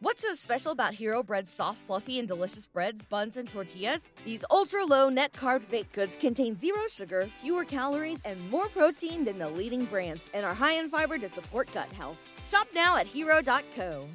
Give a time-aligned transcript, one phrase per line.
[0.00, 4.08] What's so special about Hero Bread's soft, fluffy, and delicious breads, buns, and tortillas?
[4.24, 9.24] These ultra low net carb baked goods contain zero sugar, fewer calories, and more protein
[9.24, 12.16] than the leading brands, and are high in fiber to support gut health.
[12.46, 14.06] Shop now at hero.co.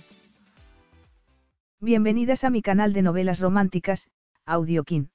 [1.81, 4.07] Bienvenidas a mi canal de novelas románticas,
[4.45, 5.09] Audiokin.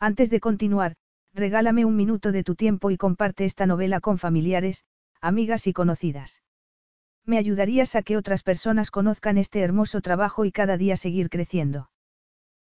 [0.00, 0.96] Antes de continuar,
[1.32, 4.84] regálame un minuto de tu tiempo y comparte esta novela con familiares,
[5.22, 6.42] amigas y conocidas.
[7.28, 11.90] Me ayudarías a que otras personas conozcan este hermoso trabajo y cada día seguir creciendo.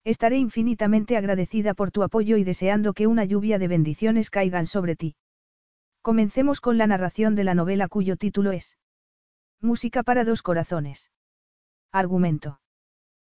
[0.03, 4.98] Estaré infinitamente agradecida por tu apoyo y deseando que una lluvia de bendiciones caigan sobre
[4.98, 5.15] ti.
[6.01, 8.77] Comencemos con la narración de la novela cuyo título es
[9.61, 11.09] Música para dos corazones.
[11.93, 12.59] Argumento.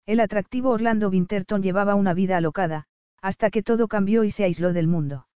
[0.06, 2.86] El atractivo Orlando Winterton llevaba una vida alocada,
[3.20, 5.28] hasta que todo cambió y se aisló del mundo.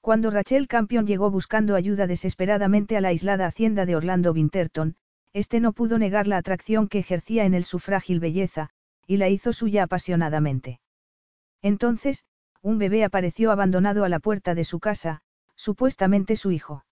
[0.00, 4.96] Cuando Rachel Campion llegó buscando ayuda desesperadamente a la aislada hacienda de Orlando Winterton,
[5.34, 8.70] este no pudo negar la atracción que ejercía en él su frágil belleza,
[9.06, 10.80] y la hizo suya apasionadamente.
[11.60, 12.24] Entonces,
[12.62, 15.20] un bebé apareció abandonado a la puerta de su casa,
[15.54, 16.84] supuestamente su hijo.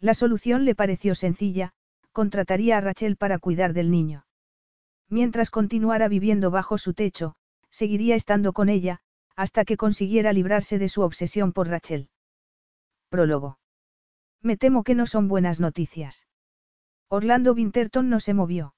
[0.00, 1.72] La solución le pareció sencilla,
[2.12, 4.24] contrataría a Rachel para cuidar del niño.
[5.08, 7.34] Mientras continuara viviendo bajo su techo,
[7.70, 9.00] seguiría estando con ella,
[9.36, 12.08] hasta que consiguiera librarse de su obsesión por Rachel.
[13.12, 13.58] Prólogo.
[14.40, 16.26] Me temo que no son buenas noticias.
[17.08, 18.74] Orlando Winterton no se movió.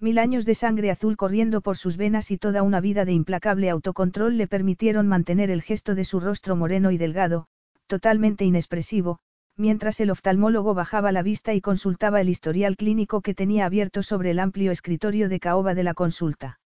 [0.00, 3.70] Mil años de sangre azul corriendo por sus venas y toda una vida de implacable
[3.70, 7.46] autocontrol le permitieron mantener el gesto de su rostro moreno y delgado,
[7.86, 9.20] totalmente inexpresivo,
[9.56, 14.32] mientras el oftalmólogo bajaba la vista y consultaba el historial clínico que tenía abierto sobre
[14.32, 16.58] el amplio escritorio de caoba de la consulta.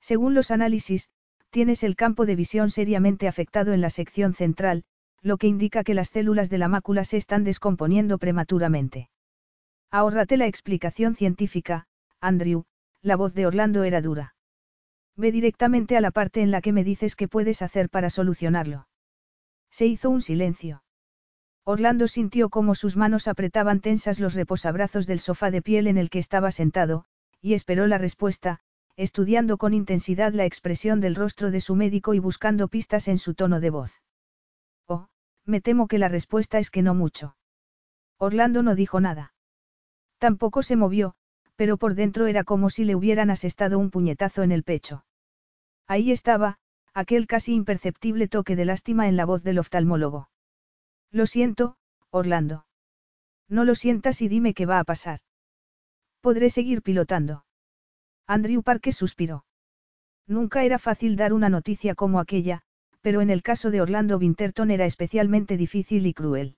[0.00, 1.08] Según los análisis,
[1.50, 4.84] tienes el campo de visión seriamente afectado en la sección central,
[5.24, 9.08] lo que indica que las células de la mácula se están descomponiendo prematuramente.
[9.90, 11.86] Ahórrate la explicación científica,
[12.20, 12.64] Andrew,
[13.00, 14.34] la voz de Orlando era dura.
[15.16, 18.86] Ve directamente a la parte en la que me dices qué puedes hacer para solucionarlo.
[19.70, 20.82] Se hizo un silencio.
[21.64, 26.10] Orlando sintió cómo sus manos apretaban tensas los reposabrazos del sofá de piel en el
[26.10, 27.06] que estaba sentado,
[27.40, 28.60] y esperó la respuesta,
[28.96, 33.32] estudiando con intensidad la expresión del rostro de su médico y buscando pistas en su
[33.32, 34.03] tono de voz.
[35.46, 37.36] Me temo que la respuesta es que no mucho.
[38.18, 39.34] Orlando no dijo nada.
[40.18, 41.14] Tampoco se movió,
[41.56, 45.04] pero por dentro era como si le hubieran asestado un puñetazo en el pecho.
[45.86, 46.58] Ahí estaba,
[46.94, 50.30] aquel casi imperceptible toque de lástima en la voz del oftalmólogo.
[51.10, 51.76] Lo siento,
[52.10, 52.66] Orlando.
[53.48, 55.20] No lo sientas y dime qué va a pasar.
[56.20, 57.44] Podré seguir pilotando.
[58.26, 59.44] Andrew Parker suspiró.
[60.26, 62.62] Nunca era fácil dar una noticia como aquella,
[63.04, 66.56] pero en el caso de Orlando Winterton era especialmente difícil y cruel.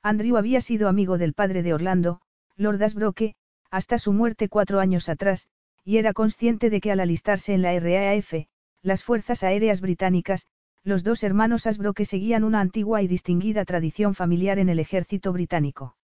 [0.00, 2.20] Andrew había sido amigo del padre de Orlando,
[2.54, 3.34] Lord Asbroke,
[3.68, 5.48] hasta su muerte cuatro años atrás,
[5.84, 8.46] y era consciente de que al alistarse en la RAF,
[8.80, 10.46] las Fuerzas Aéreas Británicas,
[10.84, 15.96] los dos hermanos Asbroke seguían una antigua y distinguida tradición familiar en el ejército británico.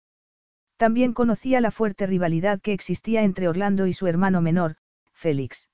[0.76, 4.78] También conocía la fuerte rivalidad que existía entre Orlando y su hermano menor,
[5.14, 5.70] Félix.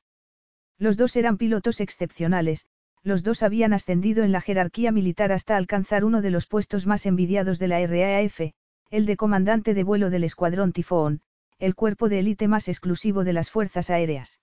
[0.78, 2.66] Los dos eran pilotos excepcionales,
[3.08, 7.06] los dos habían ascendido en la jerarquía militar hasta alcanzar uno de los puestos más
[7.06, 8.42] envidiados de la RAF,
[8.90, 11.22] el de comandante de vuelo del Escuadrón Tifón,
[11.58, 14.42] el cuerpo de élite más exclusivo de las Fuerzas Aéreas.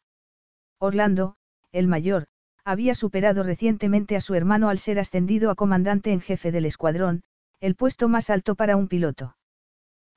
[0.78, 1.36] Orlando,
[1.72, 2.26] el mayor,
[2.64, 7.22] había superado recientemente a su hermano al ser ascendido a comandante en jefe del escuadrón,
[7.60, 9.36] el puesto más alto para un piloto.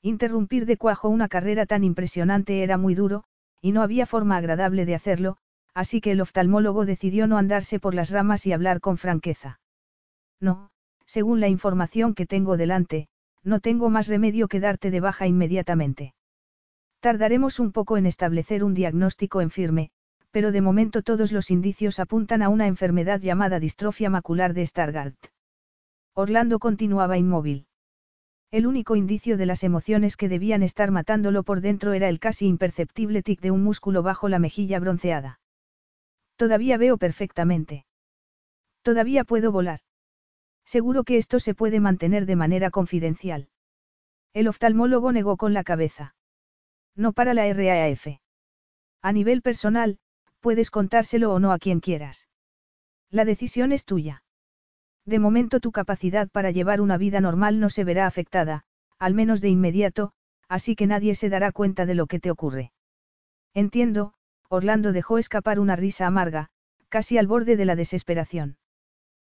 [0.02, 3.26] Interrumpir de cuajo una carrera tan impresionante era muy duro,
[3.62, 5.38] y no había forma agradable de hacerlo,
[5.78, 9.60] así que el oftalmólogo decidió no andarse por las ramas y hablar con franqueza.
[10.42, 10.72] No,
[11.06, 13.10] según la información que tengo delante,
[13.44, 16.16] no tengo más remedio que darte de baja inmediatamente.
[17.00, 19.92] Tardaremos un poco en establecer un diagnóstico en firme,
[20.32, 25.28] pero de momento todos los indicios apuntan a una enfermedad llamada distrofia macular de Stargardt.
[26.16, 27.68] Orlando continuaba inmóvil.
[28.50, 32.48] El único indicio de las emociones que debían estar matándolo por dentro era el casi
[32.48, 35.40] imperceptible tic de un músculo bajo la mejilla bronceada.
[36.38, 37.86] Todavía veo perfectamente.
[38.84, 39.82] Todavía puedo volar.
[40.64, 43.50] Seguro que esto se puede mantener de manera confidencial.
[44.34, 46.16] El oftalmólogo negó con la cabeza.
[46.96, 48.08] No para la RAF.
[49.02, 50.00] A nivel personal,
[50.40, 52.28] puedes contárselo o no a quien quieras.
[53.10, 54.24] La decisión es tuya.
[55.06, 58.66] De momento tu capacidad para llevar una vida normal no se verá afectada,
[59.00, 60.12] al menos de inmediato,
[60.50, 62.74] así que nadie se dará cuenta de lo que te ocurre.
[63.54, 64.14] Entiendo,
[64.50, 66.50] Orlando dejó escapar una risa amarga,
[66.90, 68.58] casi al borde de la desesperación.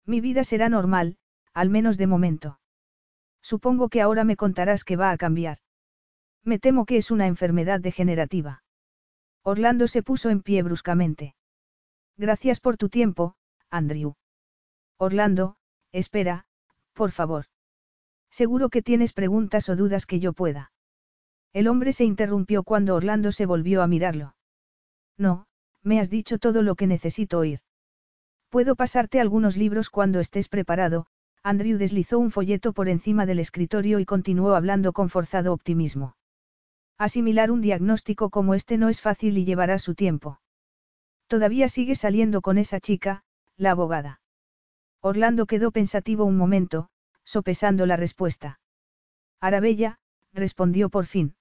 [0.07, 1.17] Mi vida será normal,
[1.53, 2.61] al menos de momento.
[3.43, 5.59] Supongo que ahora me contarás que va a cambiar.
[6.45, 8.63] Me temo que es una enfermedad degenerativa.
[9.43, 11.35] Orlando se puso en pie bruscamente.
[12.17, 13.35] Gracias por tu tiempo,
[13.71, 14.15] Andrew.
[14.99, 15.57] Orlando,
[15.93, 16.45] espera,
[16.93, 17.47] por favor.
[18.31, 20.73] Seguro que tienes preguntas o dudas que yo pueda.
[21.53, 24.35] El hombre se interrumpió cuando Orlando se volvió a mirarlo.
[25.21, 25.45] No,
[25.83, 27.61] me has dicho todo lo que necesito oír.
[28.49, 31.07] Puedo pasarte algunos libros cuando estés preparado,
[31.43, 36.17] Andrew deslizó un folleto por encima del escritorio y continuó hablando con forzado optimismo.
[36.97, 40.41] Asimilar un diagnóstico como este no es fácil y llevará su tiempo.
[41.27, 43.23] Todavía sigue saliendo con esa chica,
[43.59, 44.23] la abogada.
[45.03, 46.89] Orlando quedó pensativo un momento,
[47.25, 48.59] sopesando la respuesta.
[49.39, 49.99] Arabella,
[50.33, 51.37] respondió por fin.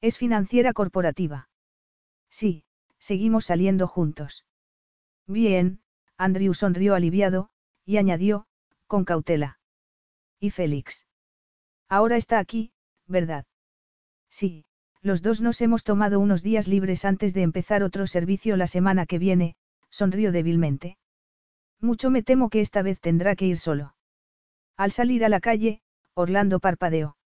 [0.00, 1.48] Es financiera corporativa.
[2.30, 2.64] Sí,
[3.02, 4.46] seguimos saliendo juntos.
[5.26, 5.80] Bien,
[6.16, 7.50] Andrew sonrió aliviado,
[7.84, 8.46] y añadió,
[8.86, 9.58] con cautela.
[10.38, 11.04] ¿Y Félix?
[11.88, 12.72] Ahora está aquí,
[13.08, 13.44] ¿verdad?
[14.30, 14.64] Sí,
[15.00, 19.04] los dos nos hemos tomado unos días libres antes de empezar otro servicio la semana
[19.04, 19.56] que viene,
[19.90, 20.96] sonrió débilmente.
[21.80, 23.96] Mucho me temo que esta vez tendrá que ir solo.
[24.76, 25.82] Al salir a la calle,
[26.14, 27.16] Orlando parpadeó.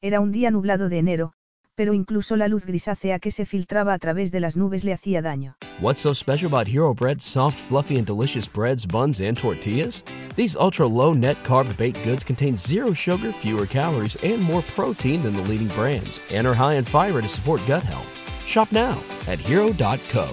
[0.00, 1.34] Era un día nublado de enero,
[1.74, 5.22] pero incluso la luz grisácea que se filtraba a través de las nubes le hacía
[5.22, 5.56] daño.
[5.80, 10.04] What's so special about Hero Bread's soft, fluffy, and delicious breads, buns, and tortillas?
[10.36, 15.22] These ultra low net carb baked goods contain zero sugar, fewer calories, and more protein
[15.22, 18.08] than the leading brands, and are high in fiber to support gut health.
[18.46, 18.96] Shop now
[19.26, 20.26] at hero.co.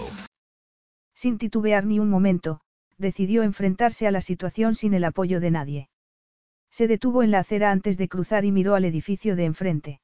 [1.15, 2.61] Sin titubear ni un momento,
[2.97, 5.89] decidió enfrentarse a la situación sin el apoyo de nadie.
[6.71, 10.01] Se detuvo en la acera antes de cruzar y miró al edificio de enfrente.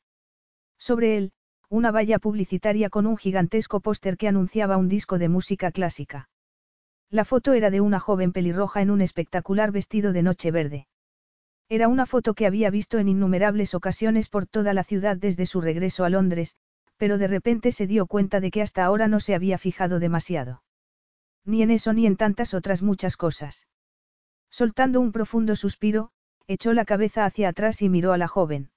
[0.87, 1.31] Sobre él,
[1.67, 6.29] una valla publicitaria con un gigantesco póster que anunciaba un disco de música clásica.
[7.09, 10.87] La foto era de una joven pelirroja en un espectacular vestido de noche verde.
[11.67, 15.59] Era una foto que había visto en innumerables ocasiones por toda la ciudad desde su
[15.59, 16.55] regreso a Londres,
[16.95, 20.63] pero de repente se dio cuenta de que hasta ahora no se había fijado demasiado.
[21.43, 23.67] Ni en eso ni en tantas otras muchas cosas.
[24.49, 26.11] Soltando un profundo suspiro,
[26.47, 28.69] echó la cabeza hacia atrás y miró a la joven.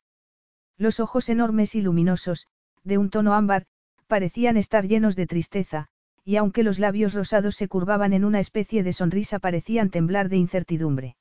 [0.80, 2.46] Los ojos enormes y luminosos,
[2.84, 3.66] de un tono ámbar,
[4.06, 5.88] parecían estar llenos de tristeza,
[6.24, 10.38] y aunque los labios rosados se curvaban en una especie de sonrisa parecían temblar de
[10.38, 11.16] incertidumbre.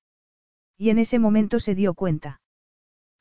[0.77, 2.39] Y en ese momento se dio cuenta.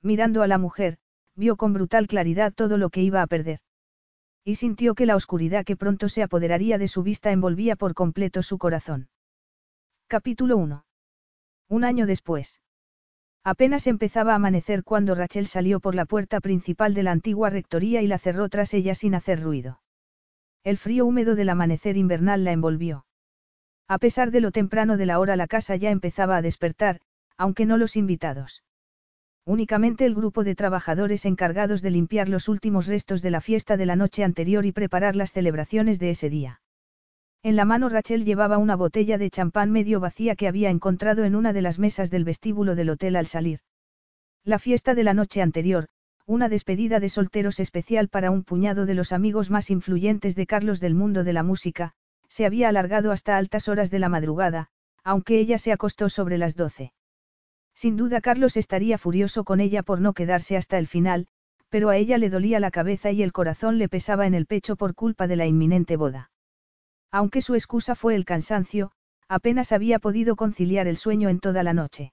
[0.00, 0.98] Mirando a la mujer,
[1.34, 3.58] vio con brutal claridad todo lo que iba a perder.
[4.44, 8.44] Y sintió que la oscuridad que pronto se apoderaría de su vista envolvía por completo
[8.44, 9.08] su corazón.
[10.06, 10.84] Capítulo 1.
[11.68, 12.60] Un año después.
[13.44, 18.02] Apenas empezaba a amanecer cuando Rachel salió por la puerta principal de la antigua rectoría
[18.02, 19.80] y la cerró tras ella sin hacer ruido.
[20.64, 23.06] El frío húmedo del amanecer invernal la envolvió.
[23.88, 27.00] A pesar de lo temprano de la hora la casa ya empezaba a despertar,
[27.38, 28.62] aunque no los invitados.
[29.46, 33.86] Únicamente el grupo de trabajadores encargados de limpiar los últimos restos de la fiesta de
[33.86, 36.60] la noche anterior y preparar las celebraciones de ese día.
[37.42, 41.36] En la mano Rachel llevaba una botella de champán medio vacía que había encontrado en
[41.36, 43.60] una de las mesas del vestíbulo del hotel al salir.
[44.44, 45.88] La fiesta de la noche anterior,
[46.26, 50.80] una despedida de solteros especial para un puñado de los amigos más influyentes de Carlos
[50.80, 51.92] del mundo de la música,
[52.28, 54.68] se había alargado hasta altas horas de la madrugada,
[55.04, 56.92] aunque ella se acostó sobre las doce.
[57.74, 61.28] Sin duda Carlos estaría furioso con ella por no quedarse hasta el final,
[61.68, 64.76] pero a ella le dolía la cabeza y el corazón le pesaba en el pecho
[64.76, 66.30] por culpa de la inminente boda.
[67.10, 68.92] Aunque su excusa fue el cansancio,
[69.28, 72.12] apenas había podido conciliar el sueño en toda la noche.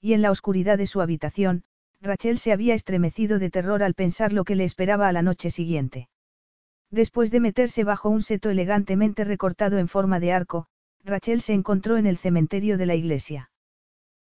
[0.00, 1.64] Y en la oscuridad de su habitación,
[2.00, 5.50] Rachel se había estremecido de terror al pensar lo que le esperaba a la noche
[5.50, 6.08] siguiente.
[6.90, 10.66] Después de meterse bajo un seto elegantemente recortado en forma de arco,
[11.02, 13.50] Rachel se encontró en el cementerio de la iglesia.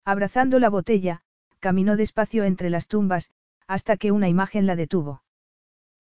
[0.04, 1.22] Abrazando la botella,
[1.60, 3.32] caminó despacio entre las tumbas,
[3.68, 5.24] hasta que una imagen la detuvo.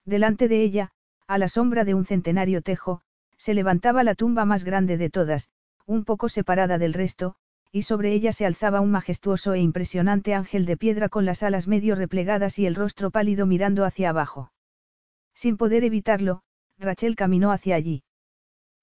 [0.05, 0.91] Delante de ella,
[1.27, 3.01] a la sombra de un centenario tejo,
[3.37, 5.49] se levantaba la tumba más grande de todas,
[5.85, 7.35] un poco separada del resto,
[7.71, 11.67] y sobre ella se alzaba un majestuoso e impresionante ángel de piedra con las alas
[11.67, 14.51] medio replegadas y el rostro pálido mirando hacia abajo.
[15.33, 16.41] Sin poder evitarlo,
[16.79, 18.03] Rachel caminó hacia allí.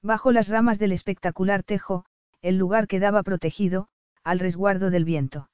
[0.02, 2.04] Bajo las ramas del espectacular tejo,
[2.42, 3.88] el lugar quedaba protegido,
[4.22, 5.50] al resguardo del viento.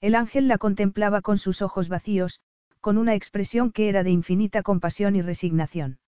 [0.00, 2.40] El ángel la contemplaba con sus ojos vacíos,
[2.80, 6.00] con una expresión que era de infinita compasión y resignación.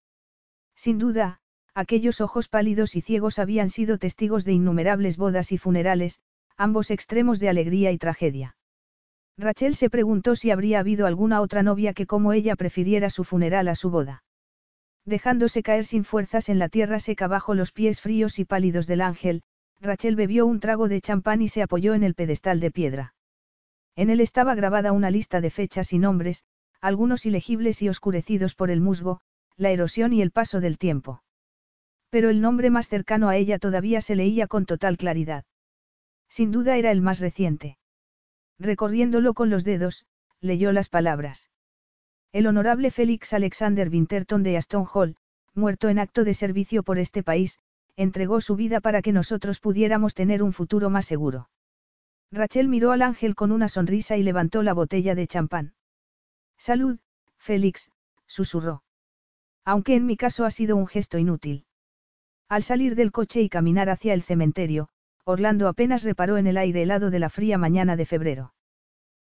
[0.74, 1.40] Sin duda,
[1.74, 6.20] Aquellos ojos pálidos y ciegos habían sido testigos de innumerables bodas y funerales,
[6.56, 8.56] ambos extremos de alegría y tragedia.
[9.36, 13.66] Rachel se preguntó si habría habido alguna otra novia que como ella prefiriera su funeral
[13.66, 14.22] a su boda.
[15.04, 19.00] Dejándose caer sin fuerzas en la tierra seca bajo los pies fríos y pálidos del
[19.00, 19.42] ángel,
[19.80, 23.14] Rachel bebió un trago de champán y se apoyó en el pedestal de piedra.
[23.96, 26.44] En él estaba grabada una lista de fechas y nombres,
[26.80, 29.20] algunos ilegibles y oscurecidos por el musgo,
[29.56, 31.23] la erosión y el paso del tiempo.
[32.14, 35.44] Pero el nombre más cercano a ella todavía se leía con total claridad.
[36.28, 37.76] Sin duda era el más reciente.
[38.56, 40.06] Recorriéndolo con los dedos,
[40.40, 41.50] leyó las palabras.
[42.30, 45.16] El honorable Félix Alexander Winterton de Aston Hall,
[45.54, 47.58] muerto en acto de servicio por este país,
[47.96, 51.50] entregó su vida para que nosotros pudiéramos tener un futuro más seguro.
[52.30, 55.74] Rachel miró al ángel con una sonrisa y levantó la botella de champán.
[56.58, 56.96] Salud,
[57.38, 57.90] Félix,
[58.28, 58.84] susurró.
[59.64, 61.66] Aunque en mi caso ha sido un gesto inútil.
[62.48, 64.88] Al salir del coche y caminar hacia el cementerio,
[65.24, 68.54] Orlando apenas reparó en el aire helado de la fría mañana de febrero.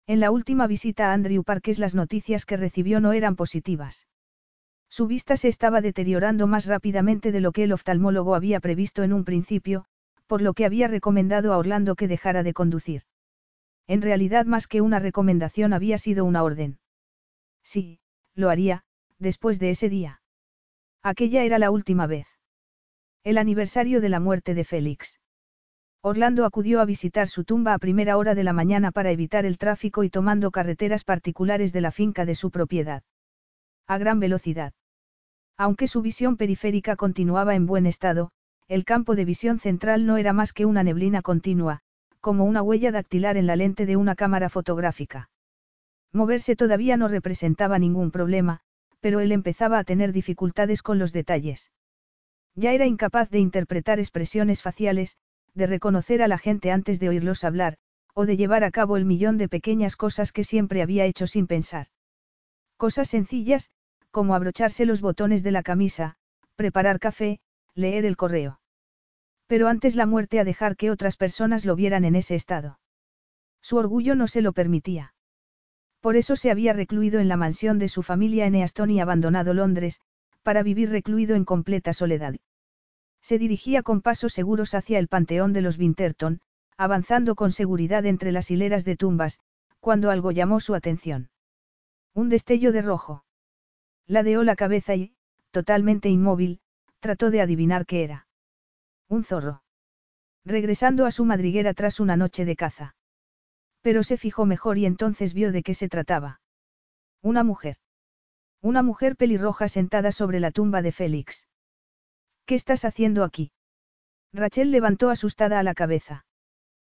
[0.08, 4.08] En la última visita a Andrew Parkes las noticias que recibió no eran positivas.
[4.90, 9.14] Su vista se estaba deteriorando más rápidamente de lo que el oftalmólogo había previsto en
[9.14, 9.86] un principio,
[10.28, 13.04] por lo que había recomendado a Orlando que dejara de conducir.
[13.88, 16.80] En realidad más que una recomendación había sido una orden.
[17.64, 18.00] Sí,
[18.36, 18.84] lo haría,
[19.20, 20.22] después de ese día.
[21.02, 22.28] Aquella era la última vez.
[23.26, 25.20] El aniversario de la muerte de Félix.
[26.04, 29.58] Orlando acudió a visitar su tumba a primera hora de la mañana para evitar el
[29.58, 33.02] tráfico y tomando carreteras particulares de la finca de su propiedad.
[33.88, 34.74] A gran velocidad.
[35.58, 38.30] Aunque su visión periférica continuaba en buen estado,
[38.68, 41.80] el campo de visión central no era más que una neblina continua,
[42.22, 45.32] como una huella dactilar en la lente de una cámara fotográfica.
[46.14, 48.60] Moverse todavía no representaba ningún problema,
[49.00, 51.72] pero él empezaba a tener dificultades con los detalles.
[52.56, 55.18] Ya era incapaz de interpretar expresiones faciales,
[55.54, 57.78] de reconocer a la gente antes de oírlos hablar,
[58.14, 61.48] o de llevar a cabo el millón de pequeñas cosas que siempre había hecho sin
[61.48, 61.88] pensar.
[62.78, 63.70] Cosas sencillas,
[64.10, 66.16] como abrocharse los botones de la camisa,
[66.56, 67.40] preparar café,
[67.74, 68.62] leer el correo.
[69.48, 72.80] Pero antes la muerte a dejar que otras personas lo vieran en ese estado.
[73.62, 75.14] Su orgullo no se lo permitía.
[76.00, 79.54] Por eso se había recluido en la mansión de su familia en Easton y abandonado
[79.54, 80.00] Londres,
[80.46, 82.36] para vivir recluido en completa soledad.
[83.20, 86.40] Se dirigía con pasos seguros hacia el panteón de los Winterton,
[86.78, 89.40] avanzando con seguridad entre las hileras de tumbas,
[89.80, 91.32] cuando algo llamó su atención.
[92.14, 93.26] Un destello de rojo.
[94.06, 95.16] Ladeó la cabeza y,
[95.50, 96.60] totalmente inmóvil,
[97.00, 98.28] trató de adivinar qué era.
[99.10, 99.64] Un zorro.
[100.46, 102.96] Regresando a su madriguera tras una noche de caza.
[103.82, 106.40] Pero se fijó mejor y entonces vio de qué se trataba.
[107.24, 107.78] Una mujer.
[108.66, 111.48] Una mujer pelirroja sentada sobre la tumba de Félix.
[112.48, 113.52] ¿Qué estás haciendo aquí?
[114.34, 116.26] Rachel levantó asustada a la cabeza.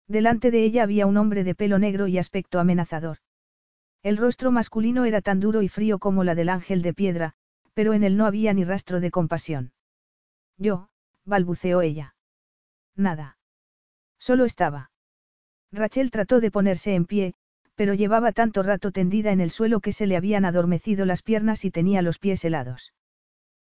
[0.06, 3.18] Delante de ella había un hombre de pelo negro y aspecto amenazador.
[4.04, 7.32] El rostro masculino era tan duro y frío como la del ángel de piedra,
[7.75, 9.73] pero en él no había ni rastro de compasión.
[10.58, 10.88] Yo,
[11.25, 12.14] balbuceó ella.
[12.94, 13.38] Nada.
[14.20, 14.92] Solo estaba.
[15.73, 17.35] Rachel trató de ponerse en pie,
[17.76, 21.64] pero llevaba tanto rato tendida en el suelo que se le habían adormecido las piernas
[21.64, 22.92] y tenía los pies helados.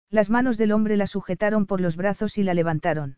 [0.09, 3.17] Las manos del hombre la sujetaron por los brazos y la levantaron.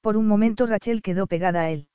[0.00, 1.88] Por un momento Rachel quedó pegada a él.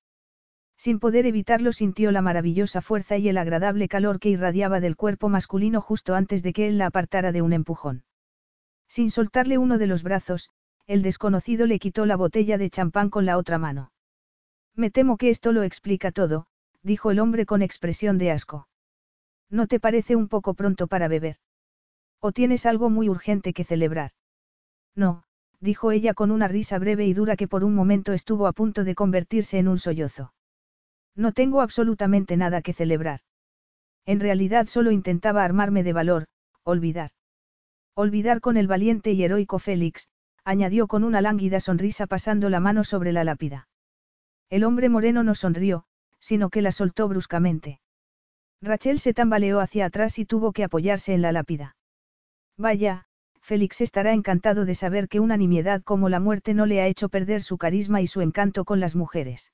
[0.78, 5.28] Sin poder evitarlo sintió la maravillosa fuerza y el agradable calor que irradiaba del cuerpo
[5.28, 8.06] masculino justo antes de que él la apartara de un empujón.
[8.88, 10.50] Sin soltarle uno de los brazos,
[10.88, 13.92] el desconocido le quitó la botella de champán con la otra mano.
[14.74, 16.48] Me temo que esto lo explica todo,
[16.84, 18.68] dijo el hombre con expresión de asco.
[19.50, 21.38] ¿No te parece un poco pronto para beber?
[22.20, 24.12] ¿O tienes algo muy urgente que celebrar?
[24.96, 25.24] No,
[25.60, 28.84] dijo ella con una risa breve y dura que por un momento estuvo a punto
[28.84, 30.34] de convertirse en un sollozo.
[31.16, 33.22] No tengo absolutamente nada que celebrar.
[34.06, 36.26] En realidad solo intentaba armarme de valor,
[36.64, 37.12] olvidar.
[37.96, 40.08] Olvidar con el valiente y heroico Félix,
[40.44, 43.68] añadió con una lánguida sonrisa pasando la mano sobre la lápida.
[44.50, 45.86] El hombre moreno no sonrió,
[46.20, 47.80] sino que la soltó bruscamente.
[48.62, 51.76] Rachel se tambaleó hacia atrás y tuvo que apoyarse en la lápida.
[52.58, 53.06] Vaya,
[53.42, 57.10] Félix estará encantado de saber que una nimiedad como la muerte no le ha hecho
[57.10, 59.54] perder su carisma y su encanto con las mujeres.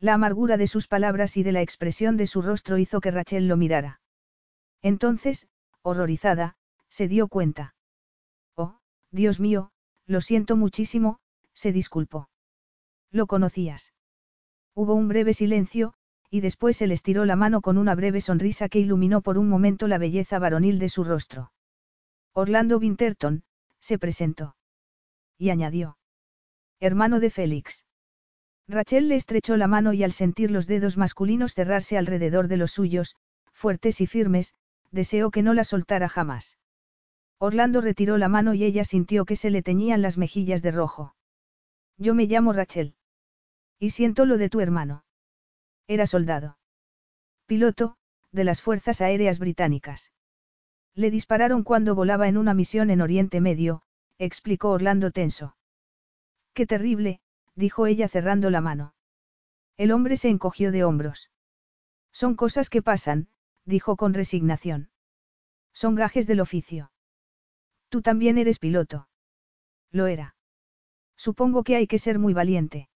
[0.00, 3.46] La amargura de sus palabras y de la expresión de su rostro hizo que Rachel
[3.46, 4.00] lo mirara.
[4.82, 5.48] Entonces,
[5.82, 6.56] horrorizada,
[6.88, 7.74] se dio cuenta.
[8.56, 8.78] Oh,
[9.10, 9.70] Dios mío,
[10.06, 11.20] lo siento muchísimo,
[11.54, 12.28] se disculpó.
[13.10, 13.93] ¿Lo conocías?
[14.74, 15.94] Hubo un breve silencio,
[16.30, 19.86] y después él estiró la mano con una breve sonrisa que iluminó por un momento
[19.86, 21.52] la belleza varonil de su rostro.
[22.32, 23.44] Orlando Winterton,
[23.78, 24.56] se presentó.
[25.38, 25.96] Y añadió.
[26.80, 27.84] Hermano de Félix.
[28.66, 32.72] Rachel le estrechó la mano y al sentir los dedos masculinos cerrarse alrededor de los
[32.72, 33.14] suyos,
[33.52, 34.54] fuertes y firmes,
[34.90, 36.58] deseó que no la soltara jamás.
[37.38, 41.14] Orlando retiró la mano y ella sintió que se le teñían las mejillas de rojo.
[41.98, 42.94] Yo me llamo Rachel.
[43.78, 45.04] Y siento lo de tu hermano.
[45.86, 46.58] Era soldado.
[47.46, 47.96] Piloto,
[48.32, 50.12] de las Fuerzas Aéreas Británicas.
[50.94, 53.82] Le dispararon cuando volaba en una misión en Oriente Medio,
[54.18, 55.56] explicó Orlando tenso.
[56.52, 57.20] Qué terrible,
[57.54, 58.94] dijo ella cerrando la mano.
[59.76, 61.30] El hombre se encogió de hombros.
[62.12, 63.28] Son cosas que pasan,
[63.64, 64.90] dijo con resignación.
[65.72, 66.92] Son gajes del oficio.
[67.88, 69.08] Tú también eres piloto.
[69.90, 70.36] Lo era.
[71.16, 72.88] Supongo que hay que ser muy valiente.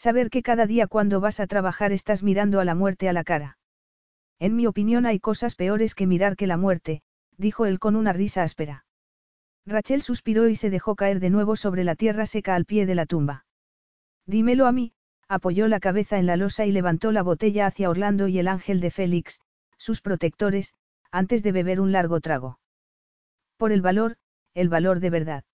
[0.00, 3.22] Saber que cada día cuando vas a trabajar estás mirando a la muerte a la
[3.22, 3.58] cara.
[4.38, 7.02] En mi opinión hay cosas peores que mirar que la muerte,
[7.36, 8.86] dijo él con una risa áspera.
[9.66, 12.94] Rachel suspiró y se dejó caer de nuevo sobre la tierra seca al pie de
[12.94, 13.44] la tumba.
[14.24, 14.94] Dímelo a mí,
[15.28, 18.80] apoyó la cabeza en la losa y levantó la botella hacia Orlando y el ángel
[18.80, 19.38] de Félix,
[19.76, 20.72] sus protectores,
[21.10, 22.58] antes de beber un largo trago.
[23.58, 24.16] Por el valor,
[24.54, 25.44] el valor de verdad.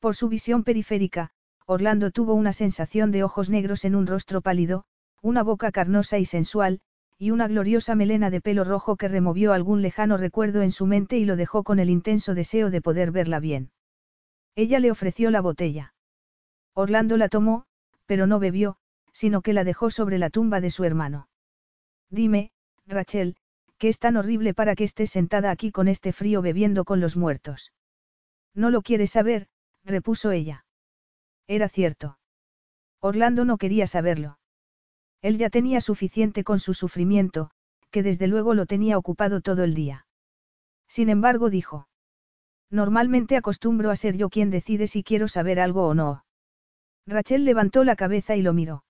[0.00, 1.32] Por su visión periférica,
[1.70, 4.86] Orlando tuvo una sensación de ojos negros en un rostro pálido,
[5.20, 6.80] una boca carnosa y sensual,
[7.18, 11.18] y una gloriosa melena de pelo rojo que removió algún lejano recuerdo en su mente
[11.18, 13.70] y lo dejó con el intenso deseo de poder verla bien.
[14.54, 15.92] Ella le ofreció la botella.
[16.72, 17.66] Orlando la tomó,
[18.06, 18.78] pero no bebió,
[19.12, 21.28] sino que la dejó sobre la tumba de su hermano.
[22.08, 22.50] Dime,
[22.86, 23.36] Rachel,
[23.76, 27.14] que es tan horrible para que estés sentada aquí con este frío bebiendo con los
[27.14, 27.74] muertos.
[28.54, 29.48] No lo quieres saber,
[29.84, 30.64] repuso ella.
[31.48, 32.18] Era cierto.
[33.00, 34.38] Orlando no quería saberlo.
[35.22, 37.50] Él ya tenía suficiente con su sufrimiento,
[37.90, 40.06] que desde luego lo tenía ocupado todo el día.
[40.86, 41.88] Sin embargo, dijo.
[42.70, 46.24] Normalmente acostumbro a ser yo quien decide si quiero saber algo o no.
[47.06, 48.84] Rachel levantó la cabeza y lo miró.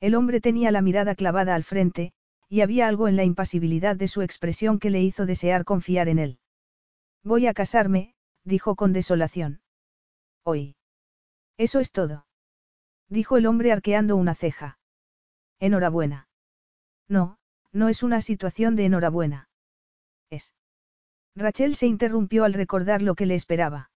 [0.00, 2.12] El hombre tenía la mirada clavada al frente,
[2.48, 6.18] y había algo en la impasibilidad de su expresión que le hizo desear confiar en
[6.20, 6.38] él.
[7.24, 9.62] Voy a casarme, dijo con desolación.
[10.44, 10.76] Hoy.
[11.58, 12.26] Eso es todo.
[13.08, 14.78] Dijo el hombre arqueando una ceja.
[15.60, 16.28] Enhorabuena.
[17.08, 17.38] No,
[17.72, 19.48] no es una situación de enhorabuena.
[20.30, 20.54] Es.
[21.34, 23.90] Rachel se interrumpió al recordar lo que le esperaba.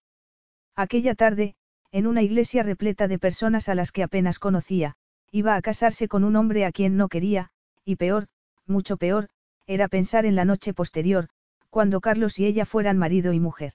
[0.74, 1.56] Aquella tarde,
[1.92, 4.96] en una iglesia repleta de personas a las que apenas conocía,
[5.30, 7.50] iba a casarse con un hombre a quien no quería,
[7.84, 8.28] y peor,
[8.66, 9.28] mucho peor,
[9.66, 11.28] era pensar en la noche posterior,
[11.70, 13.74] cuando Carlos y ella fueran marido y mujer.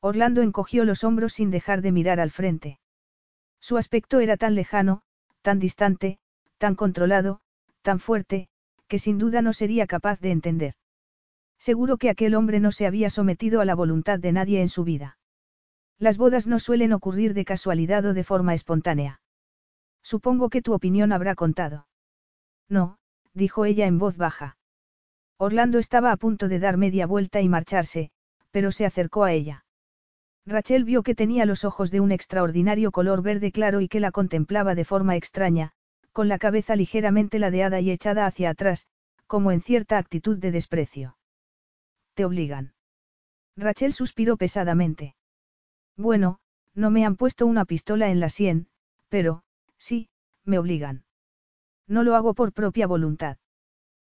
[0.00, 2.78] Orlando encogió los hombros sin dejar de mirar al frente.
[3.60, 5.02] Su aspecto era tan lejano,
[5.42, 6.18] tan distante,
[6.58, 7.40] tan controlado,
[7.82, 8.48] tan fuerte,
[8.88, 10.74] que sin duda no sería capaz de entender.
[11.58, 14.84] Seguro que aquel hombre no se había sometido a la voluntad de nadie en su
[14.84, 15.18] vida.
[15.98, 19.20] Las bodas no suelen ocurrir de casualidad o de forma espontánea.
[20.02, 21.86] Supongo que tu opinión habrá contado.
[22.68, 22.98] No,
[23.34, 24.56] dijo ella en voz baja.
[25.36, 28.10] Orlando estaba a punto de dar media vuelta y marcharse,
[28.50, 29.64] pero se acercó a ella.
[30.50, 34.10] Rachel vio que tenía los ojos de un extraordinario color verde claro y que la
[34.10, 35.70] contemplaba de forma extraña,
[36.12, 38.88] con la cabeza ligeramente ladeada y echada hacia atrás,
[39.28, 41.16] como en cierta actitud de desprecio.
[42.14, 42.74] Te obligan.
[43.56, 45.14] Rachel suspiró pesadamente.
[45.96, 46.40] Bueno,
[46.74, 48.66] no me han puesto una pistola en la sien,
[49.08, 49.44] pero,
[49.78, 50.08] sí,
[50.44, 51.04] me obligan.
[51.86, 53.38] No lo hago por propia voluntad.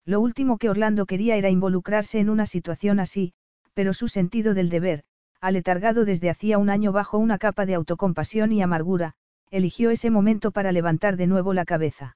[0.04, 3.34] Lo último que Orlando quería era involucrarse en una situación así,
[3.76, 5.06] pero su sentido del deber,
[5.43, 9.15] aletargado desde hacía un año bajo una capa de autocompasión y amargura,
[9.51, 12.15] eligió ese momento para levantar de nuevo la cabeza.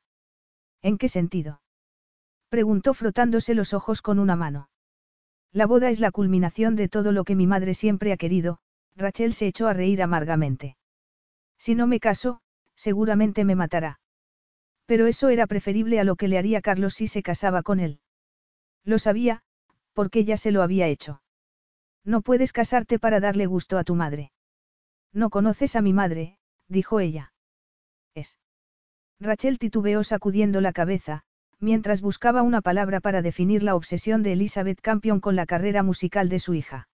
[0.81, 1.61] ¿En qué sentido?
[2.47, 4.69] Preguntó frotándose los ojos con una mano.
[5.51, 8.59] La boda es la culminación de todo lo que mi madre siempre ha querido,
[8.95, 10.77] Rachel se echó a reír amargamente.
[11.57, 12.39] Si no me caso,
[12.75, 13.99] seguramente me matará.
[14.85, 17.99] Pero eso era preferible a lo que le haría Carlos si se casaba con él.
[18.85, 19.41] Lo sabía,
[19.91, 21.21] porque ya se lo había hecho.
[22.07, 24.31] No puedes casarte para darle gusto a tu madre.
[25.13, 26.37] No conoces a mi madre,
[26.69, 27.33] dijo ella.
[28.15, 28.39] Es.
[29.19, 31.23] Rachel titubeó sacudiendo la cabeza,
[31.59, 36.29] mientras buscaba una palabra para definir la obsesión de Elizabeth Campion con la carrera musical
[36.29, 36.87] de su hija.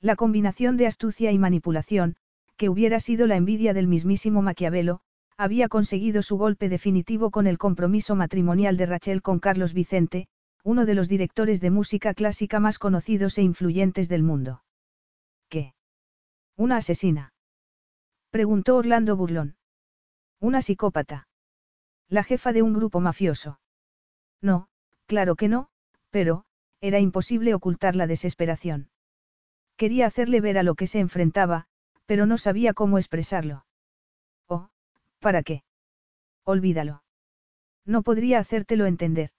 [0.00, 2.14] La combinación de astucia y manipulación,
[2.56, 5.00] que hubiera sido la envidia del mismísimo Maquiavelo,
[5.36, 10.28] había conseguido su golpe definitivo con el compromiso matrimonial de Rachel con Carlos Vicente,
[10.64, 14.62] uno de los directores de música clásica más conocidos e influyentes del mundo.
[15.48, 15.74] ¿Qué?
[16.56, 17.32] Una asesina.
[18.30, 19.56] Preguntó Orlando Burlón.
[20.40, 21.28] Una psicópata.
[22.08, 23.60] La jefa de un grupo mafioso.
[24.40, 24.68] No,
[25.06, 25.68] claro que no,
[26.10, 26.44] pero,
[26.80, 28.90] era imposible ocultar la desesperación.
[29.76, 31.66] Quería hacerle ver a lo que se enfrentaba,
[32.06, 33.64] pero no sabía cómo expresarlo.
[34.48, 34.70] Oh,
[35.20, 35.62] ¿para qué?
[36.44, 37.02] Olvídalo.
[37.84, 39.30] No podría hacértelo entender.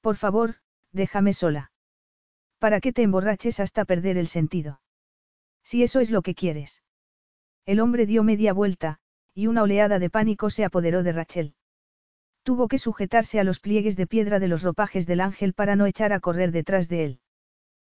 [0.00, 0.56] Por favor,
[0.92, 1.70] déjame sola.
[2.58, 4.80] ¿Para qué te emborraches hasta perder el sentido?
[5.62, 6.82] Si eso es lo que quieres.
[7.66, 8.98] El hombre dio media vuelta,
[9.34, 11.54] y una oleada de pánico se apoderó de Rachel.
[12.42, 15.86] Tuvo que sujetarse a los pliegues de piedra de los ropajes del ángel para no
[15.86, 17.20] echar a correr detrás de él.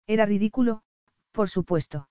[0.07, 0.83] Era ridículo,
[1.31, 2.09] por supuesto.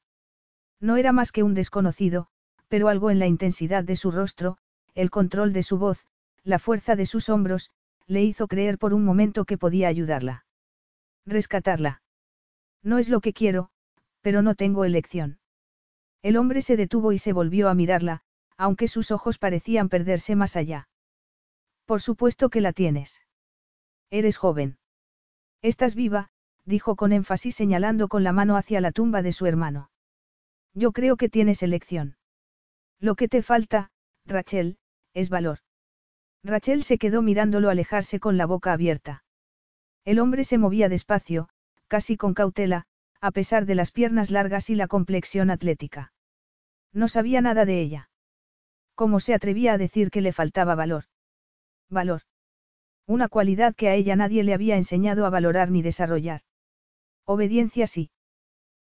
[0.80, 2.28] No era más que un desconocido,
[2.70, 4.58] pero algo en la intensidad de su rostro,
[4.96, 6.06] el control de su voz,
[6.44, 7.72] la fuerza de sus hombros,
[8.10, 10.44] le hizo creer por un momento que podía ayudarla.
[11.28, 12.02] Rescatarla.
[12.82, 13.70] No es lo que quiero,
[14.22, 15.40] pero no tengo elección.
[16.24, 18.22] El hombre se detuvo y se volvió a mirarla,
[18.58, 20.90] aunque sus ojos parecían perderse más allá.
[21.86, 23.22] Por supuesto que la tienes.
[24.10, 24.80] Eres joven.
[25.62, 26.32] Estás viva,
[26.66, 29.92] dijo con énfasis señalando con la mano hacia la tumba de su hermano.
[30.74, 32.18] Yo creo que tienes elección.
[33.00, 33.92] Lo que te falta,
[34.26, 34.80] Rachel,
[35.14, 35.60] es valor.
[36.44, 39.24] Rachel se quedó mirándolo alejarse con la boca abierta.
[40.06, 41.50] El hombre se movía despacio,
[41.88, 42.86] casi con cautela,
[43.22, 46.14] a pesar de las piernas largas y la complexión atlética.
[46.94, 48.10] No sabía nada de ella.
[48.96, 51.06] ¿Cómo se atrevía a decir que le faltaba valor?
[51.90, 52.22] Valor.
[53.06, 56.42] Una cualidad que a ella nadie le había enseñado a valorar ni desarrollar.
[57.26, 58.12] Obediencia sí.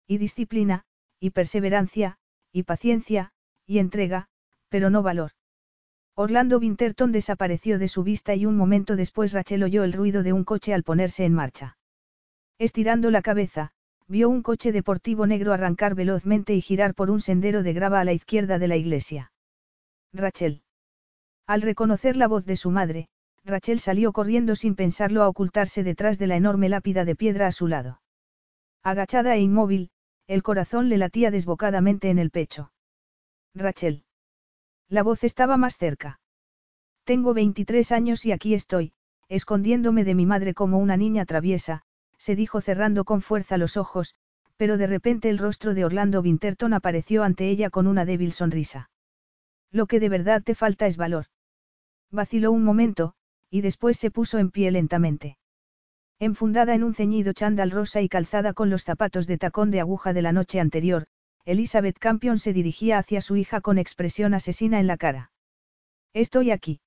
[0.06, 0.84] Y disciplina,
[1.20, 2.18] y perseverancia,
[2.52, 3.32] y paciencia,
[3.66, 4.28] y entrega,
[4.68, 5.32] pero no valor.
[6.16, 10.32] Orlando Winterton desapareció de su vista y un momento después Rachel oyó el ruido de
[10.32, 11.76] un coche al ponerse en marcha.
[12.58, 13.72] Estirando la cabeza,
[14.06, 18.04] vio un coche deportivo negro arrancar velozmente y girar por un sendero de grava a
[18.04, 19.32] la izquierda de la iglesia.
[20.12, 20.62] Rachel.
[21.48, 23.08] Al reconocer la voz de su madre,
[23.44, 27.52] Rachel salió corriendo sin pensarlo a ocultarse detrás de la enorme lápida de piedra a
[27.52, 28.00] su lado.
[28.84, 29.90] Agachada e inmóvil,
[30.28, 32.70] el corazón le latía desbocadamente en el pecho.
[33.54, 34.04] Rachel.
[34.88, 36.20] La voz estaba más cerca.
[37.04, 38.92] Tengo 23 años y aquí estoy,
[39.28, 41.82] escondiéndome de mi madre como una niña traviesa,
[42.18, 44.14] se dijo cerrando con fuerza los ojos,
[44.56, 48.90] pero de repente el rostro de Orlando Winterton apareció ante ella con una débil sonrisa.
[49.70, 51.26] Lo que de verdad te falta es valor.
[52.10, 53.14] Vaciló un momento,
[53.50, 55.38] y después se puso en pie lentamente.
[56.20, 60.12] Enfundada en un ceñido chándal rosa y calzada con los zapatos de tacón de aguja
[60.12, 61.06] de la noche anterior,
[61.46, 65.30] Elizabeth Campion se dirigía hacia su hija con expresión asesina en la cara.
[66.14, 66.80] Estoy aquí.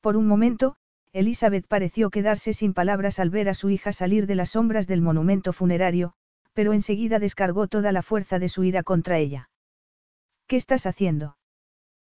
[0.00, 0.76] Por un momento,
[1.12, 5.00] Elizabeth pareció quedarse sin palabras al ver a su hija salir de las sombras del
[5.00, 6.12] monumento funerario,
[6.52, 9.48] pero enseguida descargó toda la fuerza de su ira contra ella.
[10.46, 11.36] ¿Qué estás haciendo?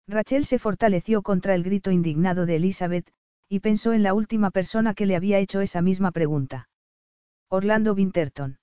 [0.07, 3.11] Rachel se fortaleció contra el grito indignado de Elizabeth,
[3.49, 6.69] y pensó en la última persona que le había hecho esa misma pregunta.
[7.49, 8.59] Orlando Winterton.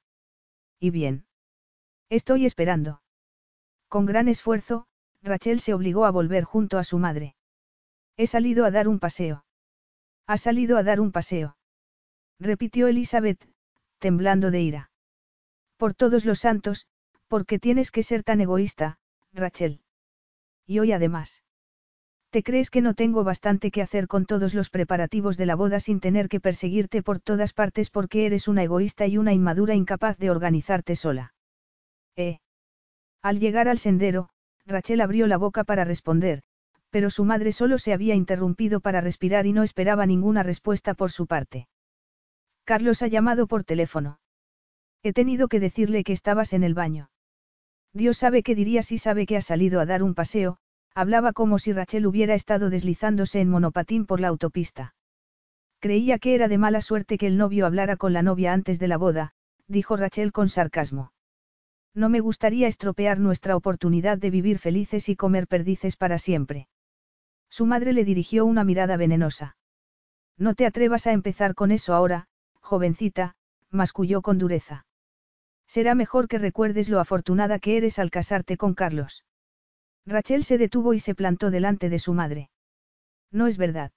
[0.80, 1.26] ¿Y bien?
[2.10, 3.02] Estoy esperando.
[3.88, 4.88] Con gran esfuerzo,
[5.22, 7.36] Rachel se obligó a volver junto a su madre.
[8.18, 9.46] He salido a dar un paseo.
[10.28, 11.58] Ha salido a dar un paseo.
[12.40, 13.48] Repitió Elizabeth,
[14.00, 14.92] temblando de ira.
[15.78, 16.88] Por todos los santos,
[17.28, 19.00] ¿por qué tienes que ser tan egoísta,
[19.32, 19.82] Rachel?
[20.66, 21.44] Y hoy además.
[22.30, 25.80] ¿Te crees que no tengo bastante que hacer con todos los preparativos de la boda
[25.80, 30.18] sin tener que perseguirte por todas partes porque eres una egoísta y una inmadura incapaz
[30.18, 31.34] de organizarte sola?
[32.16, 32.40] Eh.
[33.22, 34.30] Al llegar al sendero,
[34.66, 36.42] Rachel abrió la boca para responder,
[36.90, 41.12] pero su madre solo se había interrumpido para respirar y no esperaba ninguna respuesta por
[41.12, 41.68] su parte.
[42.66, 44.20] Carlos ha llamado por teléfono.
[45.02, 47.10] He tenido que decirle que estabas en el baño.
[47.94, 50.60] Dios sabe qué diría si sabe que has salido a dar un paseo,
[50.96, 54.94] Hablaba como si Rachel hubiera estado deslizándose en monopatín por la autopista.
[55.80, 58.88] Creía que era de mala suerte que el novio hablara con la novia antes de
[58.88, 59.34] la boda,
[59.68, 61.13] dijo Rachel con sarcasmo.
[61.96, 66.68] No me gustaría estropear nuestra oportunidad de vivir felices y comer perdices para siempre.
[67.50, 69.58] Su madre le dirigió una mirada venenosa.
[70.38, 72.28] No te atrevas a empezar con eso ahora,
[72.62, 73.36] jovencita,
[73.70, 74.88] masculló con dureza.
[75.68, 79.24] Será mejor que recuerdes lo afortunada que eres al casarte con Carlos.
[80.06, 82.50] Rachel se detuvo y se plantó delante de su madre.
[83.32, 83.92] No es verdad.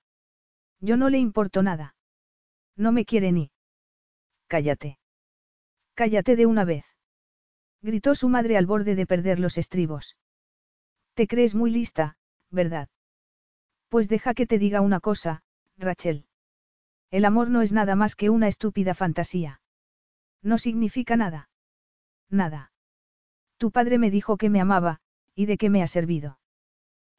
[0.80, 1.94] Yo no le importo nada.
[2.76, 3.50] No me quiere ni.
[4.46, 4.98] Cállate.
[5.94, 6.95] Cállate de una vez.
[7.82, 10.16] Gritó su madre al borde de perder los estribos.
[11.14, 12.16] Te crees muy lista,
[12.50, 12.88] ¿verdad?
[13.88, 15.42] Pues deja que te diga una cosa,
[15.78, 16.26] Rachel.
[17.10, 19.60] El amor no es nada más que una estúpida fantasía.
[20.42, 21.48] No significa nada.
[22.28, 22.72] Nada.
[23.58, 25.00] Tu padre me dijo que me amaba,
[25.34, 26.38] ¿y de qué me ha servido?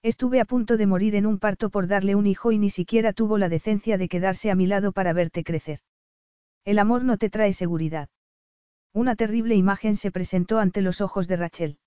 [0.03, 3.13] Estuve a punto de morir en un parto por darle un hijo y ni siquiera
[3.13, 5.79] tuvo la decencia de quedarse a mi lado para verte crecer.
[6.65, 8.09] El amor no te trae seguridad.
[8.97, 11.77] Una terrible imagen se presentó ante los ojos de Rachel.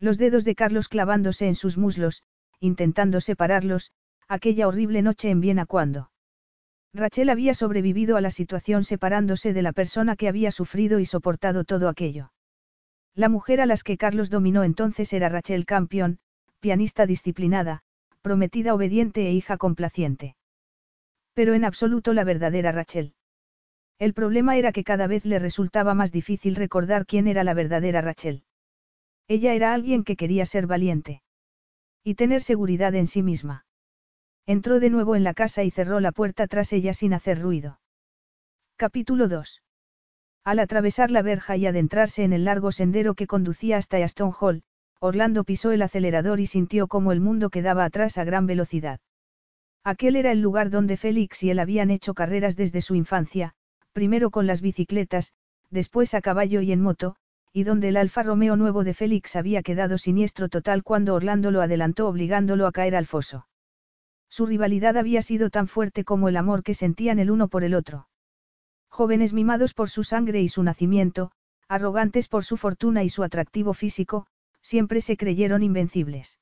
[0.00, 2.24] Los dedos de Carlos clavándose en sus muslos,
[2.58, 3.92] intentando separarlos,
[4.26, 6.10] aquella horrible noche en Viena cuando.
[6.92, 11.62] Rachel había sobrevivido a la situación separándose de la persona que había sufrido y soportado
[11.62, 12.32] todo aquello.
[13.14, 16.18] La mujer a las que Carlos dominó entonces era Rachel Campion,
[16.58, 17.84] pianista disciplinada,
[18.22, 20.34] prometida obediente e hija complaciente.
[21.32, 23.14] Pero en absoluto la verdadera Rachel.
[23.98, 28.00] El problema era que cada vez le resultaba más difícil recordar quién era la verdadera
[28.00, 28.42] Rachel.
[29.28, 31.22] Ella era alguien que quería ser valiente.
[32.02, 33.64] Y tener seguridad en sí misma.
[34.46, 37.80] Entró de nuevo en la casa y cerró la puerta tras ella sin hacer ruido.
[38.76, 39.62] Capítulo 2.
[40.44, 44.62] Al atravesar la verja y adentrarse en el largo sendero que conducía hasta Aston Hall,
[45.00, 49.00] Orlando pisó el acelerador y sintió como el mundo quedaba atrás a gran velocidad.
[49.84, 53.54] Aquel era el lugar donde Félix y él habían hecho carreras desde su infancia,
[53.94, 55.32] primero con las bicicletas,
[55.70, 57.16] después a caballo y en moto,
[57.52, 61.62] y donde el Alfa Romeo nuevo de Félix había quedado siniestro total cuando Orlando lo
[61.62, 63.46] adelantó obligándolo a caer al foso.
[64.28, 67.74] Su rivalidad había sido tan fuerte como el amor que sentían el uno por el
[67.74, 68.08] otro.
[68.88, 71.30] Jóvenes mimados por su sangre y su nacimiento,
[71.68, 74.26] arrogantes por su fortuna y su atractivo físico,
[74.60, 76.38] siempre se creyeron invencibles.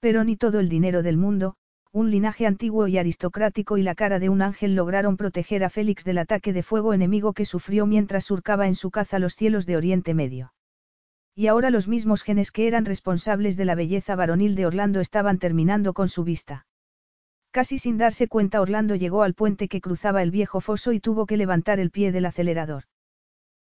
[0.00, 1.56] Pero ni todo el dinero del mundo,
[1.92, 6.04] un linaje antiguo y aristocrático y la cara de un ángel lograron proteger a Félix
[6.04, 9.78] del ataque de fuego enemigo que sufrió mientras surcaba en su caza los cielos de
[9.78, 10.52] Oriente Medio.
[11.34, 15.38] Y ahora los mismos genes que eran responsables de la belleza varonil de Orlando estaban
[15.38, 16.66] terminando con su vista.
[17.52, 21.24] Casi sin darse cuenta Orlando llegó al puente que cruzaba el viejo foso y tuvo
[21.24, 22.84] que levantar el pie del acelerador.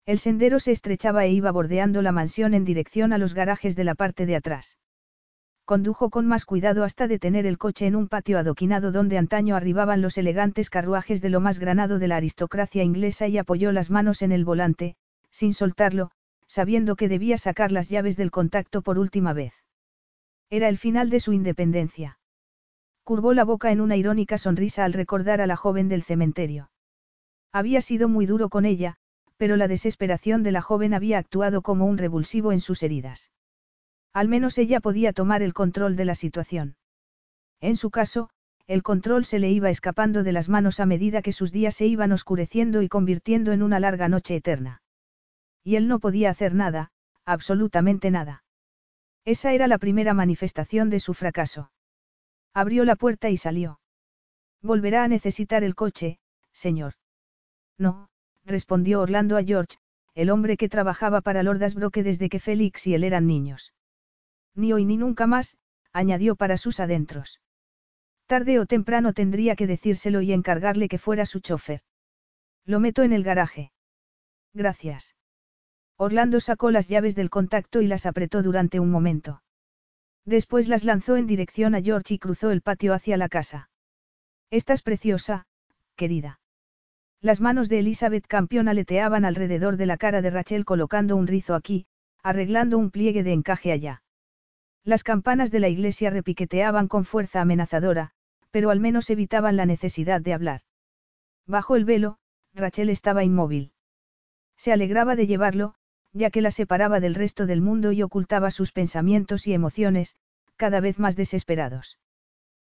[0.08, 3.84] El sendero se estrechaba e iba bordeando la mansión en dirección a los garajes de
[3.84, 4.78] la parte de atrás
[5.66, 10.02] condujo con más cuidado hasta detener el coche en un patio adoquinado donde antaño arribaban
[10.02, 14.22] los elegantes carruajes de lo más granado de la aristocracia inglesa y apoyó las manos
[14.22, 14.96] en el volante,
[15.32, 16.12] sin soltarlo,
[16.48, 19.54] sabiendo que debía sacar las llaves del contacto por última vez.
[20.52, 22.20] Era el final de su independencia.
[23.04, 26.70] Curvó la boca en una irónica sonrisa al recordar a la joven del cementerio.
[27.52, 28.98] Había sido muy duro con ella,
[29.38, 33.32] pero la desesperación de la joven había actuado como un revulsivo en sus heridas.
[34.16, 36.78] Al menos ella podía tomar el control de la situación.
[37.60, 38.30] En su caso,
[38.66, 41.86] el control se le iba escapando de las manos a medida que sus días se
[41.86, 44.82] iban oscureciendo y convirtiendo en una larga noche eterna.
[45.66, 46.92] Y él no podía hacer nada,
[47.26, 48.46] absolutamente nada.
[49.26, 51.72] Esa era la primera manifestación de su fracaso.
[52.54, 53.82] Abrió la puerta y salió.
[54.62, 56.20] Volverá a necesitar el coche,
[56.54, 56.94] señor.
[57.78, 58.08] No,
[58.46, 59.76] respondió Orlando a George,
[60.14, 63.74] el hombre que trabajaba para Lord Asbrook desde que Félix y él eran niños.
[64.56, 65.58] Ni hoy ni nunca más,
[65.92, 67.42] añadió para sus adentros.
[68.26, 71.82] Tarde o temprano tendría que decírselo y encargarle que fuera su chofer.
[72.66, 73.72] Lo meto en el garaje.
[74.54, 75.16] Gracias.
[75.98, 79.42] Orlando sacó las llaves del contacto y las apretó durante un momento.
[80.26, 83.70] Después las lanzó en dirección a George y cruzó el patio hacia la casa.
[84.50, 85.46] Estás preciosa,
[85.96, 86.40] querida.
[87.22, 91.54] Las manos de Elizabeth Campion aleteaban alrededor de la cara de Rachel colocando un rizo
[91.54, 91.86] aquí,
[92.24, 94.02] arreglando un pliegue de encaje allá.
[94.86, 98.12] Las campanas de la iglesia repiqueteaban con fuerza amenazadora,
[98.52, 100.62] pero al menos evitaban la necesidad de hablar.
[101.48, 102.20] Bajo el velo,
[102.54, 103.72] Rachel estaba inmóvil.
[104.58, 105.74] Se alegraba de llevarlo,
[106.14, 110.16] ya que la separaba del resto del mundo y ocultaba sus pensamientos y emociones,
[110.56, 111.98] cada vez más desesperados.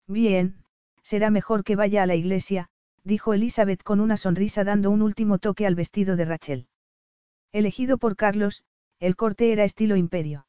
[0.06, 0.56] Bien,
[1.02, 2.68] será mejor que vaya a la iglesia,
[3.04, 6.66] dijo Elizabeth con una sonrisa dando un último toque al vestido de Rachel.
[7.52, 8.64] Elegido por Carlos,
[9.00, 10.46] el corte era estilo imperio.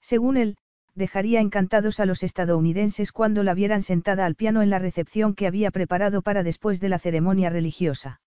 [0.00, 0.58] Según él,
[0.94, 5.46] dejaría encantados a los estadounidenses cuando la vieran sentada al piano en la recepción que
[5.46, 8.20] había preparado para después de la ceremonia religiosa.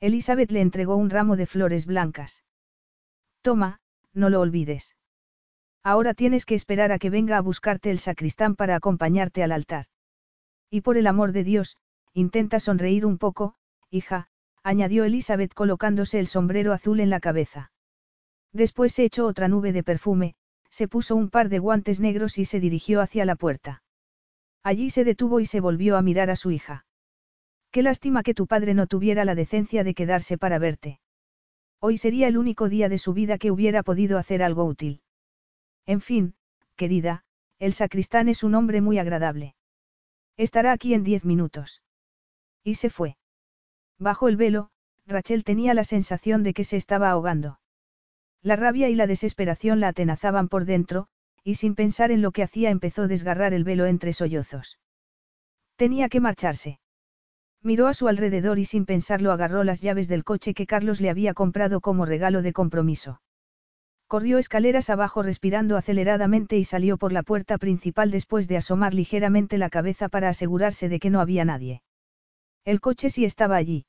[0.00, 2.42] Elizabeth le entregó un ramo de flores blancas.
[3.42, 3.80] Toma,
[4.14, 4.96] no lo olvides.
[5.84, 9.86] Ahora tienes que esperar a que venga a buscarte el sacristán para acompañarte al altar.
[10.70, 11.76] Y por el amor de Dios,
[12.14, 13.54] intenta sonreír un poco,
[13.90, 14.28] hija,
[14.62, 17.72] añadió Elizabeth colocándose el sombrero azul en la cabeza.
[18.52, 20.34] Después se echó otra nube de perfume,
[20.72, 23.82] se puso un par de guantes negros y se dirigió hacia la puerta.
[24.62, 26.86] Allí se detuvo y se volvió a mirar a su hija.
[27.70, 30.98] Qué lástima que tu padre no tuviera la decencia de quedarse para verte.
[31.78, 35.02] Hoy sería el único día de su vida que hubiera podido hacer algo útil.
[35.84, 36.34] En fin,
[36.76, 37.24] querida,
[37.58, 39.54] el sacristán es un hombre muy agradable.
[40.36, 41.82] Estará aquí en diez minutos.
[42.64, 43.16] Y se fue.
[43.98, 44.70] Bajo el velo,
[45.06, 47.58] Rachel tenía la sensación de que se estaba ahogando.
[48.42, 51.06] La rabia y la desesperación la atenazaban por dentro,
[51.44, 54.78] y sin pensar en lo que hacía empezó a desgarrar el velo entre sollozos.
[55.76, 56.80] Tenía que marcharse.
[57.62, 61.10] Miró a su alrededor y sin pensarlo agarró las llaves del coche que Carlos le
[61.10, 63.20] había comprado como regalo de compromiso.
[64.08, 69.56] Corrió escaleras abajo respirando aceleradamente y salió por la puerta principal después de asomar ligeramente
[69.56, 71.82] la cabeza para asegurarse de que no había nadie.
[72.64, 73.86] El coche sí estaba allí.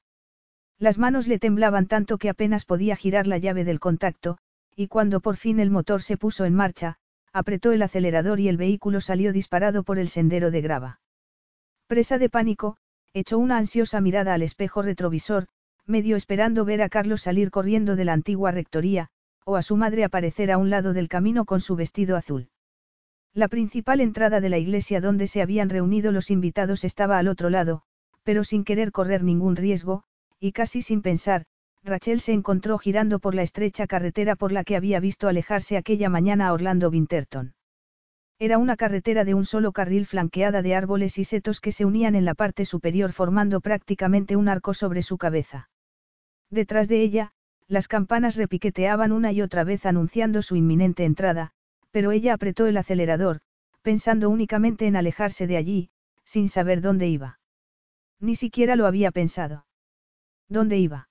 [0.80, 4.38] Las manos le temblaban tanto que apenas podía girar la llave del contacto,
[4.76, 6.98] y cuando por fin el motor se puso en marcha,
[7.32, 11.00] apretó el acelerador y el vehículo salió disparado por el sendero de grava.
[11.88, 12.78] Presa de pánico,
[13.14, 15.48] echó una ansiosa mirada al espejo retrovisor,
[15.86, 19.10] medio esperando ver a Carlos salir corriendo de la antigua rectoría,
[19.46, 22.50] o a su madre aparecer a un lado del camino con su vestido azul.
[23.34, 27.50] La principal entrada de la iglesia donde se habían reunido los invitados estaba al otro
[27.50, 27.82] lado,
[28.24, 30.04] pero sin querer correr ningún riesgo,
[30.40, 31.46] y casi sin pensar,
[31.84, 36.10] Rachel se encontró girando por la estrecha carretera por la que había visto alejarse aquella
[36.10, 37.56] mañana a Orlando Winterton.
[38.40, 42.16] Era una carretera de un solo carril flanqueada de árboles y setos que se unían
[42.16, 45.70] en la parte superior formando prácticamente un arco sobre su cabeza.
[46.50, 47.32] Detrás de ella,
[47.68, 51.52] las campanas repiqueteaban una y otra vez anunciando su inminente entrada,
[51.92, 53.42] pero ella apretó el acelerador,
[53.82, 55.90] pensando únicamente en alejarse de allí,
[56.24, 57.40] sin saber dónde iba.
[58.20, 59.66] Ni siquiera lo había pensado.
[60.54, 61.10] ¿Dónde iba?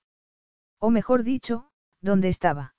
[0.79, 2.75] O mejor dicho, ¿dónde estaba?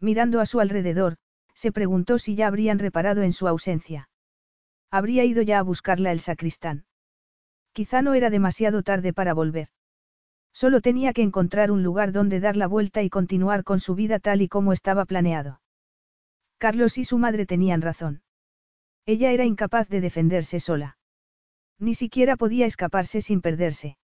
[0.00, 1.14] Mirando a su alrededor,
[1.54, 4.08] se preguntó si ya habrían reparado en su ausencia.
[4.90, 6.86] Habría ido ya a buscarla el sacristán.
[7.72, 9.68] Quizá no era demasiado tarde para volver.
[10.52, 14.18] Solo tenía que encontrar un lugar donde dar la vuelta y continuar con su vida
[14.18, 15.60] tal y como estaba planeado.
[16.58, 18.22] Carlos y su madre tenían razón.
[19.04, 20.98] Ella era incapaz de defenderse sola.
[21.78, 23.98] Ni siquiera podía escaparse sin perderse.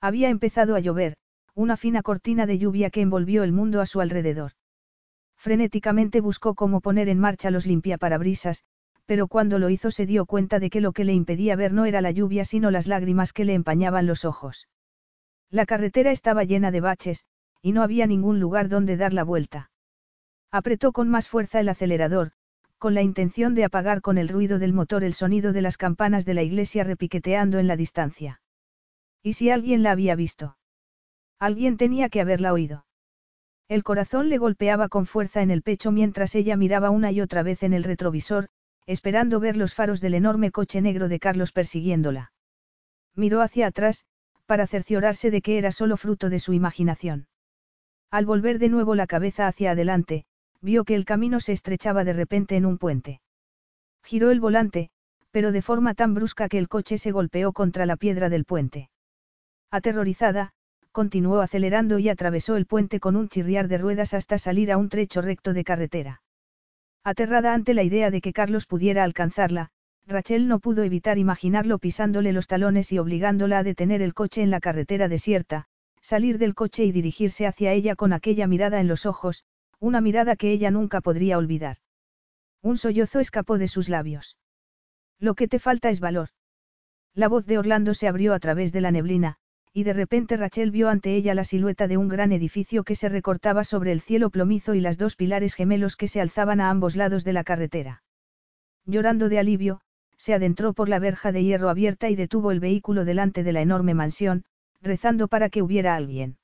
[0.00, 1.16] Había empezado a llover,
[1.54, 4.52] una fina cortina de lluvia que envolvió el mundo a su alrededor.
[5.36, 8.64] Frenéticamente buscó cómo poner en marcha los limpiaparabrisas,
[9.06, 11.84] pero cuando lo hizo se dio cuenta de que lo que le impedía ver no
[11.86, 14.68] era la lluvia sino las lágrimas que le empañaban los ojos.
[15.50, 17.24] La carretera estaba llena de baches,
[17.62, 19.70] y no había ningún lugar donde dar la vuelta.
[20.50, 22.32] Apretó con más fuerza el acelerador,
[22.78, 26.24] con la intención de apagar con el ruido del motor el sonido de las campanas
[26.24, 28.40] de la iglesia repiqueteando en la distancia.
[29.22, 30.56] ¿Y si alguien la había visto?
[31.38, 32.86] Alguien tenía que haberla oído.
[33.68, 37.42] El corazón le golpeaba con fuerza en el pecho mientras ella miraba una y otra
[37.42, 38.48] vez en el retrovisor,
[38.86, 42.32] esperando ver los faros del enorme coche negro de Carlos persiguiéndola.
[43.14, 44.06] Miró hacia atrás,
[44.46, 47.28] para cerciorarse de que era solo fruto de su imaginación.
[48.10, 50.24] Al volver de nuevo la cabeza hacia adelante,
[50.62, 53.20] vio que el camino se estrechaba de repente en un puente.
[54.02, 54.88] Giró el volante,
[55.30, 58.88] pero de forma tan brusca que el coche se golpeó contra la piedra del puente.
[59.70, 60.52] Aterrorizada,
[60.92, 64.88] continuó acelerando y atravesó el puente con un chirriar de ruedas hasta salir a un
[64.88, 66.22] trecho recto de carretera.
[67.04, 69.70] Aterrada ante la idea de que Carlos pudiera alcanzarla,
[70.06, 74.50] Rachel no pudo evitar imaginarlo pisándole los talones y obligándola a detener el coche en
[74.50, 75.66] la carretera desierta,
[76.00, 79.44] salir del coche y dirigirse hacia ella con aquella mirada en los ojos,
[79.80, 81.76] una mirada que ella nunca podría olvidar.
[82.62, 84.38] Un sollozo escapó de sus labios.
[85.20, 86.30] Lo que te falta es valor.
[87.14, 89.36] La voz de Orlando se abrió a través de la neblina,
[89.78, 93.08] y de repente Rachel vio ante ella la silueta de un gran edificio que se
[93.08, 96.96] recortaba sobre el cielo plomizo y las dos pilares gemelos que se alzaban a ambos
[96.96, 98.02] lados de la carretera.
[98.86, 99.80] Llorando de alivio,
[100.16, 103.60] se adentró por la verja de hierro abierta y detuvo el vehículo delante de la
[103.60, 104.42] enorme mansión,
[104.82, 106.38] rezando para que hubiera alguien.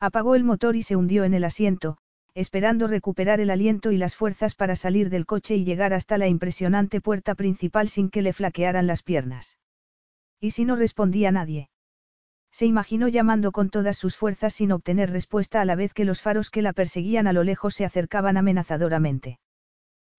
[0.00, 1.98] Apagó el motor y se hundió en el asiento,
[2.32, 6.26] esperando recuperar el aliento y las fuerzas para salir del coche y llegar hasta la
[6.26, 9.58] impresionante puerta principal sin que le flaquearan las piernas.
[10.40, 11.68] ¿Y si no respondía nadie?
[12.56, 16.22] Se imaginó llamando con todas sus fuerzas sin obtener respuesta a la vez que los
[16.22, 19.38] faros que la perseguían a lo lejos se acercaban amenazadoramente.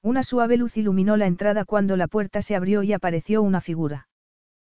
[0.04, 4.08] Una suave luz iluminó la entrada cuando la puerta se abrió y apareció una figura.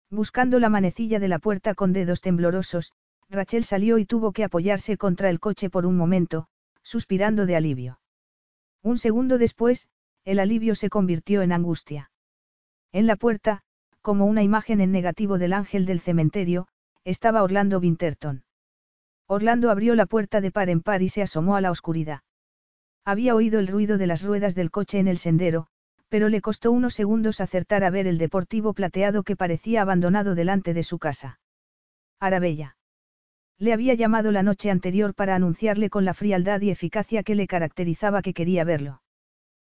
[0.09, 2.93] Buscando la manecilla de la puerta con dedos temblorosos,
[3.29, 6.47] Rachel salió y tuvo que apoyarse contra el coche por un momento,
[6.83, 7.99] suspirando de alivio.
[8.85, 9.89] Un segundo después,
[10.25, 12.13] el alivio se convirtió en angustia.
[12.93, 13.63] En la puerta,
[14.01, 16.69] como una imagen en negativo del ángel del cementerio,
[17.09, 18.45] estaba Orlando Winterton.
[19.27, 22.21] Orlando abrió la puerta de par en par y se asomó a la oscuridad.
[23.03, 25.69] Había oído el ruido de las ruedas del coche en el sendero,
[26.11, 30.75] pero le costó unos segundos acertar a ver el deportivo plateado que parecía abandonado delante
[30.75, 31.41] de su casa.
[32.21, 32.77] Arabella.
[33.59, 37.47] Le había llamado la noche anterior para anunciarle con la frialdad y eficacia que le
[37.47, 39.01] caracterizaba que quería verlo.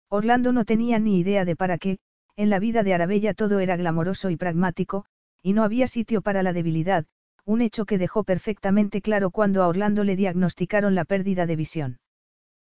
[0.08, 1.98] Orlando no tenía ni idea de para qué,
[2.36, 5.04] en la vida de Arabella todo era glamoroso y pragmático,
[5.42, 7.06] y no había sitio para la debilidad,
[7.46, 11.98] un hecho que dejó perfectamente claro cuando a Orlando le diagnosticaron la pérdida de visión.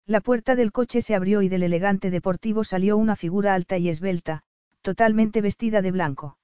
[0.05, 3.89] La puerta del coche se abrió y del elegante deportivo salió una figura alta y
[3.89, 4.43] esbelta,
[4.81, 6.37] totalmente vestida de blanco.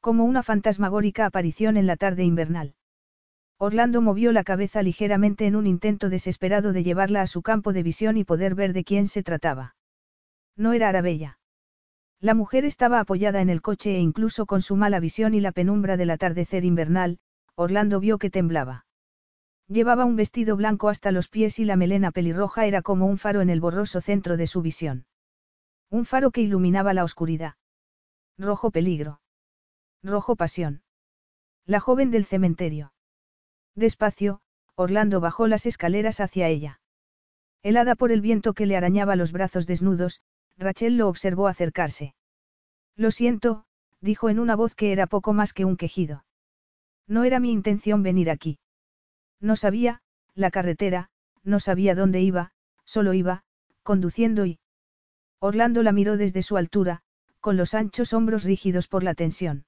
[0.00, 2.74] Como una fantasmagórica aparición en la tarde invernal.
[3.58, 7.82] Orlando movió la cabeza ligeramente en un intento desesperado de llevarla a su campo de
[7.82, 9.76] visión y poder ver de quién se trataba.
[10.56, 11.38] No era Arabella.
[12.20, 15.52] La mujer estaba apoyada en el coche e incluso con su mala visión y la
[15.52, 17.18] penumbra del atardecer invernal,
[17.56, 18.86] Orlando vio que temblaba.
[19.68, 23.40] Llevaba un vestido blanco hasta los pies y la melena pelirroja era como un faro
[23.40, 25.06] en el borroso centro de su visión.
[25.90, 27.54] Un faro que iluminaba la oscuridad.
[28.36, 29.20] Rojo peligro.
[30.02, 30.82] Rojo pasión.
[31.64, 32.92] La joven del cementerio.
[33.74, 34.40] Despacio,
[34.74, 36.80] Orlando bajó las escaleras hacia ella.
[37.62, 40.20] Helada por el viento que le arañaba los brazos desnudos,
[40.58, 42.14] Rachel lo observó acercarse.
[42.96, 43.64] Lo siento,
[44.00, 46.24] dijo en una voz que era poco más que un quejido.
[47.06, 48.58] No era mi intención venir aquí.
[49.40, 50.00] No sabía,
[50.34, 51.10] la carretera,
[51.42, 52.52] no sabía dónde iba,
[52.84, 53.44] solo iba,
[53.82, 54.58] conduciendo y...
[55.38, 57.02] Orlando la miró desde su altura,
[57.40, 59.66] con los anchos hombros rígidos por la tensión.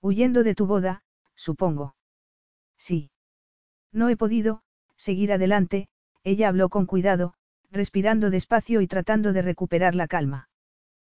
[0.00, 1.02] Huyendo de tu boda,
[1.34, 1.94] supongo.
[2.78, 3.10] Sí.
[3.92, 4.62] No he podido,
[4.96, 5.88] seguir adelante,
[6.24, 7.34] ella habló con cuidado,
[7.70, 10.48] respirando despacio y tratando de recuperar la calma.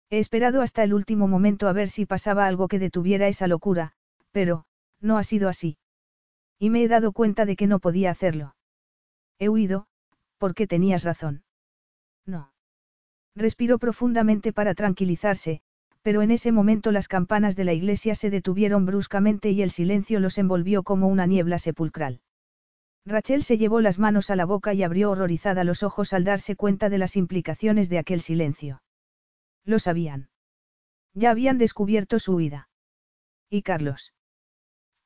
[0.08, 3.92] He esperado hasta el último momento a ver si pasaba algo que detuviera esa locura,
[4.30, 4.64] pero,
[5.00, 5.78] no ha sido así.
[6.58, 8.56] Y me he dado cuenta de que no podía hacerlo.
[9.38, 9.86] He huido,
[10.38, 11.44] porque tenías razón.
[12.24, 12.52] No.
[13.34, 15.60] Respiró profundamente para tranquilizarse,
[16.02, 20.20] pero en ese momento las campanas de la iglesia se detuvieron bruscamente y el silencio
[20.20, 22.20] los envolvió como una niebla sepulcral.
[23.04, 26.56] Rachel se llevó las manos a la boca y abrió horrorizada los ojos al darse
[26.56, 28.82] cuenta de las implicaciones de aquel silencio.
[29.64, 30.28] Lo sabían.
[31.14, 32.68] Ya habían descubierto su huida.
[33.48, 34.12] ¿Y Carlos?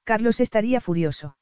[0.05, 1.37] Carlos estaría furioso.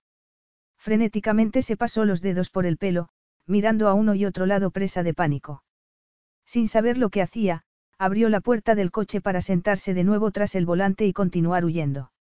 [0.78, 3.08] Frenéticamente se pasó los dedos por el pelo,
[3.46, 5.62] mirando a uno y otro lado presa de pánico.
[6.44, 7.62] Sin saber lo que hacía,
[7.98, 12.12] abrió la puerta del coche para sentarse de nuevo tras el volante y continuar huyendo.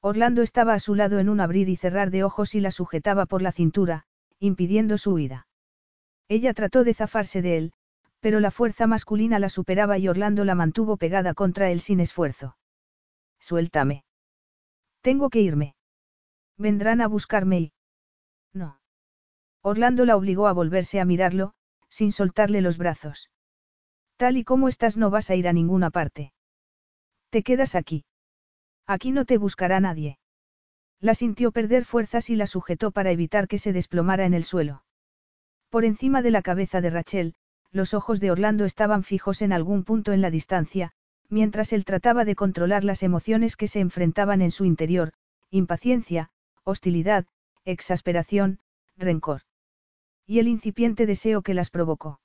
[0.00, 3.26] Orlando estaba a su lado en un abrir y cerrar de ojos y la sujetaba
[3.26, 4.04] por la cintura,
[4.38, 5.46] impidiendo su huida.
[6.28, 7.72] Ella trató de zafarse de él,
[8.20, 12.56] pero la fuerza masculina la superaba y Orlando la mantuvo pegada contra él sin esfuerzo.
[13.38, 14.05] Suéltame.
[15.06, 15.76] Tengo que irme.
[16.58, 17.72] Vendrán a buscarme y...
[18.52, 18.80] No.
[19.62, 21.54] Orlando la obligó a volverse a mirarlo,
[21.88, 23.30] sin soltarle los brazos.
[24.16, 26.32] Tal y como estás no vas a ir a ninguna parte.
[27.30, 28.04] Te quedas aquí.
[28.84, 30.18] Aquí no te buscará nadie.
[30.98, 34.82] La sintió perder fuerzas y la sujetó para evitar que se desplomara en el suelo.
[35.68, 37.36] Por encima de la cabeza de Rachel,
[37.70, 40.94] los ojos de Orlando estaban fijos en algún punto en la distancia,
[41.28, 45.12] mientras él trataba de controlar las emociones que se enfrentaban en su interior,
[45.50, 46.30] impaciencia,
[46.64, 47.26] hostilidad,
[47.64, 48.58] exasperación,
[48.96, 49.42] rencor.
[50.26, 52.20] Y el incipiente deseo que las provocó.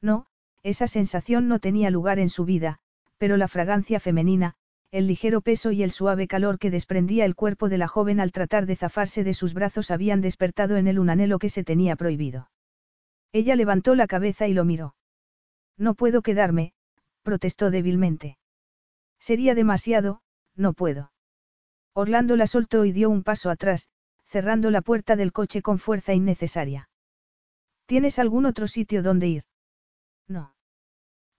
[0.00, 0.26] No,
[0.62, 2.78] esa sensación no tenía lugar en su vida,
[3.18, 4.54] pero la fragancia femenina,
[4.90, 8.32] el ligero peso y el suave calor que desprendía el cuerpo de la joven al
[8.32, 11.96] tratar de zafarse de sus brazos habían despertado en él un anhelo que se tenía
[11.96, 12.50] prohibido.
[13.32, 14.94] Ella levantó la cabeza y lo miró.
[15.76, 16.72] No puedo quedarme,
[17.26, 18.38] protestó débilmente.
[19.18, 20.20] Sería demasiado,
[20.54, 21.10] no puedo.
[21.92, 23.88] Orlando la soltó y dio un paso atrás,
[24.26, 26.88] cerrando la puerta del coche con fuerza innecesaria.
[27.86, 29.44] ¿Tienes algún otro sitio donde ir?
[30.28, 30.54] No.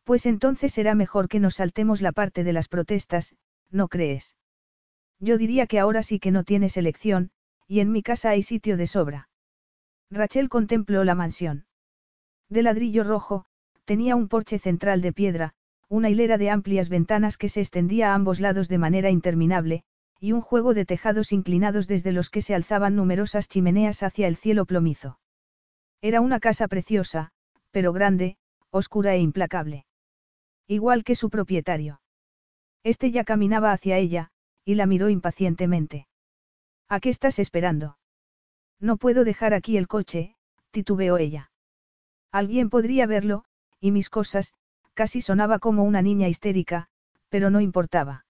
[0.03, 3.35] Pues entonces será mejor que nos saltemos la parte de las protestas,
[3.69, 4.35] ¿no crees?
[5.19, 7.31] Yo diría que ahora sí que no tienes elección,
[7.65, 9.29] y en mi casa hay sitio de sobra.
[10.11, 11.65] Rachel contempló la mansión.
[12.49, 13.45] De ladrillo rojo,
[13.85, 15.53] tenía un porche central de piedra,
[15.89, 19.83] una hilera de amplias ventanas que se extendía a ambos lados de manera interminable,
[20.19, 24.35] y un juego de tejados inclinados desde los que se alzaban numerosas chimeneas hacia el
[24.35, 25.19] cielo plomizo.
[26.01, 27.31] Era una casa preciosa,
[27.71, 28.37] pero grande,
[28.71, 29.85] oscura e implacable.
[30.67, 32.01] Igual que su propietario.
[32.83, 34.31] Este ya caminaba hacia ella,
[34.65, 36.07] y la miró impacientemente.
[36.89, 37.97] ¿A qué estás esperando?
[38.79, 40.35] No puedo dejar aquí el coche,
[40.71, 41.51] titubeó ella.
[42.31, 43.45] Alguien podría verlo,
[43.79, 44.53] y mis cosas,
[44.97, 46.87] casi sonaba como una niña histérica,
[47.29, 48.25] pero no importaba.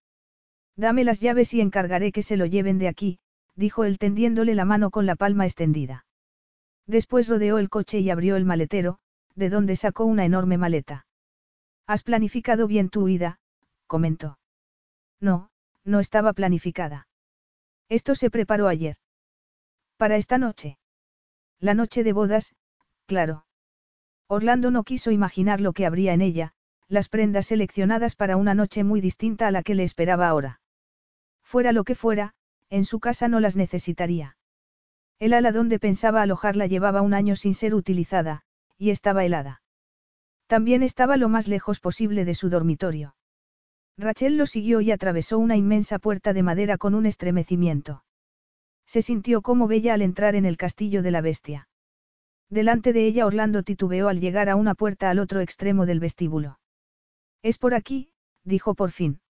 [0.76, 3.20] Dame las llaves y encargaré que se lo lleven de aquí,
[3.56, 6.06] dijo él tendiéndole la mano con la palma extendida.
[6.86, 9.00] Después rodeó el coche y abrió el maletero,
[9.34, 11.06] de donde sacó una enorme maleta.
[11.88, 13.40] Has planificado bien tu huida,
[13.88, 14.38] comentó.
[15.22, 15.50] No,
[15.86, 17.08] no estaba planificada.
[17.88, 18.98] Esto se preparó ayer.
[19.96, 20.78] Para esta noche.
[21.62, 22.56] La noche de bodas,
[23.06, 23.46] claro.
[24.28, 26.54] Orlando no quiso imaginar lo que habría en ella,
[26.90, 30.62] las prendas seleccionadas para una noche muy distinta a la que le esperaba ahora.
[31.44, 32.34] Fuera lo que fuera,
[32.70, 34.38] en su casa no las necesitaría.
[35.20, 38.44] El ala donde pensaba alojarla llevaba un año sin ser utilizada,
[38.78, 39.62] y estaba helada.
[40.48, 43.16] También estaba lo más lejos posible de su dormitorio.
[43.98, 48.04] Rachel lo siguió y atravesó una inmensa puerta de madera con un estremecimiento.
[48.86, 51.68] Se sintió como bella al entrar en el castillo de la bestia.
[52.50, 56.60] Delante de ella Orlando titubeó al llegar a una puerta al otro extremo del vestíbulo.
[57.48, 58.10] Es por aquí,
[58.44, 59.22] dijo por fin.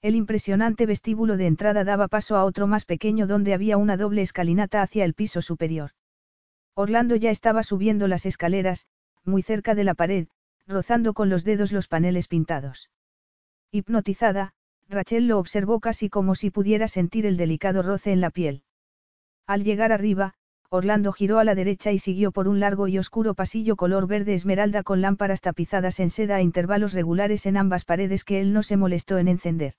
[0.00, 4.22] El impresionante vestíbulo de entrada daba paso a otro más pequeño donde había una doble
[4.22, 5.90] escalinata hacia el piso superior.
[6.72, 8.86] Orlando ya estaba subiendo las escaleras,
[9.24, 10.28] muy cerca de la pared,
[10.66, 12.88] rozando con los dedos los paneles pintados.
[13.70, 14.54] Hipnotizada,
[14.88, 18.62] Rachel lo observó casi como si pudiera sentir el delicado roce en la piel.
[19.46, 20.32] Al llegar arriba,
[20.74, 24.34] Orlando giró a la derecha y siguió por un largo y oscuro pasillo color verde
[24.34, 28.64] esmeralda con lámparas tapizadas en seda a intervalos regulares en ambas paredes que él no
[28.64, 29.74] se molestó en encender.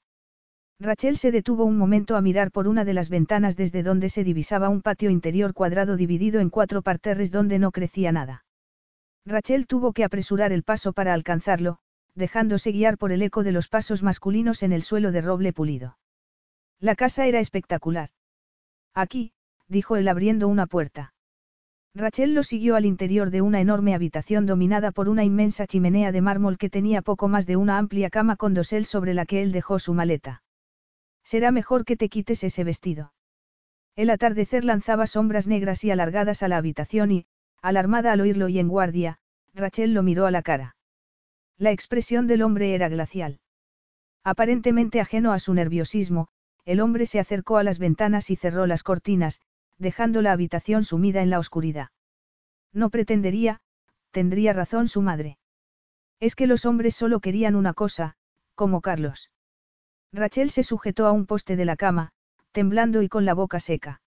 [0.79, 4.23] Rachel se detuvo un momento a mirar por una de las ventanas desde donde se
[4.23, 8.45] divisaba un patio interior cuadrado dividido en cuatro parterres donde no crecía nada.
[9.25, 11.79] Rachel tuvo que apresurar el paso para alcanzarlo,
[12.13, 15.97] dejándose guiar por el eco de los pasos masculinos en el suelo de roble pulido.
[16.79, 18.11] La casa era espectacular.
[18.93, 19.33] Aquí,
[19.67, 21.13] dijo él abriendo una puerta.
[21.95, 26.21] Rachel lo siguió al interior de una enorme habitación dominada por una inmensa chimenea de
[26.21, 29.53] mármol que tenía poco más de una amplia cama con dosel sobre la que él
[29.53, 30.43] dejó su maleta.
[31.23, 33.13] Será mejor que te quites ese vestido.
[33.95, 37.25] El atardecer lanzaba sombras negras y alargadas a la habitación y,
[37.61, 39.19] alarmada al oírlo y en guardia,
[39.53, 40.75] Rachel lo miró a la cara.
[41.57, 43.39] La expresión del hombre era glacial.
[44.21, 46.27] Aparentemente ajeno a su nerviosismo,
[46.65, 49.39] el hombre se acercó a las ventanas y cerró las cortinas,
[49.77, 51.89] dejando la habitación sumida en la oscuridad.
[52.73, 53.61] No pretendería,
[54.11, 55.37] tendría razón su madre.
[56.19, 58.15] Es que los hombres solo querían una cosa,
[58.55, 59.31] como Carlos.
[60.13, 62.11] Rachel se sujetó a un poste de la cama,
[62.51, 64.01] temblando y con la boca seca.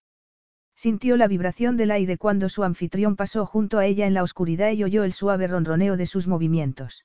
[0.74, 4.70] Sintió la vibración del aire cuando su anfitrión pasó junto a ella en la oscuridad
[4.72, 7.04] y oyó el suave ronroneo de sus movimientos.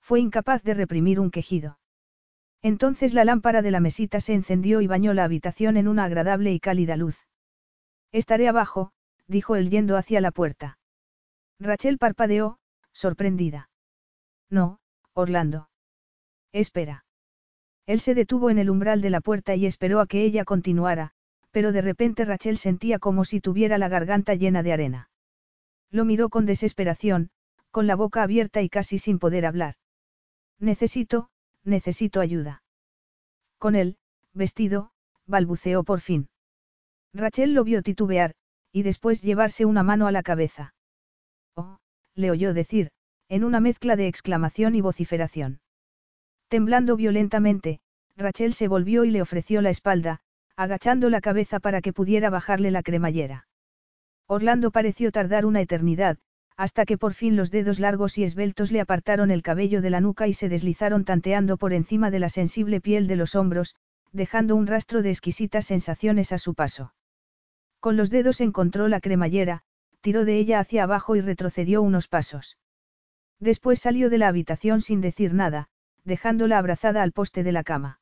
[0.00, 1.78] Fue incapaz de reprimir un quejido.
[2.60, 6.52] Entonces la lámpara de la mesita se encendió y bañó la habitación en una agradable
[6.52, 7.26] y cálida luz.
[8.12, 8.92] Estaré abajo,
[9.26, 10.78] dijo él yendo hacia la puerta.
[11.58, 12.58] Rachel parpadeó,
[12.92, 13.70] sorprendida.
[14.50, 14.78] No,
[15.14, 15.70] Orlando.
[16.52, 17.04] Espera.
[17.86, 21.12] Él se detuvo en el umbral de la puerta y esperó a que ella continuara,
[21.50, 25.10] pero de repente Rachel sentía como si tuviera la garganta llena de arena.
[25.90, 27.30] Lo miró con desesperación,
[27.70, 29.74] con la boca abierta y casi sin poder hablar.
[30.58, 31.30] Necesito,
[31.64, 32.62] necesito ayuda.
[33.58, 33.96] Con él,
[34.32, 34.92] vestido,
[35.26, 36.28] balbuceó por fin.
[37.14, 38.32] Rachel lo vio titubear,
[38.72, 40.74] y después llevarse una mano a la cabeza.
[41.54, 41.76] Oh,
[42.14, 42.90] le oyó decir,
[43.28, 45.60] en una mezcla de exclamación y vociferación.
[46.48, 47.80] Temblando violentamente,
[48.16, 50.20] Rachel se volvió y le ofreció la espalda,
[50.56, 53.46] agachando la cabeza para que pudiera bajarle la cremallera.
[54.26, 56.18] Orlando pareció tardar una eternidad,
[56.56, 60.00] hasta que por fin los dedos largos y esbeltos le apartaron el cabello de la
[60.00, 63.74] nuca y se deslizaron tanteando por encima de la sensible piel de los hombros,
[64.12, 66.92] dejando un rastro de exquisitas sensaciones a su paso.
[67.82, 69.64] Con los dedos encontró la cremallera,
[70.02, 72.56] tiró de ella hacia abajo y retrocedió unos pasos.
[73.40, 75.66] Después salió de la habitación sin decir nada,
[76.04, 77.98] dejándola abrazada al poste de la cama.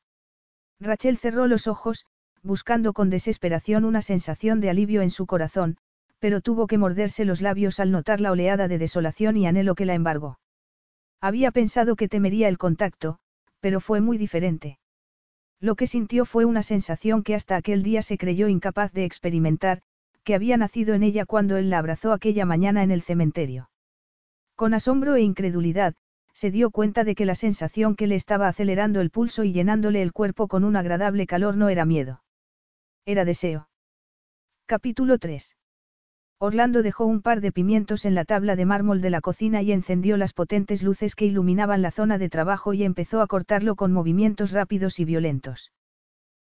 [0.79, 2.05] Rachel cerró los ojos,
[2.43, 5.77] buscando con desesperación una sensación de alivio en su corazón,
[6.19, 9.85] pero tuvo que morderse los labios al notar la oleada de desolación y anhelo que
[9.85, 10.37] la embargó.
[11.19, 13.17] Había pensado que temería el contacto,
[13.59, 14.77] pero fue muy diferente.
[15.61, 19.83] Lo que sintió fue una sensación que hasta aquel día se creyó incapaz de experimentar,
[20.23, 23.69] que había nacido en ella cuando él la abrazó aquella mañana en el cementerio.
[24.55, 25.93] Con asombro e incredulidad,
[26.33, 30.01] se dio cuenta de que la sensación que le estaba acelerando el pulso y llenándole
[30.01, 32.23] el cuerpo con un agradable calor no era miedo.
[33.05, 33.69] Era deseo.
[34.65, 35.55] Capítulo 3.
[36.43, 39.71] Orlando dejó un par de pimientos en la tabla de mármol de la cocina y
[39.71, 43.91] encendió las potentes luces que iluminaban la zona de trabajo y empezó a cortarlo con
[43.91, 45.71] movimientos rápidos y violentos.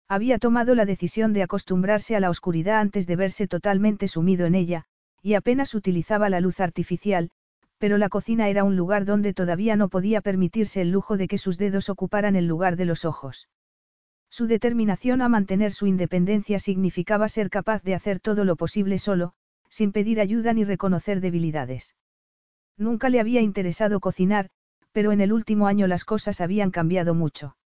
[0.07, 4.55] Había tomado la decisión de acostumbrarse a la oscuridad antes de verse totalmente sumido en
[4.55, 4.85] ella,
[5.23, 7.31] y apenas utilizaba la luz artificial,
[7.79, 11.39] pero la cocina era un lugar donde todavía no podía permitirse el lujo de que
[11.39, 13.49] sus dedos ocuparan el lugar de los ojos.
[14.29, 19.33] Su determinación a mantener su independencia significaba ser capaz de hacer todo lo posible solo,
[19.77, 21.95] sin pedir ayuda ni reconocer debilidades.
[22.79, 24.49] Nunca le había interesado cocinar,
[24.91, 27.59] pero en el último año las cosas habían cambiado mucho.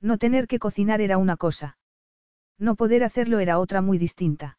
[0.00, 1.78] No tener que cocinar era una cosa.
[2.58, 4.58] No poder hacerlo era otra muy distinta.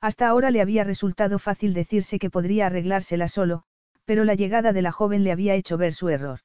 [0.00, 3.64] Hasta ahora le había resultado fácil decirse que podría arreglársela solo,
[4.06, 6.40] pero la llegada de la joven le había hecho ver su error.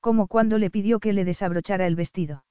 [0.00, 2.46] Como cuando le pidió que le desabrochara el vestido.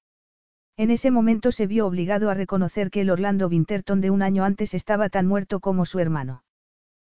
[0.78, 4.44] En ese momento se vio obligado a reconocer que el Orlando Winterton de un año
[4.44, 6.44] antes estaba tan muerto como su hermano.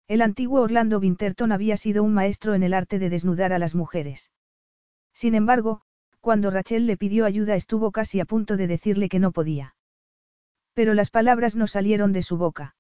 [0.09, 3.75] El antiguo Orlando Winterton había sido un maestro en el arte de desnudar a las
[3.75, 4.31] mujeres.
[5.15, 5.83] Sin embargo,
[6.21, 9.75] cuando Rachel le pidió ayuda estuvo casi a punto de decirle que no podía.
[10.75, 12.77] Pero las palabras no salieron de su boca.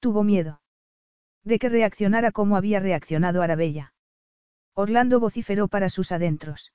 [0.00, 0.60] Tuvo miedo.
[1.44, 3.94] De que reaccionara como había reaccionado Arabella.
[4.74, 6.72] Orlando vociferó para sus adentros.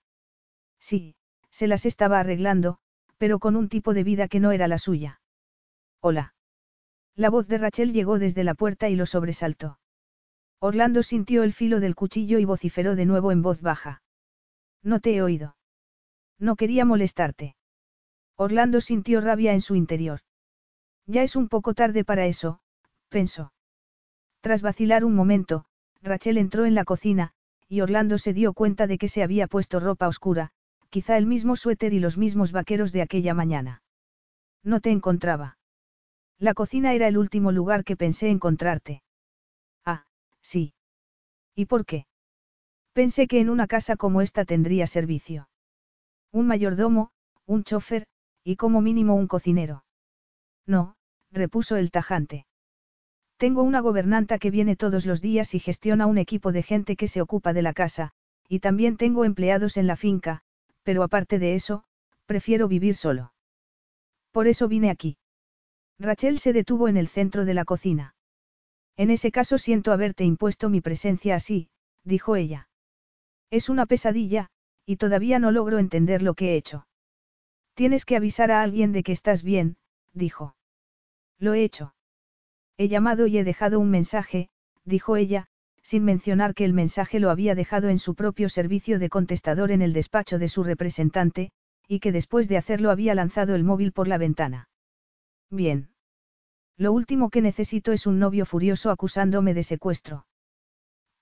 [0.80, 1.16] Sí,
[1.50, 2.80] se las estaba arreglando,
[3.18, 5.22] pero con un tipo de vida que no era la suya.
[6.02, 6.34] Hola.
[7.16, 9.80] La voz de Rachel llegó desde la puerta y lo sobresaltó.
[10.60, 14.02] Orlando sintió el filo del cuchillo y vociferó de nuevo en voz baja.
[14.84, 15.56] No te he oído.
[16.40, 17.56] No quería molestarte.
[18.36, 20.20] Orlando sintió rabia en su interior.
[21.08, 22.60] Ya es un poco tarde para eso,
[23.10, 23.54] pensó.
[24.42, 25.66] Tras vacilar un momento,
[26.02, 27.32] Rachel entró en la cocina,
[27.68, 30.52] y Orlando se dio cuenta de que se había puesto ropa oscura,
[30.96, 33.82] quizá el mismo suéter y los mismos vaqueros de aquella mañana.
[34.64, 35.58] No te encontraba.
[36.40, 39.04] La cocina era el último lugar que pensé encontrarte.
[39.84, 40.06] Ah,
[40.42, 40.74] sí.
[41.54, 42.06] ¿Y por qué?
[42.94, 45.50] Pensé que en una casa como esta tendría servicio.
[46.32, 47.10] Un mayordomo,
[47.46, 48.08] un chofer,
[48.46, 49.84] y como mínimo un cocinero.
[50.66, 50.96] No,
[51.30, 52.46] repuso el tajante.
[53.36, 57.10] Tengo una gobernanta que viene todos los días y gestiona un equipo de gente que
[57.10, 58.12] se ocupa de la casa,
[58.48, 60.45] y también tengo empleados en la finca,
[60.86, 61.84] pero aparte de eso,
[62.28, 63.34] prefiero vivir solo.
[64.32, 65.18] Por eso vine aquí.
[66.00, 68.16] Rachel se detuvo en el centro de la cocina.
[68.96, 71.70] En ese caso siento haberte impuesto mi presencia así,
[72.04, 72.70] dijo ella.
[73.50, 74.50] Es una pesadilla,
[74.86, 76.88] y todavía no logro entender lo que he hecho.
[77.74, 79.78] Tienes que avisar a alguien de que estás bien,
[80.14, 80.56] dijo.
[81.40, 81.96] Lo he hecho.
[82.78, 84.50] He llamado y he dejado un mensaje,
[84.84, 85.48] dijo ella,
[85.86, 89.84] sin mencionar que el mensaje lo había dejado en su propio servicio de contestador en
[89.84, 91.52] el despacho de su representante,
[91.88, 94.68] y que después de hacerlo había lanzado el móvil por la ventana.
[95.52, 95.90] Bien.
[96.76, 100.26] Lo último que necesito es un novio furioso acusándome de secuestro.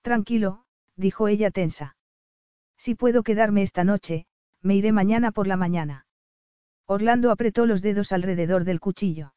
[0.01, 0.63] Tranquilo,
[0.95, 1.97] dijo ella tensa.
[2.77, 4.27] Si puedo quedarme esta noche,
[4.61, 6.05] me iré mañana por la mañana.
[6.85, 9.33] Orlando apretó los dedos alrededor del cuchillo.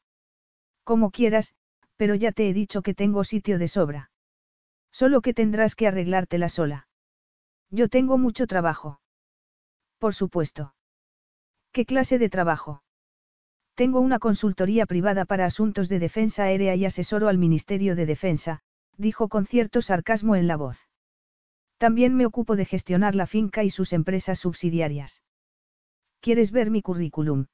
[0.85, 1.57] Como quieras,
[1.97, 4.11] pero ya te he dicho que tengo sitio de sobra.
[5.01, 6.89] Solo que tendrás que arreglártela sola.
[7.71, 8.99] Yo tengo mucho trabajo.
[9.99, 10.75] Por supuesto.
[11.71, 12.83] ¿Qué clase de trabajo?
[13.75, 18.61] Tengo una consultoría privada para asuntos de defensa aérea y asesoro al Ministerio de Defensa,
[18.97, 20.89] dijo con cierto sarcasmo en la voz.
[21.77, 25.23] También me ocupo de gestionar la finca y sus empresas subsidiarias.
[26.21, 27.49] ¿Quieres ver mi currículum?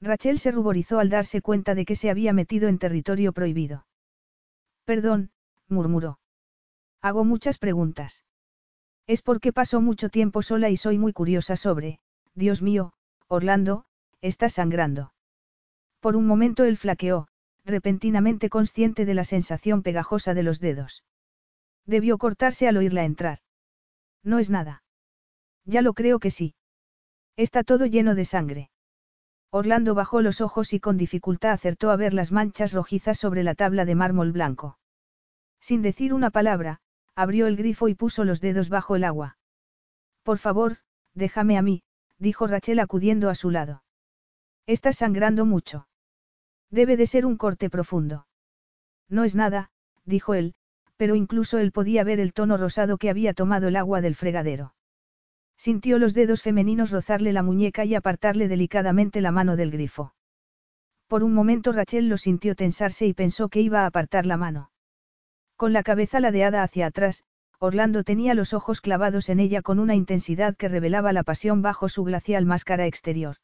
[0.00, 3.86] Rachel se ruborizó al darse cuenta de que se había metido en territorio prohibido.
[4.84, 5.30] Perdón,
[5.68, 6.18] murmuró.
[7.00, 8.24] Hago muchas preguntas.
[9.06, 12.00] Es porque paso mucho tiempo sola y soy muy curiosa sobre,
[12.34, 12.92] Dios mío,
[13.28, 13.84] Orlando,
[14.20, 15.12] estás sangrando.
[16.00, 17.28] Por un momento él flaqueó,
[17.64, 21.04] repentinamente consciente de la sensación pegajosa de los dedos.
[21.84, 23.38] Debió cortarse al oírla entrar.
[24.22, 24.82] No es nada.
[25.64, 26.54] Ya lo creo que sí.
[27.36, 28.70] Está todo lleno de sangre.
[29.50, 33.54] Orlando bajó los ojos y con dificultad acertó a ver las manchas rojizas sobre la
[33.54, 34.78] tabla de mármol blanco.
[35.60, 36.80] Sin decir una palabra,
[37.16, 39.38] abrió el grifo y puso los dedos bajo el agua.
[40.22, 40.76] Por favor,
[41.14, 41.82] déjame a mí,
[42.18, 43.82] dijo Rachel acudiendo a su lado.
[44.66, 45.88] Estás sangrando mucho.
[46.70, 48.26] Debe de ser un corte profundo.
[49.08, 49.70] No es nada,
[50.04, 50.54] dijo él,
[50.96, 54.74] pero incluso él podía ver el tono rosado que había tomado el agua del fregadero.
[55.56, 60.14] Sintió los dedos femeninos rozarle la muñeca y apartarle delicadamente la mano del grifo.
[61.06, 64.70] Por un momento Rachel lo sintió tensarse y pensó que iba a apartar la mano.
[65.56, 67.24] Con la cabeza ladeada hacia atrás,
[67.58, 71.88] Orlando tenía los ojos clavados en ella con una intensidad que revelaba la pasión bajo
[71.88, 73.36] su glacial máscara exterior.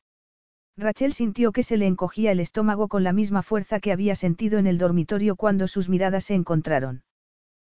[0.76, 4.58] Rachel sintió que se le encogía el estómago con la misma fuerza que había sentido
[4.58, 7.02] en el dormitorio cuando sus miradas se encontraron.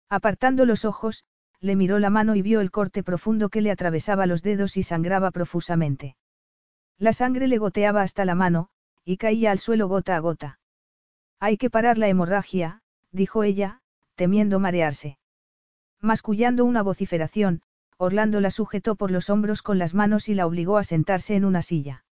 [0.08, 1.24] Apartando los ojos,
[1.60, 4.82] le miró la mano y vio el corte profundo que le atravesaba los dedos y
[4.82, 6.16] sangraba profusamente.
[6.98, 8.68] La sangre le goteaba hasta la mano,
[9.04, 10.58] y caía al suelo gota a gota.
[11.40, 13.80] Hay que parar la hemorragia, dijo ella,
[14.14, 15.18] temiendo marearse.
[16.00, 17.62] Mascullando una vociferación,
[17.96, 21.44] Orlando la sujetó por los hombros con las manos y la obligó a sentarse en
[21.44, 22.04] una silla.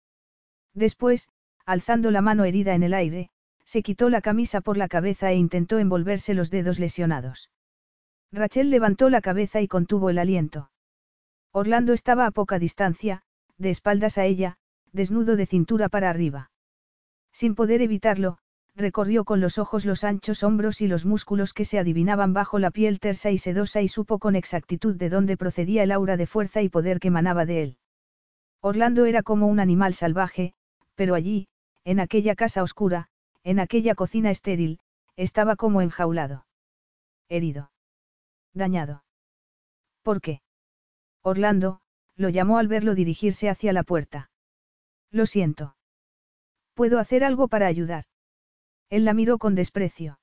[0.73, 1.29] Después,
[1.65, 3.29] alzando la mano herida en el aire,
[3.65, 7.49] se quitó la camisa por la cabeza e intentó envolverse los dedos lesionados.
[8.31, 10.71] Rachel levantó la cabeza y contuvo el aliento.
[11.51, 13.21] Orlando estaba a poca distancia,
[13.57, 14.57] de espaldas a ella,
[14.91, 16.51] desnudo de cintura para arriba.
[17.31, 18.39] Sin poder evitarlo,
[18.75, 22.71] recorrió con los ojos los anchos hombros y los músculos que se adivinaban bajo la
[22.71, 26.61] piel tersa y sedosa y supo con exactitud de dónde procedía el aura de fuerza
[26.61, 27.77] y poder que emanaba de él.
[28.61, 30.53] Orlando era como un animal salvaje,
[30.95, 31.47] pero allí,
[31.83, 33.09] en aquella casa oscura,
[33.43, 34.79] en aquella cocina estéril,
[35.17, 36.45] estaba como enjaulado.
[37.29, 37.69] Herido
[38.53, 39.03] dañado.
[40.03, 40.41] ¿Por qué?
[41.21, 41.79] Orlando,
[42.15, 44.29] lo llamó al verlo dirigirse hacia la puerta.
[45.11, 45.75] Lo siento.
[46.73, 48.05] ¿Puedo hacer algo para ayudar?
[48.93, 50.19] Él la miró con desprecio.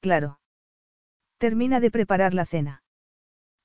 [0.00, 0.40] Claro.
[1.36, 2.82] Termina de preparar la cena.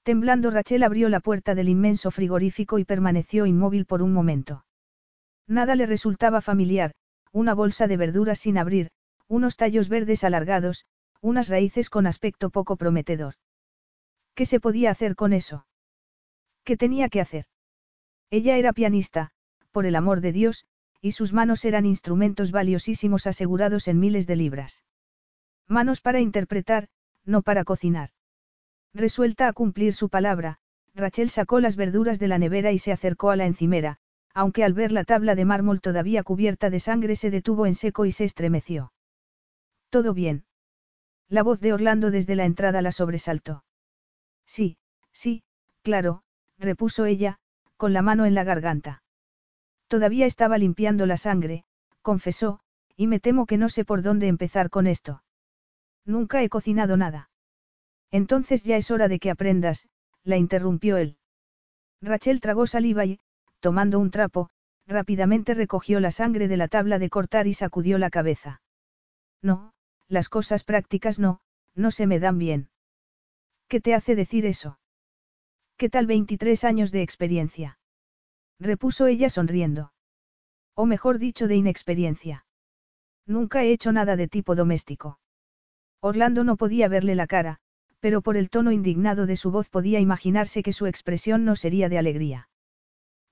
[0.03, 4.65] Temblando Rachel abrió la puerta del inmenso frigorífico y permaneció inmóvil por un momento.
[5.47, 6.91] Nada le resultaba familiar,
[7.31, 8.89] una bolsa de verduras sin abrir,
[9.29, 10.83] unos tallos verdes alargados,
[11.21, 13.35] unas raíces con aspecto poco prometedor.
[14.35, 15.65] ¿Qué se podía hacer con eso?
[16.65, 17.45] ¿Qué tenía que hacer?
[18.29, 19.31] Ella era pianista,
[19.71, 20.65] por el amor de Dios,
[21.01, 24.83] y sus manos eran instrumentos valiosísimos asegurados en miles de libras.
[25.67, 26.87] Manos para interpretar,
[27.25, 28.11] no para cocinar.
[28.93, 30.59] Resuelta a cumplir su palabra,
[30.93, 33.97] Rachel sacó las verduras de la nevera y se acercó a la encimera,
[34.33, 38.05] aunque al ver la tabla de mármol todavía cubierta de sangre se detuvo en seco
[38.05, 38.93] y se estremeció.
[39.89, 40.45] ¿Todo bien?
[41.29, 43.63] La voz de Orlando desde la entrada la sobresaltó.
[44.45, 44.77] Sí,
[45.13, 45.43] sí,
[45.81, 46.23] claro,
[46.57, 47.39] repuso ella,
[47.77, 49.03] con la mano en la garganta.
[49.91, 51.65] Todavía estaba limpiando la sangre,
[52.01, 52.61] confesó,
[52.95, 55.21] y me temo que no sé por dónde empezar con esto.
[56.05, 57.29] Nunca he cocinado nada.
[58.09, 59.89] Entonces ya es hora de que aprendas,
[60.23, 61.17] la interrumpió él.
[62.01, 63.19] Rachel tragó saliva y,
[63.59, 64.49] tomando un trapo,
[64.87, 68.61] rápidamente recogió la sangre de la tabla de cortar y sacudió la cabeza.
[69.41, 69.73] No,
[70.07, 71.41] las cosas prácticas no,
[71.75, 72.69] no se me dan bien.
[73.67, 74.79] ¿Qué te hace decir eso?
[75.75, 77.77] ¿Qué tal 23 años de experiencia?
[78.61, 79.91] Repuso ella sonriendo.
[80.75, 82.45] O mejor dicho, de inexperiencia.
[83.25, 85.19] Nunca he hecho nada de tipo doméstico.
[85.99, 87.59] Orlando no podía verle la cara,
[87.99, 91.89] pero por el tono indignado de su voz podía imaginarse que su expresión no sería
[91.89, 92.49] de alegría.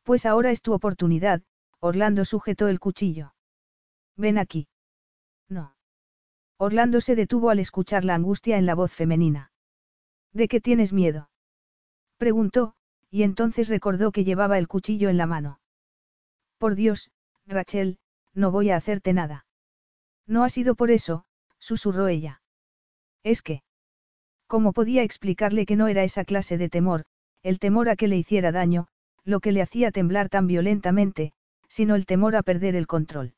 [0.03, 1.43] Pues ahora es tu oportunidad,
[1.79, 3.33] Orlando sujetó el cuchillo.
[4.15, 4.67] Ven aquí.
[5.47, 5.75] No.
[6.57, 9.51] Orlando se detuvo al escuchar la angustia en la voz femenina.
[10.33, 11.29] ¿De qué tienes miedo?
[12.17, 12.75] Preguntó,
[13.11, 15.59] y entonces recordó que llevaba el cuchillo en la mano.
[16.57, 17.11] Por Dios,
[17.47, 17.97] Rachel,
[18.33, 19.45] no voy a hacerte nada.
[20.27, 21.25] No ha sido por eso,
[21.57, 22.41] susurró ella.
[23.23, 23.63] Es que.
[24.47, 27.05] ¿Cómo podía explicarle que no era esa clase de temor,
[27.43, 28.87] el temor a que le hiciera daño,
[29.23, 31.33] lo que le hacía temblar tan violentamente,
[31.67, 33.33] sino el temor a perder el control?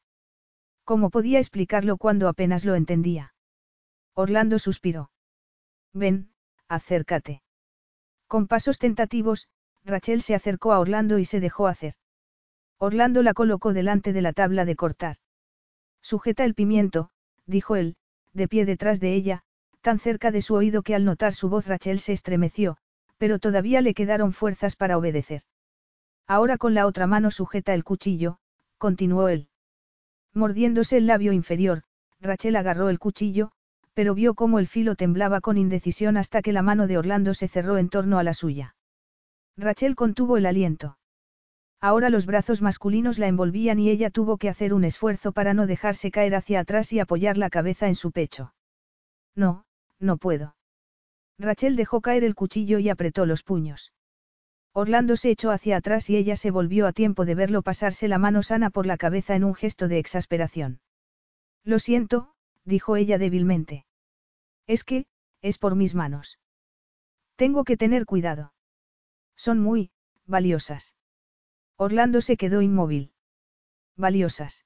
[0.84, 3.34] ¿Cómo podía explicarlo cuando apenas lo entendía?
[4.14, 5.12] Orlando suspiró.
[5.94, 6.32] Ven,
[6.68, 7.42] acércate.
[8.28, 9.48] Con pasos tentativos,
[9.86, 11.96] Rachel se acercó a Orlando y se dejó hacer.
[12.78, 15.18] Orlando la colocó delante de la tabla de cortar.
[16.02, 17.10] Sujeta el pimiento,
[17.46, 17.96] dijo él,
[18.34, 19.44] de pie detrás de ella,
[19.82, 22.78] tan cerca de su oído que al notar su voz Rachel se estremeció,
[23.18, 25.44] pero todavía le quedaron fuerzas para obedecer.
[26.28, 28.38] Ahora con la otra mano sujeta el cuchillo,
[28.78, 29.48] continuó él.
[30.34, 31.84] Mordiéndose el labio inferior,
[32.20, 33.52] Rachel agarró el cuchillo,
[33.94, 37.48] pero vio cómo el filo temblaba con indecisión hasta que la mano de Orlando se
[37.48, 38.76] cerró en torno a la suya.
[39.62, 40.98] Rachel contuvo el aliento.
[41.80, 45.68] Ahora los brazos masculinos la envolvían y ella tuvo que hacer un esfuerzo para no
[45.68, 48.54] dejarse caer hacia atrás y apoyar la cabeza en su pecho.
[49.36, 49.66] No,
[50.00, 50.56] no puedo.
[51.38, 53.94] Rachel dejó caer el cuchillo y apretó los puños.
[54.74, 58.18] Orlando se echó hacia atrás y ella se volvió a tiempo de verlo pasarse la
[58.18, 60.80] mano sana por la cabeza en un gesto de exasperación.
[61.64, 62.34] Lo siento,
[62.66, 63.86] dijo ella débilmente.
[64.66, 65.06] Es que,
[65.42, 66.40] es por mis manos.
[67.36, 68.54] Tengo que tener cuidado.
[69.36, 69.92] Son muy,
[70.26, 70.96] valiosas.
[71.78, 73.12] Orlando se quedó inmóvil.
[73.98, 74.66] Valiosas.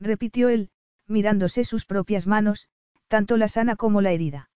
[0.00, 0.70] Repitió él,
[1.06, 2.68] mirándose sus propias manos,
[3.08, 4.50] tanto la sana como la herida.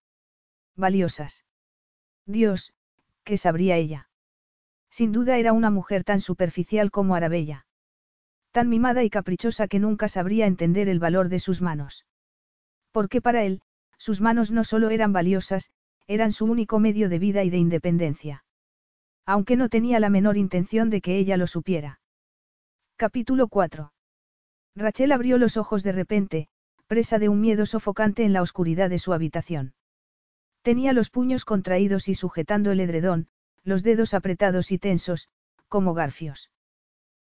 [0.75, 1.45] Valiosas.
[2.25, 2.73] Dios,
[3.23, 4.09] ¿qué sabría ella?
[4.89, 7.65] Sin duda era una mujer tan superficial como Arabella.
[8.51, 12.05] Tan mimada y caprichosa que nunca sabría entender el valor de sus manos.
[12.91, 13.61] Porque para él,
[13.97, 15.69] sus manos no solo eran valiosas,
[16.07, 18.43] eran su único medio de vida y de independencia.
[19.31, 21.99] Aunque no tenía la menor intención de que ella lo supiera.
[22.95, 23.93] Capítulo 4.
[24.75, 26.47] Rachel abrió los ojos de repente,
[26.87, 29.75] presa de un miedo sofocante en la oscuridad de su habitación.
[30.63, 33.27] Tenía los puños contraídos y sujetando el edredón,
[33.63, 35.29] los dedos apretados y tensos,
[35.67, 36.49] como garfios.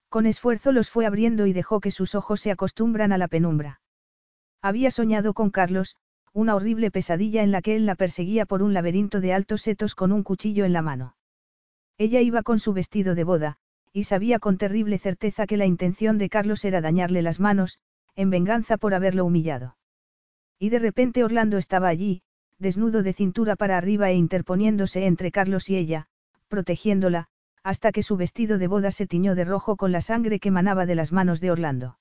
[0.08, 3.80] Con esfuerzo los fue abriendo y dejó que sus ojos se acostumbran a la penumbra.
[4.60, 5.94] Había soñado con Carlos,
[6.32, 9.94] una horrible pesadilla en la que él la perseguía por un laberinto de altos setos
[9.94, 11.14] con un cuchillo en la mano.
[12.04, 13.58] Ella iba con su vestido de boda,
[13.92, 17.78] y sabía con terrible certeza que la intención de Carlos era dañarle las manos,
[18.16, 19.76] en venganza por haberlo humillado.
[20.58, 22.22] Y de repente Orlando estaba allí,
[22.58, 26.08] desnudo de cintura para arriba e interponiéndose entre Carlos y ella,
[26.48, 27.28] protegiéndola,
[27.62, 30.86] hasta que su vestido de boda se tiñó de rojo con la sangre que manaba
[30.86, 32.00] de las manos de Orlando.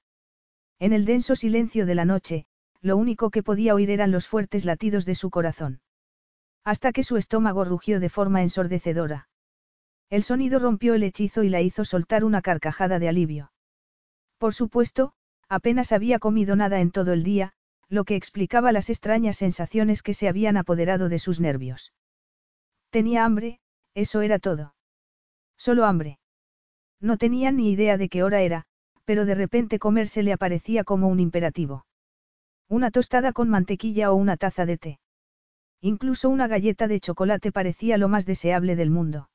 [0.79, 2.47] En el denso silencio de la noche,
[2.81, 5.79] lo único que podía oír eran los fuertes latidos de su corazón.
[6.63, 9.27] Hasta que su estómago rugió de forma ensordecedora.
[10.11, 13.51] El sonido rompió el hechizo y la hizo soltar una carcajada de alivio.
[14.37, 15.15] Por supuesto,
[15.51, 17.51] Apenas había comido nada en todo el día,
[17.89, 21.91] lo que explicaba las extrañas sensaciones que se habían apoderado de sus nervios.
[22.89, 23.59] Tenía hambre,
[23.93, 24.75] eso era todo.
[25.57, 26.19] Solo hambre.
[27.01, 28.63] No tenía ni idea de qué hora era,
[29.03, 31.85] pero de repente comerse le aparecía como un imperativo.
[32.69, 34.99] Una tostada con mantequilla o una taza de té.
[35.81, 39.30] Incluso una galleta de chocolate parecía lo más deseable del mundo.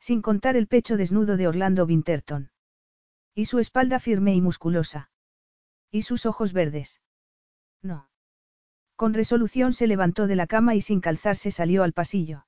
[0.00, 2.50] Sin contar el pecho desnudo de Orlando Winterton.
[3.34, 5.10] Y su espalda firme y musculosa.
[5.90, 7.00] ¿Y sus ojos verdes?
[7.82, 8.08] No.
[8.96, 12.46] Con resolución se levantó de la cama y sin calzarse salió al pasillo.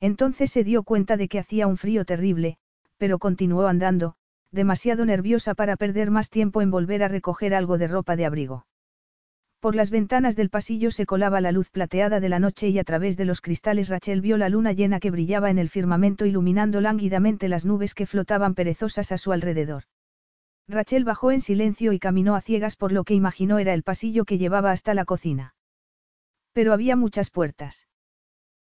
[0.00, 2.58] Entonces se dio cuenta de que hacía un frío terrible,
[2.96, 4.16] pero continuó andando,
[4.50, 8.66] demasiado nerviosa para perder más tiempo en volver a recoger algo de ropa de abrigo.
[9.60, 12.84] Por las ventanas del pasillo se colaba la luz plateada de la noche y a
[12.84, 16.80] través de los cristales Rachel vio la luna llena que brillaba en el firmamento iluminando
[16.80, 19.84] lánguidamente las nubes que flotaban perezosas a su alrededor.
[20.66, 24.24] Rachel bajó en silencio y caminó a ciegas por lo que imaginó era el pasillo
[24.24, 25.54] que llevaba hasta la cocina.
[26.54, 27.86] Pero había muchas puertas.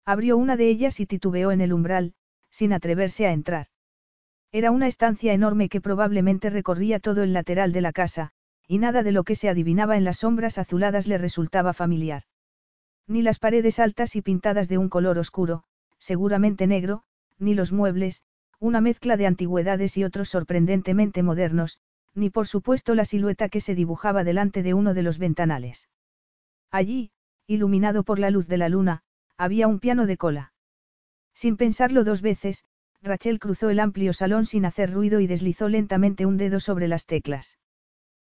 [0.06, 2.14] Abrió una de ellas y titubeó en el umbral,
[2.48, 3.66] sin atreverse a entrar.
[4.50, 8.32] Era una estancia enorme que probablemente recorría todo el lateral de la casa,
[8.66, 12.24] y nada de lo que se adivinaba en las sombras azuladas le resultaba familiar.
[13.06, 15.64] Ni las paredes altas y pintadas de un color oscuro,
[15.98, 17.02] seguramente negro,
[17.38, 18.22] ni los muebles,
[18.58, 21.78] una mezcla de antigüedades y otros sorprendentemente modernos,
[22.14, 25.88] ni por supuesto la silueta que se dibujaba delante de uno de los ventanales.
[26.70, 27.10] Allí,
[27.46, 29.02] iluminado por la luz de la luna,
[29.36, 30.52] había un piano de cola.
[31.34, 32.64] Sin pensarlo dos veces,
[33.02, 37.04] Rachel cruzó el amplio salón sin hacer ruido y deslizó lentamente un dedo sobre las
[37.04, 37.58] teclas.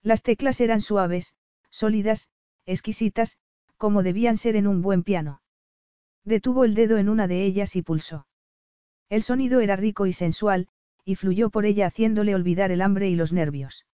[0.02, 1.34] Las teclas eran suaves,
[1.70, 2.28] sólidas,
[2.66, 3.38] exquisitas,
[3.76, 5.40] como debían ser en un buen piano.
[6.24, 8.26] Detuvo el dedo en una de ellas y pulsó.
[9.08, 10.68] El sonido era rico y sensual,
[11.04, 13.86] y fluyó por ella haciéndole olvidar el hambre y los nervios.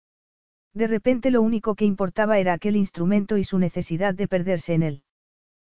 [0.72, 4.82] De repente lo único que importaba era aquel instrumento y su necesidad de perderse en
[4.82, 5.02] él.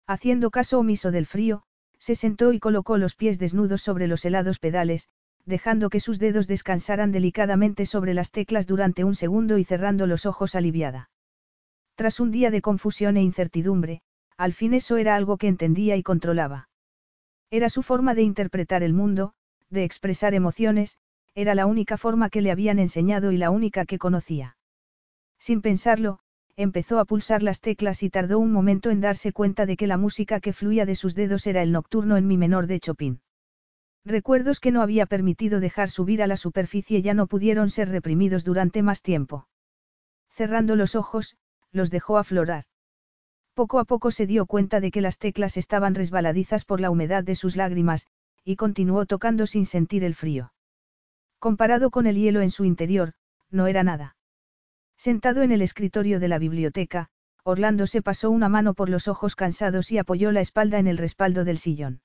[0.07, 1.65] Haciendo caso omiso del frío,
[1.99, 5.09] se sentó y colocó los pies desnudos sobre los helados pedales,
[5.47, 10.27] dejando que sus dedos descansaran delicadamente sobre las teclas durante un segundo y cerrando los
[10.27, 11.11] ojos aliviada.
[11.95, 14.01] Tras un día de confusión e incertidumbre,
[14.37, 16.69] al fin eso era algo que entendía y controlaba.
[17.51, 19.35] Era su forma de interpretar el mundo,
[19.71, 20.99] de expresar emociones,
[21.35, 24.57] era la única forma que le habían enseñado y la única que conocía.
[25.39, 26.21] Sin pensarlo,
[26.57, 29.97] empezó a pulsar las teclas y tardó un momento en darse cuenta de que la
[29.97, 33.21] música que fluía de sus dedos era el nocturno en mi menor de Chopin.
[34.05, 38.45] Recuerdos que no había permitido dejar subir a la superficie ya no pudieron ser reprimidos
[38.45, 39.49] durante más tiempo.
[40.31, 41.37] Cerrando los ojos,
[41.73, 42.65] los dejó aflorar.
[43.55, 47.25] Poco a poco se dio cuenta de que las teclas estaban resbaladizas por la humedad
[47.25, 48.07] de sus lágrimas,
[48.45, 50.53] y continuó tocando sin sentir el frío.
[51.39, 53.15] Comparado con el hielo en su interior,
[53.51, 54.17] no era nada.
[54.97, 57.09] Sentado en el escritorio de la biblioteca,
[57.43, 60.99] Orlando se pasó una mano por los ojos cansados y apoyó la espalda en el
[60.99, 62.01] respaldo del sillón.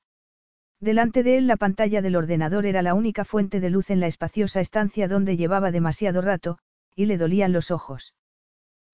[0.81, 4.07] Delante de él la pantalla del ordenador era la única fuente de luz en la
[4.07, 6.57] espaciosa estancia donde llevaba demasiado rato,
[6.95, 8.13] y le dolían los ojos.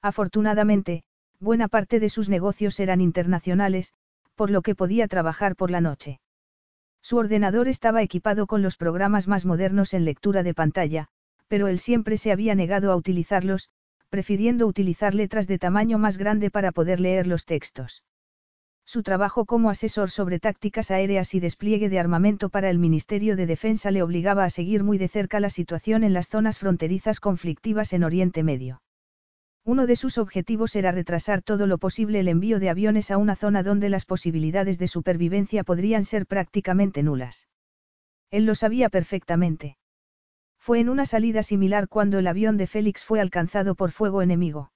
[0.01, 1.03] Afortunadamente,
[1.39, 3.93] buena parte de sus negocios eran internacionales,
[4.35, 6.19] por lo que podía trabajar por la noche.
[7.01, 11.07] Su ordenador estaba equipado con los programas más modernos en lectura de pantalla,
[11.47, 13.69] pero él siempre se había negado a utilizarlos,
[14.09, 18.03] prefiriendo utilizar letras de tamaño más grande para poder leer los textos.
[18.85, 23.47] Su trabajo como asesor sobre tácticas aéreas y despliegue de armamento para el Ministerio de
[23.47, 27.93] Defensa le obligaba a seguir muy de cerca la situación en las zonas fronterizas conflictivas
[27.93, 28.81] en Oriente Medio.
[29.63, 33.35] Uno de sus objetivos era retrasar todo lo posible el envío de aviones a una
[33.35, 37.47] zona donde las posibilidades de supervivencia podrían ser prácticamente nulas.
[38.29, 39.77] Él lo sabía perfectamente.
[40.59, 44.71] Fue en una salida similar cuando el avión de Félix fue alcanzado por fuego enemigo.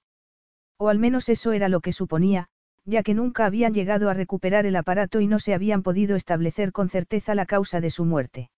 [0.76, 2.48] O al menos eso era lo que suponía,
[2.84, 6.72] ya que nunca habían llegado a recuperar el aparato y no se habían podido establecer
[6.72, 8.50] con certeza la causa de su muerte.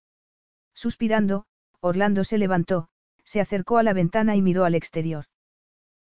[0.75, 1.45] Suspirando,
[1.81, 2.89] Orlando se levantó,
[3.25, 5.27] se acercó a la ventana y miró al exterior.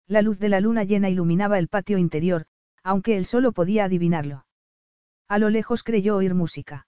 [0.08, 2.46] La luz de la luna llena iluminaba el patio interior,
[2.84, 4.46] aunque él solo podía adivinarlo.
[5.28, 6.88] A lo lejos creyó oír música.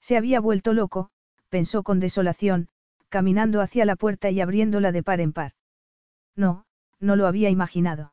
[0.00, 1.10] Se había vuelto loco,
[1.48, 2.68] pensó con desolación,
[3.08, 5.52] caminando hacia la puerta y abriéndola de par en par.
[6.34, 6.64] No,
[6.98, 8.11] no lo había imaginado.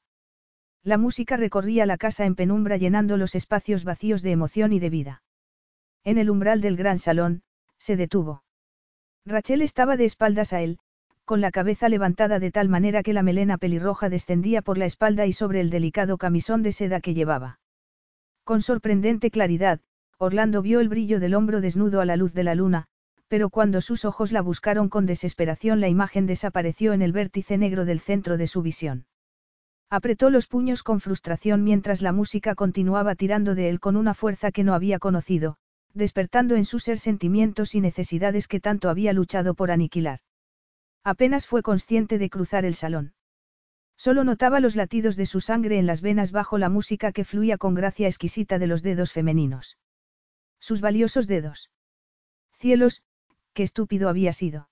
[0.84, 4.90] La música recorría la casa en penumbra llenando los espacios vacíos de emoción y de
[4.90, 5.24] vida.
[6.04, 7.44] En el umbral del gran salón,
[7.78, 8.44] se detuvo.
[9.26, 10.80] Rachel estaba de espaldas a él,
[11.26, 15.26] con la cabeza levantada de tal manera que la melena pelirroja descendía por la espalda
[15.28, 17.60] y sobre el delicado camisón de seda que llevaba.
[18.44, 19.80] Con sorprendente claridad,
[20.18, 22.86] Orlando vio el brillo del hombro desnudo a la luz de la luna,
[23.28, 27.86] pero cuando sus ojos la buscaron con desesperación la imagen desapareció en el vértice negro
[27.86, 29.06] del centro de su visión.
[29.92, 34.52] Apretó los puños con frustración mientras la música continuaba tirando de él con una fuerza
[34.52, 35.58] que no había conocido,
[35.94, 40.20] despertando en su ser sentimientos y necesidades que tanto había luchado por aniquilar.
[41.04, 43.14] Apenas fue consciente de cruzar el salón.
[43.98, 47.58] Solo notaba los latidos de su sangre en las venas bajo la música que fluía
[47.58, 49.78] con gracia exquisita de los dedos femeninos.
[50.60, 51.72] Sus valiosos dedos.
[52.54, 53.02] Cielos,
[53.54, 54.70] qué estúpido había sido.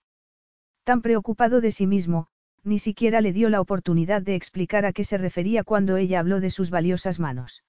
[0.83, 2.27] Tan preocupado de sí mismo,
[2.67, 6.39] ni siquiera le dio la oportunidad de explicar a qué se refería cuando ella habló
[6.39, 7.63] de sus valiosas manos.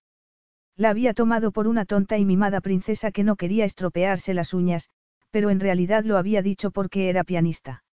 [0.76, 4.90] La había tomado por una tonta y mimada princesa que no quería estropearse las uñas,
[5.30, 7.84] pero en realidad lo había dicho porque era pianista.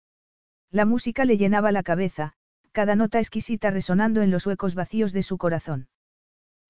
[0.70, 2.32] La música le llenaba la cabeza,
[2.72, 5.88] cada nota exquisita resonando en los huecos vacíos de su corazón.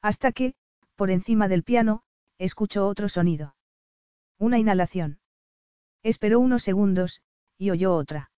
[0.02, 0.54] Hasta que,
[0.96, 2.02] por encima del piano,
[2.38, 3.56] escuchó otro sonido.
[4.38, 5.20] Una inhalación.
[6.02, 7.22] Esperó unos segundos,
[7.56, 8.30] y oyó otra.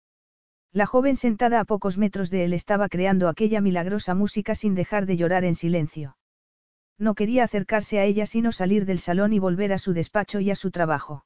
[0.74, 5.06] La joven sentada a pocos metros de él estaba creando aquella milagrosa música sin dejar
[5.06, 6.16] de llorar en silencio.
[6.98, 10.50] No quería acercarse a ella sino salir del salón y volver a su despacho y
[10.50, 11.24] a su trabajo.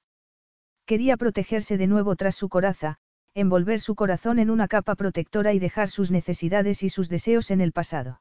[0.85, 2.99] Quería protegerse de nuevo tras su coraza,
[3.33, 7.63] envolver su corazón en una capa protectora y dejar sus necesidades y sus deseos en
[7.63, 8.21] el pasado.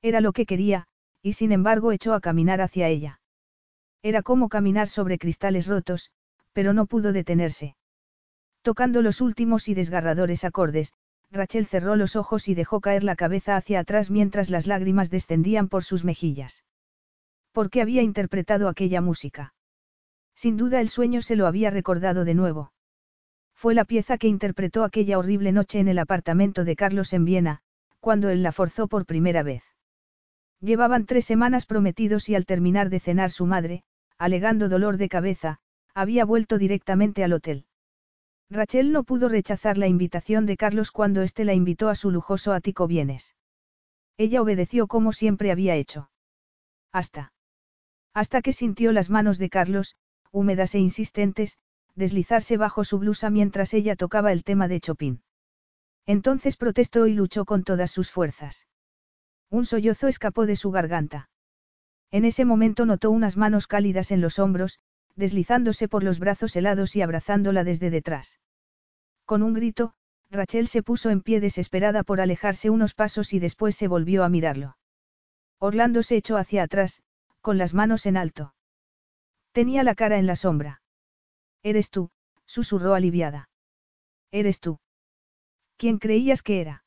[0.00, 0.86] Era lo que quería,
[1.22, 3.20] y sin embargo echó a caminar hacia ella.
[4.00, 6.12] Era como caminar sobre cristales rotos,
[6.52, 7.75] pero no pudo detenerse.
[8.66, 10.92] Tocando los últimos y desgarradores acordes,
[11.30, 15.68] Rachel cerró los ojos y dejó caer la cabeza hacia atrás mientras las lágrimas descendían
[15.68, 16.64] por sus mejillas.
[17.52, 19.54] ¿Por qué había interpretado aquella música?
[20.34, 22.72] Sin duda el sueño se lo había recordado de nuevo.
[23.54, 27.60] Fue la pieza que interpretó aquella horrible noche en el apartamento de Carlos en Viena,
[28.00, 29.62] cuando él la forzó por primera vez.
[30.58, 33.84] Llevaban tres semanas prometidos y al terminar de cenar su madre,
[34.18, 35.60] alegando dolor de cabeza,
[35.94, 37.64] había vuelto directamente al hotel.
[38.48, 42.52] Rachel no pudo rechazar la invitación de Carlos cuando éste la invitó a su lujoso
[42.52, 43.34] ático bienes.
[44.16, 46.10] Ella obedeció como siempre había hecho.
[46.92, 47.32] Hasta.
[48.14, 49.96] Hasta que sintió las manos de Carlos,
[50.30, 51.58] húmedas e insistentes,
[51.94, 55.22] deslizarse bajo su blusa mientras ella tocaba el tema de Chopin.
[56.06, 58.66] Entonces protestó y luchó con todas sus fuerzas.
[59.50, 61.28] Un sollozo escapó de su garganta.
[62.10, 64.78] En ese momento notó unas manos cálidas en los hombros,
[65.16, 68.38] deslizándose por los brazos helados y abrazándola desde detrás.
[69.24, 69.94] Con un grito,
[70.30, 74.28] Rachel se puso en pie desesperada por alejarse unos pasos y después se volvió a
[74.28, 74.76] mirarlo.
[75.58, 77.02] Orlando se echó hacia atrás,
[77.40, 78.54] con las manos en alto.
[79.52, 80.82] Tenía la cara en la sombra.
[81.62, 82.10] Eres tú,
[82.44, 83.48] susurró aliviada.
[84.30, 84.78] Eres tú.
[85.78, 86.84] ¿Quién creías que era?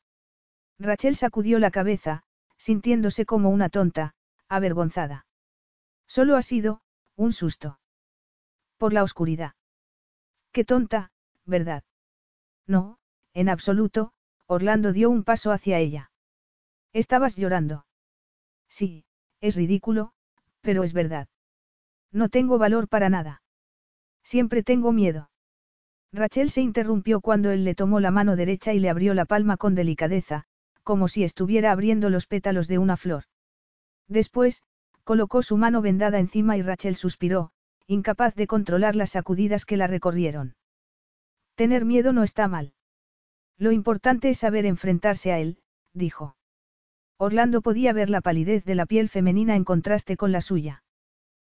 [0.78, 2.22] Rachel sacudió la cabeza,
[2.56, 4.14] sintiéndose como una tonta,
[4.48, 5.26] avergonzada.
[6.06, 6.80] Solo ha sido,
[7.16, 7.79] un susto.
[8.80, 9.52] Por la oscuridad.
[10.52, 11.12] Qué tonta,
[11.44, 11.84] ¿verdad?
[12.66, 12.96] No,
[13.34, 14.14] en absoluto,
[14.46, 16.12] Orlando dio un paso hacia ella.
[16.94, 17.84] Estabas llorando.
[18.70, 19.04] Sí,
[19.42, 20.14] es ridículo,
[20.62, 21.28] pero es verdad.
[22.10, 23.42] No tengo valor para nada.
[24.24, 25.30] Siempre tengo miedo.
[26.10, 29.58] Rachel se interrumpió cuando él le tomó la mano derecha y le abrió la palma
[29.58, 30.44] con delicadeza,
[30.84, 33.24] como si estuviera abriendo los pétalos de una flor.
[34.08, 34.62] Después,
[35.04, 37.52] colocó su mano vendada encima y Rachel suspiró,
[37.86, 40.54] incapaz de controlar las sacudidas que la recorrieron.
[41.54, 42.72] Tener miedo no está mal.
[43.58, 45.58] Lo importante es saber enfrentarse a él,
[45.92, 46.36] dijo.
[47.18, 50.82] Orlando podía ver la palidez de la piel femenina en contraste con la suya.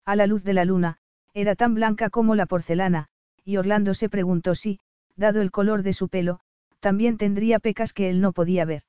[0.06, 0.98] A la luz de la luna,
[1.34, 3.10] era tan blanca como la porcelana,
[3.46, 4.80] y Orlando se preguntó si,
[5.16, 6.40] dado el color de su pelo,
[6.80, 8.84] también tendría pecas que él no podía ver.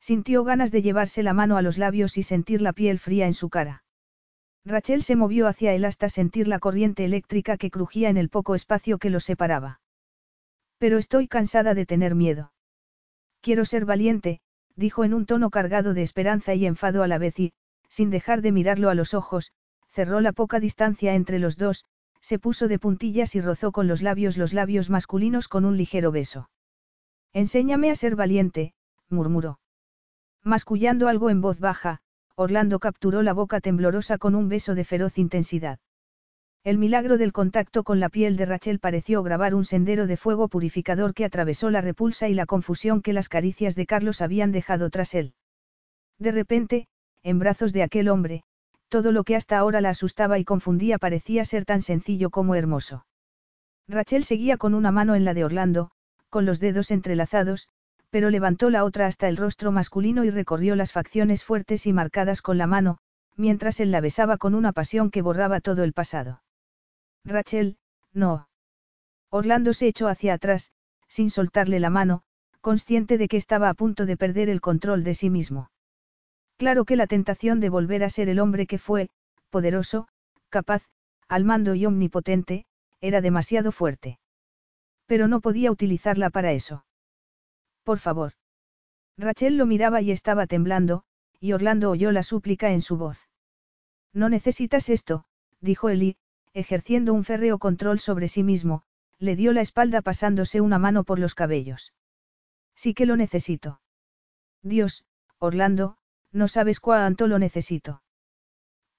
[0.00, 3.34] Sintió ganas de llevarse la mano a los labios y sentir la piel fría en
[3.34, 3.83] su cara.
[4.64, 8.54] Rachel se movió hacia él hasta sentir la corriente eléctrica que crujía en el poco
[8.54, 9.80] espacio que los separaba.
[10.78, 12.52] Pero estoy cansada de tener miedo.
[13.42, 14.40] Quiero ser valiente,
[14.74, 17.52] dijo en un tono cargado de esperanza y enfado a la vez y,
[17.88, 19.52] sin dejar de mirarlo a los ojos,
[19.90, 21.84] cerró la poca distancia entre los dos,
[22.20, 26.10] se puso de puntillas y rozó con los labios los labios masculinos con un ligero
[26.10, 26.48] beso.
[27.34, 28.72] Enséñame a ser valiente,
[29.10, 29.60] murmuró.
[30.42, 32.00] Mascullando algo en voz baja,
[32.36, 35.78] Orlando capturó la boca temblorosa con un beso de feroz intensidad.
[36.64, 40.48] El milagro del contacto con la piel de Rachel pareció grabar un sendero de fuego
[40.48, 44.90] purificador que atravesó la repulsa y la confusión que las caricias de Carlos habían dejado
[44.90, 45.34] tras él.
[46.18, 46.88] De repente,
[47.22, 48.44] en brazos de aquel hombre,
[48.88, 53.06] todo lo que hasta ahora la asustaba y confundía parecía ser tan sencillo como hermoso.
[53.86, 55.90] Rachel seguía con una mano en la de Orlando,
[56.30, 57.68] con los dedos entrelazados,
[58.14, 62.42] pero levantó la otra hasta el rostro masculino y recorrió las facciones fuertes y marcadas
[62.42, 62.98] con la mano,
[63.34, 66.40] mientras él la besaba con una pasión que borraba todo el pasado.
[67.24, 67.76] Rachel,
[68.12, 68.46] no.
[69.30, 70.70] Orlando se echó hacia atrás,
[71.08, 72.22] sin soltarle la mano,
[72.60, 75.72] consciente de que estaba a punto de perder el control de sí mismo.
[76.56, 79.08] Claro que la tentación de volver a ser el hombre que fue,
[79.50, 80.06] poderoso,
[80.50, 80.84] capaz,
[81.26, 82.64] al mando y omnipotente,
[83.00, 84.20] era demasiado fuerte.
[85.06, 86.84] Pero no podía utilizarla para eso.
[87.84, 88.32] Por favor.
[89.16, 91.04] Rachel lo miraba y estaba temblando,
[91.38, 93.28] y Orlando oyó la súplica en su voz.
[94.12, 95.26] No necesitas esto,
[95.60, 96.16] dijo Eli,
[96.54, 98.82] ejerciendo un férreo control sobre sí mismo,
[99.18, 101.92] le dio la espalda pasándose una mano por los cabellos.
[102.74, 103.80] Sí que lo necesito.
[104.62, 105.04] Dios,
[105.38, 105.96] Orlando,
[106.32, 108.02] no sabes cuánto lo necesito.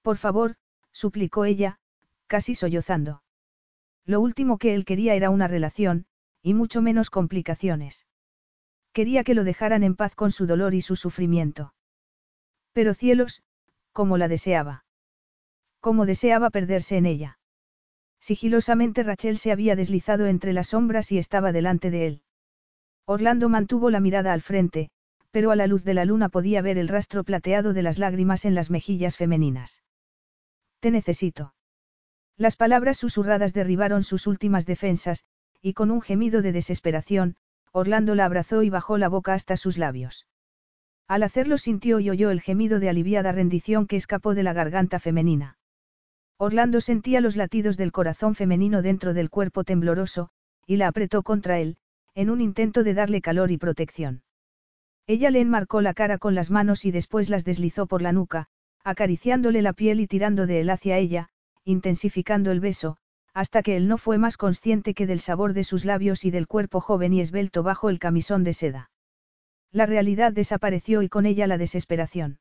[0.02, 0.56] Por favor,
[0.92, 1.80] suplicó ella,
[2.28, 3.24] casi sollozando.
[4.06, 6.06] Lo último que él quería era una relación,
[6.42, 8.06] y mucho menos complicaciones.
[8.96, 11.74] Quería que lo dejaran en paz con su dolor y su sufrimiento.
[12.72, 13.44] Pero cielos,
[13.92, 14.86] cómo la deseaba.
[15.82, 17.38] Cómo deseaba perderse en ella.
[18.22, 22.22] Sigilosamente Rachel se había deslizado entre las sombras y estaba delante de él.
[23.04, 24.90] Orlando mantuvo la mirada al frente,
[25.30, 28.46] pero a la luz de la luna podía ver el rastro plateado de las lágrimas
[28.46, 29.84] en las mejillas femeninas.
[30.80, 31.54] Te necesito.
[32.38, 35.26] Las palabras susurradas derribaron sus últimas defensas,
[35.62, 37.36] y con un gemido de desesperación,
[37.78, 40.26] Orlando la abrazó y bajó la boca hasta sus labios.
[41.10, 44.98] Al hacerlo sintió y oyó el gemido de aliviada rendición que escapó de la garganta
[44.98, 45.58] femenina.
[46.38, 50.30] Orlando sentía los latidos del corazón femenino dentro del cuerpo tembloroso,
[50.66, 51.76] y la apretó contra él,
[52.14, 54.24] en un intento de darle calor y protección.
[55.06, 58.48] Ella le enmarcó la cara con las manos y después las deslizó por la nuca,
[58.86, 61.28] acariciándole la piel y tirando de él hacia ella,
[61.66, 62.96] intensificando el beso,
[63.36, 66.48] hasta que él no fue más consciente que del sabor de sus labios y del
[66.48, 68.90] cuerpo joven y esbelto bajo el camisón de seda.
[69.74, 72.40] La realidad desapareció y con ella la desesperación.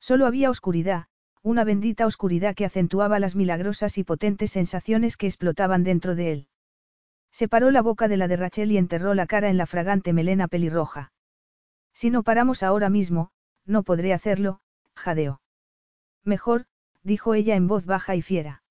[0.00, 1.06] Solo había oscuridad,
[1.42, 6.48] una bendita oscuridad que acentuaba las milagrosas y potentes sensaciones que explotaban dentro de él.
[7.30, 10.46] Separó la boca de la de Rachel y enterró la cara en la fragante melena
[10.46, 11.14] pelirroja.
[11.94, 13.30] Si no paramos ahora mismo,
[13.64, 14.60] no podré hacerlo,
[14.94, 15.40] jadeó.
[16.22, 16.66] Mejor,
[17.02, 18.62] dijo ella en voz baja y fiera.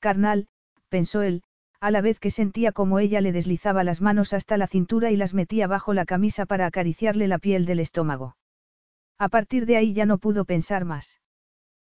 [0.00, 0.48] Carnal,
[0.88, 1.42] pensó él,
[1.80, 5.16] a la vez que sentía como ella le deslizaba las manos hasta la cintura y
[5.16, 8.36] las metía bajo la camisa para acariciarle la piel del estómago.
[9.18, 11.20] A partir de ahí ya no pudo pensar más.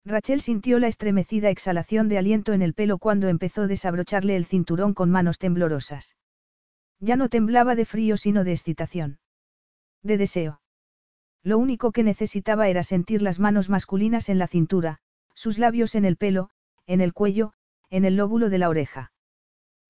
[0.06, 4.46] Rachel sintió la estremecida exhalación de aliento en el pelo cuando empezó a desabrocharle el
[4.46, 6.16] cinturón con manos temblorosas.
[7.00, 9.20] Ya no temblaba de frío sino de excitación.
[10.04, 10.62] De deseo.
[11.44, 15.00] Lo único que necesitaba era sentir las manos masculinas en la cintura,
[15.34, 16.50] sus labios en el pelo,
[16.86, 17.54] en el cuello,
[17.90, 19.12] en el lóbulo de la oreja.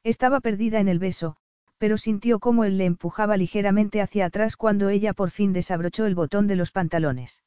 [0.04, 1.36] Estaba perdida en el beso,
[1.78, 6.16] pero sintió cómo él le empujaba ligeramente hacia atrás cuando ella por fin desabrochó el
[6.16, 7.42] botón de los pantalones.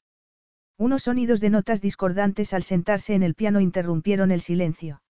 [0.78, 5.02] Unos sonidos de notas discordantes al sentarse en el piano interrumpieron el silencio.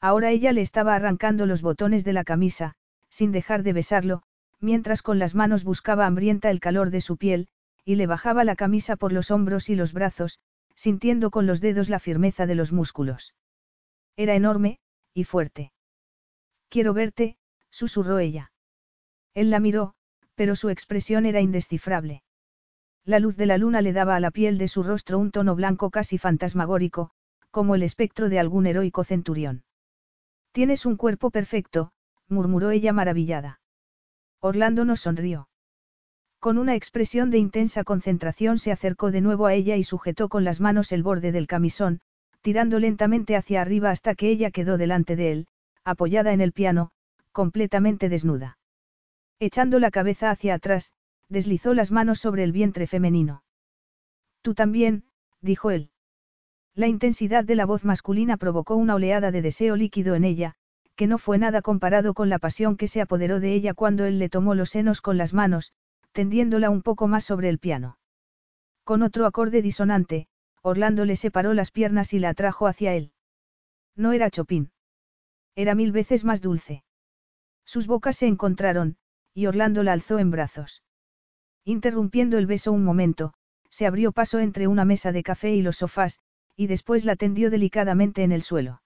[0.00, 2.74] Ahora ella le estaba arrancando los botones de la camisa,
[3.10, 4.22] sin dejar de besarlo,
[4.60, 7.48] mientras con las manos buscaba hambrienta el calor de su piel,
[7.84, 10.38] y le bajaba la camisa por los hombros y los brazos,
[10.74, 13.34] sintiendo con los dedos la firmeza de los músculos.
[14.18, 14.80] Era enorme,
[15.14, 15.70] y fuerte.
[16.68, 17.36] Quiero verte,
[17.70, 18.50] susurró ella.
[19.32, 19.94] Él la miró,
[20.34, 22.24] pero su expresión era indescifrable.
[23.04, 25.54] La luz de la luna le daba a la piel de su rostro un tono
[25.54, 27.12] blanco casi fantasmagórico,
[27.52, 29.62] como el espectro de algún heroico centurión.
[30.50, 31.92] Tienes un cuerpo perfecto,
[32.26, 33.60] murmuró ella maravillada.
[34.40, 35.48] Orlando nos sonrió.
[36.40, 40.42] Con una expresión de intensa concentración se acercó de nuevo a ella y sujetó con
[40.42, 42.00] las manos el borde del camisón,
[42.48, 45.46] tirando lentamente hacia arriba hasta que ella quedó delante de él,
[45.84, 46.92] apoyada en el piano,
[47.30, 48.56] completamente desnuda.
[49.38, 50.94] Echando la cabeza hacia atrás,
[51.28, 53.42] deslizó las manos sobre el vientre femenino.
[54.40, 55.04] Tú también,
[55.42, 55.90] dijo él.
[56.74, 60.54] La intensidad de la voz masculina provocó una oleada de deseo líquido en ella,
[60.96, 64.18] que no fue nada comparado con la pasión que se apoderó de ella cuando él
[64.18, 65.74] le tomó los senos con las manos,
[66.12, 67.98] tendiéndola un poco más sobre el piano.
[68.84, 70.28] Con otro acorde disonante,
[70.62, 73.12] Orlando le separó las piernas y la atrajo hacia él.
[73.96, 74.70] No era Chopin.
[75.54, 76.84] Era mil veces más dulce.
[77.64, 78.96] Sus bocas se encontraron,
[79.34, 80.82] y Orlando la alzó en brazos.
[81.64, 83.34] Interrumpiendo el beso un momento,
[83.70, 86.18] se abrió paso entre una mesa de café y los sofás,
[86.56, 88.82] y después la tendió delicadamente en el suelo.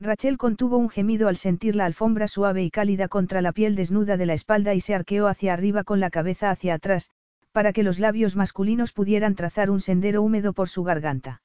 [0.00, 4.16] Rachel contuvo un gemido al sentir la alfombra suave y cálida contra la piel desnuda
[4.16, 7.10] de la espalda y se arqueó hacia arriba con la cabeza hacia atrás,
[7.54, 11.40] para que los labios masculinos pudieran trazar un sendero húmedo por su garganta.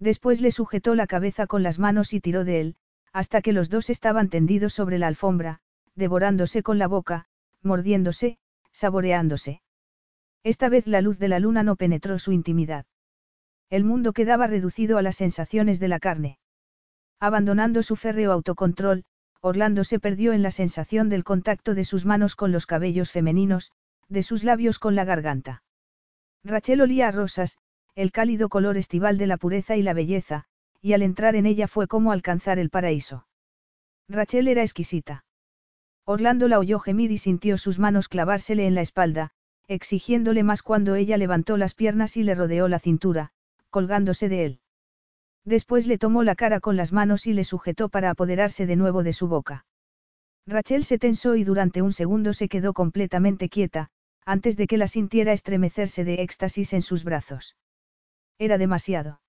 [0.00, 2.76] Después le sujetó la cabeza con las manos y tiró de él,
[3.12, 5.60] hasta que los dos estaban tendidos sobre la alfombra,
[5.94, 7.26] devorándose con la boca,
[7.62, 8.38] mordiéndose,
[8.72, 9.62] saboreándose.
[10.42, 12.86] Esta vez la luz de la luna no penetró su intimidad.
[13.68, 16.38] El mundo quedaba reducido a las sensaciones de la carne.
[17.20, 19.04] Abandonando su férreo autocontrol,
[19.40, 23.70] Orlando se perdió en la sensación del contacto de sus manos con los cabellos femeninos,
[24.10, 25.62] de sus labios con la garganta.
[26.44, 27.56] Rachel olía a rosas,
[27.94, 30.44] el cálido color estival de la pureza y la belleza,
[30.82, 33.26] y al entrar en ella fue como alcanzar el paraíso.
[34.08, 35.24] Rachel era exquisita.
[36.04, 39.30] Orlando la oyó gemir y sintió sus manos clavársele en la espalda,
[39.68, 43.30] exigiéndole más cuando ella levantó las piernas y le rodeó la cintura,
[43.70, 44.60] colgándose de él.
[45.44, 49.04] Después le tomó la cara con las manos y le sujetó para apoderarse de nuevo
[49.04, 49.66] de su boca.
[50.46, 53.90] Rachel se tensó y durante un segundo se quedó completamente quieta,
[54.24, 57.56] antes de que la sintiera estremecerse de éxtasis en sus brazos.
[58.38, 59.20] Era demasiado.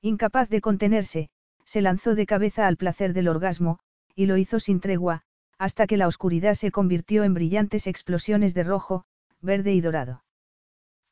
[0.00, 1.30] Incapaz de contenerse,
[1.64, 3.78] se lanzó de cabeza al placer del orgasmo,
[4.14, 5.22] y lo hizo sin tregua,
[5.58, 9.04] hasta que la oscuridad se convirtió en brillantes explosiones de rojo,
[9.40, 10.24] verde y dorado.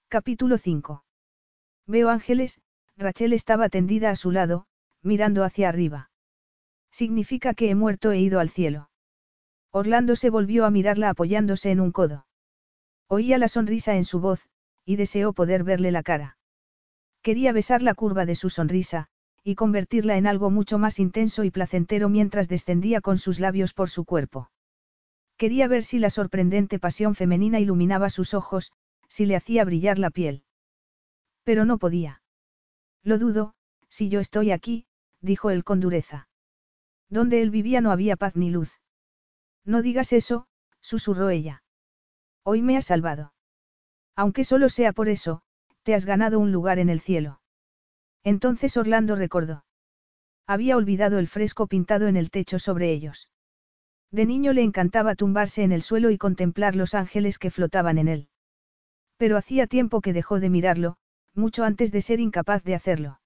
[0.09, 1.05] Capítulo 5.
[1.87, 2.61] Veo ángeles,
[2.97, 4.67] Rachel estaba tendida a su lado,
[5.03, 6.11] mirando hacia arriba.
[6.91, 8.89] Significa que he muerto e ido al cielo.
[9.71, 12.26] Orlando se volvió a mirarla apoyándose en un codo.
[13.09, 14.49] Oía la sonrisa en su voz,
[14.85, 16.39] y deseó poder verle la cara.
[17.23, 19.09] Quería besar la curva de su sonrisa,
[19.45, 23.91] y convertirla en algo mucho más intenso y placentero mientras descendía con sus labios por
[23.91, 24.51] su cuerpo.
[25.37, 28.73] Quería ver si la sorprendente pasión femenina iluminaba sus ojos,
[29.09, 30.43] si le hacía brillar la piel.
[31.45, 32.23] Pero no podía.
[33.05, 33.55] Lo dudo,
[33.89, 34.87] si yo estoy aquí,
[35.21, 36.29] dijo él con dureza.
[37.09, 38.73] Donde él vivía no había paz ni luz.
[39.65, 40.49] No digas eso,
[40.81, 41.63] susurró ella.
[42.49, 43.33] Hoy me has salvado.
[44.15, 45.43] Aunque solo sea por eso,
[45.83, 47.41] te has ganado un lugar en el cielo.
[48.23, 49.65] Entonces Orlando recordó.
[50.47, 53.29] Había olvidado el fresco pintado en el techo sobre ellos.
[54.13, 58.07] De niño le encantaba tumbarse en el suelo y contemplar los ángeles que flotaban en
[58.07, 58.29] él.
[59.17, 60.99] Pero hacía tiempo que dejó de mirarlo,
[61.35, 63.21] mucho antes de ser incapaz de hacerlo.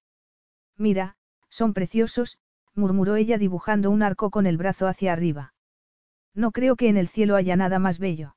[0.78, 1.18] Mira,
[1.50, 2.38] son preciosos,
[2.74, 5.52] murmuró ella dibujando un arco con el brazo hacia arriba.
[6.34, 8.34] No creo que en el cielo haya nada más bello.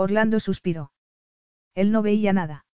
[0.00, 0.92] Orlando suspiró.
[1.74, 2.66] Él no veía nada.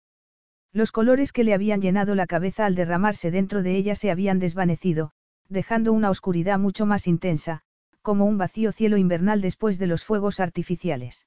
[0.75, 4.39] Los colores que le habían llenado la cabeza al derramarse dentro de ella se habían
[4.39, 5.13] desvanecido,
[5.49, 7.63] dejando una oscuridad mucho más intensa,
[8.03, 11.27] como un vacío cielo invernal después de los fuegos artificiales.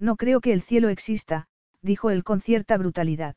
[0.00, 1.46] No creo que el cielo exista,
[1.80, 3.36] dijo él con cierta brutalidad.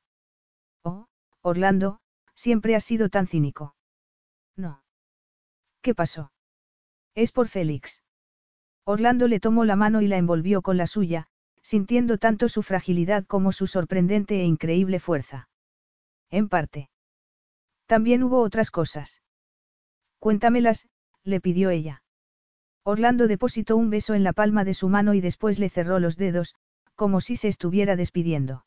[0.83, 1.05] Oh,
[1.43, 1.99] Orlando,
[2.33, 3.75] siempre has sido tan cínico.
[4.55, 4.81] No.
[5.83, 6.31] ¿Qué pasó?
[7.13, 8.01] Es por Félix.
[8.83, 11.27] Orlando le tomó la mano y la envolvió con la suya,
[11.61, 15.49] sintiendo tanto su fragilidad como su sorprendente e increíble fuerza.
[16.29, 16.89] En parte.
[17.85, 19.21] También hubo otras cosas.
[20.19, 20.87] Cuéntamelas,
[21.23, 22.03] le pidió ella.
[22.83, 26.15] Orlando depositó un beso en la palma de su mano y después le cerró los
[26.15, 26.55] dedos,
[26.95, 28.65] como si se estuviera despidiendo.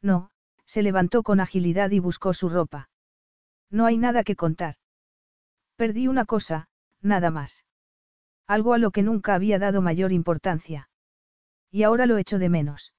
[0.00, 0.30] No,
[0.64, 2.88] se levantó con agilidad y buscó su ropa.
[3.70, 4.76] No hay nada que contar.
[5.76, 6.68] Perdí una cosa,
[7.00, 7.64] nada más.
[8.46, 10.88] Algo a lo que nunca había dado mayor importancia.
[11.72, 12.92] Y ahora lo echo de menos.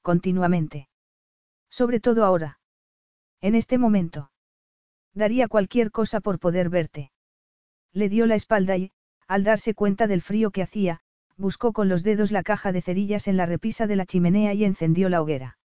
[0.00, 0.88] Continuamente.
[1.70, 2.58] Sobre todo ahora.
[3.42, 4.30] En este momento.
[5.12, 7.12] Daría cualquier cosa por poder verte.
[7.92, 8.90] Le dio la espalda y,
[9.28, 11.02] al darse cuenta del frío que hacía,
[11.36, 14.64] buscó con los dedos la caja de cerillas en la repisa de la chimenea y
[14.64, 15.58] encendió la hoguera.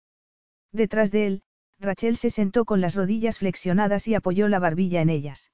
[0.72, 1.44] Detrás de él,
[1.80, 5.52] Rachel se sentó con las rodillas flexionadas y apoyó la barbilla en ellas.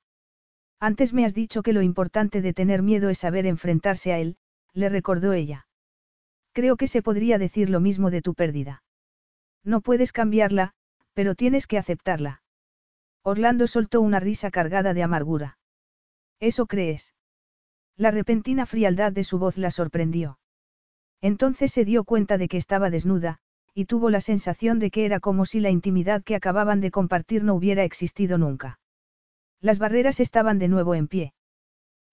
[0.80, 4.38] Antes me has dicho que lo importante de tener miedo es saber enfrentarse a él,
[4.73, 5.68] le recordó ella.
[6.53, 8.84] Creo que se podría decir lo mismo de tu pérdida.
[9.63, 10.73] No puedes cambiarla,
[11.13, 12.41] pero tienes que aceptarla.
[13.23, 15.57] Orlando soltó una risa cargada de amargura.
[16.39, 17.13] ¿Eso crees?
[17.95, 20.39] La repentina frialdad de su voz la sorprendió.
[21.21, 23.39] Entonces se dio cuenta de que estaba desnuda,
[23.73, 27.43] y tuvo la sensación de que era como si la intimidad que acababan de compartir
[27.43, 28.80] no hubiera existido nunca.
[29.61, 31.34] Las barreras estaban de nuevo en pie.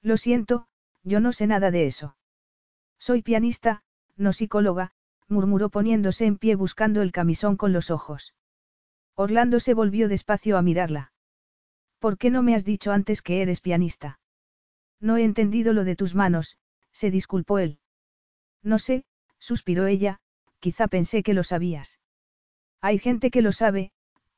[0.01, 0.67] Lo siento,
[1.03, 2.17] yo no sé nada de eso.
[2.99, 3.83] Soy pianista,
[4.21, 4.93] no psicóloga,
[5.29, 8.35] murmuró poniéndose en pie buscando el camisón con los ojos.
[9.15, 11.13] Orlando se volvió despacio a mirarla.
[11.99, 14.19] ¿Por qué no me has dicho antes que eres pianista?
[15.01, 16.59] No he entendido lo de tus manos,
[16.93, 17.79] se disculpó él.
[18.63, 19.05] No sé,
[19.39, 20.21] suspiró ella,
[20.59, 21.99] quizá pensé que lo sabías.
[22.81, 23.93] Hay gente que lo sabe,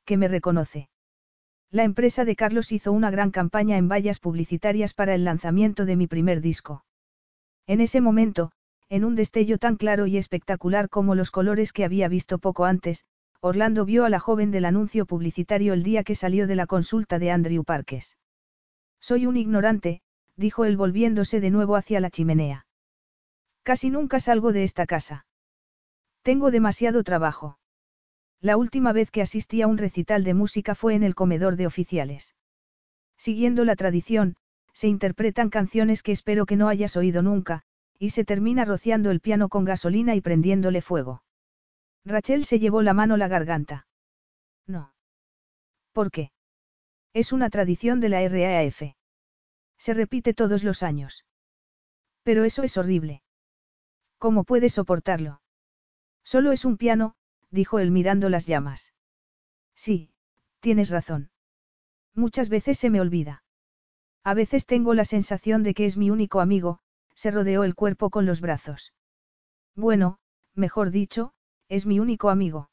[0.05, 0.89] que me reconoce.
[1.71, 5.95] La empresa de Carlos hizo una gran campaña en vallas publicitarias para el lanzamiento de
[5.95, 6.85] mi primer disco.
[7.65, 8.51] En ese momento,
[8.93, 13.05] en un destello tan claro y espectacular como los colores que había visto poco antes,
[13.41, 17.17] Orlando vio a la joven del anuncio publicitario el día que salió de la consulta
[17.17, 18.19] de Andrew Parques.
[18.99, 20.03] Soy un ignorante,
[20.35, 22.67] dijo él volviéndose de nuevo hacia la chimenea.
[23.63, 25.25] Casi nunca salgo de esta casa.
[26.21, 27.57] Tengo demasiado trabajo.
[28.41, 31.65] La última vez que asistí a un recital de música fue en el comedor de
[31.65, 32.35] oficiales.
[33.17, 34.35] Siguiendo la tradición,
[34.71, 37.63] se interpretan canciones que espero que no hayas oído nunca,
[37.99, 41.23] y se termina rociando el piano con gasolina y prendiéndole fuego.
[42.05, 43.87] Rachel se llevó la mano a la garganta.
[44.67, 44.93] No.
[45.93, 46.31] ¿Por qué?
[47.13, 48.81] Es una tradición de la RAF.
[49.77, 51.25] Se repite todos los años.
[52.23, 53.21] Pero eso es horrible.
[54.17, 55.41] ¿Cómo puedes soportarlo?
[56.23, 57.15] Solo es un piano,
[57.51, 58.93] dijo él mirando las llamas.
[59.75, 60.11] Sí,
[60.61, 61.29] tienes razón.
[62.15, 63.43] Muchas veces se me olvida.
[64.23, 66.79] A veces tengo la sensación de que es mi único amigo,
[67.15, 68.93] se rodeó el cuerpo con los brazos.
[69.75, 70.17] Bueno,
[70.55, 71.33] mejor dicho,
[71.69, 72.69] es mi único amigo.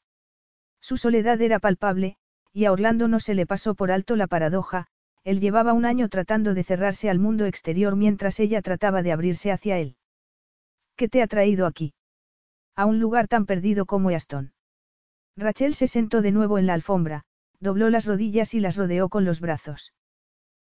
[0.79, 2.17] Su soledad era palpable,
[2.53, 4.87] y a Orlando no se le pasó por alto la paradoja,
[5.23, 9.51] él llevaba un año tratando de cerrarse al mundo exterior mientras ella trataba de abrirse
[9.51, 9.95] hacia él.
[10.95, 11.93] ¿Qué te ha traído aquí?
[12.75, 14.53] A un lugar tan perdido como Aston.
[15.37, 17.23] Rachel se sentó de nuevo en la alfombra,
[17.59, 19.93] dobló las rodillas y las rodeó con los brazos.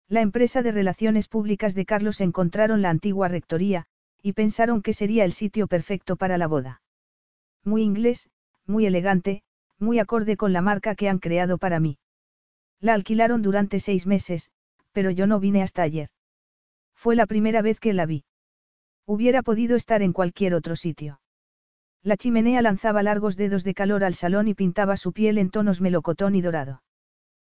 [0.08, 3.86] La empresa de relaciones públicas de Carlos encontraron la antigua rectoría,
[4.22, 6.82] y pensaron que sería el sitio perfecto para la boda.
[7.64, 8.28] Muy inglés,
[8.66, 9.42] muy elegante,
[9.78, 11.98] muy acorde con la marca que han creado para mí.
[12.80, 14.50] La alquilaron durante seis meses,
[14.92, 16.10] pero yo no vine hasta ayer.
[16.94, 18.24] Fue la primera vez que la vi.
[19.06, 21.20] Hubiera podido estar en cualquier otro sitio.
[22.02, 25.80] La chimenea lanzaba largos dedos de calor al salón y pintaba su piel en tonos
[25.80, 26.82] melocotón y dorado.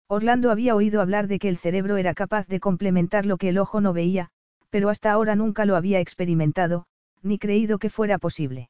[0.10, 3.58] Orlando había oído hablar de que el cerebro era capaz de complementar lo que el
[3.58, 4.30] ojo no veía,
[4.70, 6.86] pero hasta ahora nunca lo había experimentado,
[7.22, 8.70] ni creído que fuera posible.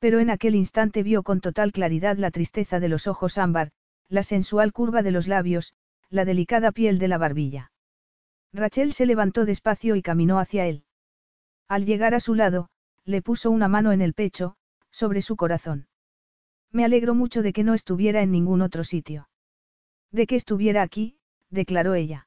[0.00, 3.70] Pero en aquel instante vio con total claridad la tristeza de los ojos ámbar,
[4.08, 5.74] la sensual curva de los labios,
[6.08, 7.70] la delicada piel de la barbilla.
[8.52, 10.84] Rachel se levantó despacio y caminó hacia él.
[11.68, 12.68] Al llegar a su lado,
[13.04, 14.56] le puso una mano en el pecho,
[14.90, 15.86] sobre su corazón.
[16.72, 19.29] Me alegro mucho de que no estuviera en ningún otro sitio.
[20.12, 21.16] De que estuviera aquí,
[21.50, 22.26] declaró ella.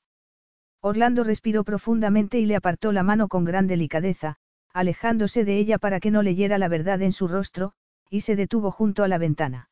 [0.82, 4.38] Orlando respiró profundamente y le apartó la mano con gran delicadeza,
[4.74, 7.74] alejándose de ella para que no leyera la verdad en su rostro,
[8.10, 9.70] y se detuvo junto a la ventana.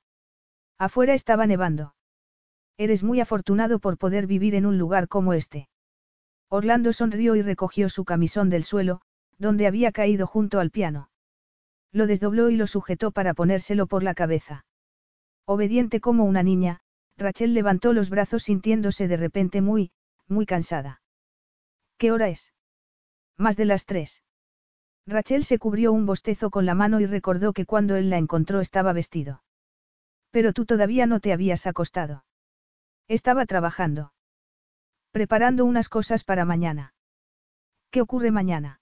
[0.77, 1.95] Afuera estaba nevando.
[2.77, 5.69] Eres muy afortunado por poder vivir en un lugar como este.
[6.49, 9.01] Orlando sonrió y recogió su camisón del suelo,
[9.38, 11.09] donde había caído junto al piano.
[11.91, 14.65] Lo desdobló y lo sujetó para ponérselo por la cabeza.
[15.45, 16.80] Obediente como una niña,
[17.22, 19.91] Rachel levantó los brazos sintiéndose de repente muy,
[20.27, 21.02] muy cansada.
[21.98, 22.52] ¿Qué hora es?
[23.38, 24.23] Más de las tres.
[25.06, 28.60] Rachel se cubrió un bostezo con la mano y recordó que cuando él la encontró
[28.60, 29.43] estaba vestido.
[30.31, 32.26] Pero tú todavía no te habías acostado.
[33.07, 34.14] Estaba trabajando.
[35.11, 36.95] Preparando unas cosas para mañana.
[37.91, 38.80] ¿Qué ocurre mañana?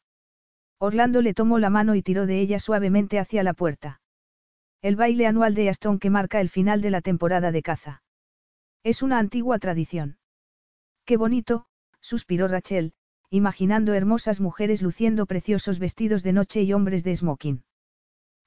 [0.77, 4.01] Orlando le tomó la mano y tiró de ella suavemente hacia la puerta.
[4.81, 8.01] El baile anual de Aston que marca el final de la temporada de caza.
[8.83, 10.17] Es una antigua tradición.
[11.05, 11.65] Qué bonito,
[11.99, 12.93] suspiró Rachel,
[13.29, 17.63] imaginando hermosas mujeres luciendo preciosos vestidos de noche y hombres de smoking.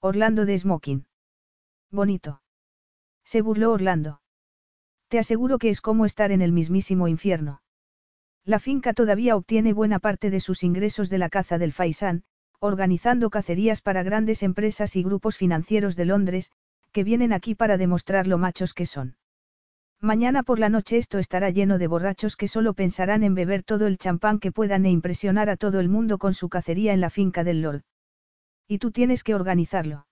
[0.00, 1.06] Orlando de smoking.
[1.90, 2.42] Bonito.
[3.24, 4.22] Se burló Orlando.
[5.09, 7.62] Te aseguro que es como estar en el mismísimo infierno.
[8.44, 12.24] La finca todavía obtiene buena parte de sus ingresos de la caza del faisán,
[12.59, 16.50] organizando cacerías para grandes empresas y grupos financieros de Londres,
[16.90, 19.16] que vienen aquí para demostrar lo machos que son.
[20.04, 23.86] Mañana por la noche esto estará lleno de borrachos que solo pensarán en beber todo
[23.86, 27.08] el champán que puedan e impresionar a todo el mundo con su cacería en la
[27.08, 27.82] finca del Lord.
[28.66, 30.08] Y tú tienes que organizarlo.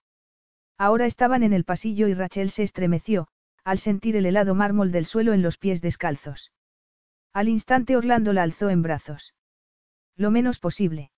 [0.77, 3.27] Ahora estaban en el pasillo y Rachel se estremeció,
[3.65, 6.53] al sentir el helado mármol del suelo en los pies descalzos.
[7.33, 9.35] Al instante Orlando la alzó en brazos.
[10.15, 11.11] Lo menos posible.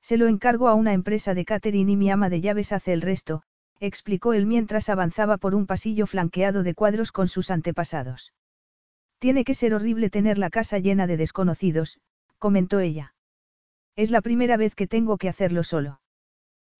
[0.00, 3.02] Se lo encargo a una empresa de catering y mi ama de llaves hace el
[3.02, 3.42] resto,
[3.80, 8.32] explicó él mientras avanzaba por un pasillo flanqueado de cuadros con sus antepasados.
[9.18, 11.98] Tiene que ser horrible tener la casa llena de desconocidos,
[12.38, 13.14] comentó ella.
[13.96, 16.00] Es la primera vez que tengo que hacerlo solo.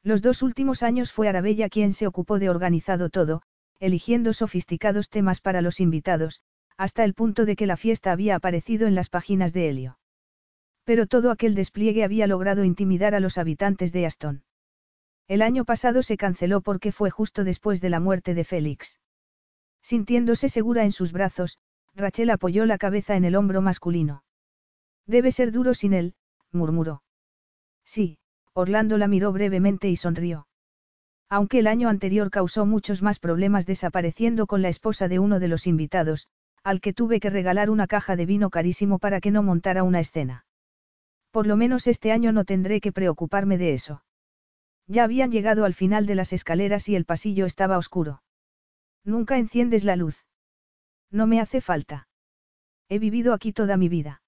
[0.03, 3.43] Los dos últimos años fue Arabella quien se ocupó de organizado todo,
[3.79, 6.41] eligiendo sofisticados temas para los invitados,
[6.77, 9.99] hasta el punto de que la fiesta había aparecido en las páginas de Helio.
[10.85, 14.43] Pero todo aquel despliegue había logrado intimidar a los habitantes de Aston.
[15.31, 18.99] El año pasado se canceló porque fue justo después de la muerte de Félix.
[19.81, 21.61] Sintiéndose segura en sus brazos,
[21.95, 24.25] Rachel apoyó la cabeza en el hombro masculino.
[25.07, 26.15] Debe ser duro sin él,
[26.51, 27.05] murmuró.
[27.85, 28.19] Sí,
[28.55, 30.49] Orlando la miró brevemente y sonrió.
[31.29, 35.47] Aunque el año anterior causó muchos más problemas desapareciendo con la esposa de uno de
[35.47, 36.27] los invitados,
[36.65, 40.01] al que tuve que regalar una caja de vino carísimo para que no montara una
[40.01, 40.45] escena.
[41.31, 44.03] Por lo menos este año no tendré que preocuparme de eso.
[44.91, 48.25] Ya habían llegado al final de las escaleras y el pasillo estaba oscuro.
[49.05, 50.27] Nunca enciendes la luz.
[51.13, 52.09] No me hace falta.
[52.89, 54.21] He vivido aquí toda mi vida.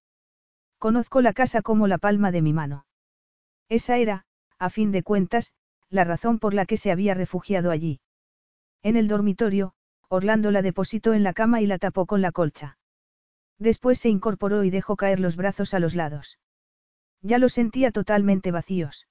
[0.79, 2.87] Conozco la casa como la palma de mi mano.
[3.69, 4.25] Esa era,
[4.57, 5.53] a fin de cuentas,
[5.91, 8.01] la razón por la que se había refugiado allí.
[8.85, 9.75] En el dormitorio,
[10.09, 12.79] Orlando la depositó en la cama y la tapó con la colcha.
[13.59, 16.39] Después se incorporó y dejó caer los brazos a los lados.
[17.21, 19.09] Ya los sentía totalmente vacíos.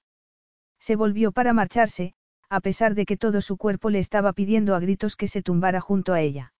[0.82, 2.14] Se volvió para marcharse,
[2.48, 5.80] a pesar de que todo su cuerpo le estaba pidiendo a gritos que se tumbara
[5.80, 6.54] junto a ella.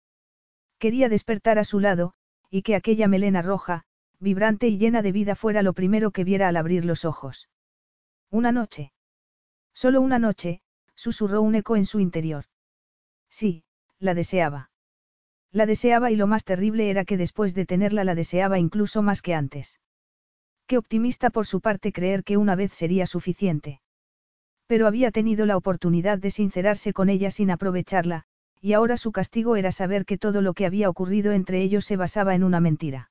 [0.79, 2.13] Quería despertar a su lado,
[2.49, 3.83] y que aquella melena roja,
[4.21, 7.49] vibrante y llena de vida fuera lo primero que viera al abrir los ojos.
[8.31, 8.93] Una noche.
[9.75, 10.61] Solo una noche,
[10.95, 12.45] susurró un eco en su interior.
[13.29, 13.65] Sí,
[13.99, 14.71] la deseaba.
[15.51, 19.21] La deseaba y lo más terrible era que después de tenerla la deseaba incluso más
[19.21, 19.81] que antes.
[20.69, 23.81] Qué optimista por su parte creer que una vez sería suficiente.
[24.73, 28.25] Pero había tenido la oportunidad de sincerarse con ella sin aprovecharla,
[28.63, 31.99] y ahora su castigo era saber que todo lo que había ocurrido entre ellos se
[31.99, 33.11] basaba en una mentira.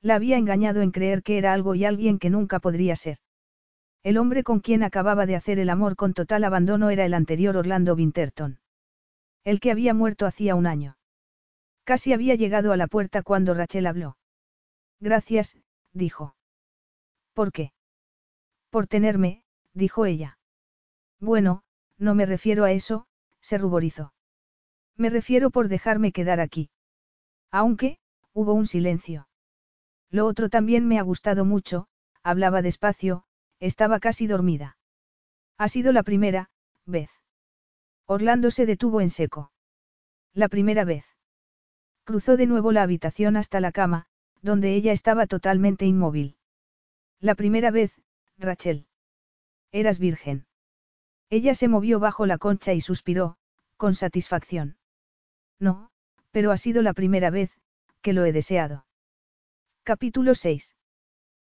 [0.00, 3.18] La había engañado en creer que era algo y alguien que nunca podría ser.
[4.02, 7.56] El hombre con quien acababa de hacer el amor con total abandono era el anterior
[7.56, 8.58] Orlando Winterton.
[9.44, 10.96] El que había muerto hacía un año.
[11.84, 14.16] Casi había llegado a la puerta cuando Rachel habló.
[14.98, 15.56] Gracias,
[15.92, 16.34] dijo.
[17.34, 17.72] ¿Por qué?
[18.70, 19.44] Por tenerme,
[19.74, 20.38] dijo ella.
[21.22, 21.62] Bueno,
[21.98, 23.06] no me refiero a eso,
[23.40, 24.12] se ruborizó.
[24.96, 26.68] Me refiero por dejarme quedar aquí.
[27.52, 28.00] Aunque,
[28.32, 29.28] hubo un silencio.
[30.10, 31.86] Lo otro también me ha gustado mucho,
[32.24, 33.22] hablaba despacio,
[33.60, 34.76] estaba casi dormida.
[35.58, 36.50] Ha sido la primera,
[36.86, 37.08] vez.
[38.06, 39.52] Orlando se detuvo en seco.
[40.34, 41.04] La primera vez.
[42.02, 44.06] Cruzó de nuevo la habitación hasta la cama,
[44.40, 46.36] donde ella estaba totalmente inmóvil.
[47.20, 47.92] La primera vez,
[48.38, 48.88] Rachel.
[49.70, 50.46] Eras virgen.
[51.32, 53.36] Ella se movió bajo la concha y suspiró,
[53.78, 54.76] con satisfacción.
[55.58, 55.88] No,
[56.30, 57.58] pero ha sido la primera vez,
[58.02, 58.84] que lo he deseado.
[59.82, 60.74] Capítulo 6.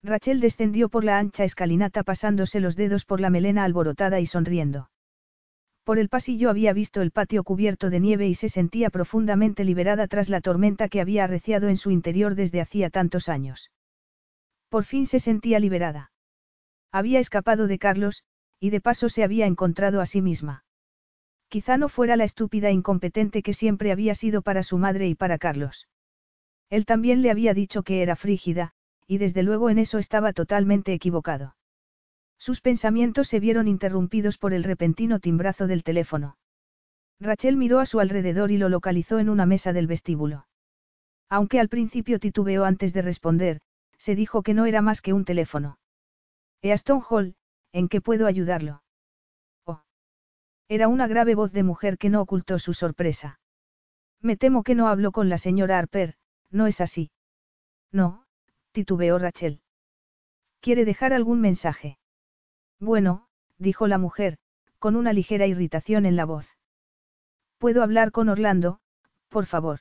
[0.02, 4.88] Rachel descendió por la ancha escalinata pasándose los dedos por la melena alborotada y sonriendo.
[5.84, 10.08] Por el pasillo había visto el patio cubierto de nieve y se sentía profundamente liberada
[10.08, 13.70] tras la tormenta que había arreciado en su interior desde hacía tantos años.
[14.70, 16.12] Por fin se sentía liberada.
[16.92, 18.24] Había escapado de Carlos,
[18.60, 20.64] y de paso se había encontrado a sí misma.
[21.48, 25.14] Quizá no fuera la estúpida e incompetente que siempre había sido para su madre y
[25.14, 25.88] para Carlos.
[26.70, 28.72] Él también le había dicho que era frígida,
[29.06, 31.56] y desde luego en eso estaba totalmente equivocado.
[32.38, 36.36] Sus pensamientos se vieron interrumpidos por el repentino timbrazo del teléfono.
[37.20, 40.46] Rachel miró a su alrededor y lo localizó en una mesa del vestíbulo.
[41.28, 43.60] Aunque al principio titubeó antes de responder,
[43.96, 45.78] se dijo que no era más que un teléfono.
[46.62, 47.36] Easton Hall,
[47.72, 48.82] ¿en qué puedo ayudarlo?
[49.64, 49.82] Oh.
[50.68, 53.40] Era una grave voz de mujer que no ocultó su sorpresa.
[54.20, 56.14] Me temo que no hablo con la señora Harper,
[56.50, 57.10] ¿no es así?
[57.92, 58.24] No,
[58.72, 59.60] titubeó Rachel.
[60.60, 61.98] ¿Quiere dejar algún mensaje?
[62.80, 63.28] Bueno,
[63.58, 64.38] dijo la mujer,
[64.78, 66.56] con una ligera irritación en la voz.
[67.58, 68.80] ¿Puedo hablar con Orlando,
[69.28, 69.80] por favor?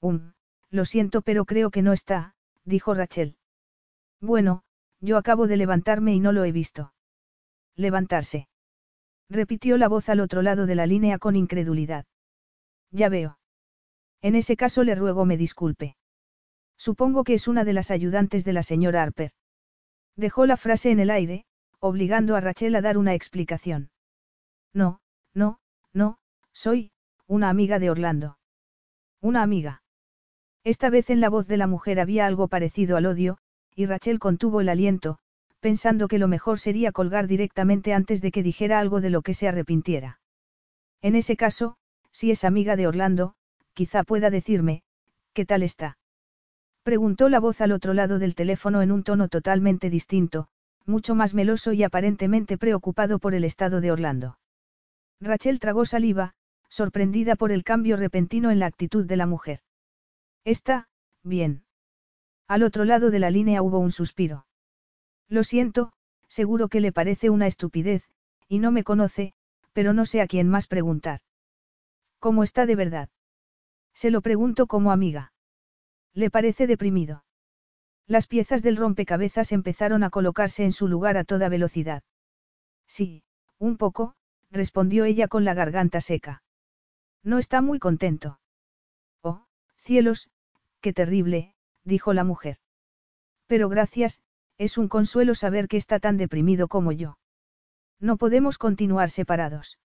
[0.00, 0.32] Um,
[0.70, 2.34] lo siento pero creo que no está,
[2.64, 3.36] dijo Rachel.
[4.20, 4.64] Bueno,
[5.02, 6.94] yo acabo de levantarme y no lo he visto.
[7.76, 8.48] Levantarse.
[9.28, 12.06] Repitió la voz al otro lado de la línea con incredulidad.
[12.92, 13.38] Ya veo.
[14.20, 15.96] En ese caso le ruego me disculpe.
[16.76, 19.32] Supongo que es una de las ayudantes de la señora Harper.
[20.16, 21.46] Dejó la frase en el aire,
[21.80, 23.90] obligando a Rachel a dar una explicación.
[24.72, 25.00] No,
[25.34, 25.58] no,
[25.92, 26.18] no,
[26.52, 26.92] soy,
[27.26, 28.38] una amiga de Orlando.
[29.20, 29.82] Una amiga.
[30.64, 33.38] Esta vez en la voz de la mujer había algo parecido al odio,
[33.74, 35.18] y Rachel contuvo el aliento,
[35.60, 39.34] pensando que lo mejor sería colgar directamente antes de que dijera algo de lo que
[39.34, 40.18] se arrepintiera.
[41.00, 41.76] En ese caso,
[42.10, 43.34] si es amiga de Orlando,
[43.74, 44.82] quizá pueda decirme,
[45.32, 45.98] ¿qué tal está?
[46.82, 50.48] Preguntó la voz al otro lado del teléfono en un tono totalmente distinto,
[50.84, 54.38] mucho más meloso y aparentemente preocupado por el estado de Orlando.
[55.20, 56.34] Rachel tragó saliva,
[56.68, 59.60] sorprendida por el cambio repentino en la actitud de la mujer.
[60.44, 60.88] Está,
[61.22, 61.62] bien.
[62.52, 64.44] Al otro lado de la línea hubo un suspiro.
[65.26, 65.94] Lo siento,
[66.28, 68.04] seguro que le parece una estupidez,
[68.46, 69.32] y no me conoce,
[69.72, 71.20] pero no sé a quién más preguntar.
[72.18, 73.08] ¿Cómo está de verdad?
[73.94, 75.32] Se lo pregunto como amiga.
[76.12, 77.24] ¿Le parece deprimido?
[78.06, 82.02] Las piezas del rompecabezas empezaron a colocarse en su lugar a toda velocidad.
[82.86, 83.22] Sí,
[83.56, 84.14] un poco,
[84.50, 86.42] respondió ella con la garganta seca.
[87.22, 88.40] No está muy contento.
[89.22, 89.46] Oh,
[89.78, 90.28] cielos,
[90.82, 91.51] qué terrible,
[91.84, 92.58] dijo la mujer.
[93.46, 94.20] Pero gracias,
[94.58, 97.18] es un consuelo saber que está tan deprimido como yo.
[98.00, 99.78] No podemos continuar separados.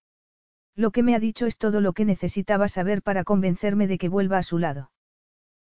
[0.76, 4.10] Lo que me ha dicho es todo lo que necesitaba saber para convencerme de que
[4.10, 4.92] vuelva a su lado.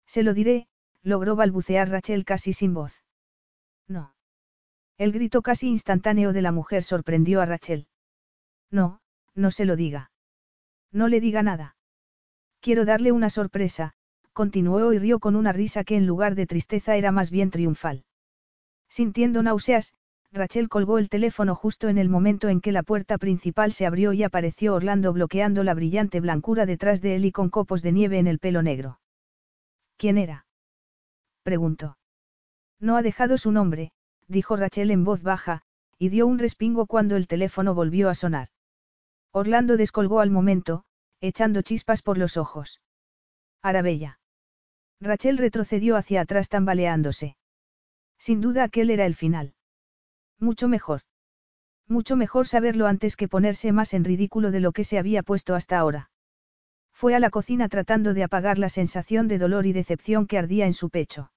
[0.06, 0.68] Se lo diré,
[1.02, 3.04] logró balbucear Rachel casi sin voz.
[3.88, 4.14] No.
[4.98, 7.88] El grito casi instantáneo de la mujer sorprendió a Rachel.
[8.70, 9.02] No,
[9.34, 10.12] no se lo diga.
[10.92, 11.76] No le diga nada.
[12.60, 13.94] Quiero darle una sorpresa,
[14.40, 18.06] continuó y rió con una risa que en lugar de tristeza era más bien triunfal.
[18.88, 19.96] Sintiendo náuseas,
[20.32, 24.14] Rachel colgó el teléfono justo en el momento en que la puerta principal se abrió
[24.14, 28.18] y apareció Orlando bloqueando la brillante blancura detrás de él y con copos de nieve
[28.18, 29.02] en el pelo negro.
[29.98, 30.46] ¿Quién era?
[31.44, 31.98] preguntó.
[32.80, 33.92] No ha dejado su nombre,
[34.30, 35.64] dijo Rachel en voz baja,
[35.98, 38.48] y dio un respingo cuando el teléfono volvió a sonar.
[39.34, 40.86] Orlando descolgó al momento,
[41.20, 42.80] echando chispas por los ojos.
[43.62, 44.20] Arabella.
[45.02, 47.38] Rachel retrocedió hacia atrás tambaleándose.
[48.18, 49.54] Sin duda aquel era el final.
[50.40, 51.02] Mucho mejor.
[51.88, 55.56] Mucho mejor saberlo antes que ponerse más en ridículo de lo que se había puesto
[55.56, 56.12] hasta ahora.
[56.92, 60.66] Fue a la cocina tratando de apagar la sensación de dolor y decepción que ardía
[60.66, 61.32] en su pecho.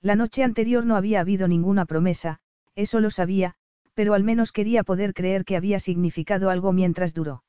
[0.00, 2.38] La noche anterior no había habido ninguna promesa,
[2.76, 3.54] eso lo sabía,
[3.94, 7.42] pero al menos quería poder creer que había significado algo mientras duró.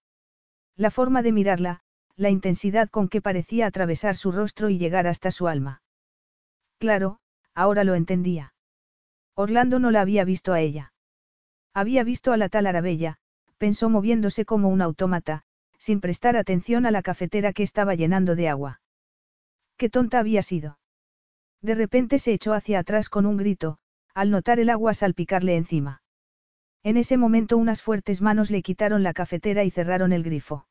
[0.76, 1.82] La forma de mirarla,
[2.18, 5.81] la intensidad con que parecía atravesar su rostro y llegar hasta su alma.
[6.80, 7.19] Claro,
[7.53, 8.53] ahora lo entendía.
[9.35, 10.94] Orlando no la había visto a ella.
[11.73, 13.18] Había visto a la tal Arabella,
[13.60, 15.44] pensó moviéndose como un autómata,
[15.77, 18.81] sin prestar atención a la cafetera que estaba llenando de agua.
[19.77, 20.80] Qué tonta había sido.
[21.61, 23.77] De repente se echó hacia atrás con un grito,
[24.15, 26.02] al notar el agua salpicarle encima.
[26.84, 30.66] En ese momento unas fuertes manos le quitaron la cafetera y cerraron el grifo.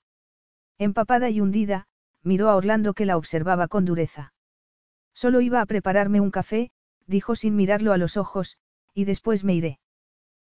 [0.79, 1.87] Empapada y hundida,
[2.23, 4.35] miró a Orlando que la observaba con dureza.
[5.15, 6.71] Solo iba a prepararme un café,
[7.07, 8.59] dijo sin mirarlo a los ojos,
[8.93, 9.79] y después me iré.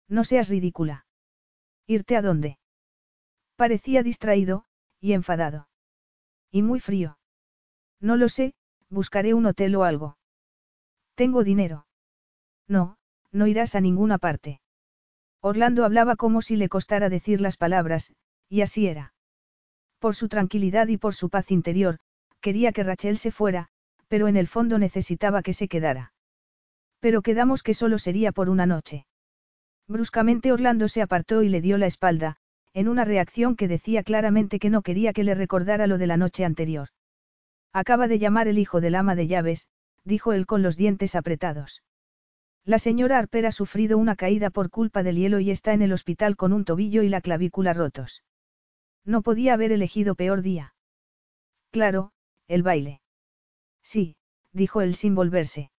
[0.09, 1.07] No seas ridícula.
[1.87, 2.59] ¿Irte a dónde?
[3.57, 4.65] Parecía distraído,
[5.01, 5.69] y enfadado.
[6.51, 7.19] Y muy frío.
[8.01, 8.55] No lo sé,
[8.89, 10.17] buscaré un hotel o algo.
[11.15, 11.87] Tengo dinero.
[12.69, 12.97] No,
[13.33, 14.61] no irás a ninguna parte.
[15.41, 18.15] Orlando hablaba como si le costara decir las palabras,
[18.49, 19.14] y así era.
[20.05, 21.97] Por su tranquilidad y por su paz interior,
[22.43, 23.69] quería que Rachel se fuera,
[24.07, 26.13] pero en el fondo necesitaba que se quedara.
[27.01, 29.07] Pero quedamos que solo sería por una noche.
[29.89, 32.37] Bruscamente Orlando se apartó y le dio la espalda,
[32.75, 36.19] en una reacción que decía claramente que no quería que le recordara lo de la
[36.19, 36.89] noche anterior.
[37.73, 39.69] Acaba de llamar el hijo del ama de llaves,
[40.05, 41.83] dijo él con los dientes apretados.
[42.67, 45.95] La señora Harper ha sufrido una caída por culpa del hielo y está en el
[45.95, 48.23] hospital con un tobillo y la clavícula rotos.
[49.05, 50.75] No podía haber elegido peor día.
[51.71, 52.13] Claro,
[52.49, 53.01] el baile.
[53.83, 54.17] Sí,
[54.53, 55.71] dijo él sin volverse.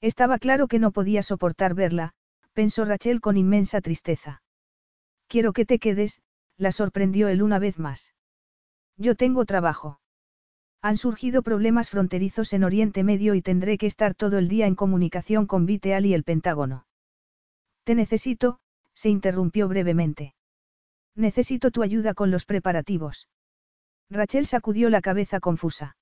[0.00, 2.12] Estaba claro que no podía soportar verla,
[2.52, 4.42] pensó Rachel con inmensa tristeza.
[5.28, 6.20] Quiero que te quedes,
[6.58, 8.14] la sorprendió él una vez más.
[8.96, 10.00] Yo tengo trabajo.
[10.82, 14.74] Han surgido problemas fronterizos en Oriente Medio y tendré que estar todo el día en
[14.74, 16.86] comunicación con Viteal y el Pentágono.
[17.84, 18.58] Te necesito,
[18.92, 20.34] se interrumpió brevemente.
[21.14, 23.28] Necesito tu ayuda con los preparativos.
[24.10, 25.96] Rachel sacudió la cabeza confusa.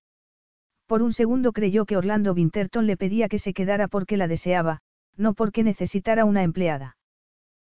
[0.87, 4.81] Por un segundo creyó que Orlando Winterton le pedía que se quedara porque la deseaba,
[5.17, 6.97] no porque necesitara una empleada.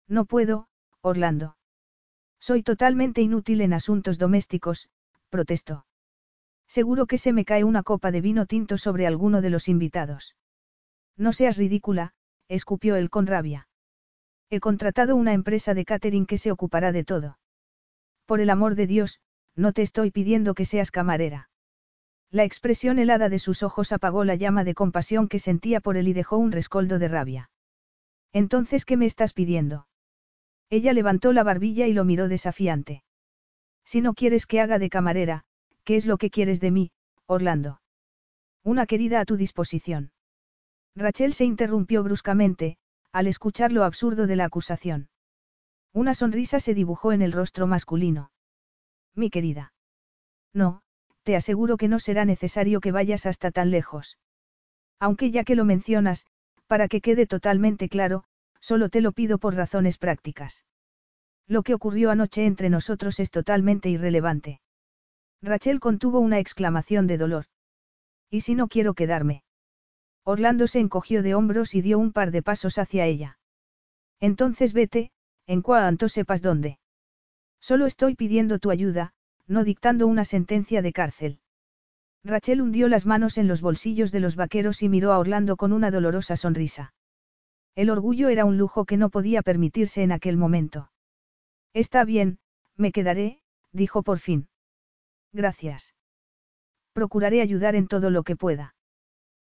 [0.09, 0.69] No puedo,
[1.03, 1.57] Orlando.
[2.41, 4.89] Soy totalmente inútil en asuntos domésticos,
[5.29, 5.85] protestó.
[6.67, 10.37] Seguro que se me cae una copa de vino tinto sobre alguno de los invitados.
[11.17, 12.15] No seas ridícula,
[12.49, 13.69] escupió él con rabia.
[14.51, 17.39] He contratado una empresa de catering que se ocupará de todo.
[18.27, 19.20] Por el amor de Dios,
[19.55, 21.48] no te estoy pidiendo que seas camarera.
[22.32, 26.09] La expresión helada de sus ojos apagó la llama de compasión que sentía por él
[26.09, 27.51] y dejó un rescoldo de rabia.
[28.32, 29.86] Entonces, ¿qué me estás pidiendo?
[30.68, 33.02] Ella levantó la barbilla y lo miró desafiante.
[33.85, 35.44] Si no quieres que haga de camarera,
[35.85, 36.90] ¿qué es lo que quieres de mí,
[37.27, 37.81] Orlando?
[38.62, 40.12] Una querida a tu disposición.
[40.94, 42.78] Rachel se interrumpió bruscamente,
[43.12, 45.09] al escuchar lo absurdo de la acusación.
[45.93, 48.31] Una sonrisa se dibujó en el rostro masculino.
[49.15, 49.73] Mi querida.
[50.55, 50.82] No,
[51.24, 54.19] te aseguro que no será necesario que vayas hasta tan lejos.
[55.01, 56.27] Aunque ya que lo mencionas,
[56.66, 58.24] para que quede totalmente claro,
[58.61, 60.65] solo te lo pido por razones prácticas.
[61.49, 64.61] Lo que ocurrió anoche entre nosotros es totalmente irrelevante.
[65.43, 67.47] Rachel contuvo una exclamación de dolor.
[68.31, 69.43] ¿Y si no quiero quedarme?
[70.31, 73.39] Orlando se encogió de hombros y dio un par de pasos hacia ella.
[74.20, 75.11] Entonces vete,
[75.47, 76.78] en cuanto sepas dónde.
[77.61, 79.12] Solo estoy pidiendo tu ayuda,
[79.47, 81.40] no dictando una sentencia de cárcel.
[82.23, 85.73] Rachel hundió las manos en los bolsillos de los vaqueros y miró a Orlando con
[85.73, 86.94] una dolorosa sonrisa.
[87.74, 90.90] El orgullo era un lujo que no podía permitirse en aquel momento.
[91.73, 92.39] Está bien,
[92.77, 93.43] me quedaré,
[93.73, 94.48] dijo por fin.
[95.32, 95.94] Gracias.
[96.93, 98.74] Procuraré ayudar en todo lo que pueda.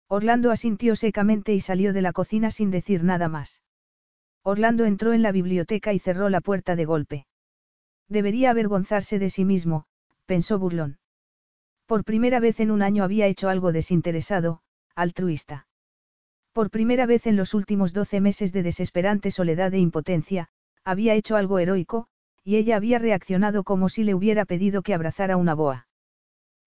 [0.07, 3.61] Orlando asintió secamente y salió de la cocina sin decir nada más.
[4.43, 7.25] Orlando entró en la biblioteca y cerró la puerta de golpe.
[8.09, 9.85] Debería avergonzarse de sí mismo,
[10.25, 10.99] pensó burlón.
[11.85, 14.61] Por primera vez en un año había hecho algo desinteresado,
[14.95, 15.67] altruista.
[16.51, 20.49] Por primera vez en los últimos doce meses de desesperante soledad e impotencia,
[20.83, 22.07] había hecho algo heroico,
[22.43, 25.87] y ella había reaccionado como si le hubiera pedido que abrazara una boa.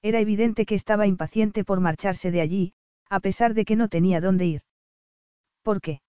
[0.02, 2.72] Era evidente que estaba impaciente por marcharse de allí,
[3.08, 4.62] a pesar de que no tenía dónde ir.
[5.62, 6.00] ¿Por qué?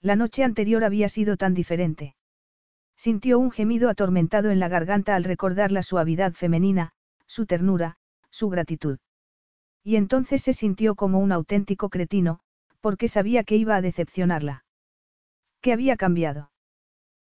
[0.00, 2.14] La noche anterior había sido tan diferente.
[2.96, 6.92] Sintió un gemido atormentado en la garganta al recordar la suavidad femenina,
[7.26, 7.96] su ternura,
[8.30, 8.98] su gratitud.
[9.82, 12.40] Y entonces se sintió como un auténtico cretino,
[12.80, 14.64] porque sabía que iba a decepcionarla.
[15.60, 16.50] ¿Qué había cambiado?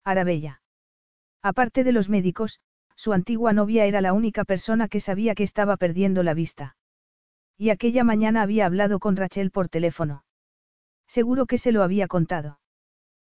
[0.04, 0.62] Arabella.
[1.42, 2.60] Aparte de los médicos,
[2.96, 6.76] su antigua novia era la única persona que sabía que estaba perdiendo la vista.
[7.58, 10.24] Y aquella mañana había hablado con Rachel por teléfono.
[11.08, 12.60] Seguro que se lo había contado.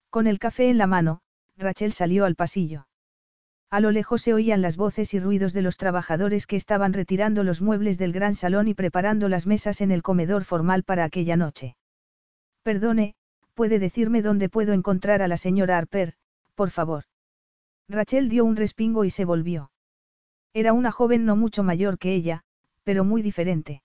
[0.10, 1.22] Con el café en la mano,
[1.58, 2.88] Rachel salió al pasillo.
[3.70, 7.44] A lo lejos se oían las voces y ruidos de los trabajadores que estaban retirando
[7.44, 11.38] los muebles del gran salón y preparando las mesas en el comedor formal para aquella
[11.38, 11.76] noche.
[12.64, 13.16] Perdone,
[13.54, 16.16] ¿puede decirme dónde puedo encontrar a la señora Harper,
[16.56, 17.04] por favor?
[17.88, 19.72] Rachel dio un respingo y se volvió.
[20.54, 22.44] Era una joven no mucho mayor que ella,
[22.84, 23.84] pero muy diferente.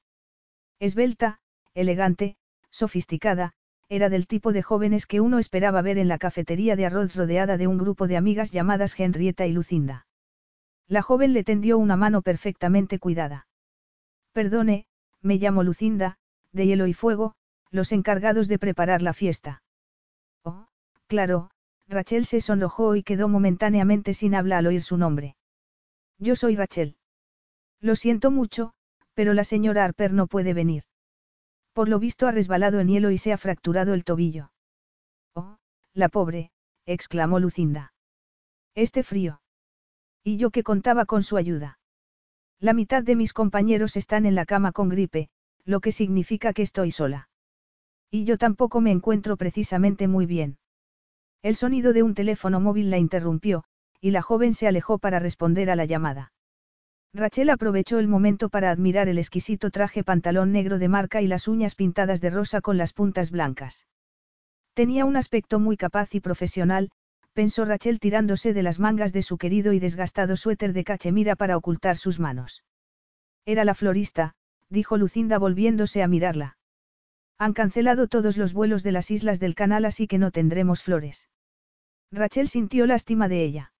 [0.79, 1.39] Esbelta,
[1.75, 2.37] elegante,
[2.71, 3.53] sofisticada,
[3.89, 7.57] era del tipo de jóvenes que uno esperaba ver en la cafetería de arroz rodeada
[7.57, 10.07] de un grupo de amigas llamadas Henrietta y Lucinda.
[10.87, 13.47] La joven le tendió una mano perfectamente cuidada.
[14.33, 14.87] Perdone,
[15.23, 16.19] me llamo Lucinda,
[16.53, 17.35] de hielo y fuego,
[17.71, 19.63] los encargados de preparar la fiesta.
[20.43, 20.67] Oh,
[21.07, 21.51] claro,
[21.89, 25.37] Rachel se sonrojó y quedó momentáneamente sin habla al oír su nombre.
[26.19, 26.97] Yo soy Rachel.
[27.81, 28.75] Lo siento mucho,
[29.15, 30.85] pero la señora Harper no puede venir.
[31.73, 34.53] Por lo visto ha resbalado en hielo y se ha fracturado el tobillo.
[35.35, 35.59] Oh,
[35.93, 36.51] la pobre,
[36.87, 37.95] exclamó Lucinda.
[38.75, 39.41] Este frío.
[40.23, 41.79] Y yo que contaba con su ayuda.
[42.61, 45.29] La mitad de mis compañeros están en la cama con gripe,
[45.65, 47.29] lo que significa que estoy sola.
[48.11, 50.59] Y yo tampoco me encuentro precisamente muy bien.
[51.43, 53.65] El sonido de un teléfono móvil la interrumpió,
[54.01, 56.34] y la joven se alejó para responder a la llamada.
[57.15, 61.47] Rachel aprovechó el momento para admirar el exquisito traje pantalón negro de marca y las
[61.47, 63.87] uñas pintadas de rosa con las puntas blancas.
[64.75, 66.91] Tenía un aspecto muy capaz y profesional,
[67.33, 71.57] pensó Rachel tirándose de las mangas de su querido y desgastado suéter de cachemira para
[71.57, 72.65] ocultar sus manos.
[73.47, 74.35] Era la florista,
[74.69, 76.57] dijo Lucinda volviéndose a mirarla.
[77.39, 81.29] Han cancelado todos los vuelos de las islas del canal así que no tendremos flores.
[82.11, 83.73] Rachel sintió lástima de ella.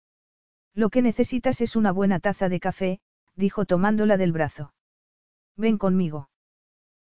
[0.73, 3.01] Lo que necesitas es una buena taza de café,
[3.37, 4.75] dijo tomándola del brazo.
[5.57, 6.29] Ven conmigo.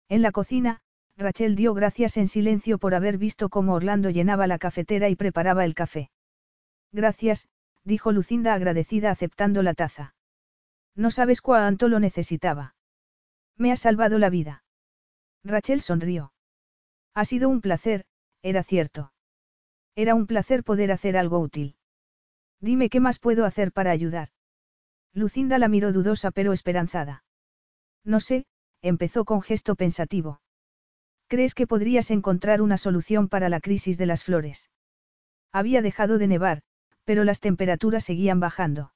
[0.09, 0.81] En la cocina,
[1.17, 5.65] Rachel dio gracias en silencio por haber visto cómo Orlando llenaba la cafetera y preparaba
[5.65, 6.09] el café.
[6.91, 7.47] Gracias,
[7.83, 10.15] dijo Lucinda agradecida aceptando la taza.
[10.95, 12.75] No sabes cuánto lo necesitaba.
[13.57, 14.63] Me has salvado la vida.
[15.43, 16.33] Rachel sonrió.
[17.13, 18.05] Ha sido un placer,
[18.41, 19.13] era cierto.
[19.95, 21.75] Era un placer poder hacer algo útil.
[22.59, 24.29] Dime qué más puedo hacer para ayudar.
[25.13, 27.23] Lucinda la miró dudosa pero esperanzada.
[28.03, 28.45] No sé,
[28.81, 30.41] empezó con gesto pensativo.
[31.27, 34.69] ¿Crees que podrías encontrar una solución para la crisis de las flores?
[35.51, 36.61] Había dejado de nevar,
[37.03, 38.93] pero las temperaturas seguían bajando.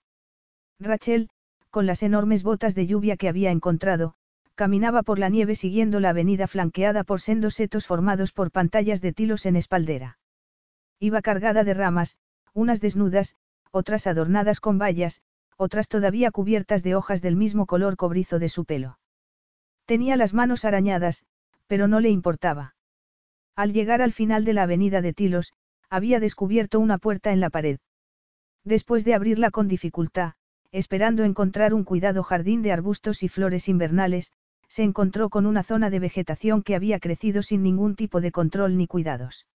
[0.80, 1.30] Rachel,
[1.70, 4.16] con las enormes botas de lluvia que había encontrado,
[4.56, 9.12] caminaba por la nieve siguiendo la avenida flanqueada por sendos setos formados por pantallas de
[9.12, 10.18] tilos en espaldera.
[11.00, 12.16] Iba cargada de ramas,
[12.54, 13.36] unas desnudas,
[13.72, 15.22] otras adornadas con vallas,
[15.58, 19.00] otras todavía cubiertas de hojas del mismo color cobrizo de su pelo.
[19.86, 21.26] Tenía las manos arañadas,
[21.68, 22.76] pero no le importaba.
[23.56, 25.54] Al llegar al final de la avenida de Tilos,
[25.90, 27.80] había descubierto una puerta en la pared.
[28.64, 30.34] Después de abrirla con dificultad,
[30.72, 34.32] esperando encontrar un cuidado jardín de arbustos y flores invernales,
[34.68, 38.76] se encontró con una zona de vegetación que había crecido sin ningún tipo de control
[38.76, 39.48] ni cuidados.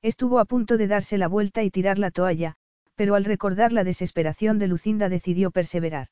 [0.00, 2.56] Estuvo a punto de darse la vuelta y tirar la toalla,
[2.98, 6.08] pero al recordar la desesperación de Lucinda decidió perseverar.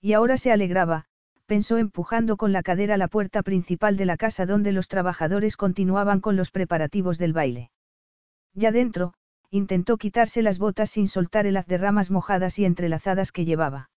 [0.00, 1.06] Y ahora se alegraba,
[1.46, 6.20] pensó empujando con la cadera la puerta principal de la casa donde los trabajadores continuaban
[6.20, 7.72] con los preparativos del baile.
[8.54, 9.14] Ya dentro,
[9.50, 13.90] intentó quitarse las botas sin soltar el haz de ramas mojadas y entrelazadas que llevaba.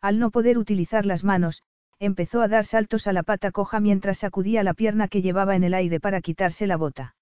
[0.00, 1.62] Al no poder utilizar las manos,
[1.98, 5.64] empezó a dar saltos a la pata coja mientras sacudía la pierna que llevaba en
[5.64, 7.14] el aire para quitarse la bota.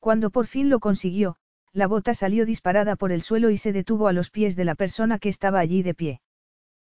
[0.00, 1.36] Cuando por fin lo consiguió,
[1.76, 4.74] la bota salió disparada por el suelo y se detuvo a los pies de la
[4.74, 6.20] persona que estaba allí de pie.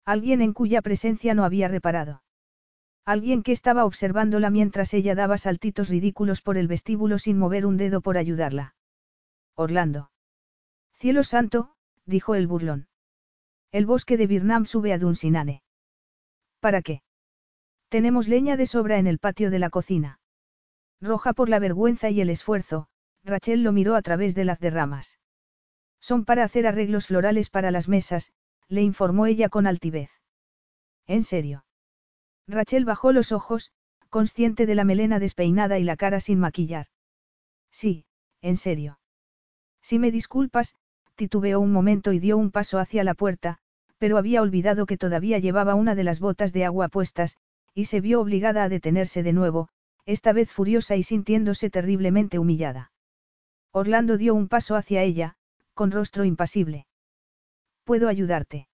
[0.06, 2.24] Alguien en cuya presencia no había reparado.
[3.04, 7.76] Alguien que estaba observándola mientras ella daba saltitos ridículos por el vestíbulo sin mover un
[7.76, 8.74] dedo por ayudarla.
[9.54, 10.12] Orlando.
[10.94, 11.76] Cielo santo,
[12.06, 12.88] dijo el burlón.
[13.74, 15.62] El bosque de Birnam sube a Dunsinane.
[16.62, 17.02] ¿Para qué?
[17.90, 20.22] Tenemos leña de sobra en el patio de la cocina.
[21.02, 22.88] Roja por la vergüenza y el esfuerzo,
[23.30, 25.20] Rachel lo miró a través de las derramas.
[26.00, 28.32] Son para hacer arreglos florales para las mesas,
[28.68, 30.12] le informó ella con altivez.
[31.08, 31.66] ¿En serio?
[32.48, 33.72] Rachel bajó los ojos,
[34.10, 36.88] consciente de la melena despeinada y la cara sin maquillar.
[37.72, 38.06] Sí,
[38.42, 39.00] en serio.
[39.82, 40.76] Si me disculpas,
[41.16, 43.60] titubeó un momento y dio un paso hacia la puerta,
[43.98, 47.38] pero había olvidado que todavía llevaba una de las botas de agua puestas,
[47.74, 49.70] y se vio obligada a detenerse de nuevo,
[50.06, 52.92] esta vez furiosa y sintiéndose terriblemente humillada.
[53.72, 55.36] Orlando dio un paso hacia ella,
[55.74, 56.88] con rostro impasible.
[57.84, 58.68] ¿Puedo ayudarte?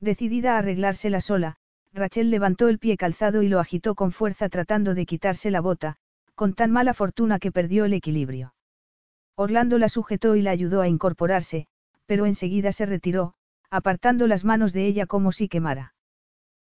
[0.00, 1.56] Decidida a arreglársela sola,
[1.92, 5.96] Rachel levantó el pie calzado y lo agitó con fuerza tratando de quitarse la bota,
[6.34, 8.54] con tan mala fortuna que perdió el equilibrio.
[9.34, 11.66] Orlando la sujetó y la ayudó a incorporarse,
[12.06, 13.34] pero enseguida se retiró,
[13.70, 15.94] apartando las manos de ella como si quemara.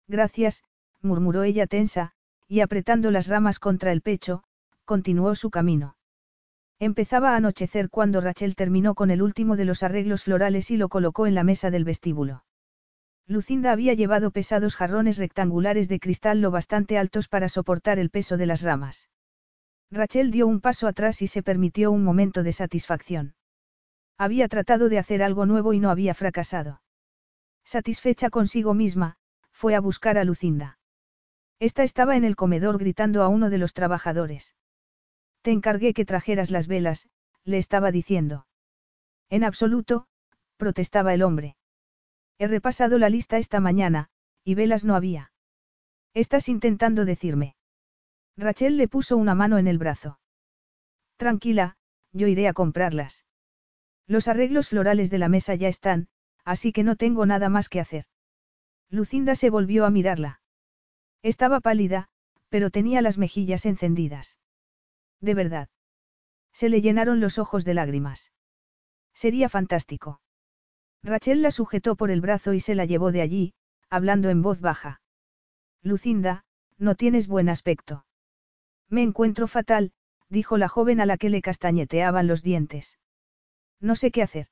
[0.08, 0.64] Gracias,
[1.00, 2.12] murmuró ella tensa,
[2.48, 4.42] y apretando las ramas contra el pecho,
[4.84, 5.96] continuó su camino.
[6.82, 10.88] Empezaba a anochecer cuando Rachel terminó con el último de los arreglos florales y lo
[10.88, 12.44] colocó en la mesa del vestíbulo.
[13.28, 18.36] Lucinda había llevado pesados jarrones rectangulares de cristal lo bastante altos para soportar el peso
[18.36, 19.08] de las ramas.
[19.92, 23.36] Rachel dio un paso atrás y se permitió un momento de satisfacción.
[24.18, 26.82] Había tratado de hacer algo nuevo y no había fracasado.
[27.62, 29.18] Satisfecha consigo misma,
[29.52, 30.80] fue a buscar a Lucinda.
[31.60, 34.56] Esta estaba en el comedor gritando a uno de los trabajadores.
[35.42, 37.08] Te encargué que trajeras las velas,
[37.44, 38.46] le estaba diciendo.
[39.28, 40.06] En absoluto,
[40.56, 41.56] protestaba el hombre.
[42.38, 44.08] He repasado la lista esta mañana,
[44.44, 45.32] y velas no había.
[46.14, 47.56] Estás intentando decirme.
[48.36, 50.20] Rachel le puso una mano en el brazo.
[51.16, 51.76] Tranquila,
[52.12, 53.24] yo iré a comprarlas.
[54.06, 56.08] Los arreglos florales de la mesa ya están,
[56.44, 58.06] así que no tengo nada más que hacer.
[58.90, 60.40] Lucinda se volvió a mirarla.
[61.22, 62.08] Estaba pálida,
[62.48, 64.38] pero tenía las mejillas encendidas.
[65.22, 65.70] De verdad.
[66.52, 68.32] Se le llenaron los ojos de lágrimas.
[69.14, 70.20] Sería fantástico.
[71.02, 73.54] Rachel la sujetó por el brazo y se la llevó de allí,
[73.88, 75.00] hablando en voz baja.
[75.82, 76.44] Lucinda,
[76.76, 78.04] no tienes buen aspecto.
[78.88, 79.92] Me encuentro fatal,
[80.28, 82.98] dijo la joven a la que le castañeteaban los dientes.
[83.80, 84.48] No sé qué hacer.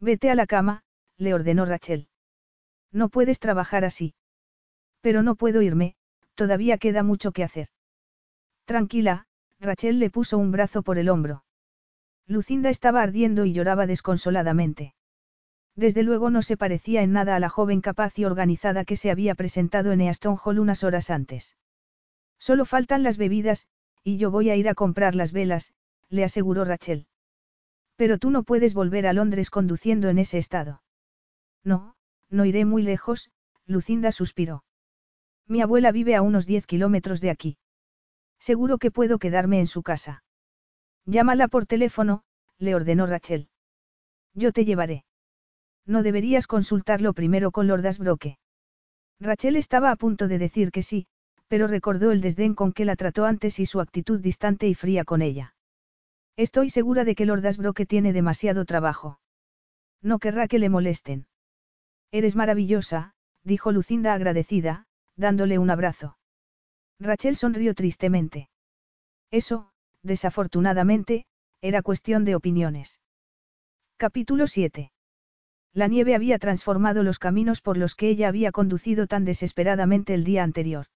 [0.00, 0.82] Vete a la cama,
[1.16, 2.08] le ordenó Rachel.
[2.92, 4.14] No puedes trabajar así.
[5.00, 5.94] Pero no puedo irme,
[6.34, 7.68] todavía queda mucho que hacer.
[8.64, 9.26] Tranquila,
[9.60, 11.44] Rachel le puso un brazo por el hombro.
[12.26, 14.94] Lucinda estaba ardiendo y lloraba desconsoladamente.
[15.76, 19.10] Desde luego no se parecía en nada a la joven capaz y organizada que se
[19.10, 21.56] había presentado en Easton Hall unas horas antes.
[22.38, 23.66] Solo faltan las bebidas,
[24.02, 25.74] y yo voy a ir a comprar las velas,
[26.08, 27.06] le aseguró Rachel.
[27.96, 30.82] Pero tú no puedes volver a Londres conduciendo en ese estado.
[31.62, 31.96] No,
[32.30, 33.30] no iré muy lejos,
[33.66, 34.64] Lucinda suspiró.
[35.46, 37.58] Mi abuela vive a unos 10 kilómetros de aquí.
[38.40, 40.24] Seguro que puedo quedarme en su casa.
[41.04, 42.24] Llámala por teléfono,
[42.58, 43.48] le ordenó Rachel.
[44.34, 45.04] Yo te llevaré.
[45.86, 48.38] No deberías consultarlo primero con Lord Asbroke.
[49.20, 51.06] Rachel estaba a punto de decir que sí,
[51.48, 55.04] pero recordó el desdén con que la trató antes y su actitud distante y fría
[55.04, 55.54] con ella.
[56.36, 59.20] Estoy segura de que Lord Asbroke tiene demasiado trabajo.
[60.00, 61.26] No querrá que le molesten.
[62.12, 63.12] Eres maravillosa,
[63.44, 64.86] dijo Lucinda agradecida,
[65.16, 66.16] dándole un abrazo.
[67.00, 68.50] Rachel sonrió tristemente.
[69.30, 69.70] Eso,
[70.02, 71.24] desafortunadamente,
[71.62, 73.00] era cuestión de opiniones.
[73.96, 74.92] Capítulo 7.
[75.72, 80.24] La nieve había transformado los caminos por los que ella había conducido tan desesperadamente el
[80.24, 80.86] día anterior.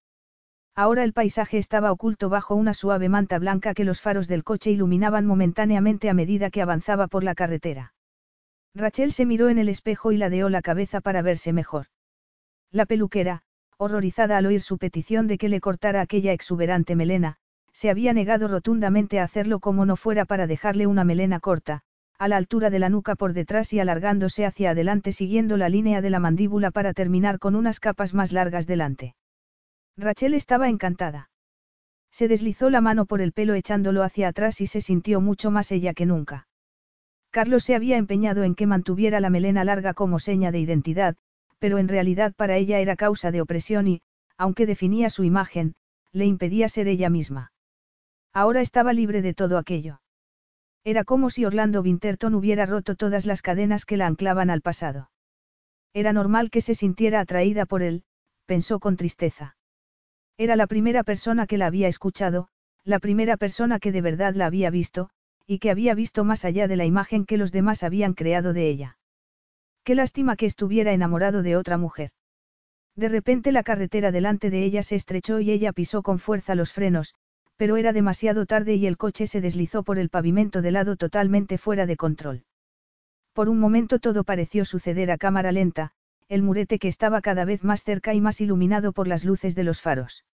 [0.75, 4.73] Ahora el paisaje estaba oculto bajo una suave manta blanca que los faros del coche
[4.73, 7.95] iluminaban momentáneamente a medida que avanzaba por la carretera.
[8.75, 11.87] Rachel se miró en el espejo y ladeó la cabeza para verse mejor.
[12.73, 13.45] La peluquera,
[13.79, 17.37] horrorizada al oír su petición de que le cortara aquella exuberante melena,
[17.73, 21.83] se había negado rotundamente a hacerlo como no fuera para dejarle una melena corta,
[22.19, 26.01] a la altura de la nuca por detrás y alargándose hacia adelante siguiendo la línea
[26.01, 29.15] de la mandíbula para terminar con unas capas más largas delante.
[29.97, 31.31] Rachel estaba encantada.
[32.11, 35.73] Se deslizó la mano por el pelo echándolo hacia atrás y se sintió mucho más
[35.73, 36.47] ella que nunca.
[37.31, 41.17] Carlos se había empeñado en que mantuviera la melena larga como seña de identidad,
[41.65, 44.03] pero en realidad para ella era causa de opresión y,
[44.37, 45.77] aunque definía su imagen,
[46.13, 47.53] le impedía ser ella misma.
[48.35, 50.03] Ahora estaba libre de todo aquello.
[50.85, 55.11] Era como si Orlando Winterton hubiera roto todas las cadenas que la anclaban al pasado.
[55.95, 58.05] Era normal que se sintiera atraída por él,
[58.45, 59.57] pensó con tristeza.
[60.37, 62.49] Era la primera persona que la había escuchado,
[62.85, 65.09] la primera persona que de verdad la había visto,
[65.47, 68.69] y que había visto más allá de la imagen que los demás habían creado de
[68.69, 68.99] ella.
[69.85, 72.11] Qué lástima que estuviera enamorado de otra mujer.
[72.97, 76.73] De repente la carretera delante de ella se estrechó y ella pisó con fuerza los
[76.73, 77.15] frenos,
[77.57, 81.59] pero era demasiado tarde y el coche se deslizó por el pavimento de lado totalmente
[81.59, 82.45] fuera de control.
[83.35, 85.91] Por un momento todo pareció suceder a cámara lenta,
[86.29, 89.65] el murete que estaba cada vez más cerca y más iluminado por las luces de
[89.65, 90.25] los faros.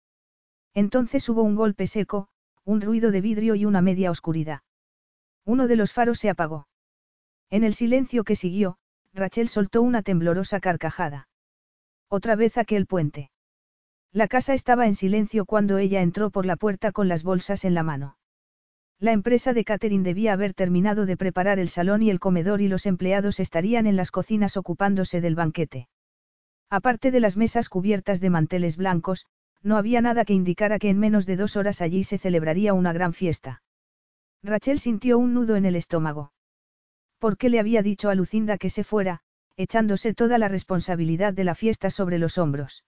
[0.73, 2.29] Entonces hubo un golpe seco,
[2.63, 4.61] un ruido de vidrio y una media oscuridad.
[5.43, 6.67] Uno de los faros se apagó.
[7.49, 8.77] En el silencio que siguió,
[9.13, 11.27] Rachel soltó una temblorosa carcajada.
[12.09, 13.31] Otra vez aquel puente.
[14.13, 17.73] La casa estaba en silencio cuando ella entró por la puerta con las bolsas en
[17.73, 18.17] la mano.
[18.99, 22.67] La empresa de catering debía haber terminado de preparar el salón y el comedor y
[22.67, 25.87] los empleados estarían en las cocinas ocupándose del banquete.
[26.69, 29.25] Aparte de las mesas cubiertas de manteles blancos,
[29.63, 32.93] no había nada que indicara que en menos de dos horas allí se celebraría una
[32.93, 33.63] gran fiesta.
[34.43, 36.31] Rachel sintió un nudo en el estómago.
[37.21, 39.21] ¿Por qué le había dicho a Lucinda que se fuera,
[39.55, 42.83] echándose toda la responsabilidad de la fiesta sobre los hombros?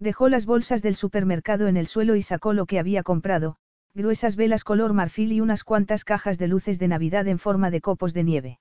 [0.00, 3.58] Dejó las bolsas del supermercado en el suelo y sacó lo que había comprado,
[3.94, 7.80] gruesas velas color marfil y unas cuantas cajas de luces de Navidad en forma de
[7.80, 8.58] copos de nieve.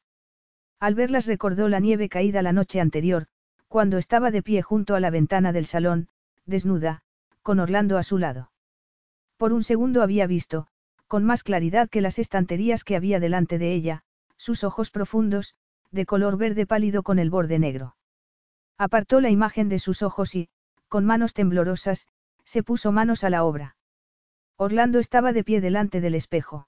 [0.80, 3.26] Al verlas recordó la nieve caída la noche anterior,
[3.68, 6.08] cuando estaba de pie junto a la ventana del salón,
[6.46, 7.02] desnuda,
[7.42, 8.52] con Orlando a su lado.
[9.38, 10.68] Por un segundo había visto,
[11.08, 14.04] con más claridad que las estanterías que había delante de ella,
[14.44, 15.56] sus ojos profundos,
[15.92, 17.96] de color verde pálido con el borde negro.
[18.78, 20.50] Apartó la imagen de sus ojos y,
[20.90, 22.08] con manos temblorosas,
[22.44, 23.78] se puso manos a la obra.
[24.58, 26.68] Orlando estaba de pie delante del espejo.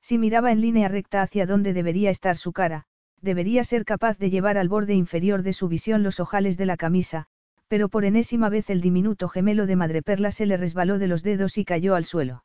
[0.00, 2.84] Si miraba en línea recta hacia donde debería estar su cara,
[3.20, 6.76] debería ser capaz de llevar al borde inferior de su visión los ojales de la
[6.76, 7.26] camisa,
[7.66, 11.58] pero por enésima vez el diminuto gemelo de madreperla se le resbaló de los dedos
[11.58, 12.44] y cayó al suelo.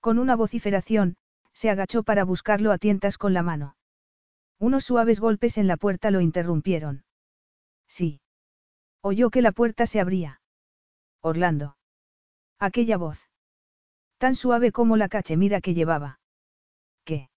[0.00, 1.16] Con una vociferación,
[1.54, 3.76] se agachó para buscarlo a tientas con la mano.
[4.58, 7.04] Unos suaves golpes en la puerta lo interrumpieron.
[7.86, 8.20] Sí.
[9.00, 10.40] Oyó que la puerta se abría.
[11.20, 11.76] Orlando.
[12.58, 13.30] Aquella voz.
[14.18, 16.20] Tan suave como la cachemira que llevaba.
[17.04, 17.30] ¿Qué?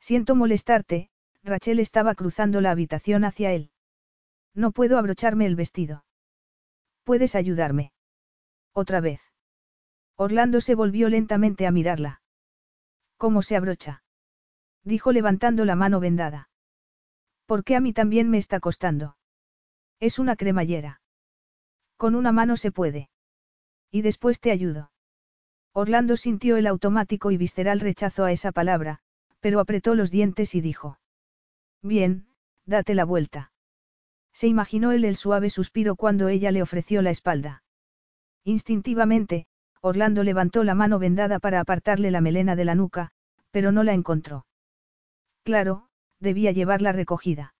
[0.00, 1.10] Siento molestarte,
[1.42, 3.70] Rachel estaba cruzando la habitación hacia él.
[4.54, 6.04] No puedo abrocharme el vestido.
[7.04, 7.92] ¿Puedes ayudarme?
[8.72, 9.20] Otra vez.
[10.16, 12.21] Orlando se volvió lentamente a mirarla.
[13.22, 14.02] ¿Cómo se abrocha?
[14.82, 16.50] Dijo levantando la mano vendada.
[17.46, 19.16] ¿Por qué a mí también me está costando?
[20.00, 21.00] Es una cremallera.
[21.96, 23.10] Con una mano se puede.
[23.92, 24.90] Y después te ayudo.
[25.72, 28.98] Orlando sintió el automático y visceral rechazo a esa palabra,
[29.38, 30.98] pero apretó los dientes y dijo.
[31.80, 32.26] Bien,
[32.66, 33.52] date la vuelta.
[34.32, 37.62] Se imaginó él el suave suspiro cuando ella le ofreció la espalda.
[38.42, 39.46] Instintivamente,
[39.84, 43.10] Orlando levantó la mano vendada para apartarle la melena de la nuca,
[43.50, 44.46] pero no la encontró.
[45.42, 45.88] Claro,
[46.20, 47.54] debía llevarla recogida.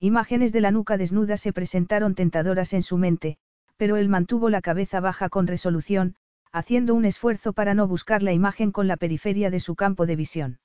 [0.00, 3.38] Imágenes de la nuca desnuda se presentaron tentadoras en su mente,
[3.76, 6.16] pero él mantuvo la cabeza baja con resolución,
[6.50, 10.16] haciendo un esfuerzo para no buscar la imagen con la periferia de su campo de
[10.16, 10.58] visión.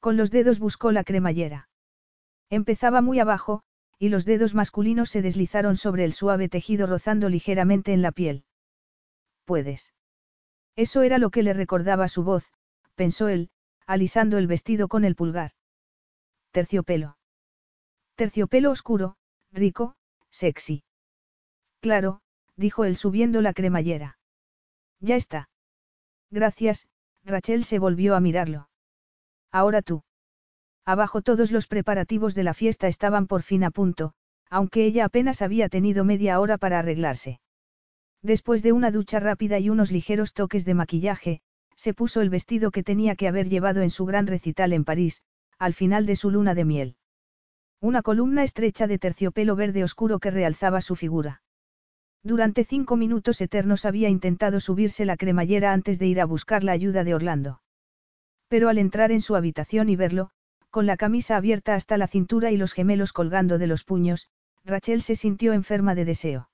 [0.00, 1.70] Con los dedos buscó la cremallera.
[2.50, 3.62] Empezaba muy abajo,
[3.98, 8.44] y los dedos masculinos se deslizaron sobre el suave tejido rozando ligeramente en la piel.
[9.48, 9.94] Puedes.
[10.76, 12.52] Eso era lo que le recordaba su voz,
[12.96, 13.48] pensó él,
[13.86, 15.52] alisando el vestido con el pulgar.
[16.50, 17.16] Terciopelo.
[18.14, 19.16] Terciopelo oscuro,
[19.50, 19.96] rico,
[20.28, 20.84] sexy.
[21.80, 22.20] Claro,
[22.56, 24.18] dijo él subiendo la cremallera.
[25.00, 25.48] Ya está.
[26.30, 26.86] Gracias,
[27.24, 28.68] Rachel se volvió a mirarlo.
[29.50, 30.02] Ahora tú.
[30.84, 34.12] Abajo todos los preparativos de la fiesta estaban por fin a punto,
[34.50, 37.40] aunque ella apenas había tenido media hora para arreglarse.
[38.22, 41.40] Después de una ducha rápida y unos ligeros toques de maquillaje,
[41.76, 45.22] se puso el vestido que tenía que haber llevado en su gran recital en París,
[45.58, 46.96] al final de su luna de miel.
[47.80, 51.42] Una columna estrecha de terciopelo verde oscuro que realzaba su figura.
[52.24, 56.72] Durante cinco minutos eternos había intentado subirse la cremallera antes de ir a buscar la
[56.72, 57.62] ayuda de Orlando.
[58.48, 60.30] Pero al entrar en su habitación y verlo,
[60.70, 64.28] con la camisa abierta hasta la cintura y los gemelos colgando de los puños,
[64.64, 66.50] Rachel se sintió enferma de deseo.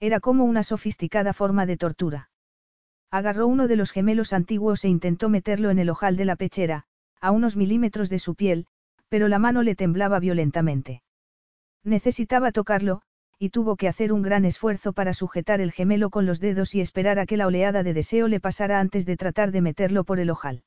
[0.00, 2.30] Era como una sofisticada forma de tortura.
[3.10, 6.84] Agarró uno de los gemelos antiguos e intentó meterlo en el ojal de la pechera,
[7.20, 8.66] a unos milímetros de su piel,
[9.08, 11.02] pero la mano le temblaba violentamente.
[11.84, 13.02] Necesitaba tocarlo,
[13.38, 16.80] y tuvo que hacer un gran esfuerzo para sujetar el gemelo con los dedos y
[16.80, 20.18] esperar a que la oleada de deseo le pasara antes de tratar de meterlo por
[20.18, 20.64] el ojal.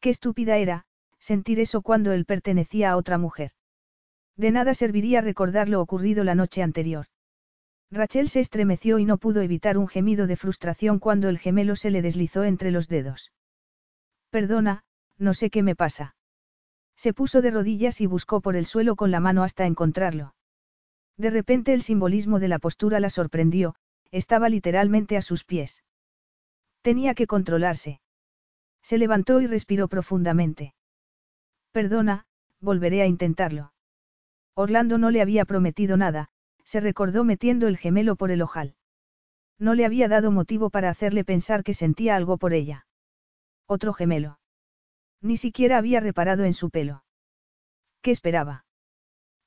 [0.00, 0.86] Qué estúpida era,
[1.18, 3.52] sentir eso cuando él pertenecía a otra mujer.
[4.36, 7.06] De nada serviría recordar lo ocurrido la noche anterior.
[7.90, 11.90] Rachel se estremeció y no pudo evitar un gemido de frustración cuando el gemelo se
[11.90, 13.32] le deslizó entre los dedos.
[14.30, 14.84] Perdona,
[15.18, 16.16] no sé qué me pasa.
[16.96, 20.34] Se puso de rodillas y buscó por el suelo con la mano hasta encontrarlo.
[21.16, 23.74] De repente el simbolismo de la postura la sorprendió,
[24.10, 25.82] estaba literalmente a sus pies.
[26.82, 28.00] Tenía que controlarse.
[28.82, 30.74] Se levantó y respiró profundamente.
[31.72, 32.26] Perdona,
[32.60, 33.72] volveré a intentarlo.
[34.54, 36.28] Orlando no le había prometido nada,
[36.64, 38.74] se recordó metiendo el gemelo por el ojal.
[39.58, 42.86] No le había dado motivo para hacerle pensar que sentía algo por ella.
[43.66, 44.40] Otro gemelo.
[45.20, 47.04] Ni siquiera había reparado en su pelo.
[48.02, 48.64] ¿Qué esperaba?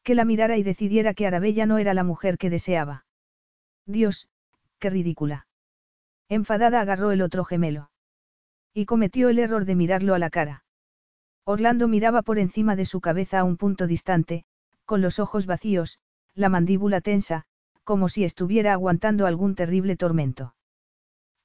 [0.07, 3.05] que la mirara y decidiera que Arabella no era la mujer que deseaba.
[3.85, 4.29] Dios,
[4.79, 5.47] qué ridícula.
[6.29, 7.91] Enfadada agarró el otro gemelo.
[8.73, 10.63] Y cometió el error de mirarlo a la cara.
[11.43, 14.45] Orlando miraba por encima de su cabeza a un punto distante,
[14.85, 15.99] con los ojos vacíos,
[16.37, 17.43] la mandíbula tensa,
[17.83, 20.53] como si estuviera aguantando algún terrible tormento.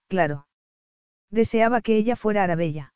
[0.06, 0.46] Claro.
[1.30, 2.92] Deseaba que ella fuera Arabella.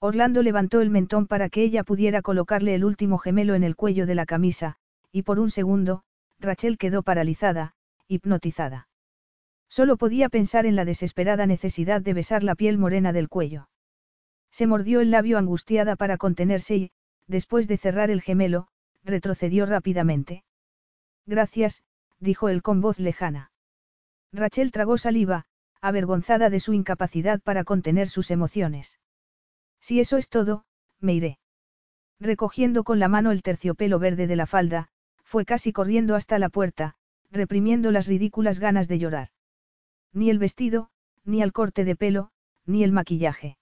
[0.00, 4.06] Orlando levantó el mentón para que ella pudiera colocarle el último gemelo en el cuello
[4.06, 4.76] de la camisa,
[5.10, 6.04] y por un segundo,
[6.38, 7.74] Rachel quedó paralizada,
[8.06, 8.88] hipnotizada.
[9.68, 13.68] Solo podía pensar en la desesperada necesidad de besar la piel morena del cuello.
[14.52, 16.90] Se mordió el labio angustiada para contenerse y,
[17.26, 18.68] después de cerrar el gemelo,
[19.04, 20.44] retrocedió rápidamente.
[21.28, 21.82] Gracias,
[22.20, 23.52] dijo él con voz lejana.
[24.32, 25.44] Rachel tragó saliva,
[25.82, 28.98] avergonzada de su incapacidad para contener sus emociones.
[29.78, 30.64] Si eso es todo,
[31.00, 31.38] me iré.
[32.18, 34.88] Recogiendo con la mano el terciopelo verde de la falda,
[35.22, 36.94] fue casi corriendo hasta la puerta,
[37.30, 39.28] reprimiendo las ridículas ganas de llorar.
[40.14, 40.88] Ni el vestido,
[41.24, 42.30] ni el corte de pelo,
[42.64, 43.58] ni el maquillaje.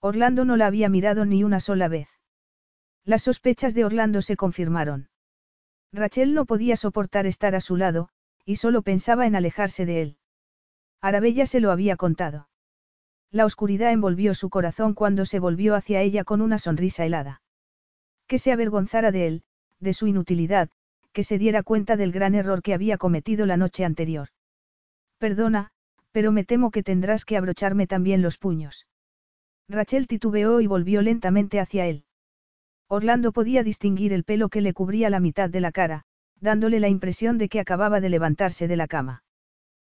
[0.00, 2.08] Orlando no la había mirado ni una sola vez.
[3.04, 5.08] Las sospechas de Orlando se confirmaron.
[5.92, 8.08] Rachel no podía soportar estar a su lado,
[8.44, 10.16] y solo pensaba en alejarse de él.
[11.00, 12.48] Arabella se lo había contado.
[13.30, 17.42] La oscuridad envolvió su corazón cuando se volvió hacia ella con una sonrisa helada.
[18.26, 19.42] Que se avergonzara de él,
[19.78, 20.68] de su inutilidad,
[21.12, 24.28] que se diera cuenta del gran error que había cometido la noche anterior.
[25.18, 25.70] Perdona,
[26.12, 28.86] pero me temo que tendrás que abrocharme también los puños.
[29.68, 32.04] Rachel titubeó y volvió lentamente hacia él.
[32.92, 36.02] Orlando podía distinguir el pelo que le cubría la mitad de la cara,
[36.40, 39.22] dándole la impresión de que acababa de levantarse de la cama.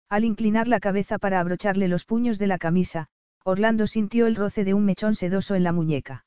[0.08, 3.08] Al inclinar la cabeza para abrocharle los puños de la camisa,
[3.44, 6.26] Orlando sintió el roce de un mechón sedoso en la muñeca.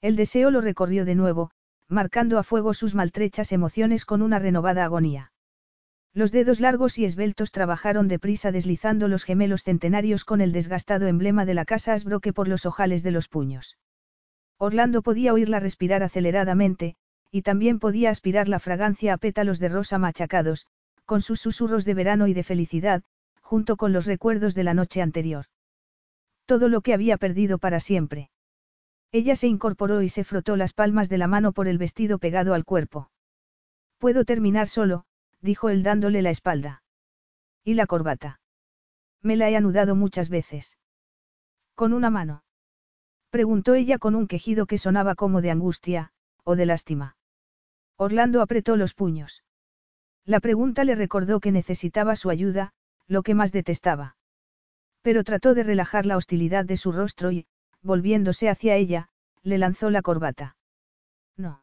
[0.00, 1.50] El deseo lo recorrió de nuevo,
[1.88, 5.32] marcando a fuego sus maltrechas emociones con una renovada agonía.
[6.14, 11.46] Los dedos largos y esbeltos trabajaron deprisa deslizando los gemelos centenarios con el desgastado emblema
[11.46, 13.76] de la casa Asbroque por los ojales de los puños.
[14.62, 16.94] Orlando podía oírla respirar aceleradamente,
[17.30, 20.66] y también podía aspirar la fragancia a pétalos de rosa machacados,
[21.06, 23.02] con sus susurros de verano y de felicidad,
[23.40, 25.46] junto con los recuerdos de la noche anterior.
[26.44, 28.30] Todo lo que había perdido para siempre.
[29.12, 32.52] Ella se incorporó y se frotó las palmas de la mano por el vestido pegado
[32.52, 33.10] al cuerpo.
[33.96, 35.06] Puedo terminar solo,
[35.40, 36.82] dijo él dándole la espalda.
[37.64, 38.40] ¿Y la corbata?
[39.22, 40.76] Me la he anudado muchas veces.
[41.74, 42.42] Con una mano.
[43.30, 46.12] Preguntó ella con un quejido que sonaba como de angustia,
[46.44, 47.16] o de lástima.
[47.96, 49.44] Orlando apretó los puños.
[50.24, 52.72] La pregunta le recordó que necesitaba su ayuda,
[53.06, 54.16] lo que más detestaba.
[55.02, 57.46] Pero trató de relajar la hostilidad de su rostro y,
[57.82, 59.08] volviéndose hacia ella,
[59.42, 60.56] le lanzó la corbata.
[61.36, 61.62] No.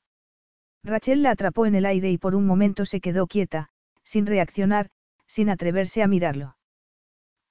[0.84, 3.70] Rachel la atrapó en el aire y por un momento se quedó quieta,
[4.04, 4.90] sin reaccionar,
[5.28, 6.58] sin atreverse a mirarlo.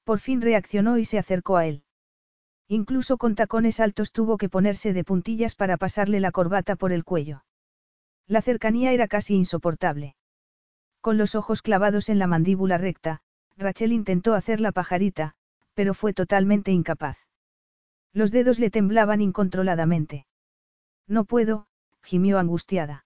[0.04, 1.82] Por fin reaccionó y se acercó a él.
[2.68, 7.04] Incluso con tacones altos tuvo que ponerse de puntillas para pasarle la corbata por el
[7.04, 7.44] cuello.
[8.26, 10.16] La cercanía era casi insoportable.
[11.00, 13.20] Con los ojos clavados en la mandíbula recta,
[13.56, 15.34] Rachel intentó hacer la pajarita,
[15.74, 17.18] pero fue totalmente incapaz.
[18.12, 20.26] Los dedos le temblaban incontroladamente.
[21.06, 21.68] No puedo,
[22.02, 23.04] gimió angustiada.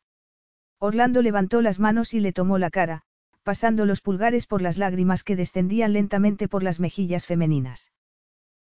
[0.78, 3.02] Orlando levantó las manos y le tomó la cara,
[3.42, 7.92] pasando los pulgares por las lágrimas que descendían lentamente por las mejillas femeninas.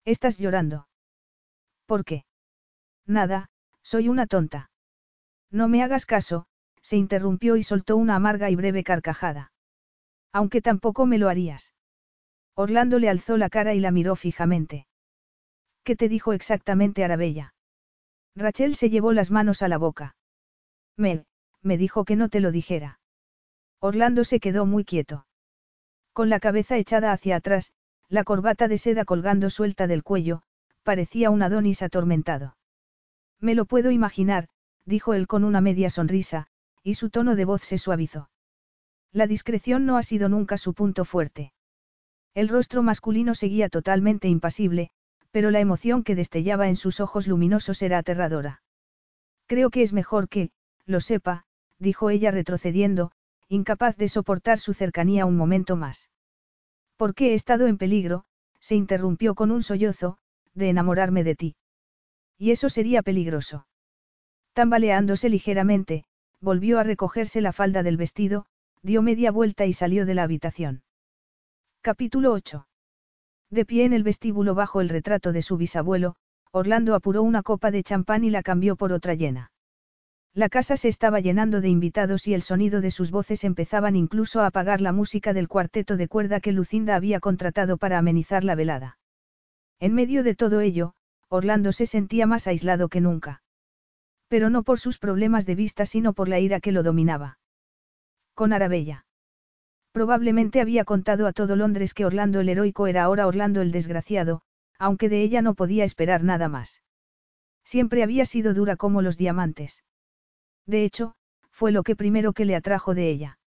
[0.05, 0.87] ¿Estás llorando?
[1.85, 2.25] ¿Por qué?
[3.05, 3.49] Nada,
[3.83, 4.71] soy una tonta.
[5.51, 6.45] No me hagas caso,
[6.81, 9.51] se interrumpió y soltó una amarga y breve carcajada.
[10.31, 11.73] Aunque tampoco me lo harías.
[12.55, 14.87] Orlando le alzó la cara y la miró fijamente.
[15.83, 17.53] ¿Qué te dijo exactamente Arabella?
[18.35, 20.15] Rachel se llevó las manos a la boca.
[20.95, 21.25] Mel,
[21.61, 22.99] me dijo que no te lo dijera.
[23.79, 25.25] Orlando se quedó muy quieto.
[26.13, 27.73] Con la cabeza echada hacia atrás,
[28.11, 30.41] la corbata de seda colgando suelta del cuello,
[30.83, 32.57] parecía un Adonis atormentado.
[33.39, 34.49] Me lo puedo imaginar,
[34.85, 36.47] dijo él con una media sonrisa,
[36.83, 38.29] y su tono de voz se suavizó.
[39.13, 41.53] La discreción no ha sido nunca su punto fuerte.
[42.33, 44.89] El rostro masculino seguía totalmente impasible,
[45.31, 48.61] pero la emoción que destellaba en sus ojos luminosos era aterradora.
[49.47, 50.51] Creo que es mejor que,
[50.85, 51.45] lo sepa,
[51.79, 53.13] dijo ella retrocediendo,
[53.47, 56.10] incapaz de soportar su cercanía un momento más.
[57.01, 58.25] Porque he estado en peligro,
[58.59, 60.19] se interrumpió con un sollozo,
[60.53, 61.55] de enamorarme de ti.
[62.37, 63.65] Y eso sería peligroso.
[64.53, 66.03] Tambaleándose ligeramente,
[66.41, 68.45] volvió a recogerse la falda del vestido,
[68.83, 70.83] dio media vuelta y salió de la habitación.
[71.81, 72.67] Capítulo 8.
[73.49, 76.17] De pie en el vestíbulo bajo el retrato de su bisabuelo,
[76.51, 79.51] Orlando apuró una copa de champán y la cambió por otra llena.
[80.33, 84.39] La casa se estaba llenando de invitados y el sonido de sus voces empezaban incluso
[84.39, 88.55] a apagar la música del cuarteto de cuerda que Lucinda había contratado para amenizar la
[88.55, 88.97] velada.
[89.79, 90.93] En medio de todo ello,
[91.27, 93.43] Orlando se sentía más aislado que nunca.
[94.29, 97.37] Pero no por sus problemas de vista, sino por la ira que lo dominaba.
[98.33, 99.05] Con Arabella.
[99.91, 104.43] Probablemente había contado a todo Londres que Orlando el heroico era ahora Orlando el desgraciado,
[104.79, 106.81] aunque de ella no podía esperar nada más.
[107.65, 109.83] Siempre había sido dura como los diamantes.
[110.65, 111.15] De hecho,
[111.49, 113.39] fue lo que primero que le atrajo de ella.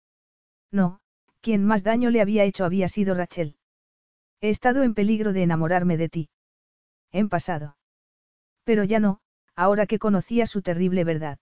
[0.71, 0.99] No,
[1.41, 3.55] quien más daño le había hecho había sido Rachel.
[4.41, 6.29] He estado en peligro de enamorarme de ti.
[7.11, 7.77] En pasado.
[8.63, 9.19] Pero ya no,
[9.55, 11.39] ahora que conocía su terrible verdad.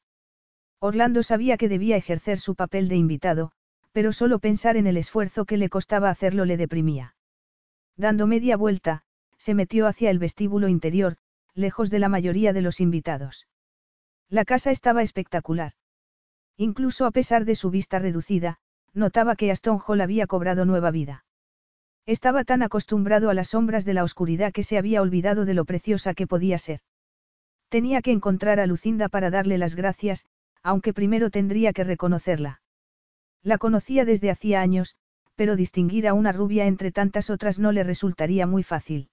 [0.79, 3.51] Orlando sabía que debía ejercer su papel de invitado,
[3.91, 7.15] pero solo pensar en el esfuerzo que le costaba hacerlo le deprimía.
[7.97, 9.03] Dando media vuelta,
[9.37, 11.17] se metió hacia el vestíbulo interior,
[11.53, 13.47] lejos de la mayoría de los invitados.
[14.31, 15.73] La casa estaba espectacular.
[16.55, 18.59] Incluso a pesar de su vista reducida,
[18.93, 21.25] notaba que Aston Hall había cobrado nueva vida.
[22.05, 25.65] Estaba tan acostumbrado a las sombras de la oscuridad que se había olvidado de lo
[25.65, 26.79] preciosa que podía ser.
[27.67, 30.25] Tenía que encontrar a Lucinda para darle las gracias,
[30.63, 32.61] aunque primero tendría que reconocerla.
[33.43, 34.95] La conocía desde hacía años,
[35.35, 39.09] pero distinguir a una rubia entre tantas otras no le resultaría muy fácil.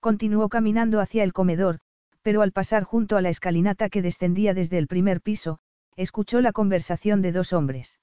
[0.00, 1.78] Continuó caminando hacia el comedor,
[2.24, 5.58] pero al pasar junto a la escalinata que descendía desde el primer piso,
[5.94, 8.00] escuchó la conversación de dos hombres.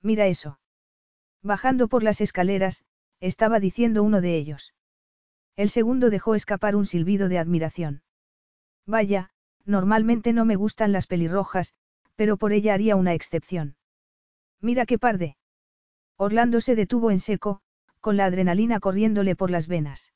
[0.00, 0.60] Mira eso.
[1.42, 2.84] Bajando por las escaleras,
[3.18, 4.74] estaba diciendo uno de ellos.
[5.56, 8.02] El segundo dejó escapar un silbido de admiración.
[8.86, 9.30] Vaya,
[9.64, 11.74] normalmente no me gustan las pelirrojas,
[12.14, 13.74] pero por ella haría una excepción.
[14.60, 15.36] Mira qué parde.
[16.16, 17.60] Orlando se detuvo en seco,
[17.98, 20.12] con la adrenalina corriéndole por las venas.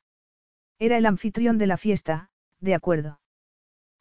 [0.79, 3.21] Era el anfitrión de la fiesta, de acuerdo.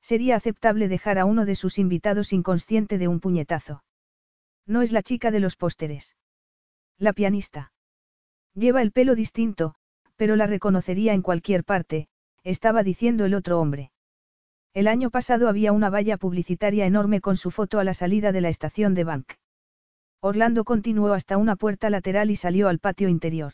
[0.01, 3.83] Sería aceptable dejar a uno de sus invitados inconsciente de un puñetazo.
[4.67, 6.15] No es la chica de los pósteres.
[6.97, 7.71] La pianista.
[8.53, 9.75] Lleva el pelo distinto,
[10.15, 12.07] pero la reconocería en cualquier parte,
[12.43, 13.91] estaba diciendo el otro hombre.
[14.73, 18.41] El año pasado había una valla publicitaria enorme con su foto a la salida de
[18.41, 19.33] la estación de Bank.
[20.21, 23.53] Orlando continuó hasta una puerta lateral y salió al patio interior.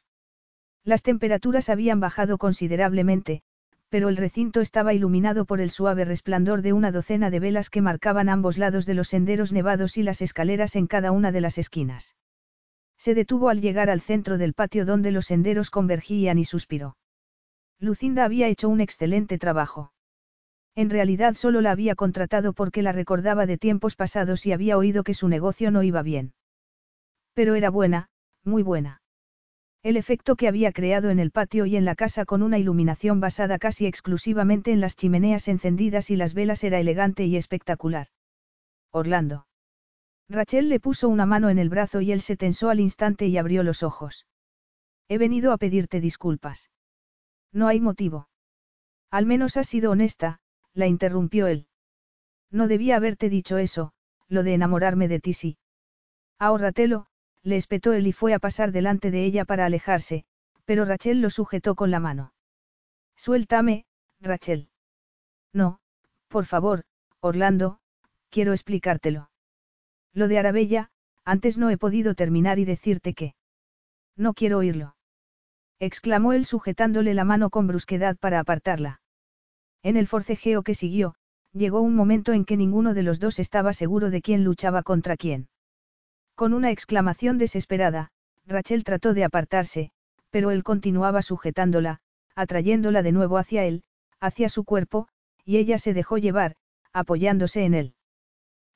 [0.83, 3.43] Las temperaturas habían bajado considerablemente,
[3.91, 7.81] pero el recinto estaba iluminado por el suave resplandor de una docena de velas que
[7.81, 11.57] marcaban ambos lados de los senderos nevados y las escaleras en cada una de las
[11.57, 12.15] esquinas.
[12.97, 16.95] Se detuvo al llegar al centro del patio donde los senderos convergían y suspiró.
[17.79, 19.91] Lucinda había hecho un excelente trabajo.
[20.73, 25.03] En realidad solo la había contratado porque la recordaba de tiempos pasados y había oído
[25.03, 26.33] que su negocio no iba bien.
[27.33, 28.07] Pero era buena,
[28.45, 29.00] muy buena.
[29.83, 33.19] El efecto que había creado en el patio y en la casa con una iluminación
[33.19, 38.07] basada casi exclusivamente en las chimeneas encendidas y las velas era elegante y espectacular.
[38.91, 39.47] Orlando.
[40.29, 43.37] Rachel le puso una mano en el brazo y él se tensó al instante y
[43.37, 44.27] abrió los ojos.
[45.07, 46.69] He venido a pedirte disculpas.
[47.51, 48.29] No hay motivo.
[49.09, 50.39] Al menos has sido honesta,
[50.73, 51.67] la interrumpió él.
[52.51, 53.93] No debía haberte dicho eso,
[54.27, 55.57] lo de enamorarme de ti sí.
[56.37, 57.07] Ahórratelo,
[57.43, 60.25] le espetó él y fue a pasar delante de ella para alejarse,
[60.65, 62.33] pero Rachel lo sujetó con la mano.
[63.15, 63.85] Suéltame,
[64.19, 64.69] Rachel.
[65.53, 65.79] No,
[66.27, 66.83] por favor,
[67.19, 67.79] Orlando,
[68.29, 69.29] quiero explicártelo.
[70.13, 70.89] Lo de Arabella,
[71.23, 73.35] antes no he podido terminar y decirte que.
[74.15, 74.95] No quiero oírlo.
[75.79, 79.01] exclamó él sujetándole la mano con brusquedad para apartarla.
[79.83, 81.15] En el forcejeo que siguió,
[81.53, 85.17] llegó un momento en que ninguno de los dos estaba seguro de quién luchaba contra
[85.17, 85.49] quién.
[86.41, 88.09] Con una exclamación desesperada,
[88.47, 89.91] Rachel trató de apartarse,
[90.31, 91.99] pero él continuaba sujetándola,
[92.33, 93.83] atrayéndola de nuevo hacia él,
[94.19, 95.07] hacia su cuerpo,
[95.45, 96.55] y ella se dejó llevar,
[96.93, 97.93] apoyándose en él.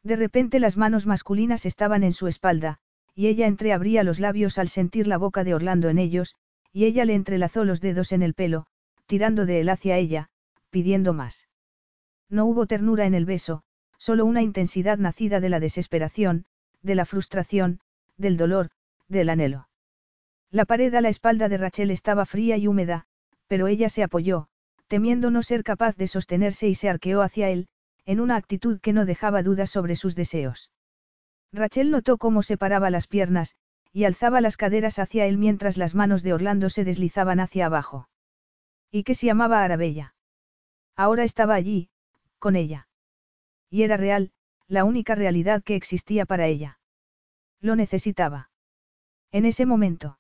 [0.04, 2.78] De repente las manos masculinas estaban en su espalda,
[3.16, 6.36] y ella entreabría los labios al sentir la boca de Orlando en ellos,
[6.72, 8.68] y ella le entrelazó los dedos en el pelo,
[9.08, 10.30] tirando de él hacia ella,
[10.70, 11.48] pidiendo más.
[12.30, 13.64] No hubo ternura en el beso,
[13.98, 16.46] solo una intensidad nacida de la desesperación,
[16.86, 17.80] de la frustración,
[18.18, 18.70] del dolor,
[19.07, 19.68] del anhelo.
[20.52, 23.06] La pared a la espalda de Rachel estaba fría y húmeda,
[23.48, 24.48] pero ella se apoyó,
[24.88, 27.68] temiendo no ser capaz de sostenerse y se arqueó hacia él,
[28.06, 30.70] en una actitud que no dejaba dudas sobre sus deseos.
[31.52, 33.56] Rachel notó cómo separaba las piernas,
[33.91, 38.10] y alzaba las caderas hacia él mientras las manos de Orlando se deslizaban hacia abajo.
[38.91, 40.14] ¿Y que se llamaba Arabella?
[40.95, 41.90] Ahora estaba allí,
[42.38, 42.88] con ella.
[43.70, 44.32] Y era real,
[44.68, 46.80] la única realidad que existía para ella.
[47.62, 48.50] Lo necesitaba.
[49.32, 50.18] En ese momento.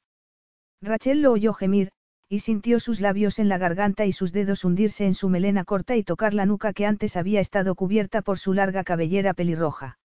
[0.81, 1.91] Rachel lo oyó gemir,
[2.27, 5.95] y sintió sus labios en la garganta y sus dedos hundirse en su melena corta
[5.95, 9.99] y tocar la nuca que antes había estado cubierta por su larga cabellera pelirroja.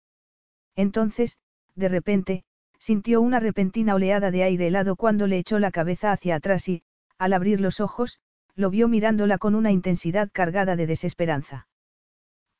[0.75, 1.37] Entonces,
[1.75, 2.43] de repente,
[2.77, 6.83] sintió una repentina oleada de aire helado cuando le echó la cabeza hacia atrás y,
[7.17, 8.19] al abrir los ojos,
[8.55, 11.67] lo vio mirándola con una intensidad cargada de desesperanza.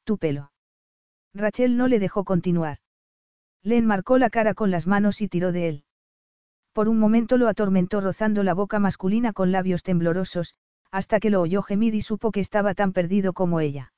[0.04, 0.51] Tu pelo.
[1.34, 2.78] Rachel no le dejó continuar.
[3.64, 5.84] Le enmarcó la cara con las manos y tiró de él.
[6.74, 10.56] Por un momento lo atormentó rozando la boca masculina con labios temblorosos,
[10.90, 13.94] hasta que lo oyó gemir y supo que estaba tan perdido como ella.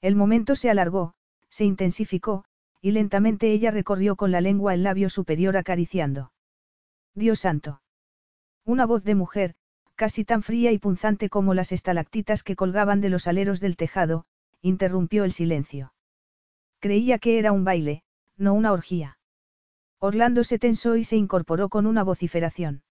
[0.00, 1.14] El momento se alargó,
[1.48, 2.44] se intensificó,
[2.80, 6.32] y lentamente ella recorrió con la lengua el labio superior acariciando.
[7.14, 7.82] Dios santo.
[8.64, 9.54] Una voz de mujer,
[9.96, 14.24] casi tan fría y punzante como las estalactitas que colgaban de los aleros del tejado,
[14.62, 15.92] interrumpió el silencio.
[16.80, 18.02] Creía que era un baile,
[18.36, 19.18] no una orgía.
[19.98, 22.82] Orlando se tensó y se incorporó con una vociferación.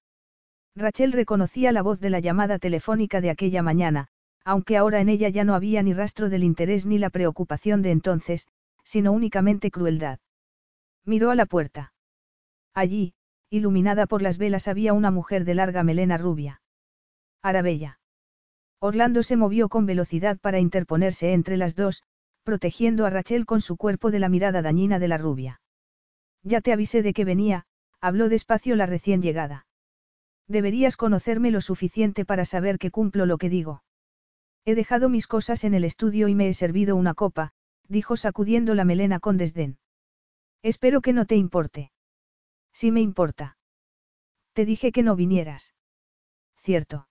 [0.75, 4.09] Rachel reconocía la voz de la llamada telefónica de aquella mañana,
[4.43, 7.91] aunque ahora en ella ya no había ni rastro del interés ni la preocupación de
[7.91, 8.47] entonces,
[8.83, 10.19] sino únicamente crueldad.
[11.03, 11.93] Miró a la puerta.
[12.73, 13.13] Allí,
[13.49, 16.61] iluminada por las velas, había una mujer de larga melena rubia.
[17.41, 17.99] Arabella.
[18.79, 22.03] Orlando se movió con velocidad para interponerse entre las dos,
[22.47, 25.59] protegiendo a Rachel con su cuerpo de la mirada dañina de la rubia.
[26.43, 27.65] Ya te avisé de que venía,
[27.99, 29.65] habló despacio la recién llegada.
[30.47, 33.83] Deberías conocerme lo suficiente para saber que cumplo lo que digo.
[34.63, 37.51] He dejado mis cosas en el estudio y me he servido una copa,
[37.89, 39.77] dijo sacudiendo la melena con desdén.
[40.63, 41.91] Espero que no te importe.
[42.71, 43.57] Sí me importa.
[44.53, 45.73] Te dije que no vinieras.
[46.61, 47.09] Cierto.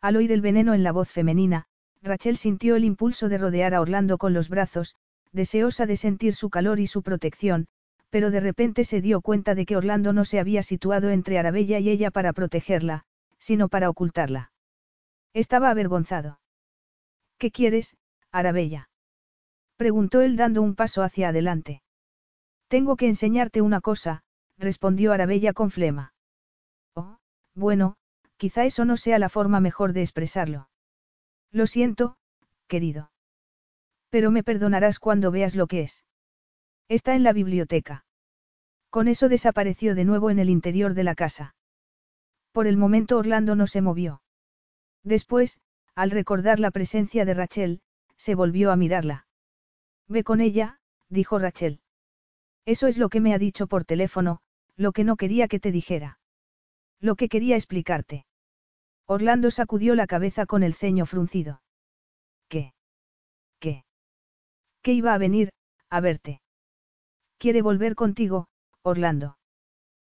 [0.00, 1.68] Al oír el veneno en la voz femenina,
[2.08, 4.96] Rachel sintió el impulso de rodear a Orlando con los brazos,
[5.30, 7.66] deseosa de sentir su calor y su protección,
[8.08, 11.78] pero de repente se dio cuenta de que Orlando no se había situado entre Arabella
[11.78, 13.04] y ella para protegerla,
[13.38, 14.52] sino para ocultarla.
[15.34, 16.40] Estaba avergonzado.
[17.36, 17.96] ¿Qué quieres,
[18.32, 18.88] Arabella?
[19.76, 21.82] preguntó él dando un paso hacia adelante.
[22.68, 24.22] Tengo que enseñarte una cosa,
[24.56, 26.14] respondió Arabella con flema.
[26.94, 27.18] Oh,
[27.54, 27.96] bueno,
[28.38, 30.68] quizá eso no sea la forma mejor de expresarlo.
[31.52, 32.16] Lo siento,
[32.66, 33.10] querido.
[34.10, 36.04] Pero me perdonarás cuando veas lo que es.
[36.88, 38.04] Está en la biblioteca.
[38.90, 41.54] Con eso desapareció de nuevo en el interior de la casa.
[42.52, 44.22] Por el momento Orlando no se movió.
[45.02, 45.60] Después,
[45.94, 47.80] al recordar la presencia de Rachel,
[48.16, 49.26] se volvió a mirarla.
[50.08, 51.80] Ve con ella, dijo Rachel.
[52.64, 54.40] Eso es lo que me ha dicho por teléfono,
[54.76, 56.18] lo que no quería que te dijera.
[57.00, 58.26] Lo que quería explicarte.
[59.10, 61.62] Orlando sacudió la cabeza con el ceño fruncido.
[62.46, 62.74] ¿Qué?
[63.58, 63.84] ¿Qué?
[64.82, 65.50] ¿Qué iba a venir,
[65.88, 66.42] a verte?
[67.38, 68.48] Quiere volver contigo,
[68.82, 69.38] Orlando.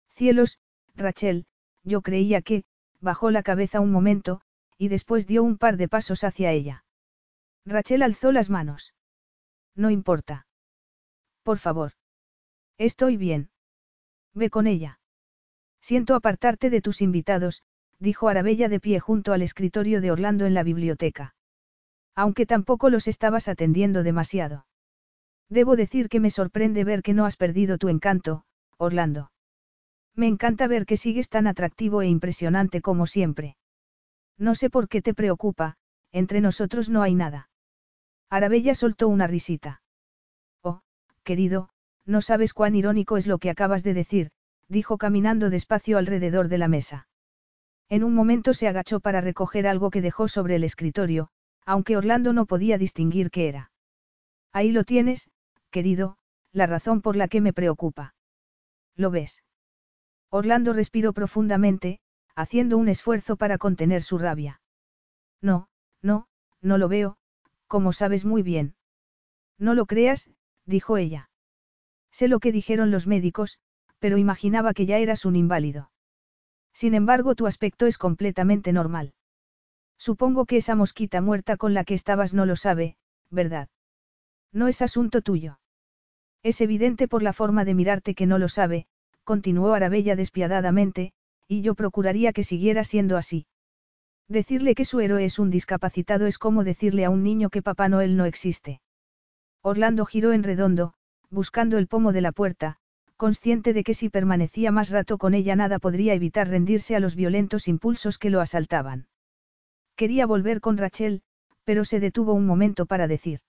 [0.10, 0.58] Cielos,
[0.96, 1.46] Rachel,
[1.84, 2.64] yo creía que,
[3.00, 4.42] bajó la cabeza un momento,
[4.80, 6.84] y después dio un par de pasos hacia ella.
[7.66, 8.96] Rachel alzó las manos.
[9.76, 10.48] No importa.
[11.44, 11.92] Por favor.
[12.80, 13.52] Estoy bien.
[14.34, 15.00] Ve con ella.
[15.82, 17.62] Siento apartarte de tus invitados,
[18.00, 21.36] dijo Arabella de pie junto al escritorio de Orlando en la biblioteca.
[22.16, 24.66] Aunque tampoco los estabas atendiendo demasiado.
[25.50, 28.44] Debo decir que me sorprende ver que no has perdido tu encanto,
[28.78, 29.32] Orlando.
[30.16, 33.56] Me encanta ver que sigues tan atractivo e impresionante como siempre.
[34.38, 35.78] No sé por qué te preocupa,
[36.12, 37.50] entre nosotros no hay nada.
[38.30, 39.82] Arabella soltó una risita.
[40.62, 40.82] Oh,
[41.24, 41.70] querido,
[42.06, 44.32] no sabes cuán irónico es lo que acabas de decir,
[44.68, 47.08] dijo caminando despacio alrededor de la mesa.
[47.90, 51.30] En un momento se agachó para recoger algo que dejó sobre el escritorio,
[51.66, 53.72] aunque Orlando no podía distinguir qué era.
[54.52, 55.30] Ahí lo tienes,
[55.70, 56.18] querido,
[56.52, 58.16] la razón por la que me preocupa.
[58.96, 59.44] ¿Lo ves?
[60.30, 62.00] Orlando respiró profundamente,
[62.36, 64.62] haciendo un esfuerzo para contener su rabia.
[65.42, 65.70] No,
[66.02, 66.28] no,
[66.62, 67.18] no lo veo,
[67.68, 68.76] como sabes muy bien.
[69.58, 70.30] No lo creas,
[70.66, 71.30] dijo ella.
[72.12, 73.60] Sé lo que dijeron los médicos,
[74.00, 75.92] pero imaginaba que ya eras un inválido.
[76.78, 79.16] Sin embargo, tu aspecto es completamente normal.
[79.98, 82.98] Supongo que esa mosquita muerta con la que estabas no lo sabe,
[83.32, 83.68] ¿verdad?
[84.54, 85.60] No es asunto tuyo.
[86.44, 88.86] Es evidente por la forma de mirarte que no lo sabe,
[89.24, 91.14] continuó Arabella despiadadamente,
[91.48, 93.48] y yo procuraría que siguiera siendo así.
[94.28, 97.90] Decirle que su héroe es un discapacitado es como decirle a un niño que Papá
[97.90, 98.82] Noel no existe.
[99.64, 100.94] Orlando giró en redondo,
[101.32, 102.78] buscando el pomo de la puerta,
[103.18, 107.16] consciente de que si permanecía más rato con ella nada podría evitar rendirse a los
[107.16, 109.08] violentos impulsos que lo asaltaban.
[109.96, 111.24] Quería volver con Rachel,
[111.64, 113.42] pero se detuvo un momento para decir.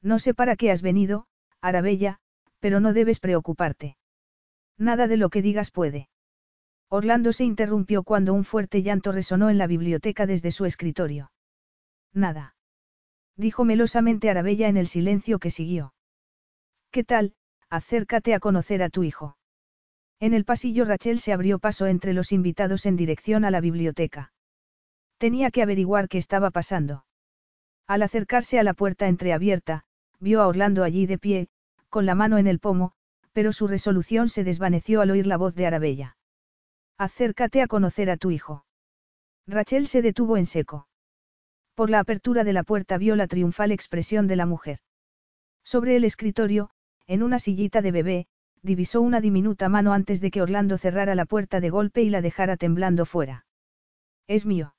[0.00, 1.26] No sé para qué has venido,
[1.60, 2.20] Arabella,
[2.60, 3.96] pero no debes preocuparte.
[4.78, 6.08] Nada de lo que digas puede.
[6.88, 11.32] Orlando se interrumpió cuando un fuerte llanto resonó en la biblioteca desde su escritorio.
[12.12, 12.54] Nada.
[13.36, 15.94] Dijo melosamente Arabella en el silencio que siguió.
[16.92, 17.34] ¿Qué tal?
[17.74, 19.36] Acércate a conocer a tu hijo.
[20.20, 24.32] En el pasillo Rachel se abrió paso entre los invitados en dirección a la biblioteca.
[25.18, 27.04] Tenía que averiguar qué estaba pasando.
[27.88, 29.86] Al acercarse a la puerta entreabierta,
[30.20, 31.48] vio a Orlando allí de pie,
[31.88, 32.92] con la mano en el pomo,
[33.32, 36.16] pero su resolución se desvaneció al oír la voz de Arabella.
[36.96, 38.64] Acércate a conocer a tu hijo.
[39.48, 40.86] Rachel se detuvo en seco.
[41.74, 44.78] Por la apertura de la puerta vio la triunfal expresión de la mujer.
[45.64, 46.70] Sobre el escritorio,
[47.06, 48.26] en una sillita de bebé,
[48.62, 52.22] divisó una diminuta mano antes de que Orlando cerrara la puerta de golpe y la
[52.22, 53.46] dejara temblando fuera.
[54.26, 54.74] Es mío.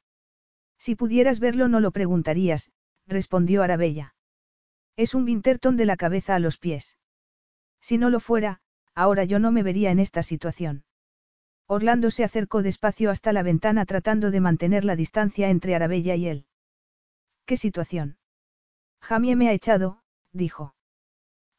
[0.78, 2.72] Si pudieras verlo no lo preguntarías,
[3.08, 4.16] respondió Arabella.
[4.98, 6.98] Es un Winterton de la cabeza a los pies.
[7.80, 8.62] Si no lo fuera,
[8.96, 10.84] ahora yo no me vería en esta situación.
[11.68, 16.28] Orlando se acercó despacio hasta la ventana tratando de mantener la distancia entre Arabella y
[16.28, 16.46] él.
[17.46, 18.18] ¿Qué situación?
[19.02, 20.75] Jamie me ha echado, dijo.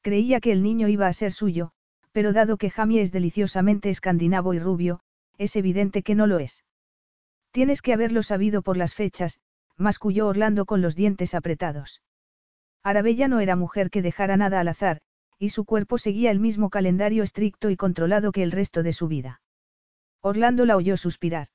[0.07, 1.73] Creía que el niño iba a ser suyo,
[2.13, 5.01] pero dado que Jamie es deliciosamente escandinavo y rubio,
[5.37, 6.65] es evidente que no lo es.
[7.51, 9.41] Tienes que haberlo sabido por las fechas,
[9.77, 12.03] masculló Orlando con los dientes apretados.
[12.85, 15.01] Arabella no era mujer que dejara nada al azar,
[15.41, 19.09] y su cuerpo seguía el mismo calendario estricto y controlado que el resto de su
[19.09, 19.41] vida.
[20.21, 21.49] Orlando la oyó suspirar.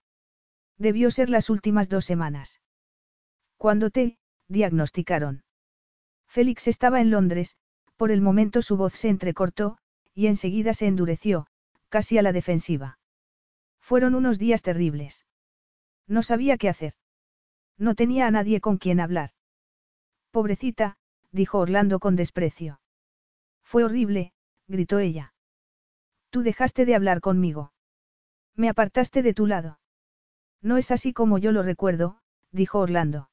[0.78, 2.60] Debió ser las últimas dos semanas.
[3.56, 4.18] Cuando te,
[4.50, 5.46] diagnosticaron.
[6.28, 7.56] Félix estaba en Londres,
[8.02, 9.78] por el momento su voz se entrecortó,
[10.16, 11.46] y enseguida se endureció,
[11.88, 12.98] casi a la defensiva.
[13.80, 15.28] Fueron unos días terribles.
[16.08, 16.96] No sabía qué hacer.
[17.78, 19.30] No tenía a nadie con quien hablar.
[20.32, 20.98] Pobrecita,
[21.32, 22.82] dijo Orlando con desprecio.
[23.62, 24.34] Fue horrible,
[24.68, 25.36] gritó ella.
[26.32, 27.72] Tú dejaste de hablar conmigo.
[28.56, 29.78] Me apartaste de tu lado.
[30.60, 32.18] No es así como yo lo recuerdo,
[32.52, 33.30] dijo Orlando.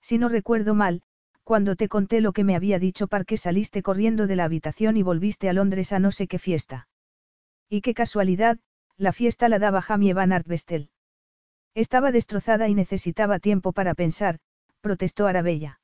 [0.00, 1.02] Si no recuerdo mal,
[1.50, 5.02] cuando te conté lo que me había dicho Parque saliste corriendo de la habitación y
[5.02, 6.86] volviste a Londres a no sé qué fiesta.
[7.68, 8.60] Y qué casualidad,
[8.96, 10.90] la fiesta la daba Jamie Van Artvestel.
[11.74, 14.38] Estaba destrozada y necesitaba tiempo para pensar,
[14.80, 15.80] protestó Arabella.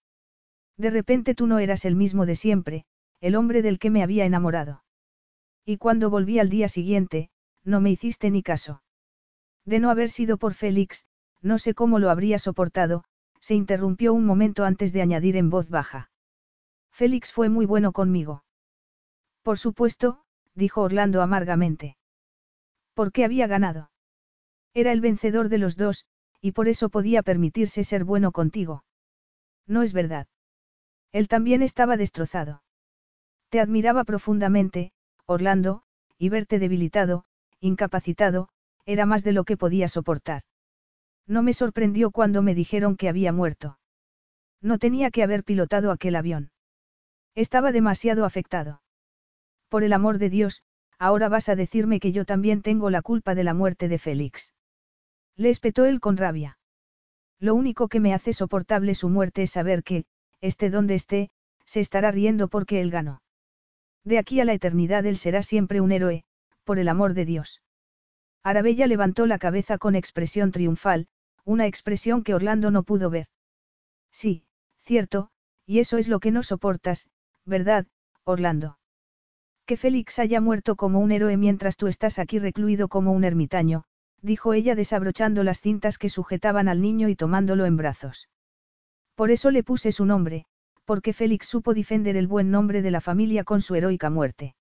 [0.77, 2.85] De repente tú no eras el mismo de siempre,
[3.21, 4.85] el hombre del que me había enamorado.
[5.65, 7.29] Y cuando volví al día siguiente,
[7.65, 8.85] no me hiciste ni caso.
[9.65, 11.07] De no haber sido por Félix,
[11.43, 13.03] no sé cómo lo habría soportado,
[13.47, 16.11] se interrumpió un momento antes de añadir en voz baja.
[16.91, 18.43] Félix fue muy bueno conmigo.
[19.45, 20.25] Por supuesto,
[20.57, 21.97] dijo Orlando amargamente.
[22.93, 23.93] ¿Por qué había ganado?
[24.75, 26.07] Era el vencedor de los dos,
[26.41, 28.83] y por eso podía permitirse ser bueno contigo.
[29.65, 30.27] No es verdad.
[31.13, 32.65] Él también estaba destrozado.
[33.49, 34.91] Te admiraba profundamente,
[35.25, 35.85] Orlando,
[36.19, 37.27] y verte debilitado,
[37.61, 38.49] incapacitado,
[38.87, 40.43] era más de lo que podía soportar.
[41.27, 43.79] No me sorprendió cuando me dijeron que había muerto.
[44.61, 46.51] No tenía que haber pilotado aquel avión.
[47.35, 48.81] Estaba demasiado afectado.
[49.69, 50.63] Por el amor de Dios,
[50.99, 54.55] ahora vas a decirme que yo también tengo la culpa de la muerte de Félix.
[55.37, 56.59] Le espetó él con rabia.
[57.39, 60.07] Lo único que me hace soportable su muerte es saber que,
[60.41, 61.31] esté donde esté,
[61.67, 63.21] se estará riendo porque él ganó.
[64.05, 66.25] De aquí a la eternidad él será siempre un héroe,
[66.65, 67.61] por el amor de Dios.
[68.43, 71.09] Arabella levantó la cabeza con expresión triunfal,
[71.47, 73.29] una expresión que Orlando no pudo ver.
[74.13, 74.45] Sí,
[74.81, 75.31] cierto,
[75.65, 77.09] y eso es lo que no soportas,
[77.45, 77.87] ¿verdad,
[78.25, 78.79] Orlando?
[79.65, 83.85] Que Félix haya muerto como un héroe mientras tú estás aquí recluido como un ermitaño,
[84.23, 88.29] dijo ella desabrochando las cintas que sujetaban al niño y tomándolo en brazos.
[89.15, 90.47] Por eso le puse su nombre,
[90.85, 94.57] porque Félix supo defender el buen nombre de la familia con su heroica muerte.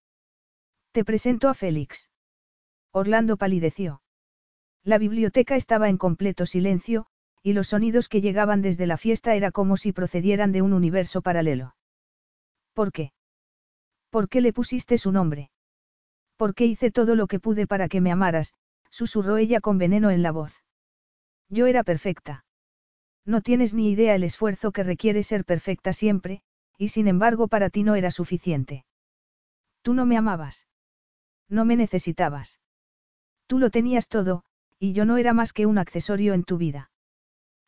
[0.92, 2.10] Te presento a Félix.
[2.92, 4.02] Orlando palideció.
[4.86, 7.08] La biblioteca estaba en completo silencio,
[7.42, 11.24] y los sonidos que llegaban desde la fiesta era como si procedieran de un universo
[11.24, 11.76] paralelo.
[12.74, 13.12] ¿Por qué?
[14.12, 15.50] ¿Por qué le pusiste su nombre?
[16.38, 18.54] ¿Por qué hice todo lo que pude para que me amaras?
[18.92, 20.64] susurró ella con veneno en la voz.
[21.50, 22.46] Yo era perfecta.
[23.26, 26.44] No tienes ni idea el esfuerzo que requiere ser perfecta siempre,
[26.78, 28.86] y sin embargo para ti no era suficiente.
[29.82, 30.68] Tú no me amabas.
[31.50, 32.60] No me necesitabas.
[33.48, 34.45] Tú lo tenías todo,
[34.80, 36.92] y yo no era más que un accesorio en tu vida.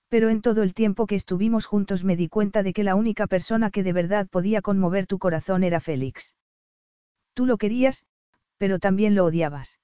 [0.09, 3.27] Pero en todo el tiempo que estuvimos juntos me di cuenta de que la única
[3.27, 6.35] persona que de verdad podía conmover tu corazón era Félix.
[7.33, 8.05] Tú lo querías,
[8.57, 9.79] pero también lo odiabas.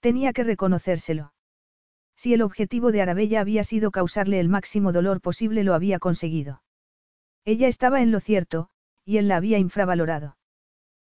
[0.00, 1.32] Tenía que reconocérselo.
[2.16, 6.62] Si el objetivo de Arabella había sido causarle el máximo dolor posible, lo había conseguido.
[7.44, 8.68] Ella estaba en lo cierto,
[9.04, 10.36] y él la había infravalorado.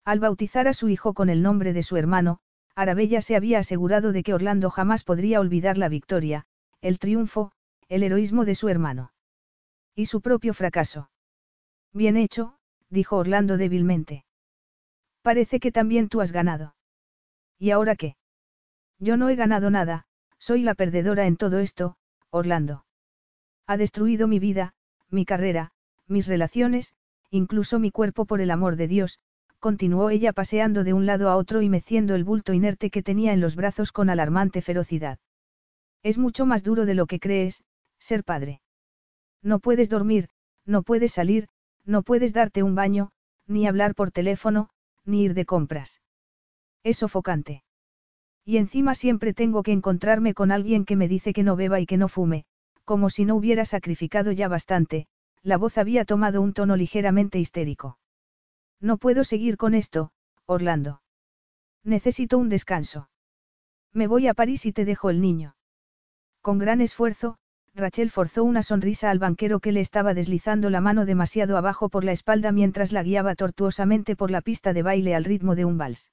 [0.03, 2.39] Al bautizar a su hijo con el nombre de su hermano,
[2.75, 6.45] Arabella se había asegurado de que Orlando jamás podría olvidar la victoria,
[6.81, 7.53] el triunfo,
[7.87, 9.13] el heroísmo de su hermano.
[9.95, 11.09] Y su propio fracaso.
[11.93, 12.57] Bien hecho,
[12.89, 14.25] dijo Orlando débilmente.
[15.21, 16.75] Parece que también tú has ganado.
[17.57, 18.17] ¿Y ahora qué?
[18.99, 20.05] Yo no he ganado nada,
[20.37, 21.95] soy la perdedora en todo esto,
[22.29, 22.85] Orlando.
[23.67, 24.73] Ha destruido mi vida,
[25.09, 25.71] mi carrera,
[26.07, 26.93] mis relaciones,
[27.29, 29.19] incluso mi cuerpo por el amor de Dios,
[29.65, 33.33] continuó ella paseando de un lado a otro y meciendo el bulto inerte que tenía
[33.33, 35.17] en los brazos con alarmante ferocidad.
[36.03, 37.63] Es mucho más duro de lo que crees,
[37.97, 38.61] ser padre.
[39.41, 40.29] No puedes dormir,
[40.67, 41.47] no puedes salir,
[41.83, 43.09] no puedes darte un baño,
[43.47, 44.69] ni hablar por teléfono,
[45.03, 45.99] ni ir de compras.
[46.83, 47.63] Es sofocante.
[48.45, 51.87] Y encima siempre tengo que encontrarme con alguien que me dice que no beba y
[51.87, 52.45] que no fume,
[52.83, 55.07] como si no hubiera sacrificado ya bastante,
[55.41, 57.97] la voz había tomado un tono ligeramente histérico.
[58.85, 60.11] No puedo seguir con esto,
[60.45, 61.01] Orlando.
[61.83, 63.09] Necesito un descanso.
[63.91, 65.55] Me voy a París y te dejo el niño.
[66.43, 67.39] Con gran esfuerzo,
[67.73, 72.03] Rachel forzó una sonrisa al banquero que le estaba deslizando la mano demasiado abajo por
[72.03, 75.79] la espalda mientras la guiaba tortuosamente por la pista de baile al ritmo de un
[75.79, 76.11] vals.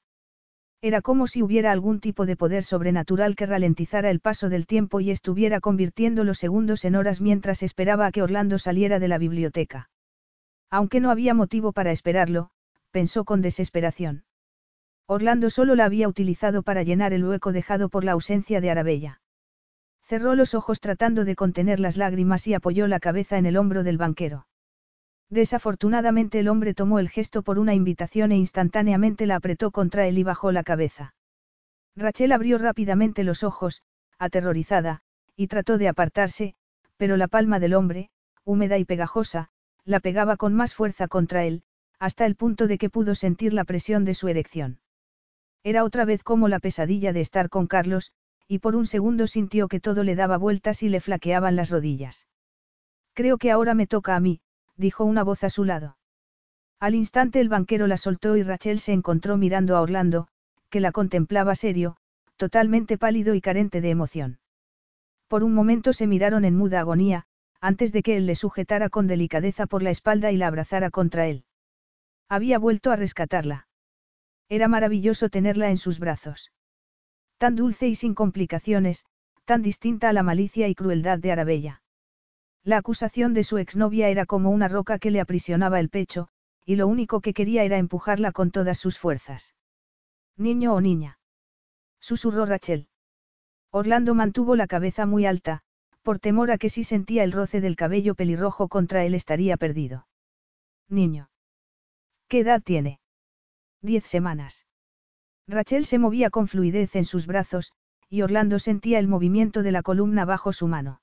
[0.80, 5.00] Era como si hubiera algún tipo de poder sobrenatural que ralentizara el paso del tiempo
[5.00, 9.18] y estuviera convirtiendo los segundos en horas mientras esperaba a que Orlando saliera de la
[9.18, 9.90] biblioteca.
[10.70, 12.50] Aunque no había motivo para esperarlo,
[12.92, 14.24] pensó con desesperación.
[15.06, 19.20] Orlando solo la había utilizado para llenar el hueco dejado por la ausencia de Arabella.
[20.04, 23.82] Cerró los ojos tratando de contener las lágrimas y apoyó la cabeza en el hombro
[23.82, 24.46] del banquero.
[25.30, 30.18] Desafortunadamente el hombre tomó el gesto por una invitación e instantáneamente la apretó contra él
[30.18, 31.14] y bajó la cabeza.
[31.96, 33.82] Rachel abrió rápidamente los ojos,
[34.18, 35.00] aterrorizada,
[35.36, 36.54] y trató de apartarse,
[36.96, 38.10] pero la palma del hombre,
[38.44, 39.48] húmeda y pegajosa,
[39.84, 41.62] la pegaba con más fuerza contra él,
[42.02, 44.80] hasta el punto de que pudo sentir la presión de su erección.
[45.62, 48.10] Era otra vez como la pesadilla de estar con Carlos,
[48.48, 52.26] y por un segundo sintió que todo le daba vueltas y le flaqueaban las rodillas.
[53.14, 54.40] Creo que ahora me toca a mí,
[54.76, 55.96] dijo una voz a su lado.
[56.80, 60.26] Al instante el banquero la soltó y Rachel se encontró mirando a Orlando,
[60.70, 61.98] que la contemplaba serio,
[62.36, 64.40] totalmente pálido y carente de emoción.
[65.28, 67.26] Por un momento se miraron en muda agonía,
[67.60, 71.28] antes de que él le sujetara con delicadeza por la espalda y la abrazara contra
[71.28, 71.44] él.
[72.32, 73.68] Había vuelto a rescatarla.
[74.48, 76.50] Era maravilloso tenerla en sus brazos.
[77.36, 79.04] Tan dulce y sin complicaciones,
[79.44, 81.82] tan distinta a la malicia y crueldad de Arabella.
[82.64, 86.28] La acusación de su exnovia era como una roca que le aprisionaba el pecho,
[86.64, 89.54] y lo único que quería era empujarla con todas sus fuerzas.
[90.38, 91.18] Niño o niña.
[92.00, 92.88] Susurró Rachel.
[93.70, 95.60] Orlando mantuvo la cabeza muy alta,
[96.00, 100.06] por temor a que si sentía el roce del cabello pelirrojo contra él estaría perdido.
[100.88, 101.28] Niño.
[102.32, 102.98] ¿Qué edad tiene?
[103.82, 104.64] Diez semanas.
[105.46, 107.74] Rachel se movía con fluidez en sus brazos,
[108.08, 111.02] y Orlando sentía el movimiento de la columna bajo su mano.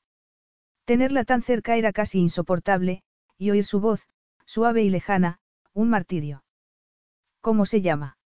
[0.86, 3.04] Tenerla tan cerca era casi insoportable,
[3.38, 4.08] y oír su voz,
[4.46, 5.40] suave y lejana,
[5.72, 6.44] un martirio.
[7.42, 8.18] ¿Cómo se llama?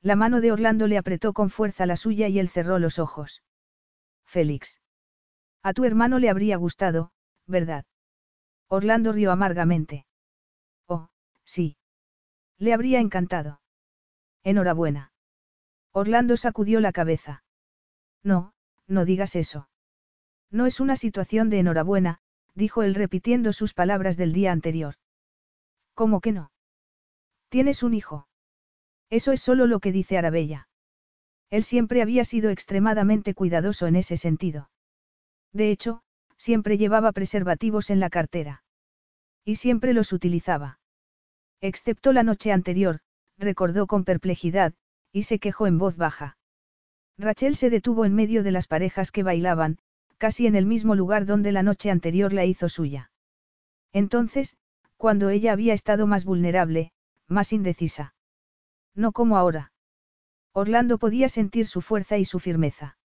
[0.00, 3.42] La mano de Orlando le apretó con fuerza la suya y él cerró los ojos.
[4.24, 4.80] Félix.
[5.62, 7.12] A tu hermano le habría gustado,
[7.46, 7.84] ¿verdad?
[8.68, 10.06] Orlando rió amargamente.
[10.86, 11.10] Oh,
[11.44, 11.76] sí.
[12.62, 13.60] Le habría encantado.
[14.44, 15.10] Enhorabuena.
[15.90, 17.42] Orlando sacudió la cabeza.
[18.22, 18.52] No,
[18.86, 19.68] no digas eso.
[20.48, 22.20] No es una situación de enhorabuena,
[22.54, 24.94] dijo él repitiendo sus palabras del día anterior.
[25.94, 26.52] ¿Cómo que no?
[27.48, 28.28] Tienes un hijo.
[29.10, 30.68] Eso es solo lo que dice Arabella.
[31.50, 34.70] Él siempre había sido extremadamente cuidadoso en ese sentido.
[35.52, 36.04] De hecho,
[36.36, 38.62] siempre llevaba preservativos en la cartera.
[39.44, 40.78] Y siempre los utilizaba.
[41.62, 42.98] Excepto la noche anterior,
[43.38, 44.74] recordó con perplejidad,
[45.12, 46.36] y se quejó en voz baja.
[47.16, 49.78] Rachel se detuvo en medio de las parejas que bailaban,
[50.18, 53.12] casi en el mismo lugar donde la noche anterior la hizo suya.
[53.92, 54.56] Entonces,
[54.96, 56.92] cuando ella había estado más vulnerable,
[57.28, 58.14] más indecisa.
[58.96, 59.72] No como ahora.
[60.52, 62.98] Orlando podía sentir su fuerza y su firmeza.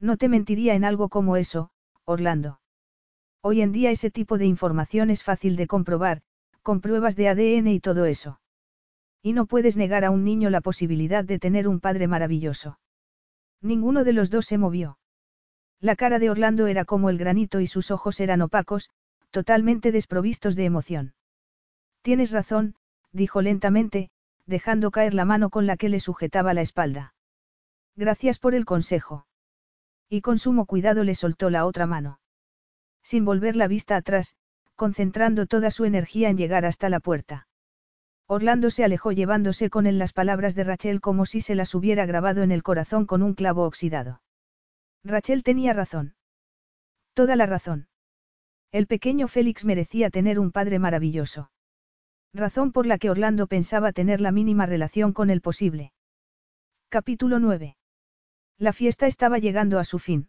[0.00, 1.70] No te mentiría en algo como eso,
[2.04, 2.60] Orlando.
[3.42, 6.22] Hoy en día ese tipo de información es fácil de comprobar,
[6.64, 8.40] con pruebas de ADN y todo eso.
[9.22, 12.78] Y no puedes negar a un niño la posibilidad de tener un padre maravilloso.
[13.60, 14.98] Ninguno de los dos se movió.
[15.78, 18.90] La cara de Orlando era como el granito y sus ojos eran opacos,
[19.30, 21.14] totalmente desprovistos de emoción.
[22.00, 22.76] Tienes razón,
[23.12, 24.10] dijo lentamente,
[24.46, 27.14] dejando caer la mano con la que le sujetaba la espalda.
[27.96, 29.26] Gracias por el consejo.
[30.08, 32.20] Y con sumo cuidado le soltó la otra mano.
[33.02, 34.34] Sin volver la vista atrás,
[34.76, 37.46] concentrando toda su energía en llegar hasta la puerta.
[38.26, 42.06] Orlando se alejó llevándose con él las palabras de Rachel como si se las hubiera
[42.06, 44.22] grabado en el corazón con un clavo oxidado.
[45.04, 46.14] Rachel tenía razón.
[47.12, 47.88] Toda la razón.
[48.72, 51.50] El pequeño Félix merecía tener un padre maravilloso.
[52.32, 55.92] Razón por la que Orlando pensaba tener la mínima relación con el posible.
[56.88, 57.76] Capítulo 9.
[58.58, 60.28] La fiesta estaba llegando a su fin.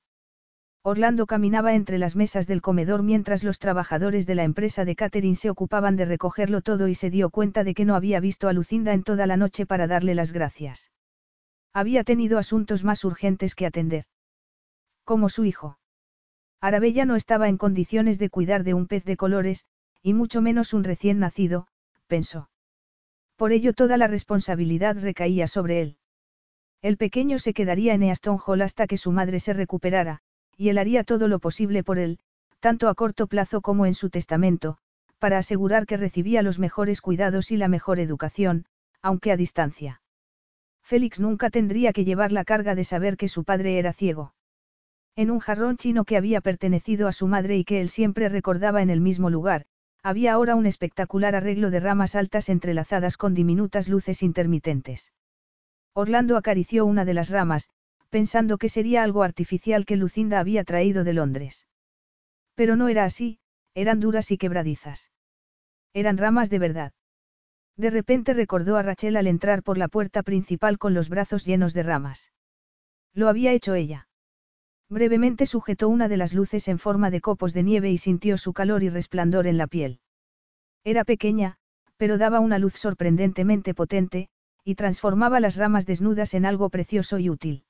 [0.87, 5.35] Orlando caminaba entre las mesas del comedor mientras los trabajadores de la empresa de catering
[5.35, 8.53] se ocupaban de recogerlo todo y se dio cuenta de que no había visto a
[8.53, 10.91] Lucinda en toda la noche para darle las gracias.
[11.73, 14.05] Había tenido asuntos más urgentes que atender.
[15.03, 15.79] Como su hijo.
[16.61, 19.65] Arabella no estaba en condiciones de cuidar de un pez de colores,
[20.03, 21.65] y mucho menos un recién nacido,
[22.05, 22.51] pensó.
[23.37, 25.97] Por ello toda la responsabilidad recaía sobre él.
[26.83, 30.21] El pequeño se quedaría en Easton Hall hasta que su madre se recuperara,
[30.57, 32.19] y él haría todo lo posible por él,
[32.59, 34.77] tanto a corto plazo como en su testamento,
[35.19, 38.65] para asegurar que recibía los mejores cuidados y la mejor educación,
[39.01, 40.01] aunque a distancia.
[40.81, 44.33] Félix nunca tendría que llevar la carga de saber que su padre era ciego.
[45.15, 48.81] En un jarrón chino que había pertenecido a su madre y que él siempre recordaba
[48.81, 49.65] en el mismo lugar,
[50.03, 55.11] había ahora un espectacular arreglo de ramas altas entrelazadas con diminutas luces intermitentes.
[55.93, 57.69] Orlando acarició una de las ramas,
[58.09, 61.67] pensando que sería algo artificial que Lucinda había traído de Londres.
[62.55, 63.39] Pero no era así,
[63.73, 65.11] eran duras y quebradizas.
[65.93, 66.93] Eran ramas de verdad.
[67.77, 71.73] De repente recordó a Rachel al entrar por la puerta principal con los brazos llenos
[71.73, 72.31] de ramas.
[73.13, 74.07] Lo había hecho ella.
[74.89, 78.53] Brevemente sujetó una de las luces en forma de copos de nieve y sintió su
[78.53, 79.99] calor y resplandor en la piel.
[80.83, 81.57] Era pequeña,
[81.97, 84.29] pero daba una luz sorprendentemente potente,
[84.63, 87.64] y transformaba las ramas desnudas en algo precioso y útil.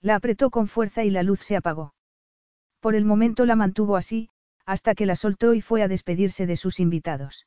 [0.00, 1.94] La apretó con fuerza y la luz se apagó.
[2.80, 4.30] Por el momento la mantuvo así,
[4.64, 7.46] hasta que la soltó y fue a despedirse de sus invitados.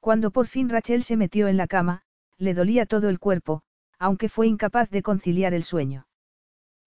[0.00, 2.02] Cuando por fin Rachel se metió en la cama,
[2.38, 3.62] le dolía todo el cuerpo,
[3.98, 6.06] aunque fue incapaz de conciliar el sueño.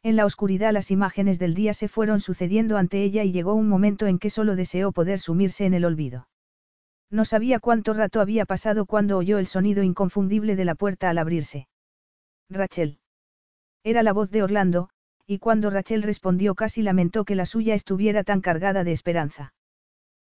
[0.03, 3.67] En la oscuridad las imágenes del día se fueron sucediendo ante ella y llegó un
[3.67, 6.29] momento en que solo deseó poder sumirse en el olvido.
[7.09, 11.17] No sabía cuánto rato había pasado cuando oyó el sonido inconfundible de la puerta al
[11.17, 11.67] abrirse.
[12.49, 12.99] Rachel.
[13.83, 14.89] Era la voz de Orlando,
[15.25, 19.53] y cuando Rachel respondió casi lamentó que la suya estuviera tan cargada de esperanza.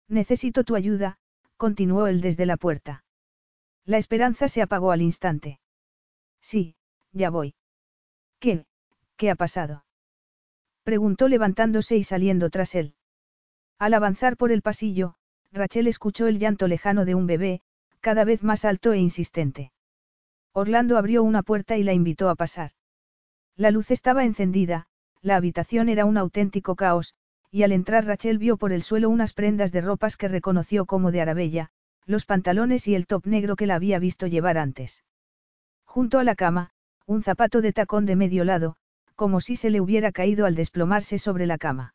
[0.08, 1.18] Necesito tu ayuda,
[1.56, 3.04] continuó él desde la puerta.
[3.84, 5.60] La esperanza se apagó al instante.
[6.40, 6.76] Sí,
[7.12, 7.54] ya voy.
[8.38, 8.64] ¿Qué?
[9.16, 9.84] ¿Qué ha pasado?
[10.84, 12.94] Preguntó levantándose y saliendo tras él.
[13.78, 15.14] Al avanzar por el pasillo,
[15.52, 17.60] Rachel escuchó el llanto lejano de un bebé,
[18.00, 19.72] cada vez más alto e insistente.
[20.52, 22.72] Orlando abrió una puerta y la invitó a pasar.
[23.56, 24.86] La luz estaba encendida,
[25.20, 27.14] la habitación era un auténtico caos,
[27.50, 31.12] y al entrar Rachel vio por el suelo unas prendas de ropas que reconoció como
[31.12, 31.70] de Arabella,
[32.06, 35.04] los pantalones y el top negro que la había visto llevar antes.
[35.84, 36.70] Junto a la cama,
[37.06, 38.76] un zapato de tacón de medio lado,
[39.14, 41.94] como si se le hubiera caído al desplomarse sobre la cama.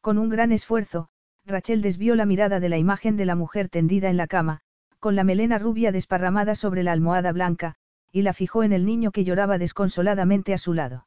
[0.00, 1.08] Con un gran esfuerzo,
[1.44, 4.60] Rachel desvió la mirada de la imagen de la mujer tendida en la cama,
[4.98, 7.74] con la melena rubia desparramada sobre la almohada blanca,
[8.12, 11.06] y la fijó en el niño que lloraba desconsoladamente a su lado.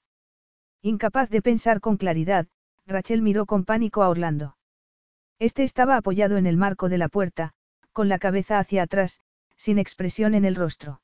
[0.81, 2.47] Incapaz de pensar con claridad,
[2.87, 4.57] Rachel miró con pánico a Orlando.
[5.39, 7.53] Este estaba apoyado en el marco de la puerta,
[7.93, 9.21] con la cabeza hacia atrás,
[9.55, 11.01] sin expresión en el rostro.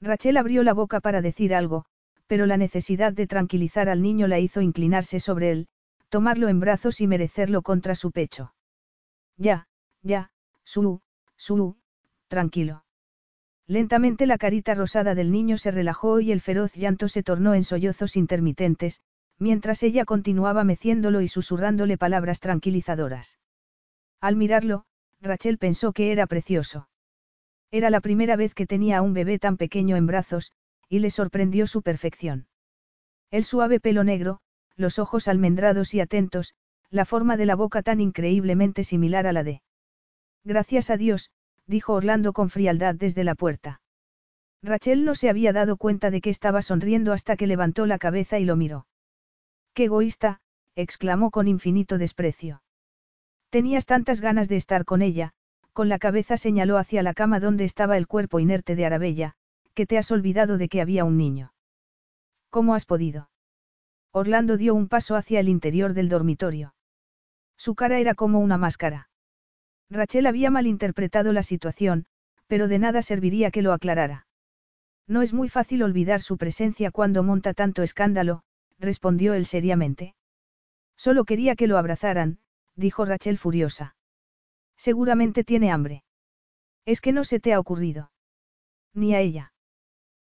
[0.00, 1.84] Rachel abrió la boca para decir algo,
[2.26, 5.68] pero la necesidad de tranquilizar al niño la hizo inclinarse sobre él,
[6.08, 8.54] tomarlo en brazos y merecerlo contra su pecho.
[9.36, 9.68] Ya,
[10.02, 10.30] ya,
[10.64, 11.00] su,
[11.36, 11.76] su,
[12.28, 12.84] tranquilo.
[13.72, 17.64] Lentamente la carita rosada del niño se relajó y el feroz llanto se tornó en
[17.64, 19.00] sollozos intermitentes,
[19.38, 23.38] mientras ella continuaba meciéndolo y susurrándole palabras tranquilizadoras.
[24.20, 24.84] Al mirarlo,
[25.22, 26.90] Rachel pensó que era precioso.
[27.70, 30.52] Era la primera vez que tenía a un bebé tan pequeño en brazos,
[30.90, 32.48] y le sorprendió su perfección.
[33.30, 34.42] El suave pelo negro,
[34.76, 36.52] los ojos almendrados y atentos,
[36.90, 39.62] la forma de la boca tan increíblemente similar a la de.
[40.44, 41.30] Gracias a Dios,
[41.66, 43.80] dijo Orlando con frialdad desde la puerta.
[44.62, 48.38] Rachel no se había dado cuenta de que estaba sonriendo hasta que levantó la cabeza
[48.38, 48.86] y lo miró.
[49.74, 50.40] ¡Qué egoísta!
[50.76, 52.62] exclamó con infinito desprecio.
[53.50, 55.32] Tenías tantas ganas de estar con ella,
[55.72, 59.34] con la cabeza señaló hacia la cama donde estaba el cuerpo inerte de Arabella,
[59.74, 61.52] que te has olvidado de que había un niño.
[62.50, 63.30] ¿Cómo has podido?
[64.12, 66.74] Orlando dio un paso hacia el interior del dormitorio.
[67.56, 69.08] Su cara era como una máscara.
[69.90, 72.06] Rachel había malinterpretado la situación,
[72.46, 74.26] pero de nada serviría que lo aclarara.
[75.06, 78.42] No es muy fácil olvidar su presencia cuando monta tanto escándalo,
[78.78, 80.14] respondió él seriamente.
[80.96, 82.38] Solo quería que lo abrazaran,
[82.76, 83.96] dijo Rachel furiosa.
[84.76, 86.04] Seguramente tiene hambre.
[86.84, 88.10] Es que no se te ha ocurrido.
[88.94, 89.52] Ni a ella.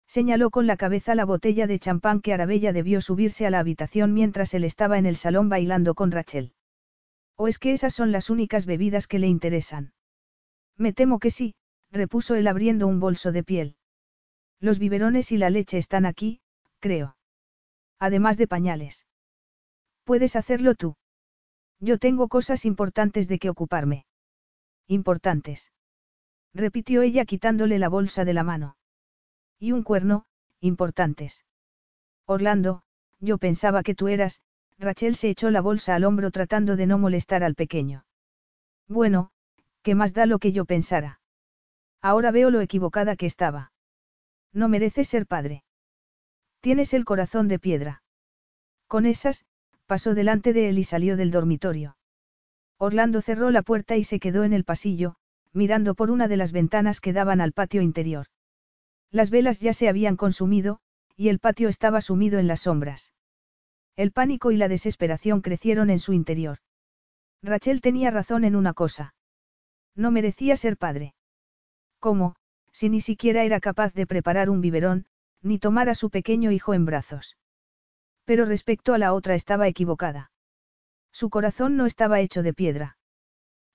[0.08, 4.14] Señaló con la cabeza la botella de champán que Arabella debió subirse a la habitación
[4.14, 6.54] mientras él estaba en el salón bailando con Rachel.
[7.38, 9.94] ¿O es que esas son las únicas bebidas que le interesan?
[10.78, 11.56] Me temo que sí,
[11.92, 13.76] repuso él abriendo un bolso de piel.
[14.60, 16.42] Los biberones y la leche están aquí,
[16.80, 17.18] creo.
[18.00, 19.06] Además de pañales.
[20.04, 20.96] Puedes hacerlo tú.
[21.80, 24.06] Yo tengo cosas importantes de que ocuparme.
[24.88, 25.72] Importantes.
[26.54, 28.78] Repitió ella quitándole la bolsa de la mano.
[29.60, 30.26] Y un cuerno,
[30.62, 31.46] importantes.
[32.26, 32.84] Orlando,
[33.20, 34.42] yo pensaba que tú eras,
[34.78, 38.06] Rachel se echó la bolsa al hombro tratando de no molestar al pequeño.
[38.88, 39.32] Bueno,
[39.82, 41.22] ¿qué más da lo que yo pensara?
[42.02, 43.72] Ahora veo lo equivocada que estaba.
[44.54, 45.64] No mereces ser padre.
[46.62, 48.04] Tienes el corazón de piedra.
[48.88, 49.46] Con esas,
[49.86, 51.98] pasó delante de él y salió del dormitorio.
[52.78, 55.16] Orlando cerró la puerta y se quedó en el pasillo,
[55.54, 58.28] mirando por una de las ventanas que daban al patio interior.
[59.10, 60.80] Las velas ya se habían consumido,
[61.16, 63.14] y el patio estaba sumido en las sombras.
[63.96, 66.60] El pánico y la desesperación crecieron en su interior.
[67.42, 69.14] Rachel tenía razón en una cosa.
[69.96, 71.16] No merecía ser padre.
[72.00, 72.36] ¿Cómo,
[72.74, 75.06] si ni siquiera era capaz de preparar un biberón,
[75.42, 77.38] ni tomar a su pequeño hijo en brazos?
[78.26, 80.32] Pero respecto a la otra estaba equivocada.
[81.12, 82.98] Su corazón no estaba hecho de piedra.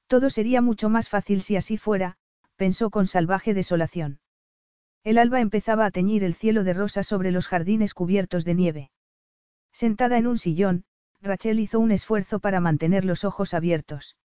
[0.06, 2.18] Todo sería mucho más fácil si así fuera,
[2.56, 4.20] pensó con salvaje desolación.
[5.02, 8.90] El alba empezaba a teñir el cielo de rosa sobre los jardines cubiertos de nieve.
[9.72, 10.84] Sentada en un sillón,
[11.22, 14.16] Rachel hizo un esfuerzo para mantener los ojos abiertos.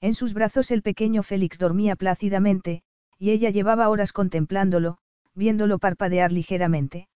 [0.00, 2.82] En sus brazos el pequeño Félix dormía plácidamente,
[3.18, 4.98] y ella llevaba horas contemplándolo,
[5.34, 7.08] viéndolo parpadear ligeramente.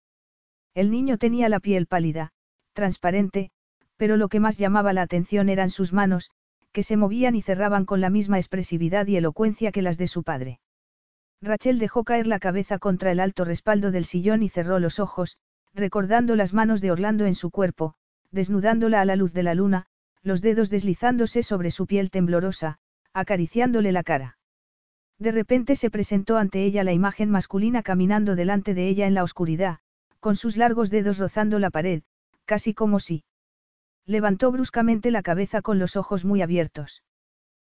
[0.74, 2.33] El niño tenía la piel pálida,
[2.73, 3.51] transparente,
[3.97, 6.31] pero lo que más llamaba la atención eran sus manos,
[6.73, 10.23] que se movían y cerraban con la misma expresividad y elocuencia que las de su
[10.23, 10.61] padre.
[11.41, 15.39] Rachel dejó caer la cabeza contra el alto respaldo del sillón y cerró los ojos,
[15.77, 17.94] recordando las manos de Orlando en su cuerpo,
[18.31, 19.86] desnudándola a la luz de la luna,
[20.23, 22.78] los dedos deslizándose sobre su piel temblorosa,
[23.12, 24.39] acariciándole la cara.
[25.18, 29.23] De repente se presentó ante ella la imagen masculina caminando delante de ella en la
[29.23, 29.78] oscuridad,
[30.18, 32.02] con sus largos dedos rozando la pared,
[32.47, 33.25] casi como si.
[34.07, 37.02] Levantó bruscamente la cabeza con los ojos muy abiertos.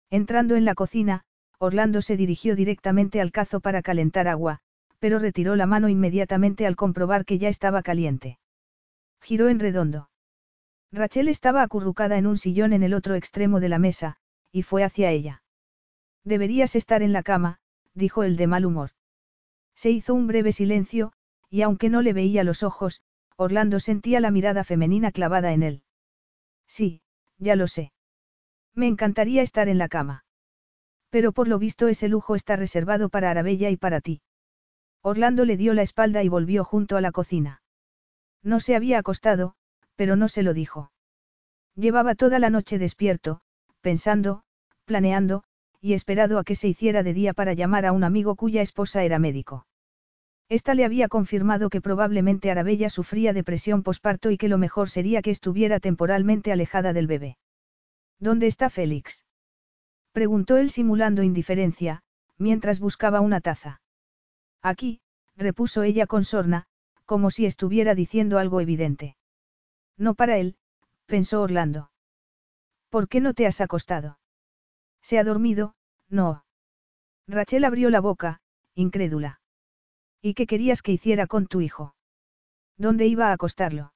[0.10, 1.24] Entrando en la cocina,
[1.60, 4.60] Orlando se dirigió directamente al cazo para calentar agua,
[5.02, 8.38] pero retiró la mano inmediatamente al comprobar que ya estaba caliente.
[9.20, 10.12] Giró en redondo.
[10.92, 14.18] Rachel estaba acurrucada en un sillón en el otro extremo de la mesa,
[14.52, 15.42] y fue hacia ella.
[16.24, 17.58] Deberías estar en la cama,
[17.96, 18.92] dijo el de mal humor.
[19.74, 21.14] Se hizo un breve silencio,
[21.50, 23.02] y aunque no le veía los ojos,
[23.38, 25.84] Orlando sentía la mirada femenina clavada en él.
[26.68, 27.02] Sí,
[27.40, 27.92] ya lo sé.
[28.76, 30.26] Me encantaría estar en la cama.
[31.10, 34.22] Pero por lo visto ese lujo está reservado para Arabella y para ti.
[35.04, 37.62] Orlando le dio la espalda y volvió junto a la cocina.
[38.44, 39.56] No se había acostado,
[39.96, 40.92] pero no se lo dijo.
[41.76, 43.42] Llevaba toda la noche despierto,
[43.82, 44.44] pensando,
[44.86, 45.44] planeando,
[45.80, 49.04] y esperado a que se hiciera de día para llamar a un amigo cuya esposa
[49.04, 49.66] era médico.
[50.50, 55.22] Esta le había confirmado que probablemente Arabella sufría depresión posparto y que lo mejor sería
[55.22, 57.38] que estuviera temporalmente alejada del bebé.
[58.20, 59.26] ¿Dónde está Félix?
[60.12, 62.04] Preguntó él simulando indiferencia,
[62.38, 63.81] mientras buscaba una taza.
[64.62, 65.02] Aquí,
[65.36, 66.68] repuso ella con sorna,
[67.06, 69.18] como si estuviera diciendo algo evidente.
[69.98, 70.56] No para él,
[71.06, 71.92] pensó Orlando.
[72.90, 74.20] ¿Por qué no te has acostado?
[75.02, 75.76] Se ha dormido,
[76.10, 76.46] no.
[77.28, 78.42] Rachel abrió la boca,
[78.76, 79.42] incrédula.
[80.22, 81.96] ¿Y qué querías que hiciera con tu hijo?
[82.78, 83.94] ¿Dónde iba a acostarlo?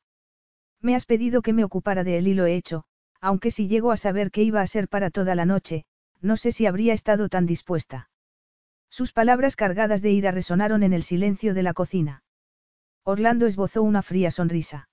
[0.81, 2.85] Me has pedido que me ocupara de él y lo he hecho,
[3.21, 5.85] aunque si llego a saber que iba a ser para toda la noche,
[6.21, 8.09] no sé si habría estado tan dispuesta.
[8.89, 12.23] Sus palabras cargadas de ira resonaron en el silencio de la cocina.
[13.03, 14.89] Orlando esbozó una fría sonrisa.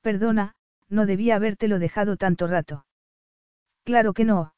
[0.00, 0.54] Perdona,
[0.88, 2.84] no debía habértelo dejado tanto rato.
[3.84, 4.54] Claro que no.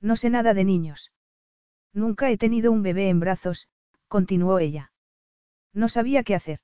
[0.00, 1.12] No sé nada de niños.
[1.92, 3.68] Nunca he tenido un bebé en brazos,
[4.08, 4.92] continuó ella.
[5.72, 6.60] No sabía qué hacer.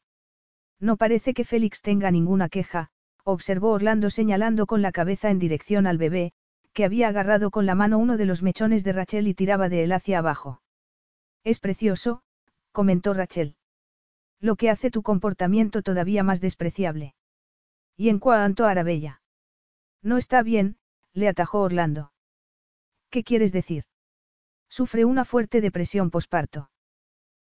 [0.79, 2.91] No parece que Félix tenga ninguna queja,
[3.25, 6.33] observó Orlando señalando con la cabeza en dirección al bebé,
[6.73, 9.85] que había agarrado con la mano uno de los mechones de Rachel y tiraba de
[9.85, 10.62] él hacia abajo.
[11.45, 12.23] Es precioso,
[12.71, 13.57] comentó Rachel.
[14.41, 17.15] Lo que hace tu comportamiento todavía más despreciable.
[17.97, 19.23] Y en cuanto a Arabella.
[20.03, 20.77] No está bien,
[21.13, 22.13] le atajó Orlando.
[23.11, 23.85] ¿Qué quieres decir?
[24.69, 26.71] Sufre una fuerte depresión posparto.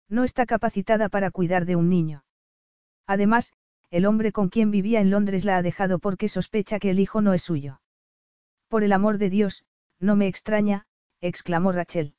[0.09, 2.25] No está capacitada para cuidar de un niño.
[3.07, 3.53] Además,
[3.91, 7.21] el hombre con quien vivía en Londres la ha dejado porque sospecha que el hijo
[7.21, 7.81] no es suyo.
[8.69, 9.65] Por el amor de Dios,
[9.99, 10.87] no me extraña,
[11.21, 12.15] exclamó Rachel.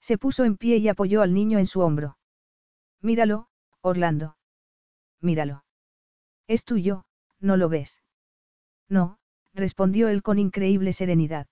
[0.00, 2.16] Se puso en pie y apoyó al niño en su hombro.
[3.00, 3.48] Míralo,
[3.80, 4.36] Orlando.
[5.20, 5.64] Míralo.
[6.46, 7.04] Es tuyo,
[7.38, 8.02] ¿no lo ves?
[8.88, 9.18] No,
[9.54, 11.46] respondió él con increíble serenidad.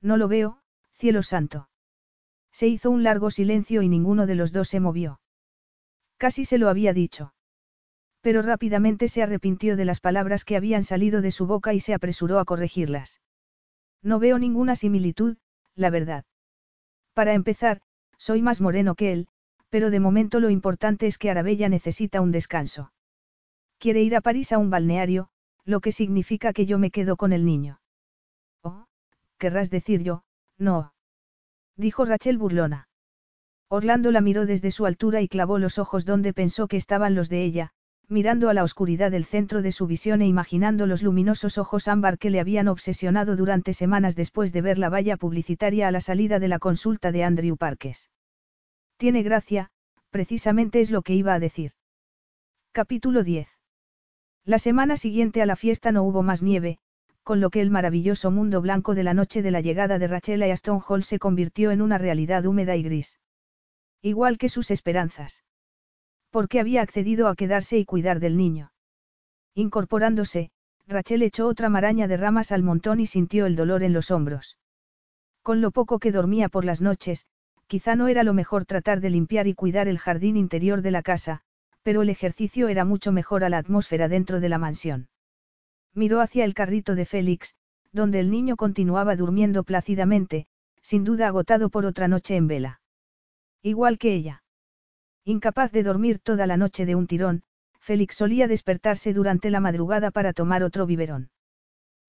[0.00, 0.60] No lo veo,
[0.92, 1.68] cielo santo.
[2.52, 5.20] Se hizo un largo silencio y ninguno de los dos se movió.
[6.16, 7.32] Casi se lo había dicho.
[8.20, 11.94] Pero rápidamente se arrepintió de las palabras que habían salido de su boca y se
[11.94, 13.20] apresuró a corregirlas.
[14.02, 15.38] No veo ninguna similitud,
[15.74, 16.24] la verdad.
[17.14, 17.80] Para empezar,
[18.18, 19.28] soy más moreno que él,
[19.68, 22.92] pero de momento lo importante es que Arabella necesita un descanso.
[23.78, 25.30] Quiere ir a París a un balneario,
[25.64, 27.80] lo que significa que yo me quedo con el niño.
[28.62, 28.86] Oh,
[29.38, 30.22] querrás decir yo,
[30.58, 30.92] no.
[31.76, 32.88] Dijo Rachel burlona.
[33.68, 37.28] Orlando la miró desde su altura y clavó los ojos donde pensó que estaban los
[37.28, 37.72] de ella,
[38.10, 42.18] mirando a la oscuridad del centro de su visión e imaginando los luminosos ojos ámbar
[42.18, 46.40] que le habían obsesionado durante semanas después de ver la valla publicitaria a la salida
[46.40, 48.10] de la consulta de Andrew Parkes.
[48.96, 49.70] Tiene gracia,
[50.10, 51.72] precisamente es lo que iba a decir.
[52.72, 53.48] Capítulo 10.
[54.44, 56.78] La semana siguiente a la fiesta no hubo más nieve,
[57.22, 60.42] con lo que el maravilloso mundo blanco de la noche de la llegada de Rachel
[60.42, 63.20] a Aston Hall se convirtió en una realidad húmeda y gris.
[64.02, 65.44] Igual que sus esperanzas.
[66.30, 68.72] Porque había accedido a quedarse y cuidar del niño.
[69.54, 70.50] Incorporándose,
[70.86, 74.56] Rachel echó otra maraña de ramas al montón y sintió el dolor en los hombros.
[75.42, 77.26] Con lo poco que dormía por las noches,
[77.66, 81.02] quizá no era lo mejor tratar de limpiar y cuidar el jardín interior de la
[81.02, 81.42] casa,
[81.82, 85.08] pero el ejercicio era mucho mejor a la atmósfera dentro de la mansión.
[85.94, 87.54] Miró hacia el carrito de Félix,
[87.92, 90.46] donde el niño continuaba durmiendo plácidamente,
[90.82, 92.80] sin duda agotado por otra noche en vela.
[93.62, 94.42] Igual que ella.
[95.24, 97.42] Incapaz de dormir toda la noche de un tirón,
[97.78, 101.30] Félix solía despertarse durante la madrugada para tomar otro biberón.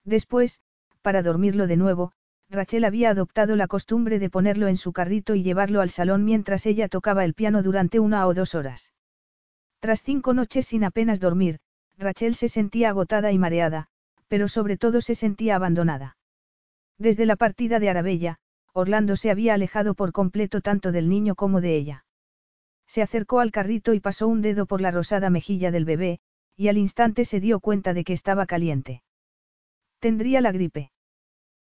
[0.06, 0.62] Después,
[1.02, 2.14] para dormirlo de nuevo,
[2.50, 6.66] Rachel había adoptado la costumbre de ponerlo en su carrito y llevarlo al salón mientras
[6.66, 8.94] ella tocaba el piano durante una o dos horas.
[9.80, 11.60] Tras cinco noches sin apenas dormir,
[11.98, 13.88] Rachel se sentía agotada y mareada,
[14.28, 16.18] pero sobre todo se sentía abandonada.
[16.98, 18.40] Desde la partida de Arabella,
[18.74, 22.06] Orlando se había alejado por completo tanto del niño como de ella.
[22.92, 26.20] Se acercó al carrito y pasó un dedo por la rosada mejilla del bebé,
[26.58, 29.02] y al instante se dio cuenta de que estaba caliente.
[30.00, 30.92] Tendría la gripe.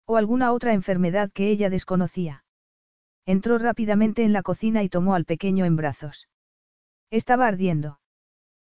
[0.05, 2.45] O alguna otra enfermedad que ella desconocía.
[3.25, 6.29] Entró rápidamente en la cocina y tomó al pequeño en brazos.
[7.09, 7.99] Estaba ardiendo.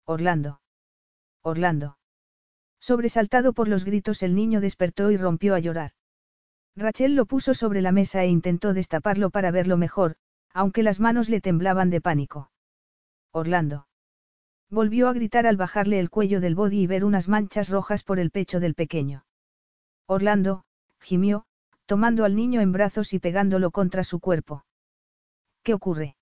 [0.05, 0.59] Orlando.
[1.43, 1.99] Orlando.
[2.79, 5.91] Sobresaltado por los gritos el niño despertó y rompió a llorar.
[6.75, 10.15] Rachel lo puso sobre la mesa e intentó destaparlo para verlo mejor,
[10.53, 12.51] aunque las manos le temblaban de pánico.
[13.31, 13.87] Orlando.
[14.69, 18.19] Volvió a gritar al bajarle el cuello del body y ver unas manchas rojas por
[18.19, 19.25] el pecho del pequeño.
[20.05, 20.63] Orlando,
[20.99, 21.45] gimió,
[21.85, 24.65] tomando al niño en brazos y pegándolo contra su cuerpo.
[25.63, 26.15] ¿Qué ocurre?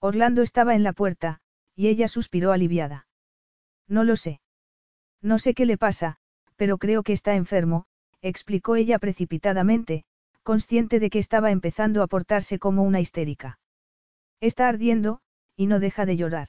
[0.00, 1.40] Orlando estaba en la puerta,
[1.74, 3.06] y ella suspiró aliviada.
[3.88, 4.40] No lo sé.
[5.20, 6.18] No sé qué le pasa,
[6.56, 7.86] pero creo que está enfermo,
[8.20, 10.04] explicó ella precipitadamente,
[10.42, 13.58] consciente de que estaba empezando a portarse como una histérica.
[14.40, 15.20] Está ardiendo,
[15.56, 16.48] y no deja de llorar.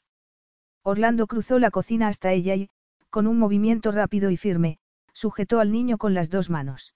[0.83, 2.69] Orlando cruzó la cocina hasta ella y,
[3.09, 4.79] con un movimiento rápido y firme,
[5.13, 6.93] sujetó al niño con las dos manos.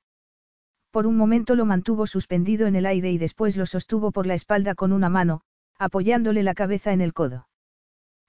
[0.91, 4.33] Por un momento lo mantuvo suspendido en el aire y después lo sostuvo por la
[4.33, 5.41] espalda con una mano,
[5.77, 7.47] apoyándole la cabeza en el codo.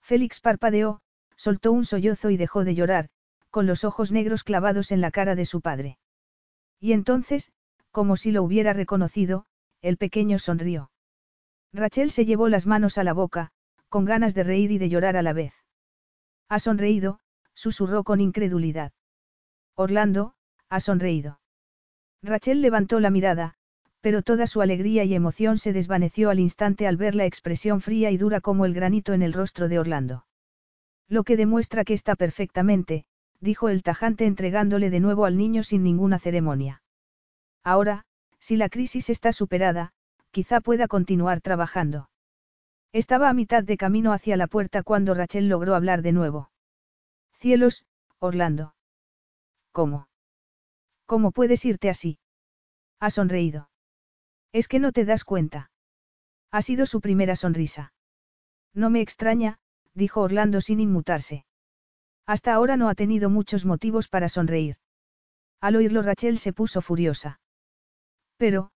[0.03, 1.01] Félix parpadeó,
[1.37, 3.09] soltó un sollozo y dejó de llorar,
[3.51, 5.99] con los ojos negros clavados en la cara de su padre.
[6.81, 7.51] Y entonces,
[7.91, 9.47] como si lo hubiera reconocido,
[9.83, 10.91] el pequeño sonrió.
[11.73, 13.51] Rachel se llevó las manos a la boca,
[13.89, 15.55] con ganas de reír y de llorar a la vez.
[16.49, 17.21] Ha sonreído,
[17.55, 18.93] susurró con incredulidad.
[19.75, 20.35] Orlando,
[20.69, 21.41] ha sonreído.
[22.23, 23.55] Rachel levantó la mirada,
[24.01, 28.11] pero toda su alegría y emoción se desvaneció al instante al ver la expresión fría
[28.11, 30.27] y dura como el granito en el rostro de Orlando.
[31.09, 33.07] Lo que demuestra que está perfectamente,
[33.41, 36.83] dijo el tajante entregándole de nuevo al niño sin ninguna ceremonia.
[37.65, 38.05] Ahora,
[38.39, 39.93] si la crisis está superada,
[40.31, 42.09] quizá pueda continuar trabajando.
[42.93, 46.51] Estaba a mitad de camino hacia la puerta cuando Rachel logró hablar de nuevo.
[47.39, 47.85] Cielos,
[48.19, 48.75] Orlando.
[49.73, 50.09] ¿Cómo?
[51.07, 52.19] ¿Cómo puedes irte así?
[53.01, 53.71] Ha sonreído.
[54.53, 55.71] Es que no te das cuenta.
[56.51, 57.93] Ha sido su primera sonrisa.
[58.75, 59.59] No me extraña,
[59.95, 61.45] dijo Orlando sin inmutarse.
[62.27, 64.77] Hasta ahora no ha tenido muchos motivos para sonreír.
[65.61, 67.41] Al oírlo Rachel se puso furiosa.
[68.39, 68.71] Pero,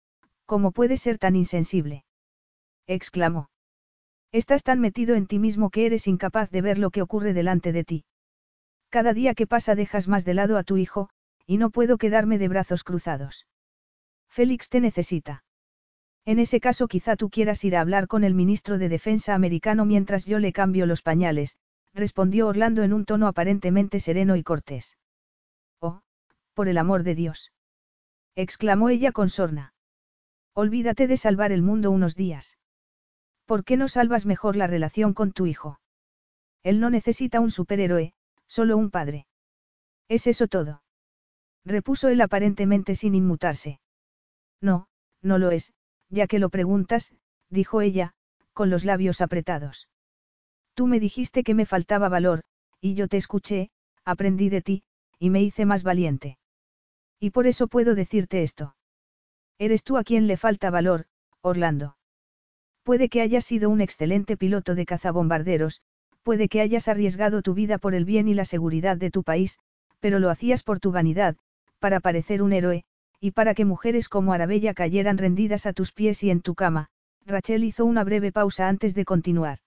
[0.45, 2.05] ¿cómo puedes ser tan insensible?
[2.87, 3.49] exclamó.
[4.33, 7.73] Estás tan metido en ti mismo que eres incapaz de ver lo que ocurre delante
[7.73, 8.05] de ti.
[8.91, 11.09] Cada día que pasa dejas más de lado a tu hijo,
[11.47, 13.47] y no puedo quedarme de brazos cruzados.
[14.29, 15.45] Félix te necesita.
[16.25, 19.85] En ese caso quizá tú quieras ir a hablar con el ministro de Defensa americano
[19.85, 21.57] mientras yo le cambio los pañales,
[21.95, 24.97] respondió Orlando en un tono aparentemente sereno y cortés.
[25.81, 26.01] Oh,
[26.55, 27.53] por el amor de Dios.
[28.35, 29.75] Exclamó ella con sorna.
[30.55, 32.59] Olvídate de salvar el mundo unos días.
[33.47, 35.81] ¿Por qué no salvas mejor la relación con tu hijo?
[36.63, 38.15] Él no necesita un superhéroe,
[38.47, 39.27] solo un padre.
[40.09, 40.83] ¿Es eso todo?
[41.65, 43.81] Repuso él aparentemente sin inmutarse.
[44.61, 44.89] No,
[45.23, 45.73] no lo es,
[46.09, 47.15] ya que lo preguntas,
[47.49, 48.15] dijo ella,
[48.53, 49.89] con los labios apretados.
[50.75, 52.43] Tú me dijiste que me faltaba valor,
[52.81, 53.71] y yo te escuché,
[54.05, 54.83] aprendí de ti,
[55.19, 56.39] y me hice más valiente.
[57.23, 58.75] Y por eso puedo decirte esto.
[59.57, 61.07] Eres tú a quien le falta valor,
[61.41, 61.97] Orlando.
[62.83, 65.83] Puede que hayas sido un excelente piloto de cazabombarderos,
[66.25, 69.61] puede que hayas arriesgado tu vida por el bien y la seguridad de tu país,
[70.01, 71.37] pero lo hacías por tu vanidad,
[71.79, 72.83] para parecer un héroe,
[73.21, 76.89] y para que mujeres como Arabella cayeran rendidas a tus pies y en tu cama,
[77.25, 79.59] Rachel hizo una breve pausa antes de continuar.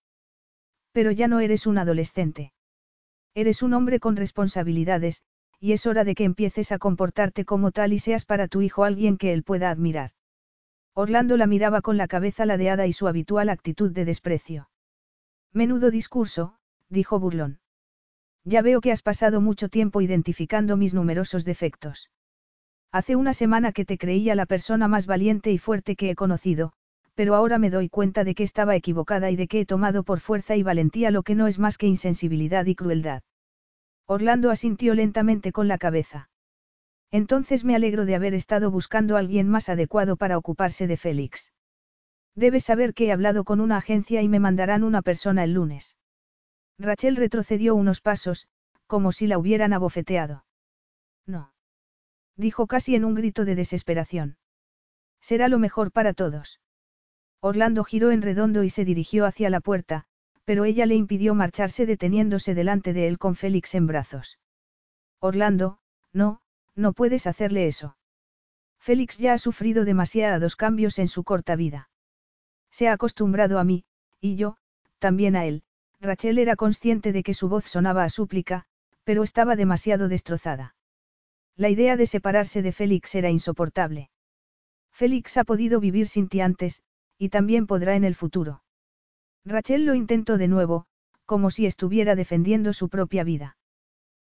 [0.92, 2.52] Pero ya no eres un adolescente.
[3.34, 5.24] Eres un hombre con responsabilidades,
[5.60, 8.84] y es hora de que empieces a comportarte como tal y seas para tu hijo
[8.84, 10.12] alguien que él pueda admirar.
[10.94, 14.70] Orlando la miraba con la cabeza ladeada y su habitual actitud de desprecio.
[15.52, 16.56] Menudo discurso,
[16.90, 17.60] dijo burlón.
[18.44, 22.12] Ya veo que has pasado mucho tiempo identificando mis numerosos defectos.
[22.92, 26.72] Hace una semana que te creía la persona más valiente y fuerte que he conocido,
[27.16, 30.20] pero ahora me doy cuenta de que estaba equivocada y de que he tomado por
[30.20, 33.24] fuerza y valentía lo que no es más que insensibilidad y crueldad.
[34.08, 36.30] Orlando asintió lentamente con la cabeza.
[37.12, 41.54] Entonces me alegro de haber estado buscando a alguien más adecuado para ocuparse de Félix.
[42.36, 45.96] Debes saber que he hablado con una agencia y me mandarán una persona el lunes.
[46.78, 48.48] Rachel retrocedió unos pasos,
[48.88, 50.46] como si la hubieran abofeteado.
[51.26, 51.54] No.
[52.36, 54.38] Dijo casi en un grito de desesperación.
[55.22, 56.60] Será lo mejor para todos.
[57.40, 60.06] Orlando giró en redondo y se dirigió hacia la puerta,
[60.46, 64.40] pero ella le impidió marcharse deteniéndose delante de él con Félix en brazos.
[65.20, 65.80] Orlando,
[66.14, 66.40] no,
[66.76, 67.98] no puedes hacerle eso.
[68.80, 71.90] Félix ya ha sufrido demasiados cambios en su corta vida.
[72.70, 73.86] Se ha acostumbrado a mí,
[74.22, 74.58] y yo,
[75.00, 75.64] también a él.
[76.00, 78.66] Rachel era consciente de que su voz sonaba a súplica,
[79.04, 80.76] pero estaba demasiado destrozada.
[81.56, 84.10] La idea de separarse de Félix era insoportable.
[84.92, 86.82] Félix ha podido vivir sin ti antes,
[87.18, 88.62] y también podrá en el futuro.
[89.46, 90.86] Rachel lo intentó de nuevo,
[91.26, 93.58] como si estuviera defendiendo su propia vida.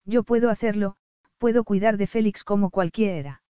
[0.05, 0.95] Yo puedo hacerlo,
[1.37, 3.43] puedo cuidar de Félix como cualquiera.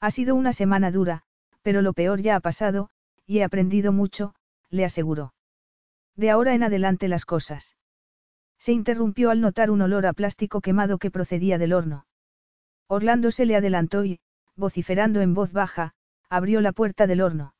[0.00, 1.22] Ha sido una semana dura,
[1.62, 2.90] pero lo peor ya ha pasado,
[3.26, 4.34] y he aprendido mucho,
[4.70, 5.34] le aseguró.
[6.16, 7.76] De ahora en adelante las cosas.
[8.58, 12.06] Se interrumpió al notar un olor a plástico quemado que procedía del horno.
[12.88, 14.20] Orlando se le adelantó y,
[14.56, 15.92] vociferando en voz baja,
[16.28, 17.54] abrió la puerta del horno.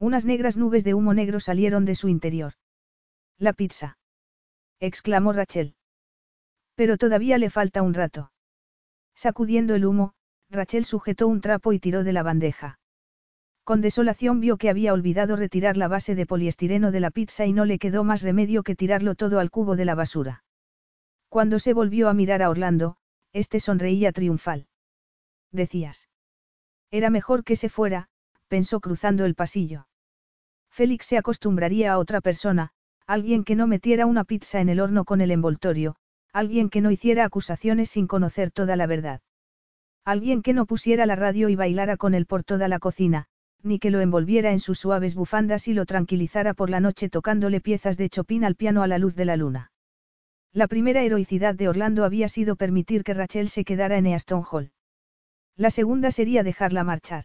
[0.00, 2.54] Unas negras nubes de humo negro salieron de su interior.
[3.38, 3.98] La pizza.
[4.80, 5.74] exclamó Rachel.
[6.74, 8.32] Pero todavía le falta un rato.
[9.14, 10.14] Sacudiendo el humo,
[10.48, 12.78] Rachel sujetó un trapo y tiró de la bandeja.
[13.62, 17.52] Con desolación vio que había olvidado retirar la base de poliestireno de la pizza y
[17.52, 20.44] no le quedó más remedio que tirarlo todo al cubo de la basura.
[21.28, 22.96] Cuando se volvió a mirar a Orlando,
[23.34, 24.66] este sonreía triunfal.
[25.52, 26.08] Decías.
[26.90, 28.08] Era mejor que se fuera,
[28.48, 29.88] pensó cruzando el pasillo.
[30.70, 32.70] Félix se acostumbraría a otra persona,
[33.06, 35.96] alguien que no metiera una pizza en el horno con el envoltorio,
[36.32, 39.20] alguien que no hiciera acusaciones sin conocer toda la verdad.
[40.04, 43.26] Alguien que no pusiera la radio y bailara con él por toda la cocina,
[43.62, 47.60] ni que lo envolviera en sus suaves bufandas y lo tranquilizara por la noche tocándole
[47.60, 49.72] piezas de Chopin al piano a la luz de la luna.
[50.52, 54.72] La primera heroicidad de Orlando había sido permitir que Rachel se quedara en Easton Hall.
[55.56, 57.24] La segunda sería dejarla marchar.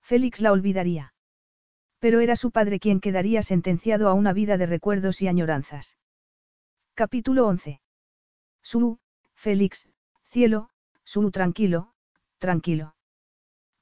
[0.00, 1.12] Félix la olvidaría.
[2.02, 5.96] Pero era su padre quien quedaría sentenciado a una vida de recuerdos y añoranzas.
[6.94, 7.80] Capítulo 11.
[8.60, 8.98] Su,
[9.36, 9.88] Félix,
[10.24, 10.68] cielo,
[11.04, 11.92] Su tranquilo,
[12.38, 12.96] tranquilo.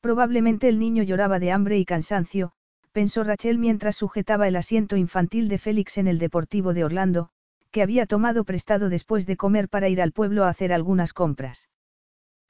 [0.03, 2.53] Probablemente el niño lloraba de hambre y cansancio,
[2.93, 7.31] pensó Rachel mientras sujetaba el asiento infantil de Félix en el Deportivo de Orlando,
[7.71, 11.71] que había tomado prestado después de comer para ir al pueblo a hacer algunas compras.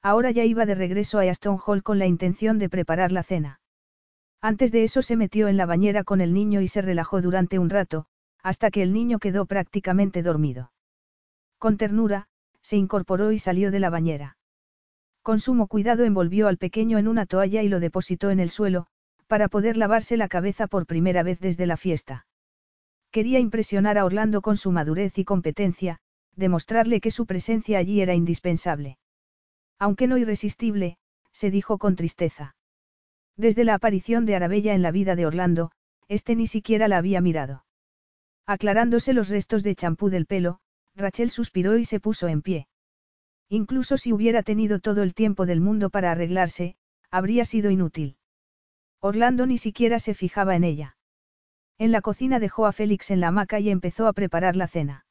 [0.01, 3.60] Ahora ya iba de regreso a Aston Hall con la intención de preparar la cena.
[4.41, 7.59] Antes de eso se metió en la bañera con el niño y se relajó durante
[7.59, 8.07] un rato,
[8.41, 10.71] hasta que el niño quedó prácticamente dormido.
[11.59, 12.27] Con ternura,
[12.61, 14.37] se incorporó y salió de la bañera.
[15.21, 18.87] Con sumo cuidado envolvió al pequeño en una toalla y lo depositó en el suelo,
[19.27, 22.25] para poder lavarse la cabeza por primera vez desde la fiesta.
[23.11, 25.99] Quería impresionar a Orlando con su madurez y competencia,
[26.35, 28.97] demostrarle que su presencia allí era indispensable.
[29.77, 30.97] Aunque no irresistible,
[31.31, 32.55] se dijo con tristeza.
[33.41, 35.71] Desde la aparición de Arabella en la vida de Orlando,
[36.07, 37.65] este ni siquiera la había mirado.
[38.45, 40.59] Aclarándose los restos de champú del pelo,
[40.95, 42.67] Rachel suspiró y se puso en pie.
[43.49, 46.75] Incluso si hubiera tenido todo el tiempo del mundo para arreglarse,
[47.09, 48.15] habría sido inútil.
[48.99, 50.95] Orlando ni siquiera se fijaba en ella.
[51.79, 55.07] En la cocina dejó a Félix en la hamaca y empezó a preparar la cena.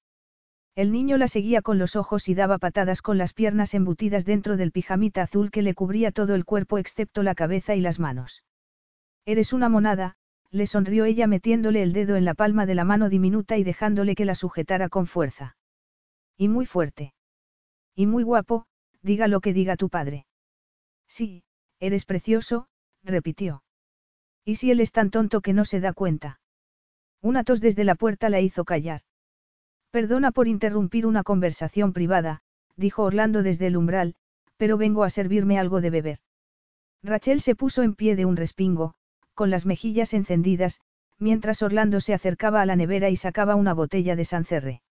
[0.74, 4.57] El niño la seguía con los ojos y daba patadas con las piernas embutidas dentro
[4.57, 8.44] del pijamita azul que le cubría todo el cuerpo excepto la cabeza y las manos.
[9.26, 10.16] Eres una monada,
[10.50, 14.15] le sonrió ella metiéndole el dedo en la palma de la mano diminuta y dejándole
[14.15, 15.57] que la sujetara con fuerza.
[16.36, 17.15] Y muy fuerte.
[17.94, 18.66] Y muy guapo,
[19.02, 20.26] diga lo que diga tu padre.
[21.07, 21.44] Sí,
[21.81, 22.68] eres precioso,
[23.02, 23.62] repitió.
[24.44, 26.40] ¿Y si él es tan tonto que no se da cuenta?
[27.20, 29.02] Una tos desde la puerta la hizo callar.
[29.91, 32.43] Perdona por interrumpir una conversación privada,
[32.77, 34.15] dijo Orlando desde el umbral,
[34.57, 36.19] pero vengo a servirme algo de beber.
[37.02, 38.94] Rachel se puso en pie de un respingo,
[39.35, 40.81] con las mejillas encendidas,
[41.19, 44.83] mientras Orlando se acercaba a la nevera y sacaba una botella de Sancerre.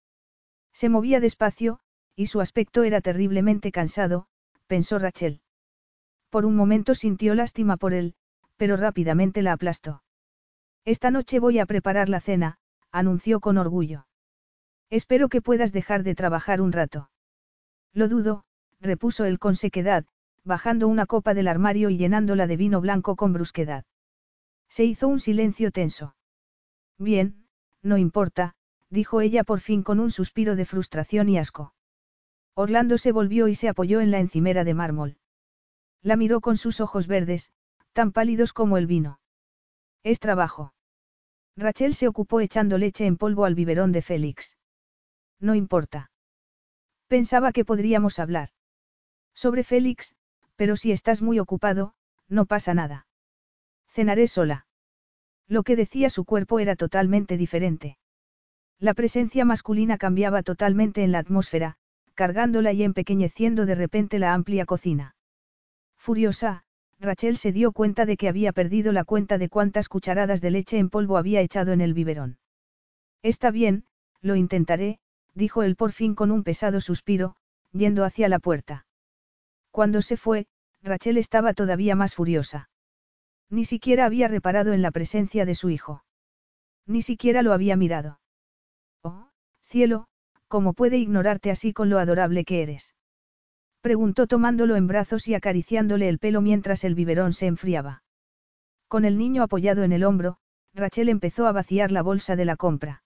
[0.74, 1.80] Se movía despacio,
[2.16, 4.28] y su aspecto era terriblemente cansado,
[4.68, 5.42] pensó Rachel.
[6.30, 8.16] Por un momento sintió lástima por él,
[8.58, 10.04] pero rápidamente la aplastó.
[10.84, 12.58] Esta noche voy a preparar la cena,
[12.92, 14.09] anunció con orgullo.
[14.90, 17.10] Espero que puedas dejar de trabajar un rato.
[17.94, 18.44] Lo dudo,
[18.80, 20.06] repuso él con sequedad,
[20.44, 23.86] bajando una copa del armario y llenándola de vino blanco con brusquedad.
[24.68, 26.16] Se hizo un silencio tenso.
[26.98, 27.46] Bien,
[27.82, 28.56] no importa,
[28.90, 31.74] dijo ella por fin con un suspiro de frustración y asco.
[32.56, 35.18] Orlando se volvió y se apoyó en la encimera de mármol.
[36.02, 37.52] La miró con sus ojos verdes,
[37.94, 39.20] tan pálidos como el vino.
[40.04, 40.74] Es trabajo.
[41.56, 44.58] Rachel se ocupó echando leche en polvo al biberón de Félix.
[45.40, 46.12] No importa.
[47.08, 48.50] Pensaba que podríamos hablar.
[49.34, 50.14] Sobre Félix,
[50.56, 51.94] pero si estás muy ocupado,
[52.28, 53.08] no pasa nada.
[53.88, 54.68] Cenaré sola.
[55.48, 57.98] Lo que decía su cuerpo era totalmente diferente.
[58.80, 61.78] La presencia masculina cambiaba totalmente en la atmósfera,
[62.14, 65.16] cargándola y empequeñeciendo de repente la amplia cocina.
[65.98, 66.64] Furiosa,
[67.00, 70.78] Rachel se dio cuenta de que había perdido la cuenta de cuántas cucharadas de leche
[70.78, 72.38] en polvo había echado en el biberón.
[73.22, 73.86] Está bien,
[74.22, 75.00] lo intentaré,
[75.34, 77.36] dijo él por fin con un pesado suspiro,
[77.72, 78.86] yendo hacia la puerta.
[79.72, 80.48] Cuando se fue,
[80.82, 82.70] Rachel estaba todavía más furiosa.
[83.50, 86.04] Ni siquiera había reparado en la presencia de su hijo.
[86.86, 88.20] Ni siquiera lo había mirado.
[89.04, 89.30] Oh,
[89.64, 90.08] cielo,
[90.48, 92.96] ¿cómo puede ignorarte así con lo adorable que eres?
[93.82, 98.04] Preguntó tomándolo en brazos y acariciándole el pelo mientras el biberón se enfriaba.
[98.88, 100.38] Con el niño apoyado en el hombro,
[100.74, 103.04] Rachel empezó a vaciar la bolsa de la compra.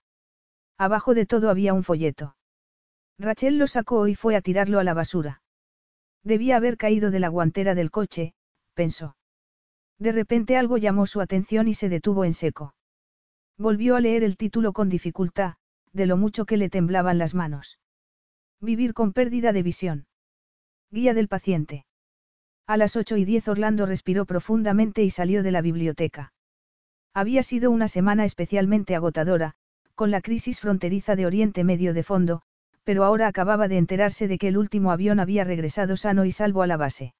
[0.77, 2.35] Abajo de todo había un folleto.
[3.19, 5.42] Rachel lo sacó y fue a tirarlo a la basura.
[6.24, 8.34] Debía haber caído de la guantera del coche,
[8.74, 9.16] pensó.
[10.00, 12.76] De repente algo llamó su atención y se detuvo en seco.
[13.58, 15.56] Volvió a leer el título con dificultad,
[15.92, 17.80] de lo mucho que le temblaban las manos.
[18.60, 20.08] Vivir con pérdida de visión.
[20.90, 21.85] Guía del paciente.
[22.66, 26.34] A las ocho y diez Orlando respiró profundamente y salió de la biblioteca.
[27.14, 29.56] Había sido una semana especialmente agotadora,
[29.96, 32.42] con la crisis fronteriza de Oriente Medio de fondo,
[32.84, 36.62] pero ahora acababa de enterarse de que el último avión había regresado sano y salvo
[36.62, 37.14] a la base.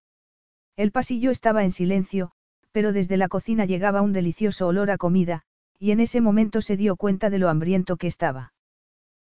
[0.76, 2.32] El pasillo estaba en silencio,
[2.72, 5.44] pero desde la cocina llegaba un delicioso olor a comida,
[5.80, 8.54] y en ese momento se dio cuenta de lo hambriento que estaba.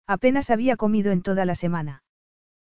[0.06, 2.02] Apenas había comido en toda la semana.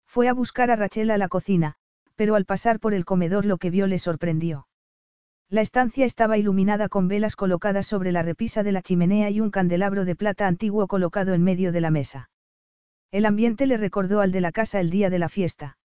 [0.06, 1.76] Fue a buscar a Rachel a la cocina,
[2.16, 4.68] pero al pasar por el comedor lo que vio le sorprendió.
[5.50, 9.50] La estancia estaba iluminada con velas colocadas sobre la repisa de la chimenea y un
[9.50, 12.30] candelabro de plata antiguo colocado en medio de la mesa.
[13.12, 15.78] El ambiente le recordó al de la casa el día de la fiesta.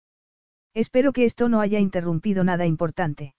[0.74, 3.36] Espero que esto no haya interrumpido nada importante.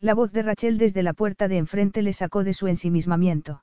[0.00, 3.62] La voz de Rachel desde la puerta de enfrente le sacó de su ensimismamiento.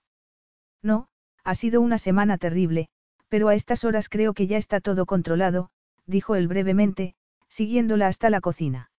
[0.82, 1.10] No,
[1.44, 2.88] ha sido una semana terrible,
[3.28, 5.70] pero a estas horas creo que ya está todo controlado,
[6.06, 7.16] dijo él brevemente,
[7.50, 8.93] siguiéndola hasta la cocina.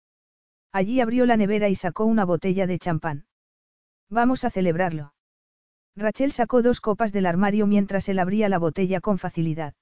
[0.74, 3.26] Allí abrió la nevera y sacó una botella de champán.
[4.10, 5.14] Vamos a celebrarlo.
[5.94, 9.74] Rachel sacó dos copas del armario mientras él abría la botella con facilidad.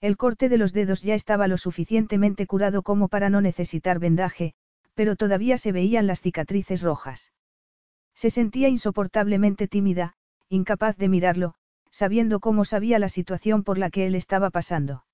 [0.00, 4.54] El corte de los dedos ya estaba lo suficientemente curado como para no necesitar vendaje,
[4.94, 7.34] pero todavía se veían las cicatrices rojas.
[8.14, 10.14] Se sentía insoportablemente tímida,
[10.48, 11.56] incapaz de mirarlo,
[11.90, 15.04] sabiendo cómo sabía la situación por la que él estaba pasando.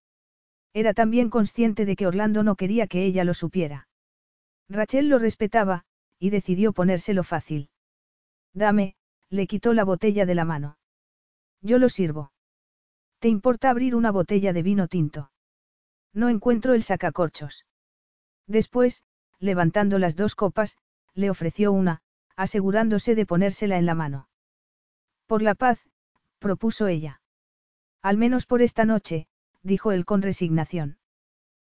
[0.72, 3.88] Era también consciente de que Orlando no quería que ella lo supiera.
[4.72, 5.84] Rachel lo respetaba,
[6.18, 7.68] y decidió ponérselo fácil.
[8.54, 8.96] Dame,
[9.28, 10.78] le quitó la botella de la mano.
[11.60, 12.32] Yo lo sirvo.
[13.18, 15.30] ¿Te importa abrir una botella de vino tinto?
[16.14, 17.66] No encuentro el sacacorchos.
[18.46, 19.04] Después,
[19.38, 20.78] levantando las dos copas,
[21.14, 22.00] le ofreció una,
[22.34, 24.28] asegurándose de ponérsela en la mano.
[25.26, 25.86] Por la paz,
[26.38, 27.20] propuso ella.
[28.00, 29.26] Al menos por esta noche,
[29.62, 30.98] dijo él con resignación.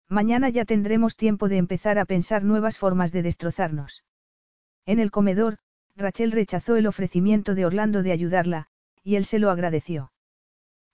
[0.09, 4.05] Mañana ya tendremos tiempo de empezar a pensar nuevas formas de destrozarnos.
[4.87, 5.59] En el comedor,
[5.97, 8.69] Rachel rechazó el ofrecimiento de Orlando de ayudarla,
[9.03, 10.13] y él se lo agradeció.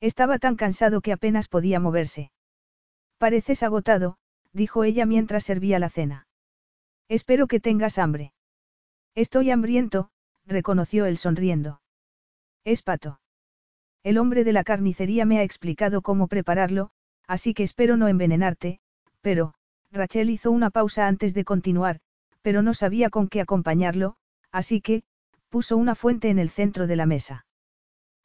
[0.01, 2.33] Estaba tan cansado que apenas podía moverse.
[3.19, 4.17] Pareces agotado,
[4.53, 6.27] dijo ella mientras servía la cena.
[7.09, 8.33] Espero que tengas hambre.
[9.15, 10.11] Estoy hambriento,
[10.45, 11.81] reconoció él sonriendo.
[12.65, 13.21] Es pato.
[14.03, 16.91] El hombre de la carnicería me ha explicado cómo prepararlo,
[17.27, 18.81] así que espero no envenenarte,
[19.25, 19.55] pero,
[19.91, 22.01] Rachel hizo una pausa antes de continuar,
[22.43, 24.17] pero no sabía con qué acompañarlo,
[24.53, 25.03] así que,
[25.49, 27.47] puso una fuente en el centro de la mesa.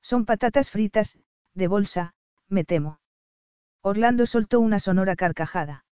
[0.02, 1.18] Son patatas fritas,
[1.53, 2.16] de bolsa,
[2.50, 3.00] me temo.
[3.82, 5.86] Orlando soltó una sonora carcajada.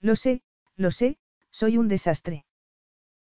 [0.00, 0.42] Lo sé,
[0.74, 1.16] lo sé,
[1.52, 2.44] soy un desastre.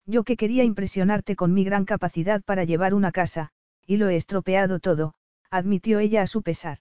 [0.07, 3.51] Yo que quería impresionarte con mi gran capacidad para llevar una casa,
[3.87, 5.13] y lo he estropeado todo,
[5.51, 6.79] admitió ella a su pesar.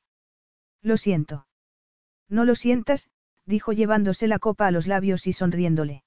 [0.82, 1.48] Lo siento.
[2.30, 3.10] No lo sientas,
[3.46, 6.04] dijo llevándose la copa a los labios y sonriéndole.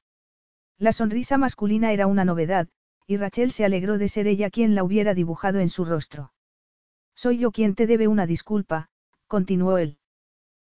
[0.79, 2.69] La sonrisa masculina era una novedad,
[3.07, 6.33] y Rachel se alegró de ser ella quien la hubiera dibujado en su rostro.
[7.15, 8.89] Soy yo quien te debe una disculpa,
[9.27, 9.99] continuó él.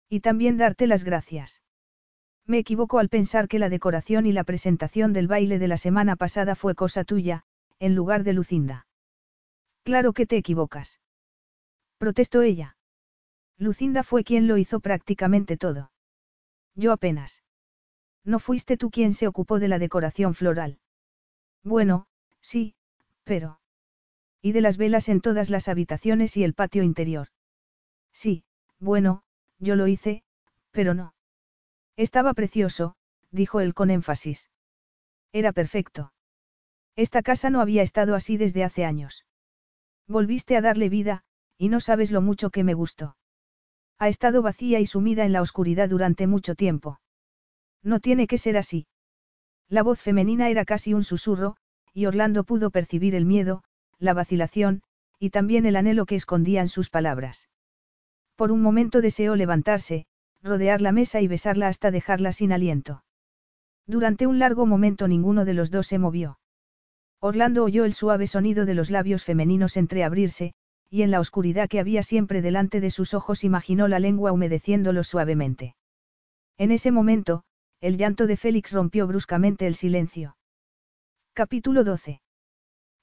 [0.09, 1.61] Y también darte las gracias.
[2.45, 6.15] Me equivoco al pensar que la decoración y la presentación del baile de la semana
[6.15, 7.43] pasada fue cosa tuya,
[7.79, 8.87] en lugar de Lucinda.
[9.83, 10.99] Claro que te equivocas.
[11.97, 12.75] Protestó ella.
[13.57, 15.90] Lucinda fue quien lo hizo prácticamente todo.
[16.75, 17.43] Yo apenas.
[18.23, 20.79] No fuiste tú quien se ocupó de la decoración floral.
[21.63, 22.07] Bueno,
[22.39, 22.75] sí,
[23.23, 23.59] pero...
[24.41, 27.27] Y de las velas en todas las habitaciones y el patio interior.
[28.11, 28.43] Sí,
[28.79, 29.23] bueno,
[29.59, 30.23] yo lo hice,
[30.71, 31.13] pero no.
[31.95, 32.95] Estaba precioso,
[33.31, 34.49] dijo él con énfasis.
[35.31, 36.13] Era perfecto.
[36.95, 39.25] Esta casa no había estado así desde hace años.
[40.07, 41.23] Volviste a darle vida,
[41.57, 43.15] y no sabes lo mucho que me gustó.
[44.01, 46.99] Ha estado vacía y sumida en la oscuridad durante mucho tiempo.
[47.83, 48.87] No tiene que ser así.
[49.69, 51.55] La voz femenina era casi un susurro,
[51.93, 53.63] y Orlando pudo percibir el miedo,
[53.99, 54.81] la vacilación,
[55.19, 57.47] y también el anhelo que escondían sus palabras.
[58.35, 60.07] Por un momento deseó levantarse,
[60.41, 63.03] rodear la mesa y besarla hasta dejarla sin aliento.
[63.85, 66.39] Durante un largo momento ninguno de los dos se movió.
[67.19, 70.55] Orlando oyó el suave sonido de los labios femeninos entreabrirse,
[70.91, 75.05] y en la oscuridad que había siempre delante de sus ojos imaginó la lengua humedeciéndolo
[75.05, 75.75] suavemente.
[76.57, 77.43] En ese momento,
[77.79, 80.35] el llanto de Félix rompió bruscamente el silencio.
[81.33, 82.21] Capítulo 12.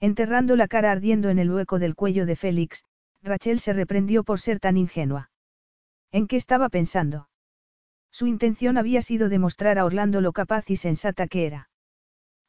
[0.01, 2.85] Enterrando la cara ardiendo en el hueco del cuello de Félix,
[3.23, 5.31] Rachel se reprendió por ser tan ingenua.
[6.13, 7.31] ¿En qué estaba pensando?
[8.11, 11.71] Su intención había sido demostrar a Orlando lo capaz y sensata que era.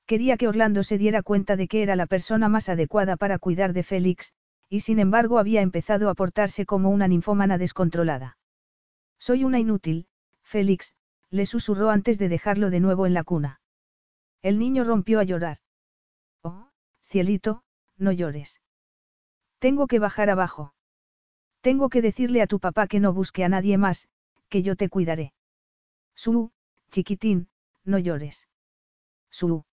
[0.06, 3.72] Quería que Orlando se diera cuenta de que era la persona más adecuada para cuidar
[3.72, 4.34] de Félix,
[4.70, 8.38] y sin embargo había empezado a portarse como una ninfómana descontrolada.
[9.18, 10.08] Soy una inútil,
[10.44, 10.94] Félix,
[11.32, 13.62] le susurró antes de dejarlo de nuevo en la cuna.
[14.42, 15.58] El niño rompió a llorar.
[16.44, 16.70] Oh,
[17.04, 17.64] cielito,
[17.98, 18.62] no llores.
[19.60, 20.74] Tengo que bajar abajo.
[21.62, 24.08] Tengo que decirle a tu papá que no busque a nadie más,
[24.48, 25.34] que yo te cuidaré.
[26.16, 26.52] Su,
[26.90, 27.50] chiquitín,
[27.84, 28.48] no llores.
[29.30, 29.66] Su.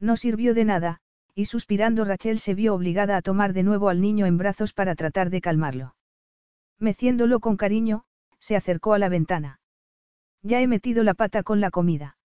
[0.00, 1.01] No sirvió de nada,
[1.34, 4.94] y suspirando Rachel se vio obligada a tomar de nuevo al niño en brazos para
[4.94, 5.94] tratar de calmarlo.
[6.78, 8.04] Meciéndolo con cariño,
[8.38, 9.60] se acercó a la ventana.
[10.42, 12.18] Ya he metido la pata con la comida.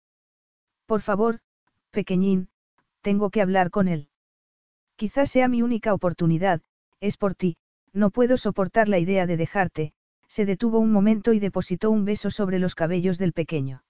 [0.86, 1.40] Por favor,
[1.90, 2.48] pequeñín,
[3.00, 4.08] tengo que hablar con él.
[4.96, 6.62] Quizás sea mi única oportunidad,
[7.00, 7.56] es por ti,
[7.92, 9.92] no puedo soportar la idea de dejarte,
[10.28, 13.82] se detuvo un momento y depositó un beso sobre los cabellos del pequeño.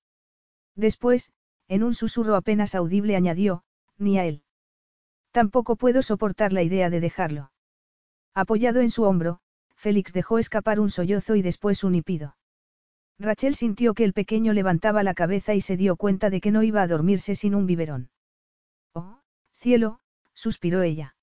[0.74, 1.30] Después,
[1.68, 3.64] en un susurro apenas audible añadió,
[3.98, 4.43] ni a él.
[5.34, 7.50] Tampoco puedo soportar la idea de dejarlo.
[8.34, 9.40] Apoyado en su hombro,
[9.74, 12.36] Félix dejó escapar un sollozo y después un hipido.
[13.18, 16.62] Rachel sintió que el pequeño levantaba la cabeza y se dio cuenta de que no
[16.62, 18.10] iba a dormirse sin un biberón.
[18.92, 19.18] Oh,
[19.54, 19.98] cielo,
[20.34, 21.16] suspiró ella.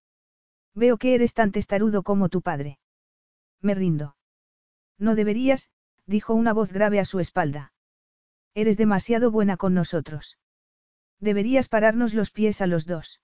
[0.76, 2.80] Veo que eres tan testarudo como tu padre.
[3.62, 4.18] Me rindo.
[4.98, 5.70] No deberías,
[6.06, 7.72] dijo una voz grave a su espalda.
[8.56, 10.38] Eres demasiado buena con nosotros.
[11.22, 13.22] Deberías pararnos los pies a los dos.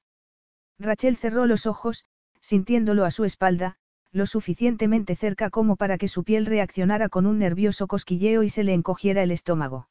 [0.79, 2.05] Rachel cerró los ojos,
[2.41, 3.77] sintiéndolo a su espalda,
[4.11, 8.63] lo suficientemente cerca como para que su piel reaccionara con un nervioso cosquilleo y se
[8.63, 9.89] le encogiera el estómago.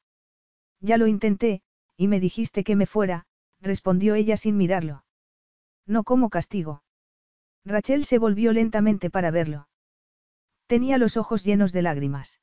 [0.81, 1.63] Ya lo intenté,
[1.97, 3.27] y me dijiste que me fuera,
[3.61, 5.05] respondió ella sin mirarlo.
[5.87, 6.83] No como castigo.
[7.65, 9.69] Rachel se volvió lentamente para verlo.
[10.67, 12.41] Tenía los ojos llenos de lágrimas.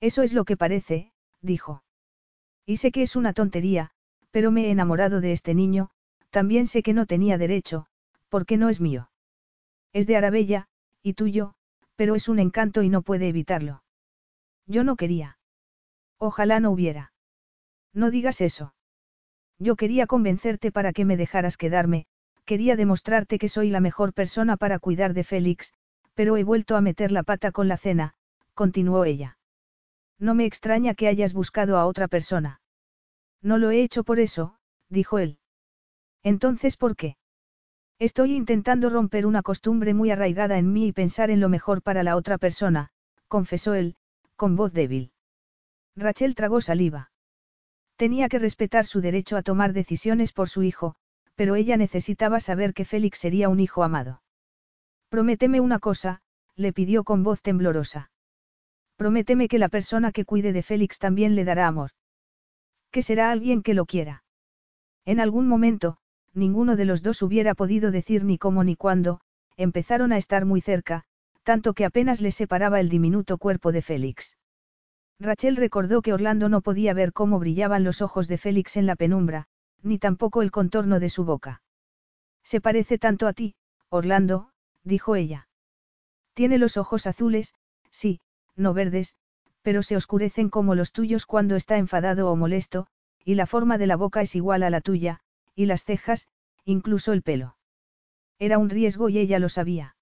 [0.00, 1.82] Eso es lo que parece, dijo.
[2.66, 3.90] Y sé que es una tontería,
[4.30, 5.90] pero me he enamorado de este niño,
[6.34, 7.86] también sé que no tenía derecho,
[8.28, 9.08] porque no es mío.
[9.92, 10.66] Es de Arabella,
[11.00, 11.54] y tuyo,
[11.94, 13.84] pero es un encanto y no puede evitarlo.
[14.66, 15.38] Yo no quería.
[16.18, 17.12] Ojalá no hubiera.
[17.92, 18.74] No digas eso.
[19.60, 22.06] Yo quería convencerte para que me dejaras quedarme,
[22.44, 25.72] quería demostrarte que soy la mejor persona para cuidar de Félix,
[26.14, 28.14] pero he vuelto a meter la pata con la cena,
[28.54, 29.38] continuó ella.
[30.18, 32.60] No me extraña que hayas buscado a otra persona.
[33.40, 34.56] No lo he hecho por eso,
[34.88, 35.38] dijo él.
[36.24, 37.16] Entonces, ¿por qué?
[38.00, 42.02] Estoy intentando romper una costumbre muy arraigada en mí y pensar en lo mejor para
[42.02, 42.90] la otra persona,
[43.28, 43.94] confesó él,
[44.34, 45.12] con voz débil.
[45.94, 47.12] Rachel tragó saliva.
[47.96, 50.96] Tenía que respetar su derecho a tomar decisiones por su hijo,
[51.36, 54.22] pero ella necesitaba saber que Félix sería un hijo amado.
[55.08, 56.20] Prométeme una cosa,
[56.56, 58.10] le pidió con voz temblorosa.
[58.96, 61.90] Prométeme que la persona que cuide de Félix también le dará amor.
[62.90, 64.24] Que será alguien que lo quiera.
[65.04, 65.98] En algún momento,
[66.34, 69.20] ninguno de los dos hubiera podido decir ni cómo ni cuándo,
[69.56, 71.04] empezaron a estar muy cerca,
[71.44, 74.36] tanto que apenas le separaba el diminuto cuerpo de Félix.
[75.20, 78.96] Rachel recordó que Orlando no podía ver cómo brillaban los ojos de Félix en la
[78.96, 79.46] penumbra,
[79.82, 81.62] ni tampoco el contorno de su boca.
[82.42, 83.54] Se parece tanto a ti,
[83.88, 84.50] Orlando,
[84.82, 85.48] dijo ella.
[86.34, 87.54] Tiene los ojos azules,
[87.90, 88.20] sí,
[88.56, 89.14] no verdes,
[89.62, 92.86] pero se oscurecen como los tuyos cuando está enfadado o molesto,
[93.24, 95.20] y la forma de la boca es igual a la tuya,
[95.54, 96.28] y las cejas,
[96.64, 97.56] incluso el pelo.
[98.38, 99.96] Era un riesgo y ella lo sabía.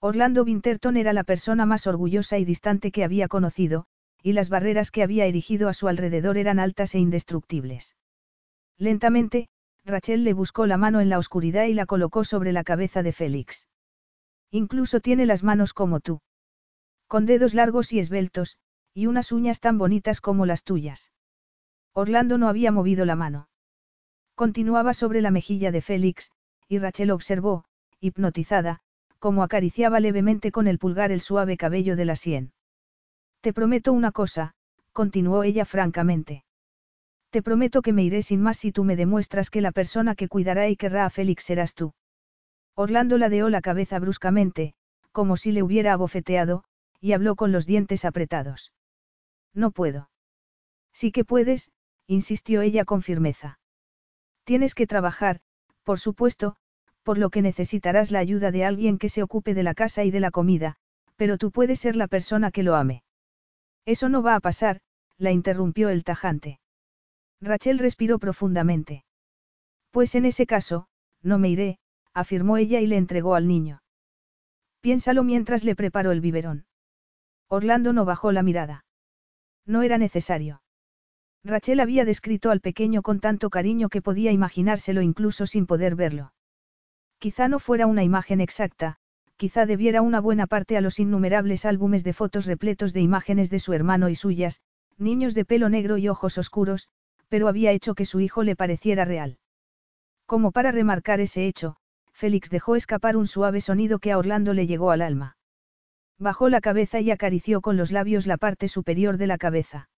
[0.00, 3.86] Orlando Winterton era la persona más orgullosa y distante que había conocido,
[4.22, 7.96] y las barreras que había erigido a su alrededor eran altas e indestructibles.
[8.76, 9.48] Lentamente,
[9.84, 13.12] Rachel le buscó la mano en la oscuridad y la colocó sobre la cabeza de
[13.12, 13.66] Félix.
[14.50, 16.20] Incluso tiene las manos como tú.
[17.06, 18.58] Con dedos largos y esbeltos,
[18.94, 21.10] y unas uñas tan bonitas como las tuyas.
[21.92, 23.48] Orlando no había movido la mano.
[24.38, 26.30] Continuaba sobre la mejilla de Félix,
[26.68, 27.64] y Rachel observó,
[27.98, 28.78] hipnotizada,
[29.18, 32.52] cómo acariciaba levemente con el pulgar el suave cabello de la sien.
[33.40, 34.54] Te prometo una cosa,
[34.92, 36.44] continuó ella francamente.
[37.30, 40.28] Te prometo que me iré sin más si tú me demuestras que la persona que
[40.28, 41.92] cuidará y querrá a Félix serás tú.
[42.76, 44.74] Orlando ladeó la cabeza bruscamente,
[45.10, 46.62] como si le hubiera abofeteado,
[47.00, 48.72] y habló con los dientes apretados.
[49.52, 50.10] No puedo.
[50.92, 51.72] Sí que puedes,
[52.06, 53.58] insistió ella con firmeza.
[54.48, 55.40] Tienes que trabajar,
[55.82, 56.56] por supuesto,
[57.02, 60.10] por lo que necesitarás la ayuda de alguien que se ocupe de la casa y
[60.10, 60.76] de la comida,
[61.16, 63.02] pero tú puedes ser la persona que lo ame.
[63.84, 64.80] Eso no va a pasar,
[65.18, 66.60] la interrumpió el tajante.
[67.42, 69.04] Rachel respiró profundamente.
[69.90, 70.88] Pues en ese caso,
[71.22, 71.78] no me iré,
[72.14, 73.82] afirmó ella y le entregó al niño.
[74.80, 76.64] Piénsalo mientras le preparó el biberón.
[77.48, 78.86] Orlando no bajó la mirada.
[79.66, 80.62] No era necesario.
[81.44, 86.32] Rachel había descrito al pequeño con tanto cariño que podía imaginárselo incluso sin poder verlo.
[87.18, 88.96] Quizá no fuera una imagen exacta,
[89.36, 93.60] quizá debiera una buena parte a los innumerables álbumes de fotos repletos de imágenes de
[93.60, 94.60] su hermano y suyas,
[94.98, 96.88] niños de pelo negro y ojos oscuros,
[97.28, 99.38] pero había hecho que su hijo le pareciera real.
[100.26, 101.76] Como para remarcar ese hecho,
[102.12, 105.36] Félix dejó escapar un suave sonido que a Orlando le llegó al alma.
[106.18, 109.88] Bajó la cabeza y acarició con los labios la parte superior de la cabeza.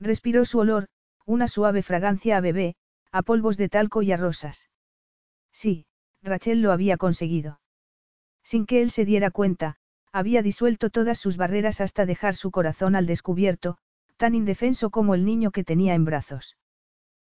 [0.00, 0.88] Respiró su olor,
[1.26, 2.76] una suave fragancia a bebé,
[3.10, 4.70] a polvos de talco y a rosas.
[5.52, 5.86] Sí,
[6.22, 7.60] Rachel lo había conseguido.
[8.42, 9.76] Sin que él se diera cuenta,
[10.12, 13.78] había disuelto todas sus barreras hasta dejar su corazón al descubierto,
[14.16, 16.56] tan indefenso como el niño que tenía en brazos.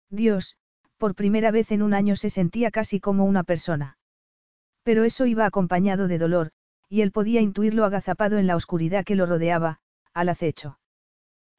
[0.08, 0.56] Dios,
[0.96, 3.98] por primera vez en un año se sentía casi como una persona.
[4.82, 6.50] Pero eso iba acompañado de dolor,
[6.88, 9.80] y él podía intuirlo agazapado en la oscuridad que lo rodeaba,
[10.12, 10.78] al acecho.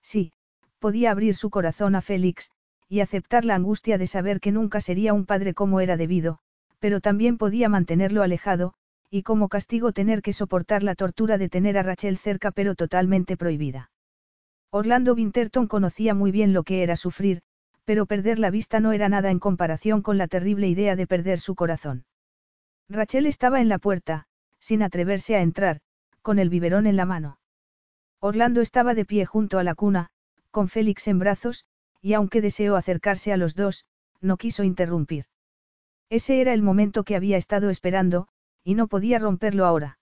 [0.01, 0.33] Sí,
[0.82, 2.51] podía abrir su corazón a Félix,
[2.90, 6.40] y aceptar la angustia de saber que nunca sería un padre como era debido,
[6.80, 8.74] pero también podía mantenerlo alejado,
[9.10, 13.38] y como castigo tener que soportar la tortura de tener a Rachel cerca pero totalmente
[13.38, 13.92] prohibida.
[14.72, 17.43] Orlando Winterton conocía muy bien lo que era sufrir,
[17.85, 21.40] pero perder la vista no era nada en comparación con la terrible idea de perder
[21.40, 22.06] su corazón.
[22.90, 24.26] Rachel estaba en la puerta,
[24.60, 25.80] sin atreverse a entrar,
[26.24, 27.38] con el biberón en la mano.
[28.19, 30.10] Orlando estaba de pie junto a la cuna,
[30.51, 31.65] con Félix en brazos,
[32.01, 33.85] y aunque deseó acercarse a los dos,
[34.19, 35.25] no quiso interrumpir.
[36.09, 38.27] Ese era el momento que había estado esperando,
[38.63, 39.97] y no podía romperlo ahora.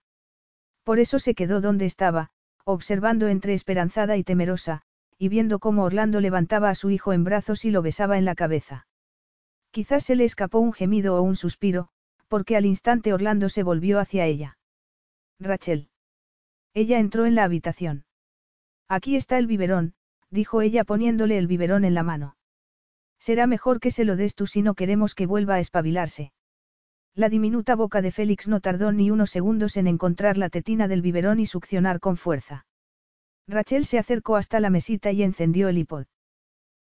[0.84, 2.30] Por eso se quedó donde estaba,
[2.64, 4.82] observando entre esperanzada y temerosa,
[5.18, 8.34] y viendo cómo Orlando levantaba a su hijo en brazos y lo besaba en la
[8.34, 8.86] cabeza.
[9.70, 11.88] Quizás se le escapó un gemido o un suspiro,
[12.26, 14.58] porque al instante Orlando se volvió hacia ella.
[15.38, 15.88] Rachel.
[16.74, 18.04] Ella entró en la habitación.
[18.88, 19.94] Aquí está el biberón,
[20.30, 22.36] dijo ella poniéndole el biberón en la mano.
[23.18, 26.32] Será mejor que se lo des tú si no queremos que vuelva a espabilarse.
[27.14, 31.02] La diminuta boca de Félix no tardó ni unos segundos en encontrar la tetina del
[31.02, 32.66] biberón y succionar con fuerza.
[33.48, 36.06] Rachel se acercó hasta la mesita y encendió el iPod.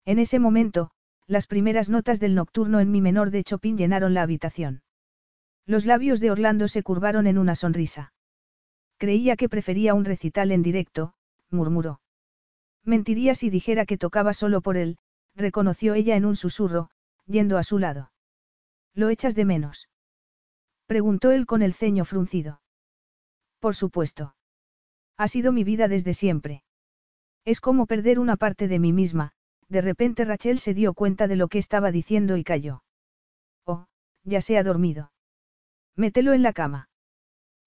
[0.06, 0.90] En ese momento,
[1.26, 4.82] las primeras notas del nocturno en mi menor de Chopin llenaron la habitación.
[5.66, 8.12] Los labios de Orlando se curvaron en una sonrisa.
[8.98, 11.14] Creía que prefería un recital en directo,
[11.50, 12.00] murmuró.
[12.84, 14.98] Mentiría si dijera que tocaba solo por él,
[15.34, 16.90] reconoció ella en un susurro,
[17.26, 18.12] yendo a su lado.
[18.94, 19.88] ¿Lo echas de menos?
[20.86, 22.60] Preguntó él con el ceño fruncido.
[23.58, 24.36] Por supuesto.
[25.16, 26.62] Ha sido mi vida desde siempre.
[27.44, 29.32] Es como perder una parte de mí misma,
[29.68, 32.84] de repente Rachel se dio cuenta de lo que estaba diciendo y calló.
[33.64, 33.86] Oh,
[34.22, 35.12] ya se ha dormido.
[35.96, 36.88] Mételo en la cama.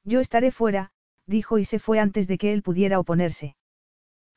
[0.03, 0.91] Yo estaré fuera,
[1.25, 3.55] dijo y se fue antes de que él pudiera oponerse.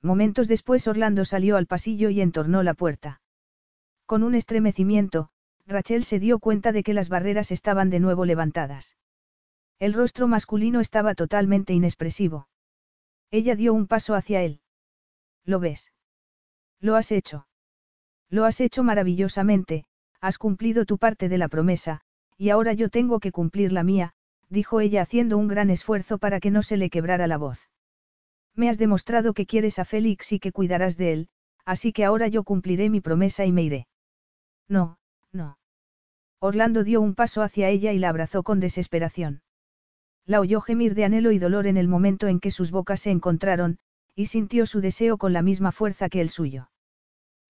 [0.03, 3.21] Momentos después Orlando salió al pasillo y entornó la puerta.
[4.07, 5.31] Con un estremecimiento,
[5.67, 8.97] Rachel se dio cuenta de que las barreras estaban de nuevo levantadas.
[9.79, 12.49] El rostro masculino estaba totalmente inexpresivo.
[13.31, 14.61] Ella dio un paso hacia él.
[15.45, 15.93] ¿Lo ves?
[16.81, 17.47] Lo has hecho.
[18.29, 19.85] Lo has hecho maravillosamente,
[20.21, 22.03] has cumplido tu parte de la promesa,
[22.37, 24.13] y ahora yo tengo que cumplir la mía,
[24.49, 27.70] dijo ella haciendo un gran esfuerzo para que no se le quebrara la voz.
[28.55, 31.29] Me has demostrado que quieres a Félix y que cuidarás de él,
[31.65, 33.87] así que ahora yo cumpliré mi promesa y me iré.
[34.69, 34.99] No,
[35.33, 35.59] no.
[36.41, 39.43] Orlando dio un paso hacia ella y la abrazó con desesperación.
[40.27, 43.11] La oyó gemir de anhelo y dolor en el momento en que sus bocas se
[43.11, 43.79] encontraron,
[44.15, 46.71] y sintió su deseo con la misma fuerza que el suyo.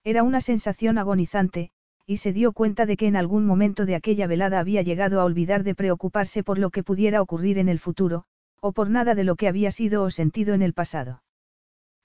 [0.03, 1.71] Era una sensación agonizante,
[2.05, 5.25] y se dio cuenta de que en algún momento de aquella velada había llegado a
[5.25, 8.25] olvidar de preocuparse por lo que pudiera ocurrir en el futuro,
[8.61, 11.23] o por nada de lo que había sido o sentido en el pasado.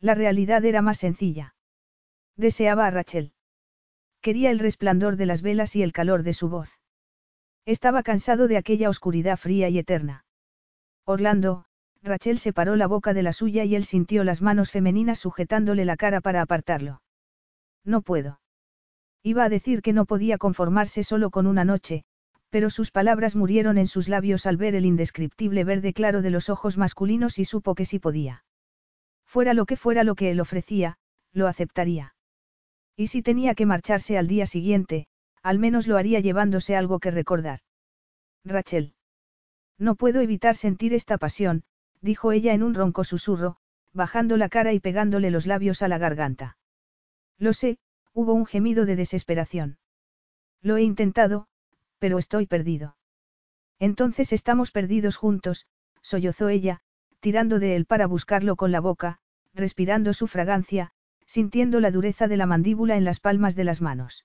[0.00, 1.54] La realidad era más sencilla.
[2.36, 3.32] Deseaba a Rachel.
[4.20, 6.80] Quería el resplandor de las velas y el calor de su voz.
[7.64, 10.24] Estaba cansado de aquella oscuridad fría y eterna.
[11.04, 11.64] Orlando,
[12.02, 15.96] Rachel separó la boca de la suya y él sintió las manos femeninas sujetándole la
[15.96, 17.02] cara para apartarlo.
[17.84, 18.40] No puedo.
[19.22, 22.04] Iba a decir que no podía conformarse solo con una noche,
[22.50, 26.48] pero sus palabras murieron en sus labios al ver el indescriptible verde claro de los
[26.48, 28.44] ojos masculinos y supo que sí podía.
[29.26, 30.96] Fuera lo que fuera lo que él ofrecía,
[31.32, 32.14] lo aceptaría.
[32.96, 35.06] Y si tenía que marcharse al día siguiente,
[35.42, 37.60] al menos lo haría llevándose algo que recordar.
[38.44, 38.94] Rachel.
[39.78, 41.64] No puedo evitar sentir esta pasión,
[42.00, 43.56] dijo ella en un ronco susurro,
[43.92, 46.56] bajando la cara y pegándole los labios a la garganta.
[47.38, 47.78] Lo sé,
[48.14, 49.78] hubo un gemido de desesperación.
[50.62, 51.48] Lo he intentado,
[51.98, 52.96] pero estoy perdido.
[53.78, 55.66] Entonces estamos perdidos juntos,
[56.00, 56.80] sollozó ella,
[57.20, 59.18] tirando de él para buscarlo con la boca,
[59.54, 60.92] respirando su fragancia,
[61.26, 64.24] sintiendo la dureza de la mandíbula en las palmas de las manos.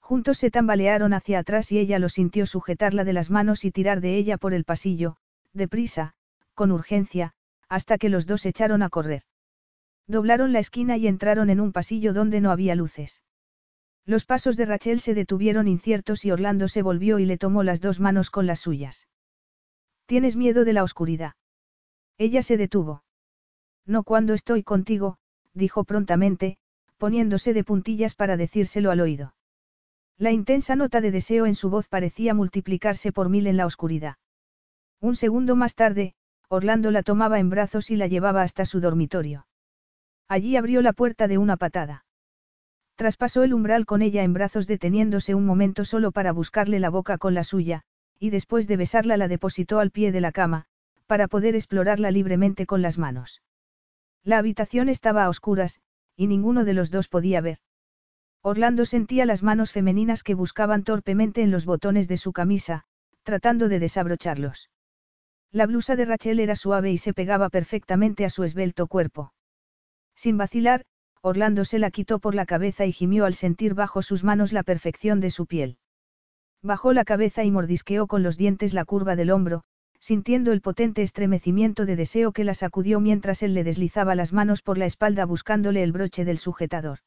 [0.00, 4.00] Juntos se tambalearon hacia atrás y ella lo sintió sujetarla de las manos y tirar
[4.00, 5.16] de ella por el pasillo,
[5.52, 6.14] deprisa,
[6.54, 7.32] con urgencia,
[7.68, 9.22] hasta que los dos echaron a correr.
[10.06, 13.22] Doblaron la esquina y entraron en un pasillo donde no había luces.
[14.10, 17.80] Los pasos de Rachel se detuvieron inciertos y Orlando se volvió y le tomó las
[17.80, 19.06] dos manos con las suyas.
[20.06, 21.34] ¿Tienes miedo de la oscuridad?
[22.18, 23.04] Ella se detuvo.
[23.86, 25.18] No cuando estoy contigo,
[25.54, 26.58] dijo prontamente,
[26.98, 29.36] poniéndose de puntillas para decírselo al oído.
[30.18, 34.16] La intensa nota de deseo en su voz parecía multiplicarse por mil en la oscuridad.
[35.00, 36.14] Un segundo más tarde,
[36.48, 39.46] Orlando la tomaba en brazos y la llevaba hasta su dormitorio.
[40.26, 42.04] Allí abrió la puerta de una patada.
[43.00, 47.16] Traspasó el umbral con ella en brazos deteniéndose un momento solo para buscarle la boca
[47.16, 47.80] con la suya,
[48.18, 50.66] y después de besarla la depositó al pie de la cama,
[51.06, 53.40] para poder explorarla libremente con las manos.
[54.22, 55.80] La habitación estaba a oscuras,
[56.14, 57.60] y ninguno de los dos podía ver.
[58.42, 62.84] Orlando sentía las manos femeninas que buscaban torpemente en los botones de su camisa,
[63.22, 64.68] tratando de desabrocharlos.
[65.50, 69.32] La blusa de Rachel era suave y se pegaba perfectamente a su esbelto cuerpo.
[70.14, 70.84] Sin vacilar,
[71.22, 74.62] Orlando se la quitó por la cabeza y gimió al sentir bajo sus manos la
[74.62, 75.76] perfección de su piel.
[76.62, 79.62] Bajó la cabeza y mordisqueó con los dientes la curva del hombro,
[79.98, 84.62] sintiendo el potente estremecimiento de deseo que la sacudió mientras él le deslizaba las manos
[84.62, 87.00] por la espalda buscándole el broche del sujetador.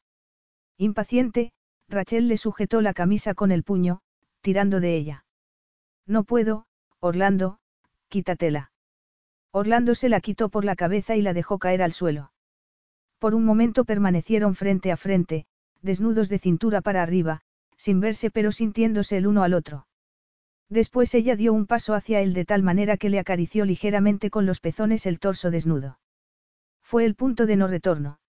[0.78, 1.52] Impaciente,
[1.88, 4.00] Rachel le sujetó la camisa con el puño,
[4.40, 5.24] tirando de ella.
[6.06, 6.66] No puedo,
[7.00, 7.58] Orlando,
[8.08, 8.70] quítatela.
[9.50, 12.32] Orlando se la quitó por la cabeza y la dejó caer al suelo.
[13.24, 15.46] Por un momento permanecieron frente a frente,
[15.80, 17.40] desnudos de cintura para arriba,
[17.74, 19.86] sin verse pero sintiéndose el uno al otro.
[20.68, 24.44] Después ella dio un paso hacia él de tal manera que le acarició ligeramente con
[24.44, 25.98] los pezones el torso desnudo.
[26.82, 28.20] Fue el punto de no retorno.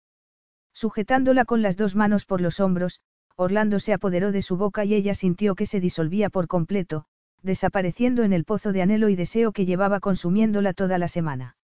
[0.71, 3.01] Sujetándola con las dos manos por los hombros,
[3.35, 7.03] Orlando se apoderó de su boca y ella sintió que se disolvía por completo,
[7.43, 11.57] desapareciendo en el pozo de anhelo y deseo que llevaba consumiéndola toda la semana.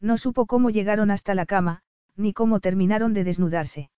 [0.00, 1.82] No supo cómo llegaron hasta la cama,
[2.18, 3.90] ni cómo terminaron de desnudarse.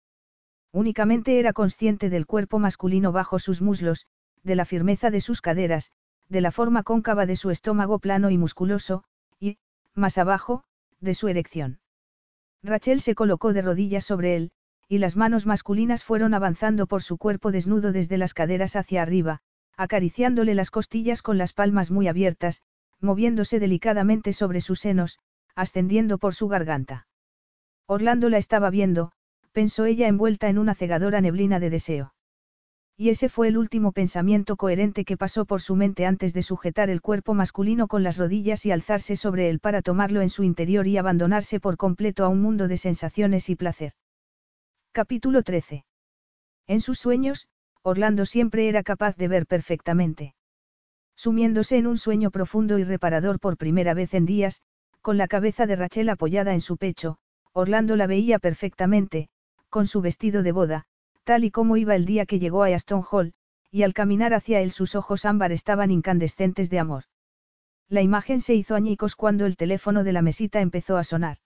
[0.72, 4.06] Únicamente era consciente del cuerpo masculino bajo sus muslos,
[4.42, 5.92] de la firmeza de sus caderas,
[6.28, 9.04] de la forma cóncava de su estómago plano y musculoso,
[9.40, 9.56] y,
[9.94, 10.64] más abajo,
[11.00, 11.78] de su erección.
[12.62, 14.50] Rachel se colocó de rodillas sobre él,
[14.88, 19.40] y las manos masculinas fueron avanzando por su cuerpo desnudo desde las caderas hacia arriba,
[19.76, 22.62] acariciándole las costillas con las palmas muy abiertas,
[23.00, 25.18] moviéndose delicadamente sobre sus senos,
[25.54, 27.06] ascendiendo por su garganta.
[27.90, 29.12] Orlando la estaba viendo,
[29.52, 32.12] pensó ella envuelta en una cegadora neblina de deseo.
[32.98, 36.90] Y ese fue el último pensamiento coherente que pasó por su mente antes de sujetar
[36.90, 40.86] el cuerpo masculino con las rodillas y alzarse sobre él para tomarlo en su interior
[40.86, 43.94] y abandonarse por completo a un mundo de sensaciones y placer.
[44.92, 45.86] Capítulo 13.
[46.66, 47.48] En sus sueños,
[47.80, 50.34] Orlando siempre era capaz de ver perfectamente.
[51.16, 54.60] Sumiéndose en un sueño profundo y reparador por primera vez en días,
[55.00, 57.18] con la cabeza de Rachel apoyada en su pecho,
[57.58, 59.30] Orlando la veía perfectamente,
[59.68, 60.84] con su vestido de boda,
[61.24, 63.32] tal y como iba el día que llegó a Aston Hall,
[63.72, 67.02] y al caminar hacia él sus ojos ámbar estaban incandescentes de amor.
[67.88, 71.38] La imagen se hizo añicos cuando el teléfono de la mesita empezó a sonar.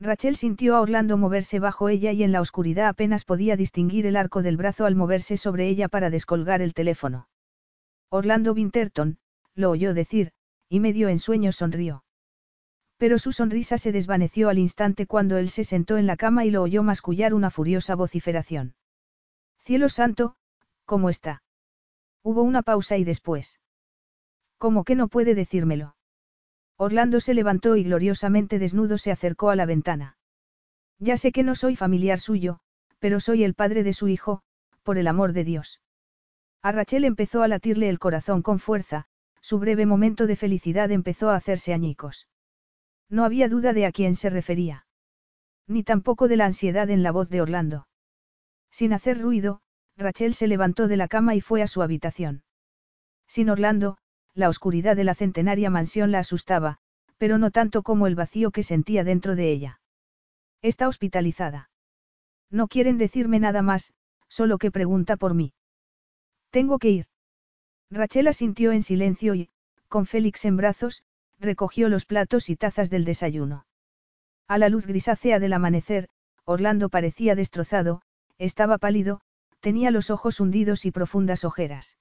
[0.00, 4.16] Rachel sintió a Orlando moverse bajo ella y en la oscuridad apenas podía distinguir el
[4.16, 7.28] arco del brazo al moverse sobre ella para descolgar el teléfono.
[8.08, 9.18] Orlando Winterton,
[9.54, 10.32] lo oyó decir,
[10.70, 12.05] y medio en sueño sonrió.
[12.98, 16.50] Pero su sonrisa se desvaneció al instante cuando él se sentó en la cama y
[16.50, 18.74] lo oyó mascullar una furiosa vociferación.
[19.58, 20.36] Cielo santo,
[20.84, 21.42] ¿cómo está?
[22.22, 23.60] Hubo una pausa y después.
[24.58, 25.96] ¿Cómo que no puede decírmelo?
[26.76, 30.16] Orlando se levantó y gloriosamente desnudo se acercó a la ventana.
[30.98, 32.60] Ya sé que no soy familiar suyo,
[32.98, 34.42] pero soy el padre de su hijo,
[34.82, 35.80] por el amor de Dios.
[36.62, 39.06] A Rachel empezó a latirle el corazón con fuerza,
[39.40, 42.28] su breve momento de felicidad empezó a hacerse añicos.
[43.08, 44.86] No había duda de a quién se refería.
[45.66, 47.86] Ni tampoco de la ansiedad en la voz de Orlando.
[48.70, 49.60] Sin hacer ruido,
[49.96, 52.42] Rachel se levantó de la cama y fue a su habitación.
[53.26, 53.98] Sin Orlando,
[54.34, 56.78] la oscuridad de la centenaria mansión la asustaba,
[57.16, 59.80] pero no tanto como el vacío que sentía dentro de ella.
[60.60, 61.70] Está hospitalizada.
[62.50, 63.94] No quieren decirme nada más,
[64.28, 65.54] solo que pregunta por mí.
[66.50, 67.06] Tengo que ir.
[67.90, 69.48] Rachel asintió en silencio y,
[69.88, 71.04] con Félix en brazos,
[71.38, 73.66] recogió los platos y tazas del desayuno.
[74.48, 76.08] A la luz grisácea del amanecer,
[76.44, 78.02] Orlando parecía destrozado,
[78.38, 79.20] estaba pálido,
[79.60, 81.96] tenía los ojos hundidos y profundas ojeras.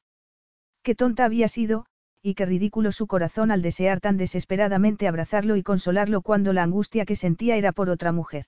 [0.83, 1.87] Qué tonta había sido,
[2.21, 7.05] y qué ridículo su corazón al desear tan desesperadamente abrazarlo y consolarlo cuando la angustia
[7.05, 8.45] que sentía era por otra mujer.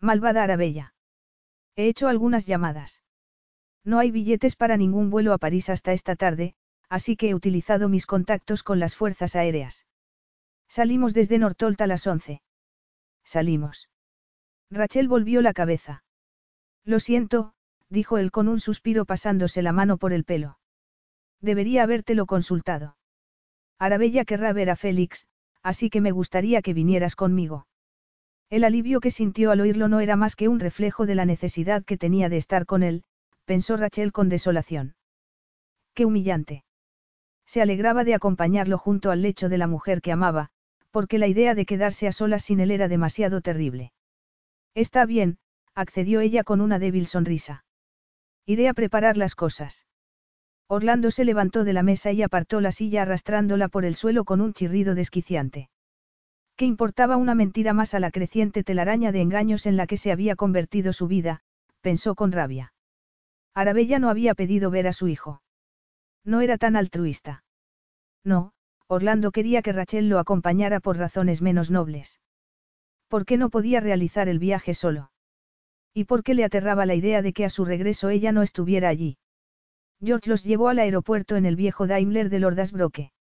[0.00, 0.94] Malvada Arabella.
[1.76, 3.02] He hecho algunas llamadas.
[3.84, 6.54] No hay billetes para ningún vuelo a París hasta esta tarde,
[6.88, 9.86] así que he utilizado mis contactos con las fuerzas aéreas.
[10.74, 12.42] Salimos desde Nortolt a las once.
[13.22, 13.88] Salimos.
[14.72, 16.02] Rachel volvió la cabeza.
[16.84, 17.52] Lo siento,
[17.90, 20.58] dijo él con un suspiro pasándose la mano por el pelo.
[21.40, 22.96] Debería habértelo consultado.
[23.78, 25.28] Arabella querrá ver a Félix,
[25.62, 27.68] así que me gustaría que vinieras conmigo.
[28.50, 31.84] El alivio que sintió al oírlo no era más que un reflejo de la necesidad
[31.84, 33.04] que tenía de estar con él,
[33.44, 34.96] pensó Rachel con desolación.
[35.94, 36.64] Qué humillante.
[37.46, 40.50] Se alegraba de acompañarlo junto al lecho de la mujer que amaba,
[40.94, 43.90] porque la idea de quedarse a solas sin él era demasiado terrible.
[44.76, 45.38] Está bien,
[45.74, 47.64] accedió ella con una débil sonrisa.
[48.46, 49.86] Iré a preparar las cosas.
[50.68, 54.40] Orlando se levantó de la mesa y apartó la silla arrastrándola por el suelo con
[54.40, 55.68] un chirrido desquiciante.
[56.54, 60.12] ¿Qué importaba una mentira más a la creciente telaraña de engaños en la que se
[60.12, 61.40] había convertido su vida?
[61.80, 62.72] pensó con rabia.
[63.52, 65.42] Arabella no había pedido ver a su hijo.
[66.24, 67.42] No era tan altruista.
[68.22, 68.53] No,
[68.88, 72.20] Orlando quería que Rachel lo acompañara por razones menos nobles.
[73.08, 75.10] ¿Por qué no podía realizar el viaje solo?
[75.94, 78.88] ¿Y por qué le aterraba la idea de que a su regreso ella no estuviera
[78.88, 79.16] allí?
[80.02, 83.12] George los llevó al aeropuerto en el viejo Daimler de Lord Asbroke.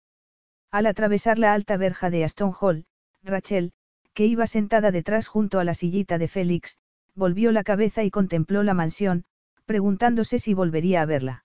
[0.71, 2.87] Al atravesar la alta verja de Aston Hall,
[3.23, 3.73] Rachel,
[4.15, 6.79] que iba sentada detrás junto a la sillita de Félix,
[7.15, 9.25] volvió la cabeza y contempló la mansión,
[9.67, 11.45] preguntándose si volvería a verla.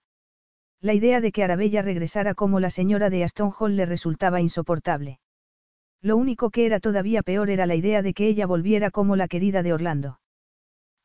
[0.81, 5.19] La idea de que Arabella regresara como la señora de Aston Hall le resultaba insoportable.
[6.01, 9.27] Lo único que era todavía peor era la idea de que ella volviera como la
[9.27, 10.19] querida de Orlando.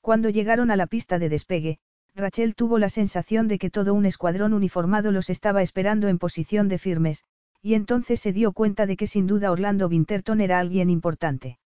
[0.02, 1.78] Cuando llegaron a la pista de despegue,
[2.14, 6.68] Rachel tuvo la sensación de que todo un escuadrón uniformado los estaba esperando en posición
[6.68, 7.24] de firmes,
[7.62, 11.58] y entonces se dio cuenta de que sin duda Orlando Winterton era alguien importante.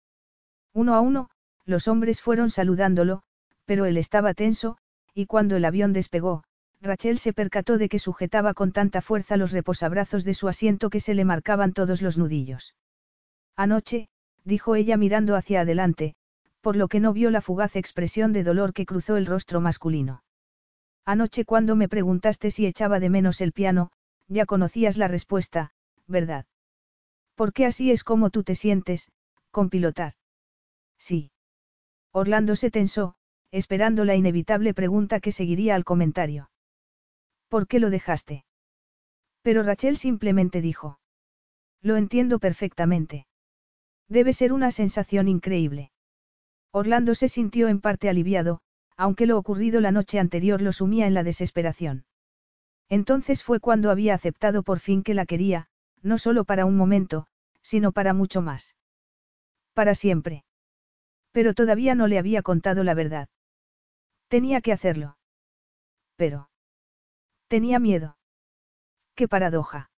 [0.74, 1.30] Uno a uno,
[1.66, 3.24] los hombres fueron saludándolo,
[3.66, 4.78] pero él estaba tenso,
[5.16, 6.44] y cuando el avión despegó,
[6.86, 11.00] Rachel se percató de que sujetaba con tanta fuerza los reposabrazos de su asiento que
[11.00, 12.76] se le marcaban todos los nudillos.
[13.56, 14.08] Anoche,
[14.44, 16.16] dijo ella mirando hacia adelante,
[16.62, 20.24] por lo que no vio la fugaz expresión de dolor que cruzó el rostro masculino.
[21.06, 23.92] Anoche cuando me preguntaste si echaba de menos el piano,
[24.28, 25.72] ya conocías la respuesta,
[26.08, 26.46] ¿verdad?
[27.36, 29.12] Porque así es como tú te sientes,
[29.52, 30.14] con pilotar.
[30.98, 31.32] Sí.
[32.12, 33.16] Orlando se tensó,
[33.52, 36.50] esperando la inevitable pregunta que seguiría al comentario.
[37.56, 38.44] ¿Por qué lo dejaste?
[39.42, 41.00] Pero Rachel simplemente dijo.
[41.82, 43.28] Lo entiendo perfectamente.
[44.10, 45.94] Debe ser una sensación increíble.
[46.72, 48.60] Orlando se sintió en parte aliviado,
[48.98, 52.04] aunque lo ocurrido la noche anterior lo sumía en la desesperación.
[52.90, 55.70] Entonces fue cuando había aceptado por fin que la quería,
[56.02, 57.26] no solo para un momento,
[57.62, 58.76] sino para mucho más.
[59.74, 60.44] Para siempre.
[61.32, 63.30] Pero todavía no le había contado la verdad.
[64.28, 65.16] Tenía que hacerlo.
[66.18, 66.50] Pero.
[67.48, 68.18] Tenía miedo.
[69.16, 69.90] Qué paradoja.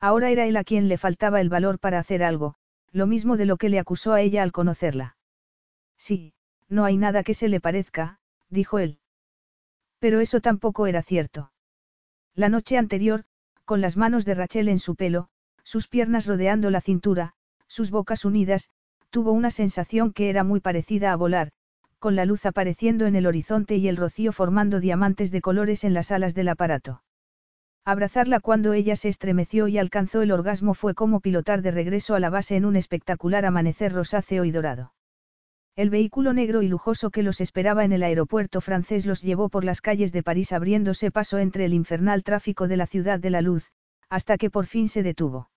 [0.00, 2.56] Ahora era él a quien le faltaba el valor para hacer algo,
[2.92, 5.16] lo mismo de lo que le acusó a ella al conocerla.
[5.96, 6.34] Sí,
[6.68, 8.18] no hay nada que se le parezca,
[8.50, 8.98] dijo él.
[9.98, 11.52] Pero eso tampoco era cierto.
[12.34, 13.24] La noche anterior,
[13.64, 15.28] con las manos de Rachel en su pelo,
[15.62, 17.34] sus piernas rodeando la cintura,
[17.66, 18.68] sus bocas unidas,
[19.10, 21.52] tuvo una sensación que era muy parecida a volar,
[22.04, 25.94] con la luz apareciendo en el horizonte y el rocío formando diamantes de colores en
[25.94, 27.02] las alas del aparato.
[27.86, 32.20] Abrazarla cuando ella se estremeció y alcanzó el orgasmo fue como pilotar de regreso a
[32.20, 34.92] la base en un espectacular amanecer rosáceo y dorado.
[35.76, 39.64] El vehículo negro y lujoso que los esperaba en el aeropuerto francés los llevó por
[39.64, 43.40] las calles de París abriéndose paso entre el infernal tráfico de la ciudad de la
[43.40, 43.70] luz,
[44.10, 45.48] hasta que por fin se detuvo.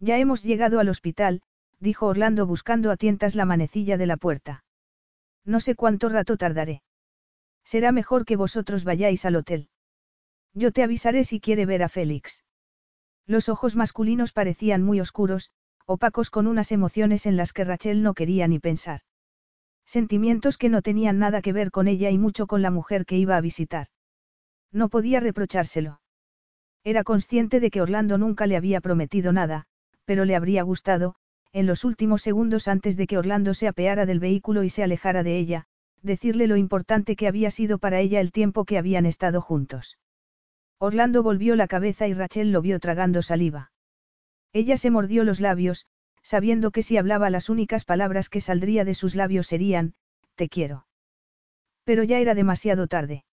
[0.00, 1.42] Ya hemos llegado al hospital,
[1.78, 4.64] dijo Orlando buscando a tientas la manecilla de la puerta.
[5.44, 6.82] No sé cuánto rato tardaré.
[7.64, 9.68] Será mejor que vosotros vayáis al hotel.
[10.54, 12.44] Yo te avisaré si quiere ver a Félix.
[13.26, 15.50] Los ojos masculinos parecían muy oscuros,
[15.86, 19.02] opacos con unas emociones en las que Rachel no quería ni pensar.
[19.86, 23.16] Sentimientos que no tenían nada que ver con ella y mucho con la mujer que
[23.16, 23.88] iba a visitar.
[24.72, 26.00] No podía reprochárselo.
[26.84, 29.66] Era consciente de que Orlando nunca le había prometido nada,
[30.04, 31.16] pero le habría gustado,
[31.52, 35.22] en los últimos segundos antes de que Orlando se apeara del vehículo y se alejara
[35.22, 35.66] de ella,
[36.02, 39.98] decirle lo importante que había sido para ella el tiempo que habían estado juntos.
[40.78, 43.72] Orlando volvió la cabeza y Rachel lo vio tragando saliva.
[44.52, 45.86] Ella se mordió los labios,
[46.22, 49.94] sabiendo que si hablaba las únicas palabras que saldría de sus labios serían,
[50.36, 50.86] te quiero.
[51.84, 53.24] Pero ya era demasiado tarde.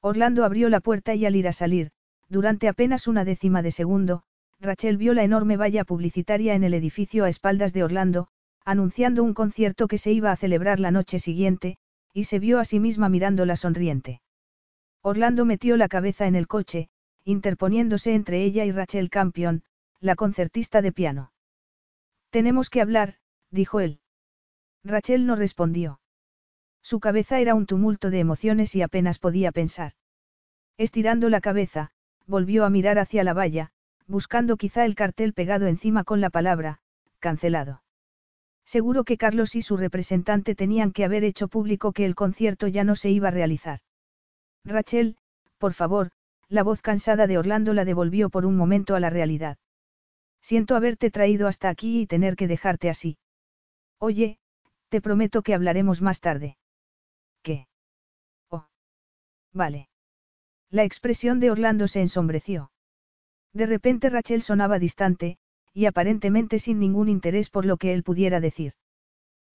[0.00, 1.90] Orlando abrió la puerta y al ir a salir,
[2.28, 4.24] durante apenas una décima de segundo,
[4.60, 8.28] Rachel vio la enorme valla publicitaria en el edificio a espaldas de Orlando,
[8.64, 11.76] anunciando un concierto que se iba a celebrar la noche siguiente,
[12.12, 14.22] y se vio a sí misma mirándola sonriente.
[15.02, 16.88] Orlando metió la cabeza en el coche,
[17.24, 19.62] interponiéndose entre ella y Rachel Campion,
[20.00, 21.32] la concertista de piano.
[22.30, 23.16] Tenemos que hablar,
[23.50, 24.00] dijo él.
[24.82, 26.00] Rachel no respondió.
[26.82, 29.92] Su cabeza era un tumulto de emociones y apenas podía pensar.
[30.76, 31.90] Estirando la cabeza,
[32.26, 33.72] volvió a mirar hacia la valla,
[34.06, 36.80] buscando quizá el cartel pegado encima con la palabra,
[37.18, 37.82] cancelado.
[38.64, 42.84] Seguro que Carlos y su representante tenían que haber hecho público que el concierto ya
[42.84, 43.80] no se iba a realizar.
[44.64, 45.16] Rachel,
[45.58, 46.10] por favor,
[46.48, 49.58] la voz cansada de Orlando la devolvió por un momento a la realidad.
[50.42, 53.18] Siento haberte traído hasta aquí y tener que dejarte así.
[53.98, 54.38] Oye,
[54.88, 56.56] te prometo que hablaremos más tarde.
[57.42, 57.66] ¿Qué?
[58.50, 58.66] Oh.
[59.52, 59.88] Vale.
[60.70, 62.70] La expresión de Orlando se ensombreció.
[63.56, 65.38] De repente Rachel sonaba distante,
[65.72, 68.74] y aparentemente sin ningún interés por lo que él pudiera decir.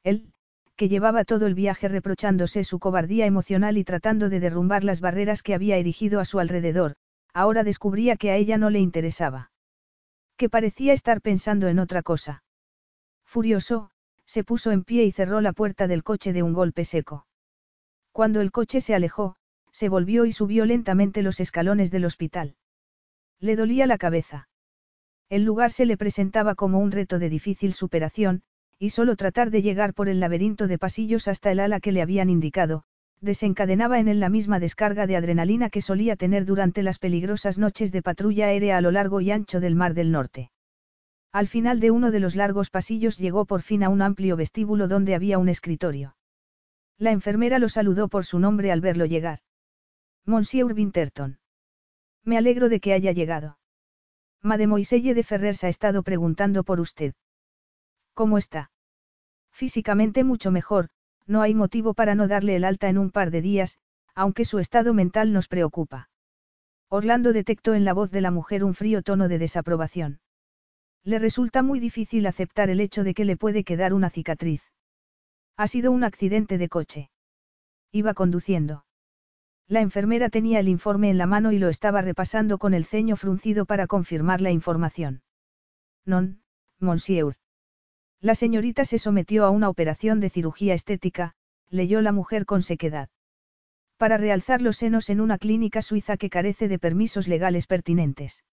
[0.04, 0.34] Él,
[0.76, 5.44] que llevaba todo el viaje reprochándose su cobardía emocional y tratando de derrumbar las barreras
[5.44, 6.96] que había erigido a su alrededor,
[7.32, 9.52] ahora descubría que a ella no le interesaba
[10.42, 12.44] que parecía estar pensando en otra cosa.
[13.24, 13.92] Furioso,
[14.26, 17.28] se puso en pie y cerró la puerta del coche de un golpe seco.
[18.12, 19.36] Cuando el coche se alejó,
[19.72, 22.56] se volvió y subió lentamente los escalones del hospital.
[23.42, 24.48] Le dolía la cabeza.
[25.28, 28.44] El lugar se le presentaba como un reto de difícil superación,
[28.78, 32.04] y solo tratar de llegar por el laberinto de pasillos hasta el ala que le
[32.04, 32.84] habían indicado,
[33.20, 37.92] desencadenaba en él la misma descarga de adrenalina que solía tener durante las peligrosas noches
[37.92, 40.52] de patrulla aérea a lo largo y ancho del Mar del Norte.
[41.32, 44.88] Al final de uno de los largos pasillos llegó por fin a un amplio vestíbulo
[44.88, 46.16] donde había un escritorio.
[47.00, 49.40] La enfermera lo saludó por su nombre al verlo llegar.
[50.26, 51.41] Monsieur Winterton.
[52.24, 53.58] Me alegro de que haya llegado.
[54.42, 57.14] Mademoiselle de Ferrers ha estado preguntando por usted.
[58.14, 58.72] ¿Cómo está?
[59.52, 60.90] Físicamente mucho mejor,
[61.28, 63.78] no hay motivo para no darle el alta en un par de días,
[64.16, 66.10] aunque su estado mental nos preocupa.
[66.90, 70.20] Orlando detectó en la voz de la mujer un frío tono de desaprobación.
[71.04, 74.62] Le resulta muy difícil aceptar el hecho de que le puede quedar una cicatriz.
[75.58, 77.10] Ha sido un accidente de coche.
[77.92, 78.86] Iba conduciendo.
[79.72, 83.16] La enfermera tenía el informe en la mano y lo estaba repasando con el ceño
[83.16, 85.22] fruncido para confirmar la información.
[86.06, 86.42] Non,
[86.82, 87.36] monsieur.
[88.20, 91.36] La señorita se sometió a una operación de cirugía estética,
[91.70, 93.08] leyó la mujer con sequedad.
[93.96, 98.44] Para realzar los senos en una clínica suiza que carece de permisos legales pertinentes.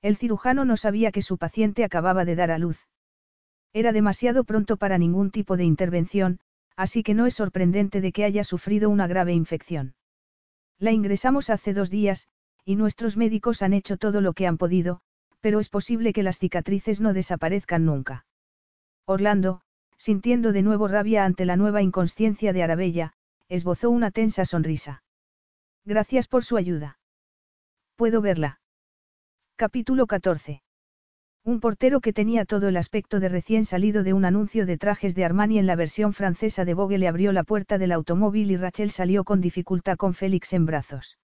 [0.00, 2.86] El cirujano no sabía que su paciente acababa de dar a luz.
[3.72, 6.38] Era demasiado pronto para ningún tipo de intervención,
[6.76, 9.96] así que no es sorprendente de que haya sufrido una grave infección.
[10.78, 12.28] La ingresamos hace dos días,
[12.64, 15.00] y nuestros médicos han hecho todo lo que han podido,
[15.40, 18.26] pero es posible que las cicatrices no desaparezcan nunca.
[19.06, 19.62] Orlando,
[19.96, 23.12] sintiendo de nuevo rabia ante la nueva inconsciencia de Arabella,
[23.48, 25.02] esbozó una tensa sonrisa.
[25.84, 26.98] Gracias por su ayuda.
[27.94, 28.60] ¿Puedo verla?
[29.56, 30.65] Capítulo 14.
[31.46, 35.14] Un portero que tenía todo el aspecto de recién salido de un anuncio de trajes
[35.14, 38.56] de Armani en la versión francesa de Vogue le abrió la puerta del automóvil y
[38.56, 41.20] Rachel salió con dificultad con Félix en brazos.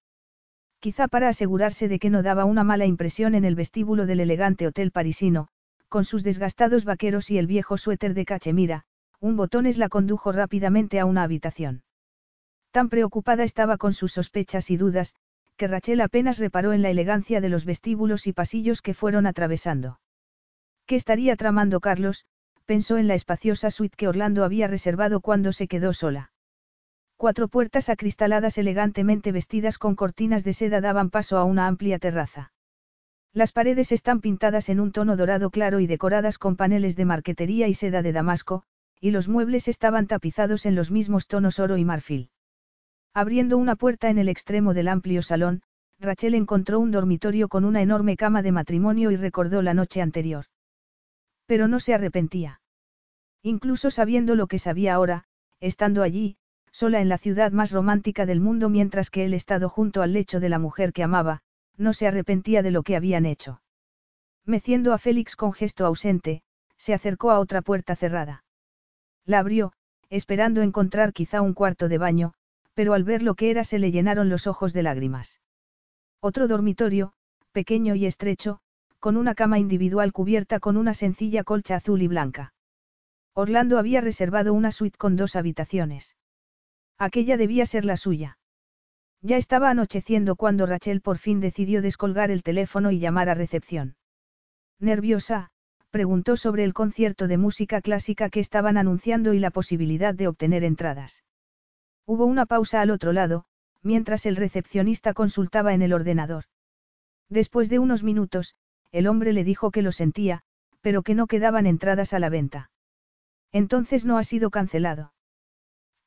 [0.79, 4.69] Quizá para asegurarse de que no daba una mala impresión en el vestíbulo del elegante
[4.69, 5.49] hotel parisino,
[5.89, 8.85] con sus desgastados vaqueros y el viejo suéter de cachemira,
[9.19, 11.83] un botones la condujo rápidamente a una habitación.
[12.71, 15.17] Tan preocupada estaba con sus sospechas y dudas,
[15.57, 19.99] que Rachel apenas reparó en la elegancia de los vestíbulos y pasillos que fueron atravesando.
[20.93, 22.27] ¿Qué estaría tramando Carlos?
[22.67, 26.33] pensó en la espaciosa suite que Orlando había reservado cuando se quedó sola.
[27.17, 32.53] Cuatro puertas acristaladas elegantemente vestidas con cortinas de seda daban paso a una amplia terraza.
[33.33, 37.69] Las paredes están pintadas en un tono dorado claro y decoradas con paneles de marquetería
[37.69, 38.65] y seda de damasco,
[39.01, 42.29] y los muebles estaban tapizados en los mismos tonos oro y marfil.
[43.15, 45.63] Abriendo una puerta en el extremo del amplio salón,
[45.99, 50.45] Rachel encontró un dormitorio con una enorme cama de matrimonio y recordó la noche anterior.
[51.53, 52.63] Pero no se arrepentía.
[53.43, 55.25] Incluso sabiendo lo que sabía ahora,
[55.61, 56.39] estando allí,
[56.71, 60.41] sola en la ciudad más romántica del mundo mientras que él estado junto al lecho
[60.41, 61.43] de la mujer que amaba,
[61.77, 63.61] no se arrepentía de lo que habían hecho.
[64.47, 66.43] Meciendo a Félix con gesto ausente,
[66.79, 68.45] se acercó a otra puerta cerrada.
[69.27, 69.75] La abrió,
[70.09, 72.33] esperando encontrar quizá un cuarto de baño,
[72.73, 75.43] pero al ver lo que era se le llenaron los ojos de lágrimas.
[76.19, 77.13] Otro dormitorio,
[77.53, 78.63] pequeño y estrecho,
[79.03, 82.55] con una cama individual cubierta con una sencilla colcha azul y blanca.
[83.35, 86.17] Orlando había reservado una suite con dos habitaciones.
[86.99, 88.39] Aquella debía ser la suya.
[89.21, 93.97] Ya estaba anocheciendo cuando Rachel por fin decidió descolgar el teléfono y llamar a recepción.
[94.79, 95.51] Nerviosa,
[95.91, 100.63] preguntó sobre el concierto de música clásica que estaban anunciando y la posibilidad de obtener
[100.63, 101.25] entradas.
[102.07, 103.47] Hubo una pausa al otro lado,
[103.83, 106.45] mientras el recepcionista consultaba en el ordenador.
[107.29, 108.55] Después de unos minutos,
[108.93, 110.43] el hombre le dijo que lo sentía,
[110.81, 112.71] pero que no quedaban entradas a la venta.
[113.51, 115.13] Entonces no ha sido cancelado.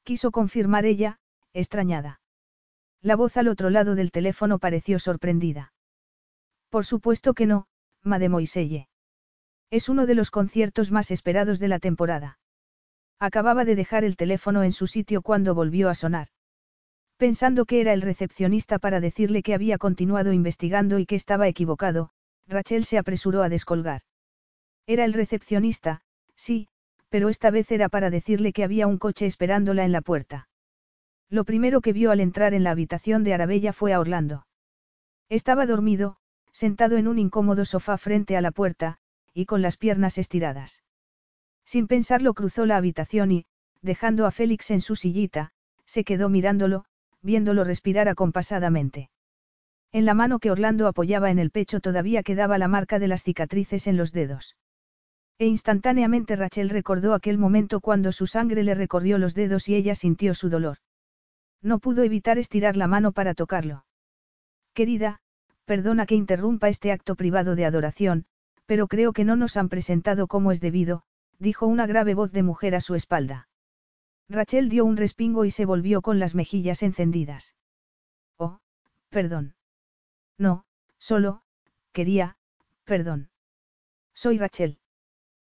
[0.04, 1.20] Quiso confirmar ella,
[1.54, 2.22] extrañada.
[3.02, 5.74] La voz al otro lado del teléfono pareció sorprendida.
[6.70, 7.68] Por supuesto que no,
[8.04, 8.88] mademoiselle.
[9.72, 12.40] Es uno de los conciertos más esperados de la temporada.
[13.20, 16.28] Acababa de dejar el teléfono en su sitio cuando volvió a sonar.
[17.18, 22.12] Pensando que era el recepcionista para decirle que había continuado investigando y que estaba equivocado,
[22.48, 24.02] Rachel se apresuró a descolgar.
[24.88, 26.02] Era el recepcionista,
[26.36, 26.68] sí,
[27.10, 30.48] pero esta vez era para decirle que había un coche esperándola en la puerta.
[31.30, 34.46] Lo primero que vio al entrar en la habitación de Arabella fue a Orlando.
[35.30, 36.18] Estaba dormido,
[36.52, 39.00] sentado en un incómodo sofá frente a la puerta,
[39.34, 40.84] y con las piernas estiradas.
[41.66, 43.46] Sin pensarlo cruzó la habitación y,
[43.82, 45.52] dejando a Félix en su sillita,
[45.86, 46.86] se quedó mirándolo,
[47.22, 49.10] viéndolo respirar acompasadamente.
[49.96, 53.24] En la mano que Orlando apoyaba en el pecho todavía quedaba la marca de las
[53.24, 54.58] cicatrices en los dedos.
[55.40, 59.96] E instantáneamente Rachel recordó aquel momento cuando su sangre le recorrió los dedos y ella
[59.96, 60.80] sintió su dolor.
[61.62, 63.86] No pudo evitar estirar la mano para tocarlo.
[64.74, 65.22] Querida,
[65.64, 68.26] perdona que interrumpa este acto privado de adoración,
[68.66, 71.04] pero creo que no nos han presentado como es debido,
[71.40, 73.48] dijo una grave voz de mujer a su espalda.
[74.28, 77.56] Rachel dio un respingo y se volvió con las mejillas encendidas.
[78.36, 78.60] Oh,
[79.10, 79.55] perdón.
[80.38, 80.66] No,
[80.98, 81.42] solo,
[81.94, 82.38] quería,
[82.84, 83.30] perdón.
[84.14, 84.80] Soy Rachel.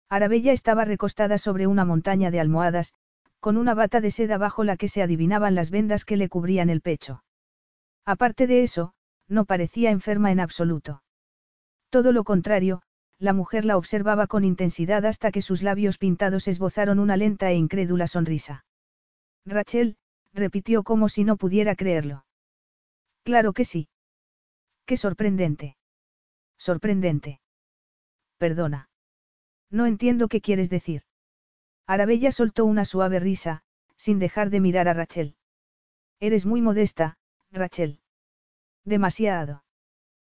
[0.08, 2.92] Arabella estaba recostada sobre una montaña de almohadas,
[3.40, 6.70] con una bata de seda bajo la que se adivinaban las vendas que le cubrían
[6.70, 7.24] el pecho.
[8.04, 8.94] Aparte de eso,
[9.28, 11.02] no parecía enferma en absoluto.
[11.90, 12.82] Todo lo contrario,
[13.18, 17.54] la mujer la observaba con intensidad hasta que sus labios pintados esbozaron una lenta e
[17.54, 18.64] incrédula sonrisa.
[19.44, 19.96] Rachel,
[20.32, 22.24] repitió como si no pudiera creerlo.
[23.24, 23.88] Claro que sí.
[24.86, 25.76] Qué sorprendente.
[26.58, 27.40] Sorprendente.
[28.38, 28.88] Perdona.
[29.70, 31.02] No entiendo qué quieres decir.
[31.86, 33.62] Arabella soltó una suave risa,
[33.96, 35.36] sin dejar de mirar a Rachel.
[36.20, 37.18] Eres muy modesta,
[37.50, 38.00] Rachel.
[38.84, 39.64] Demasiado.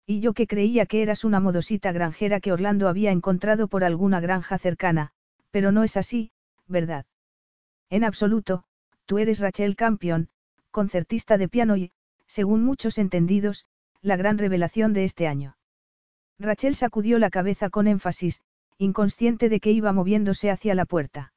[0.06, 4.20] Y yo que creía que eras una modosita granjera que Orlando había encontrado por alguna
[4.20, 5.12] granja cercana,
[5.50, 6.32] pero no es así,
[6.66, 7.06] ¿verdad?
[7.88, 8.64] En absoluto,
[9.06, 10.28] tú eres Rachel Campion,
[10.70, 11.92] concertista de piano y,
[12.26, 13.66] según muchos entendidos,
[14.02, 15.56] la gran revelación de este año.
[16.38, 18.40] Rachel sacudió la cabeza con énfasis,
[18.78, 21.32] inconsciente de que iba moviéndose hacia la puerta.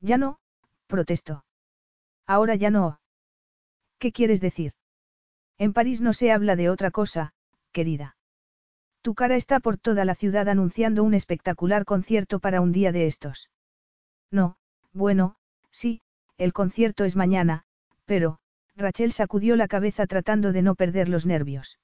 [0.00, 0.38] Ya no,
[0.86, 1.44] protestó.
[2.26, 3.00] Ahora ya no.
[3.98, 4.74] ¿Qué quieres decir?
[5.56, 7.32] En París no se habla de otra cosa,
[7.72, 8.16] querida.
[9.02, 13.06] Tu cara está por toda la ciudad anunciando un espectacular concierto para un día de
[13.06, 13.50] estos.
[14.30, 14.56] No,
[14.92, 15.36] bueno,
[15.70, 16.02] sí,
[16.36, 17.64] el concierto es mañana,
[18.04, 18.40] pero,
[18.78, 21.80] Rachel sacudió la cabeza tratando de no perder los nervios.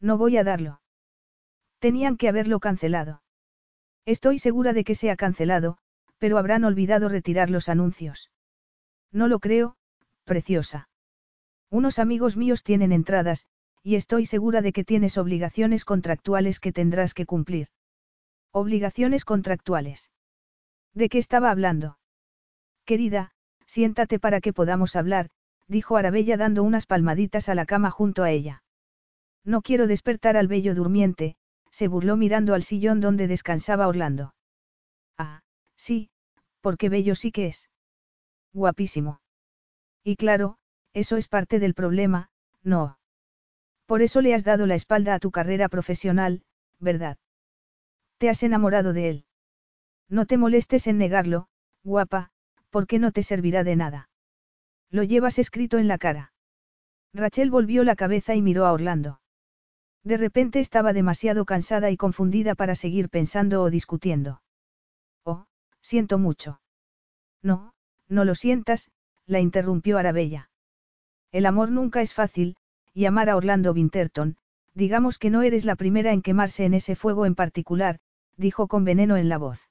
[0.00, 0.80] No voy a darlo.
[1.78, 3.22] Tenían que haberlo cancelado.
[4.04, 5.78] Estoy segura de que se ha cancelado,
[6.18, 8.32] pero habrán olvidado retirar los anuncios.
[9.12, 9.76] No lo creo,
[10.24, 10.88] preciosa.
[11.70, 13.46] Unos amigos míos tienen entradas,
[13.84, 17.68] y estoy segura de que tienes obligaciones contractuales que tendrás que cumplir.
[18.50, 20.10] Obligaciones contractuales.
[20.94, 21.98] ¿De qué estaba hablando?
[22.84, 23.30] Querida,
[23.66, 25.30] siéntate para que podamos hablar,
[25.68, 28.62] dijo Arabella dando unas palmaditas a la cama junto a ella.
[29.44, 31.36] No quiero despertar al bello durmiente,
[31.70, 34.34] se burló mirando al sillón donde descansaba Orlando.
[35.16, 35.42] Ah,
[35.76, 36.10] sí,
[36.60, 37.68] porque bello sí que es.
[38.52, 39.20] Guapísimo.
[40.02, 40.58] Y claro,
[40.94, 42.30] eso es parte del problema,
[42.62, 42.98] no.
[43.86, 46.42] Por eso le has dado la espalda a tu carrera profesional,
[46.78, 47.18] ¿verdad?
[48.18, 49.24] Te has enamorado de él.
[50.08, 51.48] No te molestes en negarlo,
[51.84, 52.30] guapa,
[52.70, 54.08] porque no te servirá de nada.
[54.90, 56.32] Lo llevas escrito en la cara.
[57.12, 59.20] Rachel volvió la cabeza y miró a Orlando.
[60.04, 64.42] De repente estaba demasiado cansada y confundida para seguir pensando o discutiendo.
[65.24, 65.46] Oh,
[65.80, 66.60] siento mucho.
[67.42, 67.74] No,
[68.08, 68.90] no lo sientas,
[69.26, 70.50] la interrumpió Arabella.
[71.30, 72.56] El amor nunca es fácil,
[72.94, 74.36] y amar a Orlando Winterton,
[74.74, 77.98] digamos que no eres la primera en quemarse en ese fuego en particular,
[78.36, 79.68] dijo con veneno en la voz.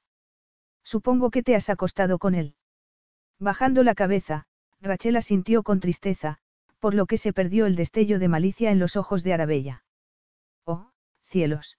[0.84, 2.56] Supongo que te has acostado con él.
[3.40, 4.47] Bajando la cabeza,
[4.81, 6.38] Rachel asintió con tristeza,
[6.80, 9.83] por lo que se perdió el destello de malicia en los ojos de Arabella.
[10.65, 10.91] Oh,
[11.23, 11.77] cielos.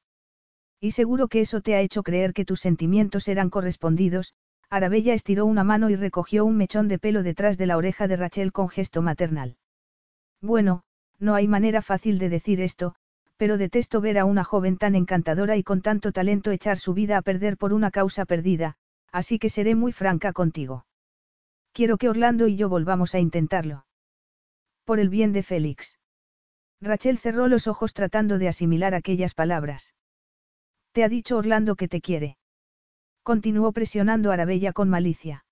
[0.80, 4.34] Y seguro que eso te ha hecho creer que tus sentimientos eran correspondidos,
[4.70, 8.16] Arabella estiró una mano y recogió un mechón de pelo detrás de la oreja de
[8.16, 9.56] Rachel con gesto maternal.
[10.42, 10.82] Bueno,
[11.18, 12.94] no hay manera fácil de decir esto,
[13.36, 17.16] pero detesto ver a una joven tan encantadora y con tanto talento echar su vida
[17.16, 18.76] a perder por una causa perdida,
[19.10, 20.84] así que seré muy franca contigo.
[21.78, 23.86] Quiero que Orlando y yo volvamos a intentarlo.
[24.84, 26.00] Por el bien de Félix.
[26.81, 29.94] Rachel cerró los ojos tratando de asimilar aquellas palabras.
[30.90, 32.36] Te ha dicho Orlando que te quiere.
[33.23, 35.44] Continuó presionando a Arabella con malicia.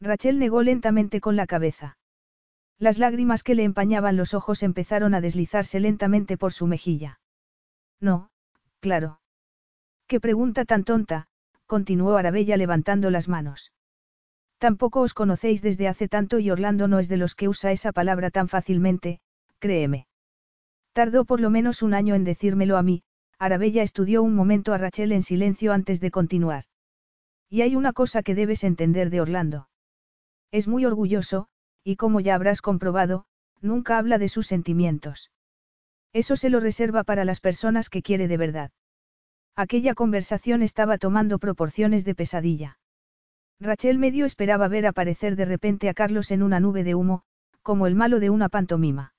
[0.00, 1.98] Rachel negó lentamente con la cabeza.
[2.78, 7.20] Las lágrimas que le empañaban los ojos empezaron a deslizarse lentamente por su mejilla.
[8.00, 8.30] No,
[8.80, 9.20] claro.
[10.06, 11.26] Qué pregunta tan tonta,
[11.66, 13.70] continuó Arabella levantando las manos.
[14.62, 17.90] Tampoco os conocéis desde hace tanto y Orlando no es de los que usa esa
[17.90, 19.18] palabra tan fácilmente,
[19.58, 20.06] créeme.
[20.92, 23.02] Tardó por lo menos un año en decírmelo a mí,
[23.40, 26.66] Arabella estudió un momento a Rachel en silencio antes de continuar.
[27.50, 29.68] Y hay una cosa que debes entender de Orlando.
[30.52, 31.48] Es muy orgulloso,
[31.82, 33.24] y como ya habrás comprobado,
[33.62, 35.32] nunca habla de sus sentimientos.
[36.12, 38.70] Eso se lo reserva para las personas que quiere de verdad.
[39.56, 42.78] Aquella conversación estaba tomando proporciones de pesadilla.
[43.60, 47.22] Rachel medio esperaba ver aparecer de repente a Carlos en una nube de humo,
[47.62, 49.14] como el malo de una pantomima.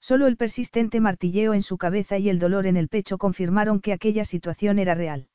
[0.00, 3.92] Solo el persistente martilleo en su cabeza y el dolor en el pecho confirmaron que
[3.92, 5.28] aquella situación era real.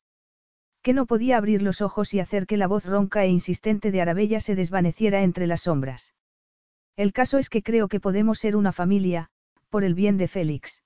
[0.82, 4.02] Que no podía abrir los ojos y hacer que la voz ronca e insistente de
[4.02, 6.14] Arabella se desvaneciera entre las sombras.
[6.96, 9.30] El caso es que creo que podemos ser una familia,
[9.70, 10.84] por el bien de Félix.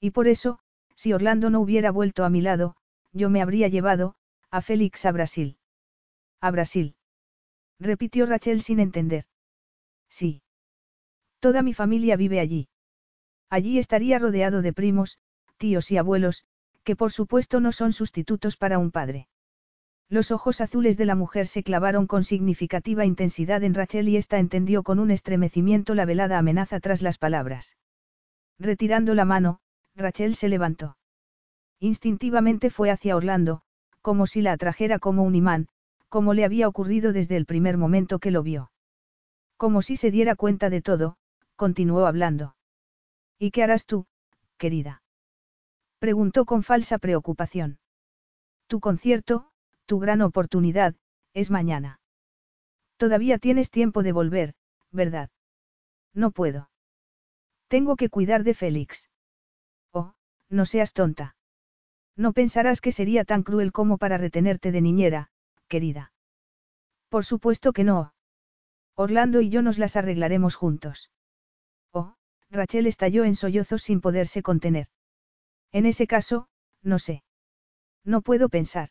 [0.00, 0.60] Y por eso,
[0.94, 2.76] si Orlando no hubiera vuelto a mi lado,
[3.12, 4.14] yo me habría llevado,
[4.50, 5.57] a Félix a Brasil.
[6.40, 6.94] A Brasil.
[7.80, 9.24] Repitió Rachel sin entender.
[10.08, 10.42] Sí.
[11.40, 12.68] Toda mi familia vive allí.
[13.50, 15.18] Allí estaría rodeado de primos,
[15.56, 16.44] tíos y abuelos,
[16.84, 19.28] que por supuesto no son sustitutos para un padre.
[20.08, 24.38] Los ojos azules de la mujer se clavaron con significativa intensidad en Rachel y ésta
[24.38, 27.76] entendió con un estremecimiento la velada amenaza tras las palabras.
[28.58, 29.60] Retirando la mano,
[29.94, 30.96] Rachel se levantó.
[31.78, 33.62] Instintivamente fue hacia Orlando,
[34.00, 35.68] como si la atrajera como un imán,
[36.08, 38.70] como le había ocurrido desde el primer momento que lo vio.
[39.56, 41.16] Como si se diera cuenta de todo,
[41.56, 42.56] continuó hablando.
[43.38, 44.06] ¿Y qué harás tú,
[44.56, 45.02] querida?
[45.98, 47.78] Preguntó con falsa preocupación.
[48.68, 49.50] Tu concierto,
[49.86, 50.94] tu gran oportunidad,
[51.34, 52.00] es mañana.
[52.96, 54.54] Todavía tienes tiempo de volver,
[54.90, 55.30] ¿verdad?
[56.14, 56.70] No puedo.
[57.68, 59.08] Tengo que cuidar de Félix.
[59.92, 60.14] Oh,
[60.48, 61.36] no seas tonta.
[62.16, 65.30] No pensarás que sería tan cruel como para retenerte de niñera,
[65.68, 66.12] querida.
[67.08, 68.12] Por supuesto que no.
[68.94, 71.10] Orlando y yo nos las arreglaremos juntos.
[71.92, 72.16] Oh,
[72.50, 74.88] Rachel estalló en sollozos sin poderse contener.
[75.70, 76.48] En ese caso,
[76.82, 77.22] no sé.
[78.04, 78.90] No puedo pensar.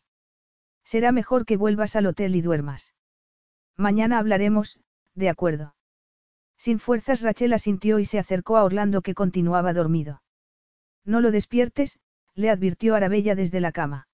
[0.84, 2.94] Será mejor que vuelvas al hotel y duermas.
[3.76, 4.80] Mañana hablaremos,
[5.14, 5.74] de acuerdo.
[6.56, 10.22] Sin fuerzas Rachel asintió y se acercó a Orlando que continuaba dormido.
[11.04, 12.00] No lo despiertes,
[12.34, 14.08] le advirtió Arabella desde la cama.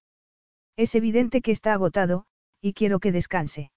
[0.75, 2.25] Es evidente que está agotado,
[2.65, 3.69] y quiero que descanse.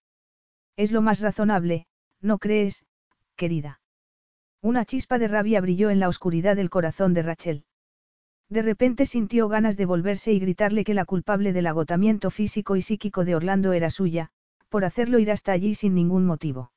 [0.74, 1.86] Es lo más razonable,
[2.22, 2.86] ¿no crees,
[3.36, 3.82] querida?
[4.62, 7.64] Una chispa de rabia brilló en la oscuridad del corazón de Rachel.
[8.48, 12.80] De repente sintió ganas de volverse y gritarle que la culpable del agotamiento físico y
[12.80, 14.30] psíquico de Orlando era suya,
[14.70, 16.72] por hacerlo ir hasta allí sin ningún motivo.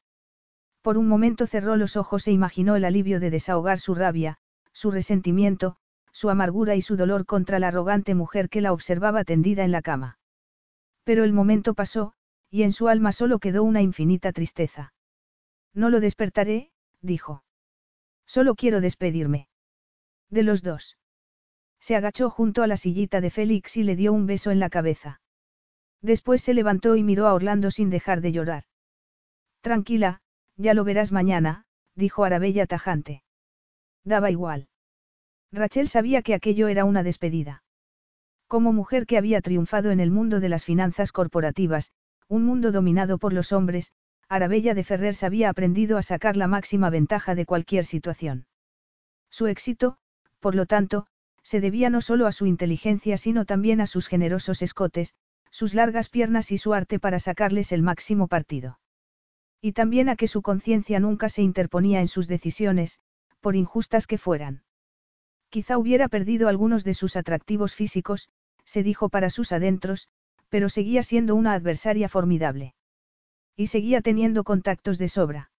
[0.81, 4.37] Por un momento cerró los ojos e imaginó el alivio de desahogar su rabia,
[4.73, 5.77] su resentimiento,
[6.11, 9.81] su amargura y su dolor contra la arrogante mujer que la observaba tendida en la
[9.81, 10.17] cama.
[11.03, 12.13] Pero el momento pasó,
[12.49, 14.93] y en su alma solo quedó una infinita tristeza.
[15.73, 16.71] No lo despertaré,
[17.01, 17.43] dijo.
[18.25, 19.47] Solo quiero despedirme.
[20.29, 20.97] De los dos.
[21.79, 24.69] Se agachó junto a la sillita de Félix y le dio un beso en la
[24.69, 25.21] cabeza.
[26.01, 28.65] Después se levantó y miró a Orlando sin dejar de llorar.
[29.61, 30.21] Tranquila,
[30.57, 31.65] ya lo verás mañana,
[31.95, 33.23] dijo Arabella tajante.
[34.03, 34.67] Daba igual.
[35.51, 37.63] Rachel sabía que aquello era una despedida.
[38.51, 41.93] Como mujer que había triunfado en el mundo de las finanzas corporativas,
[42.27, 43.93] un mundo dominado por los hombres,
[44.27, 48.47] Arabella de Ferrer había aprendido a sacar la máxima ventaja de cualquier situación.
[49.29, 49.99] Su éxito,
[50.41, 51.07] por lo tanto,
[51.43, 55.15] se debía no solo a su inteligencia sino también a sus generosos escotes,
[55.49, 58.79] sus largas piernas y su arte para sacarles el máximo partido.
[59.61, 62.99] Y también a que su conciencia nunca se interponía en sus decisiones,
[63.39, 64.63] por injustas que fueran.
[65.47, 68.29] Quizá hubiera perdido algunos de sus atractivos físicos,
[68.65, 70.09] se dijo para sus adentros,
[70.49, 72.75] pero seguía siendo una adversaria formidable.
[73.55, 75.51] Y seguía teniendo contactos de sobra.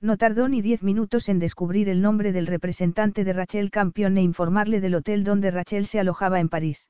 [0.00, 4.22] No tardó ni diez minutos en descubrir el nombre del representante de Rachel Campion e
[4.22, 6.88] informarle del hotel donde Rachel se alojaba en París.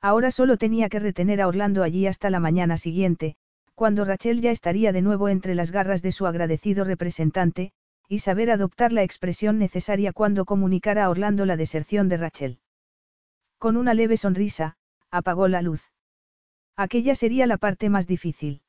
[0.00, 3.36] Ahora solo tenía que retener a Orlando allí hasta la mañana siguiente,
[3.74, 7.72] cuando Rachel ya estaría de nuevo entre las garras de su agradecido representante,
[8.08, 12.58] y saber adoptar la expresión necesaria cuando comunicara a Orlando la deserción de Rachel.
[13.58, 14.76] Con una leve sonrisa,
[15.10, 15.90] apagó la luz.
[16.76, 18.62] Aquella sería la parte más difícil.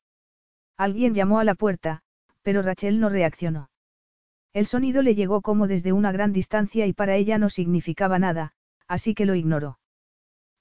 [0.78, 2.02] Alguien llamó a la puerta,
[2.42, 3.70] pero Rachel no reaccionó.
[4.52, 8.54] El sonido le llegó como desde una gran distancia y para ella no significaba nada,
[8.88, 9.78] así que lo ignoró.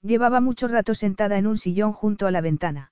[0.03, 2.91] Llevaba mucho rato sentada en un sillón junto a la ventana.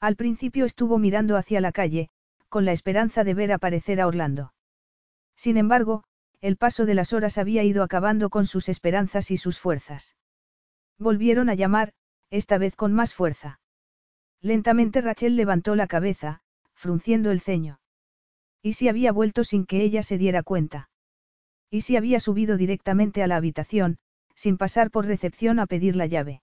[0.00, 2.08] Al principio estuvo mirando hacia la calle,
[2.48, 4.54] con la esperanza de ver aparecer a Orlando.
[5.36, 6.04] Sin embargo,
[6.40, 10.16] el paso de las horas había ido acabando con sus esperanzas y sus fuerzas.
[10.98, 11.92] Volvieron a llamar,
[12.30, 13.60] esta vez con más fuerza.
[14.40, 16.40] Lentamente Rachel levantó la cabeza,
[16.74, 17.80] frunciendo el ceño.
[18.62, 20.90] ¿Y si había vuelto sin que ella se diera cuenta?
[21.70, 23.98] ¿Y si había subido directamente a la habitación,
[24.34, 26.42] sin pasar por recepción a pedir la llave?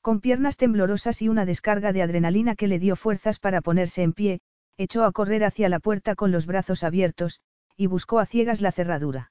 [0.00, 4.12] Con piernas temblorosas y una descarga de adrenalina que le dio fuerzas para ponerse en
[4.12, 4.40] pie,
[4.78, 7.40] echó a correr hacia la puerta con los brazos abiertos,
[7.76, 9.30] y buscó a ciegas la cerradura.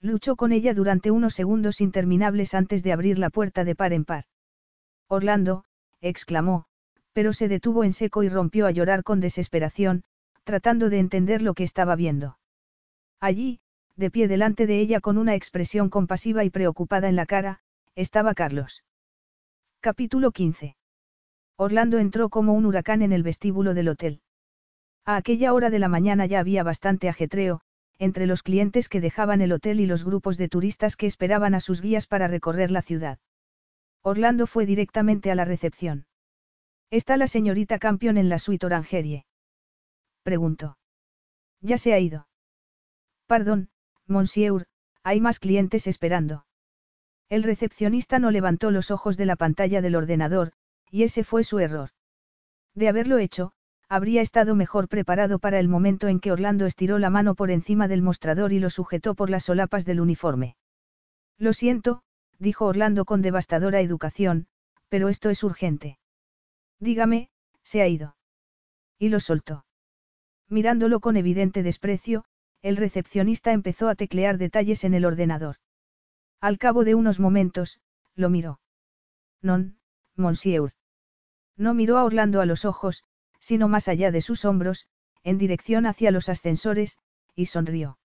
[0.00, 4.04] Luchó con ella durante unos segundos interminables antes de abrir la puerta de par en
[4.04, 4.24] par.
[5.08, 5.64] Orlando,
[6.00, 6.66] exclamó,
[7.12, 10.04] pero se detuvo en seco y rompió a llorar con desesperación,
[10.44, 12.38] tratando de entender lo que estaba viendo.
[13.20, 13.60] Allí,
[13.96, 17.60] de pie delante de ella con una expresión compasiva y preocupada en la cara,
[17.96, 18.84] estaba Carlos.
[19.80, 20.76] Capítulo 15.
[21.56, 24.20] Orlando entró como un huracán en el vestíbulo del hotel.
[25.04, 27.62] A aquella hora de la mañana ya había bastante ajetreo,
[27.98, 31.60] entre los clientes que dejaban el hotel y los grupos de turistas que esperaban a
[31.60, 33.18] sus guías para recorrer la ciudad.
[34.02, 36.06] Orlando fue directamente a la recepción.
[36.90, 39.26] ¿Está la señorita Campion en la suite Orangerie?
[40.22, 40.78] Preguntó.
[41.60, 42.28] Ya se ha ido.
[43.26, 43.68] Perdón,
[44.06, 44.66] monsieur,
[45.02, 46.46] hay más clientes esperando.
[47.28, 50.52] El recepcionista no levantó los ojos de la pantalla del ordenador,
[50.90, 51.90] y ese fue su error.
[52.74, 53.52] De haberlo hecho,
[53.88, 57.88] habría estado mejor preparado para el momento en que Orlando estiró la mano por encima
[57.88, 60.56] del mostrador y lo sujetó por las solapas del uniforme.
[61.38, 62.02] Lo siento,
[62.38, 64.46] dijo Orlando con devastadora educación,
[64.88, 65.98] pero esto es urgente.
[66.80, 67.30] Dígame,
[67.62, 68.16] se ha ido.
[68.98, 69.64] Y lo soltó.
[70.48, 72.24] Mirándolo con evidente desprecio,
[72.62, 75.56] el recepcionista empezó a teclear detalles en el ordenador.
[76.40, 77.80] Al cabo de unos momentos,
[78.14, 78.60] lo miró.
[79.42, 79.78] Non,
[80.16, 80.72] monsieur.
[81.56, 83.04] No miró a Orlando a los ojos,
[83.38, 84.86] sino más allá de sus hombros,
[85.22, 86.98] en dirección hacia los ascensores,
[87.34, 87.98] y sonrió.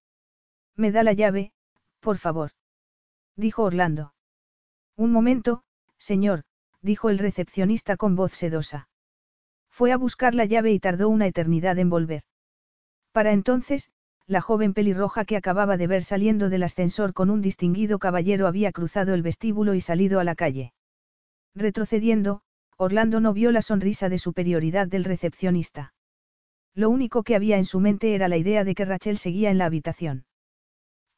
[0.75, 1.51] Me da la llave,
[1.99, 2.51] por favor.
[3.35, 4.13] Dijo Orlando.
[4.95, 5.63] Un momento,
[5.97, 6.43] señor,
[6.81, 8.89] dijo el recepcionista con voz sedosa.
[9.69, 12.23] Fue a buscar la llave y tardó una eternidad en volver.
[13.11, 13.89] Para entonces,
[14.27, 18.71] la joven pelirroja que acababa de ver saliendo del ascensor con un distinguido caballero había
[18.71, 20.73] cruzado el vestíbulo y salido a la calle.
[21.55, 22.41] Retrocediendo,
[22.83, 25.93] Orlando no vio la sonrisa de superioridad del recepcionista.
[26.75, 29.57] Lo único que había en su mente era la idea de que Rachel seguía en
[29.57, 30.25] la habitación.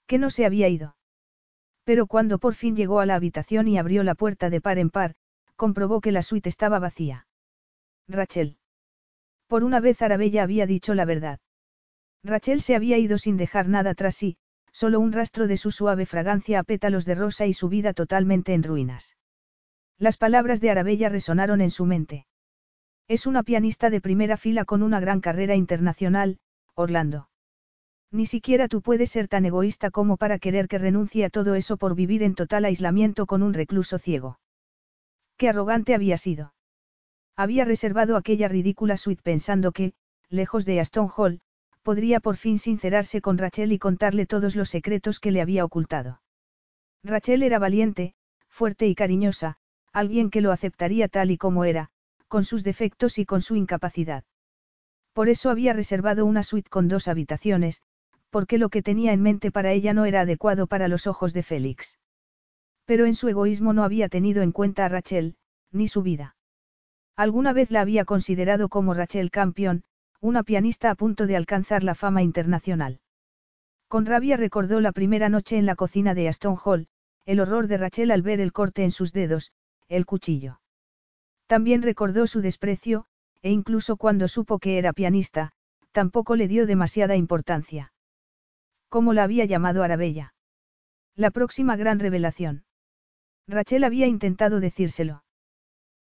[0.05, 0.95] Que no se había ido.
[1.83, 4.91] Pero cuando por fin llegó a la habitación y abrió la puerta de par en
[4.91, 5.15] par,
[5.55, 7.27] comprobó que la suite estaba vacía.
[8.07, 8.57] Rachel.
[9.47, 11.39] Por una vez Arabella había dicho la verdad.
[12.23, 14.37] Rachel se había ido sin dejar nada tras sí,
[14.71, 18.53] solo un rastro de su suave fragancia a pétalos de rosa y su vida totalmente
[18.53, 19.15] en ruinas.
[19.97, 22.27] Las palabras de Arabella resonaron en su mente.
[23.07, 26.39] Es una pianista de primera fila con una gran carrera internacional,
[26.73, 27.29] Orlando.
[28.11, 31.77] Ni siquiera tú puedes ser tan egoísta como para querer que renuncie a todo eso
[31.77, 34.39] por vivir en total aislamiento con un recluso ciego.
[35.37, 36.53] Qué arrogante había sido.
[37.35, 39.93] Había reservado aquella ridícula suite pensando que,
[40.29, 41.41] lejos de Aston Hall,
[41.83, 46.21] podría por fin sincerarse con Rachel y contarle todos los secretos que le había ocultado.
[47.03, 48.15] Rachel era valiente,
[48.47, 49.57] fuerte y cariñosa,
[49.95, 51.89] alguien que lo aceptaría tal y como era,
[52.27, 54.25] con sus defectos y con su incapacidad.
[55.13, 57.81] Por eso había reservado una suite con dos habitaciones,
[58.29, 61.43] porque lo que tenía en mente para ella no era adecuado para los ojos de
[61.43, 61.97] Félix.
[62.83, 65.37] Pero en su egoísmo no había tenido en cuenta a Rachel,
[65.71, 66.35] ni su vida.
[67.15, 69.85] Alguna vez la había considerado como Rachel Campion,
[70.19, 72.99] una pianista a punto de alcanzar la fama internacional.
[73.87, 76.87] Con rabia recordó la primera noche en la cocina de Aston Hall,
[77.25, 79.53] el horror de Rachel al ver el corte en sus dedos,
[79.87, 80.59] el cuchillo.
[81.47, 83.05] También recordó su desprecio,
[83.41, 85.51] e incluso cuando supo que era pianista,
[85.91, 87.93] tampoco le dio demasiada importancia.
[88.89, 90.33] ¿Cómo la había llamado Arabella?
[91.15, 92.65] La próxima gran revelación.
[93.47, 95.23] Rachel había intentado decírselo.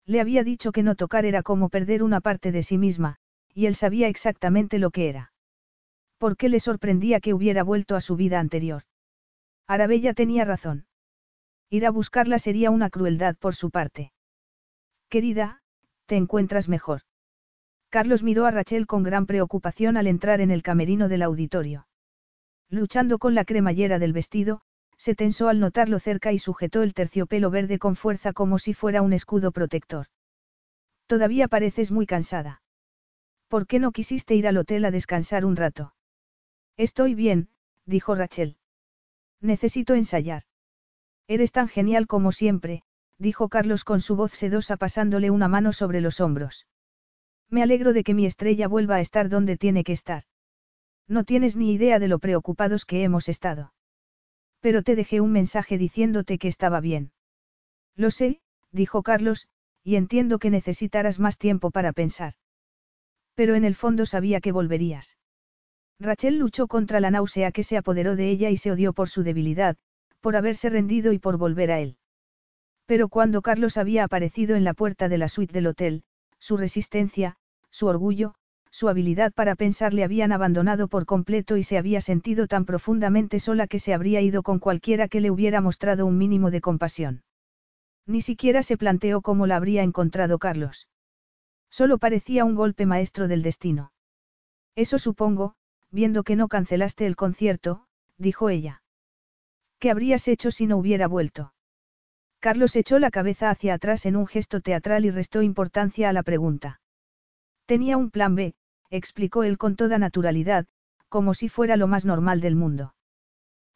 [0.07, 3.17] Le había dicho que no tocar era como perder una parte de sí misma,
[3.53, 5.33] y él sabía exactamente lo que era.
[6.19, 8.85] ¿Por qué le sorprendía que hubiera vuelto a su vida anterior?
[9.67, 10.87] Arabella tenía razón.
[11.75, 14.13] Ir a buscarla sería una crueldad por su parte.
[15.09, 15.61] Querida,
[16.07, 17.01] ¿te encuentras mejor?
[17.89, 21.89] Carlos miró a Rachel con gran preocupación al entrar en el camerino del auditorio.
[22.71, 24.61] Luchando con la cremallera del vestido,
[24.99, 29.03] se tensó al notarlo cerca y sujetó el terciopelo verde con fuerza como si fuera
[29.03, 30.07] un escudo protector.
[31.09, 32.63] Todavía pareces muy cansada.
[33.49, 35.93] ¿Por qué no quisiste ir al hotel a descansar un rato?
[36.77, 37.49] Estoy bien,
[37.85, 38.59] dijo Rachel.
[39.41, 40.45] Necesito ensayar.
[41.27, 42.83] Eres tan genial como siempre,
[43.19, 46.67] dijo Carlos con su voz sedosa pasándole una mano sobre los hombros.
[47.49, 50.25] Me alegro de que mi estrella vuelva a estar donde tiene que estar.
[51.07, 53.73] No tienes ni idea de lo preocupados que hemos estado.
[54.61, 57.13] Pero te dejé un mensaje diciéndote que estaba bien.
[57.97, 58.41] Lo sé,
[58.73, 59.49] dijo Carlos,
[59.83, 62.35] y entiendo que necesitarás más tiempo para pensar.
[63.35, 65.19] Pero en el fondo sabía que volverías.
[66.01, 69.23] Rachel luchó contra la náusea que se apoderó de ella y se odió por su
[69.23, 69.77] debilidad,
[70.25, 71.99] por haberse rendido y por volver a él.
[72.87, 76.03] Pero cuando Carlos había aparecido en la puerta de la suite del hotel,
[76.39, 77.37] su resistencia,
[77.69, 78.35] su orgullo,
[78.71, 83.39] su habilidad para pensar le habían abandonado por completo y se había sentido tan profundamente
[83.39, 87.23] sola que se habría ido con cualquiera que le hubiera mostrado un mínimo de compasión.
[88.07, 90.89] Ni siquiera se planteó cómo la habría encontrado Carlos.
[91.69, 93.93] Solo parecía un golpe maestro del destino.
[94.75, 95.55] Eso supongo,
[95.91, 97.85] viendo que no cancelaste el concierto,
[98.17, 98.81] dijo ella.
[99.79, 101.53] ¿Qué habrías hecho si no hubiera vuelto?
[102.41, 106.23] Carlos echó la cabeza hacia atrás en un gesto teatral y restó importancia a la
[106.23, 106.81] pregunta.
[107.67, 108.55] Tenía un plan B,
[108.91, 110.67] explicó él con toda naturalidad,
[111.09, 112.95] como si fuera lo más normal del mundo.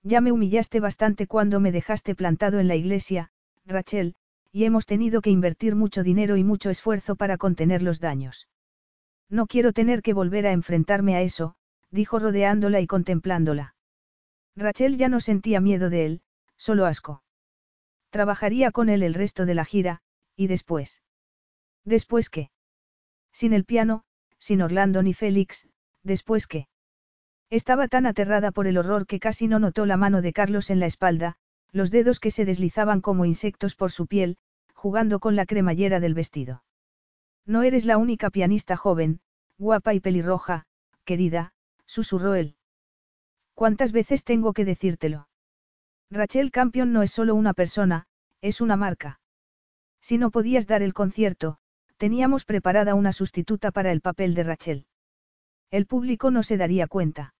[0.02, 3.30] Ya me humillaste bastante cuando me dejaste plantado en la iglesia,
[3.64, 4.14] Rachel,
[4.52, 8.48] y hemos tenido que invertir mucho dinero y mucho esfuerzo para contener los daños.
[9.28, 11.54] No quiero tener que volver a enfrentarme a eso,
[11.90, 13.74] dijo rodeándola y contemplándola.
[14.58, 16.20] Rachel ya no sentía miedo de él,
[16.56, 17.22] solo asco.
[18.10, 20.02] Trabajaría con él el resto de la gira,
[20.34, 21.00] y después.
[21.84, 22.50] ¿Después qué?
[23.32, 24.02] Sin el piano,
[24.38, 25.68] sin Orlando ni Félix,
[26.02, 26.66] ¿después qué?
[27.50, 30.80] Estaba tan aterrada por el horror que casi no notó la mano de Carlos en
[30.80, 31.36] la espalda,
[31.70, 34.38] los dedos que se deslizaban como insectos por su piel,
[34.74, 36.64] jugando con la cremallera del vestido.
[37.46, 39.20] No eres la única pianista joven,
[39.56, 40.66] guapa y pelirroja,
[41.04, 41.52] querida,
[41.86, 42.57] susurró él.
[43.58, 45.26] ¿Cuántas veces tengo que decírtelo?
[46.12, 48.06] Rachel Campion no es solo una persona,
[48.40, 49.18] es una marca.
[50.00, 51.58] Si no podías dar el concierto,
[51.96, 54.86] teníamos preparada una sustituta para el papel de Rachel.
[55.72, 57.34] El público no se daría cuenta.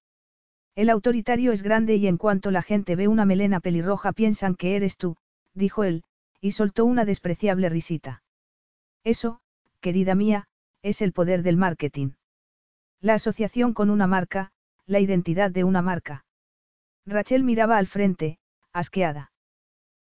[0.75, 4.75] El autoritario es grande y en cuanto la gente ve una melena pelirroja piensan que
[4.75, 5.17] eres tú,
[5.55, 6.03] dijo él,
[6.41, 8.25] y soltó una despreciable risita.
[9.05, 9.39] Eso,
[9.81, 10.49] querida mía,
[10.83, 12.15] es el poder del marketing.
[13.01, 14.51] La asociación con una marca,
[14.89, 16.25] la identidad de una marca.
[17.07, 18.39] Rachel miraba al frente,
[18.73, 19.33] asqueada.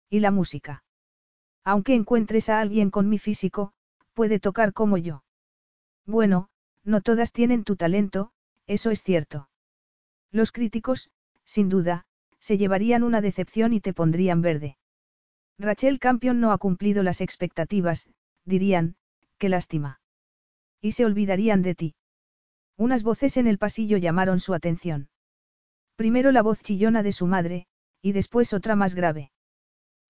[0.09, 0.83] ¿Y la música?
[1.63, 3.73] Aunque encuentres a alguien con mi físico,
[4.13, 5.23] puede tocar como yo.
[6.05, 6.49] Bueno,
[6.83, 8.31] no todas tienen tu talento,
[8.67, 9.49] eso es cierto.
[10.31, 11.09] Los críticos,
[11.43, 12.05] sin duda,
[12.39, 14.77] se llevarían una decepción y te pondrían verde.
[15.57, 18.07] Rachel Campion no ha cumplido las expectativas,
[18.43, 18.97] dirían,
[19.39, 19.99] qué lástima.
[20.79, 21.95] Y se olvidarían de ti.
[22.77, 25.09] Unas voces en el pasillo llamaron su atención.
[25.95, 27.67] Primero la voz chillona de su madre,
[28.01, 29.31] y después otra más grave.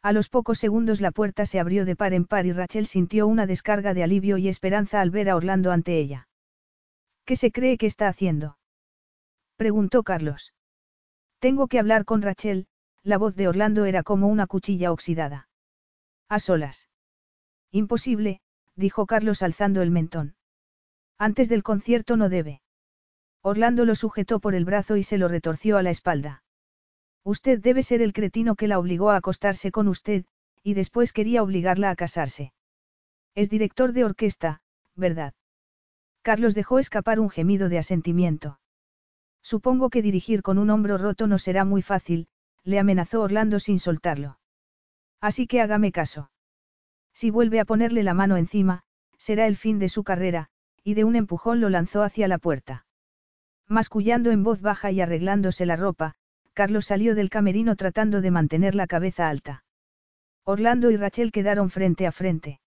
[0.02, 3.28] A los pocos segundos la puerta se abrió de par en par y Rachel sintió
[3.28, 6.28] una descarga de alivio y esperanza al ver a Orlando ante ella.
[7.24, 8.58] ¿Qué se cree que está haciendo?
[9.56, 10.54] preguntó Carlos.
[11.40, 12.68] Tengo que hablar con Rachel,
[13.04, 15.48] la voz de Orlando era como una cuchilla oxidada.
[16.28, 16.90] A solas.
[17.72, 18.42] Imposible,
[18.76, 20.36] dijo Carlos alzando el mentón.
[21.18, 22.62] Antes del concierto no debe.
[23.42, 26.44] Orlando lo sujetó por el brazo y se lo retorció a la espalda.
[27.24, 30.26] Usted debe ser el cretino que la obligó a acostarse con usted,
[30.64, 32.54] y después quería obligarla a casarse.
[33.34, 34.62] Es director de orquesta,
[34.96, 35.34] ¿verdad?
[36.22, 38.60] Carlos dejó escapar un gemido de asentimiento.
[39.42, 42.28] Supongo que dirigir con un hombro roto no será muy fácil,
[42.64, 44.40] le amenazó Orlando sin soltarlo.
[45.22, 46.32] Así que hágame caso.
[47.14, 48.84] Si vuelve a ponerle la mano encima,
[49.18, 50.50] será el fin de su carrera,
[50.86, 52.86] y de un empujón lo lanzó hacia la puerta.
[53.68, 56.14] Mascullando en voz baja y arreglándose la ropa,
[56.54, 59.64] Carlos salió del camerino tratando de mantener la cabeza alta.
[60.44, 62.62] Orlando y Rachel quedaron frente a frente.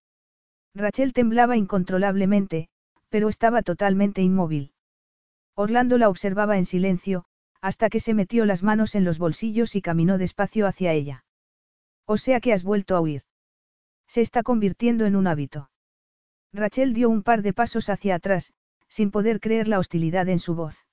[0.75, 2.69] Rachel temblaba incontrolablemente,
[3.09, 4.73] pero estaba totalmente inmóvil.
[5.55, 7.25] Orlando la observaba en silencio,
[7.61, 11.25] hasta que se metió las manos en los bolsillos y caminó despacio hacia ella.
[12.05, 13.23] O sea que has vuelto a huir.
[14.09, 15.71] Se está convirtiendo en un hábito.
[16.53, 18.53] Rachel dio un par de pasos hacia atrás,
[18.89, 20.87] sin poder creer la hostilidad en su voz.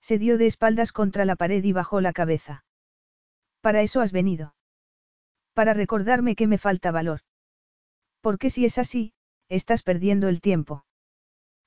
[0.00, 2.64] Se dio de espaldas contra la pared y bajó la cabeza.
[3.60, 4.54] Para eso has venido.
[5.52, 7.20] Para recordarme que me falta valor.
[8.20, 9.12] Porque si es así,
[9.48, 10.84] estás perdiendo el tiempo.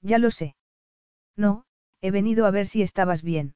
[0.02, 0.56] Ya lo sé.
[1.36, 1.66] No,
[2.02, 3.56] he venido a ver si estabas bien.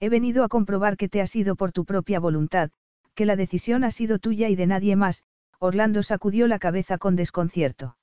[0.00, 2.70] He venido a comprobar que te has ido por tu propia voluntad,
[3.14, 5.24] que la decisión ha sido tuya y de nadie más,
[5.58, 7.96] Orlando sacudió la cabeza con desconcierto.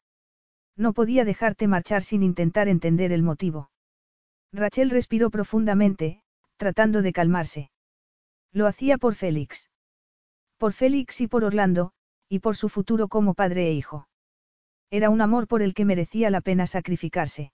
[0.80, 3.70] No podía dejarte marchar sin intentar entender el motivo.
[4.54, 6.22] Rachel respiró profundamente,
[6.56, 7.70] tratando de calmarse.
[8.54, 9.70] Lo hacía por Félix.
[10.58, 11.92] Por Félix y por Orlando,
[12.30, 14.08] y por su futuro como padre e hijo.
[14.90, 17.52] Era un amor por el que merecía la pena sacrificarse.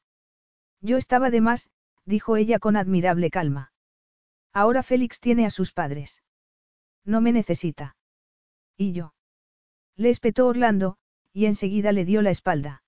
[0.79, 1.71] Yo estaba de más,
[2.05, 3.73] dijo ella con admirable calma.
[4.53, 6.21] Ahora Félix tiene a sus padres.
[7.03, 7.97] No me necesita.
[8.77, 9.15] ¿Y yo?
[9.95, 10.97] Le espetó Orlando,
[11.33, 12.83] y enseguida le dio la espalda.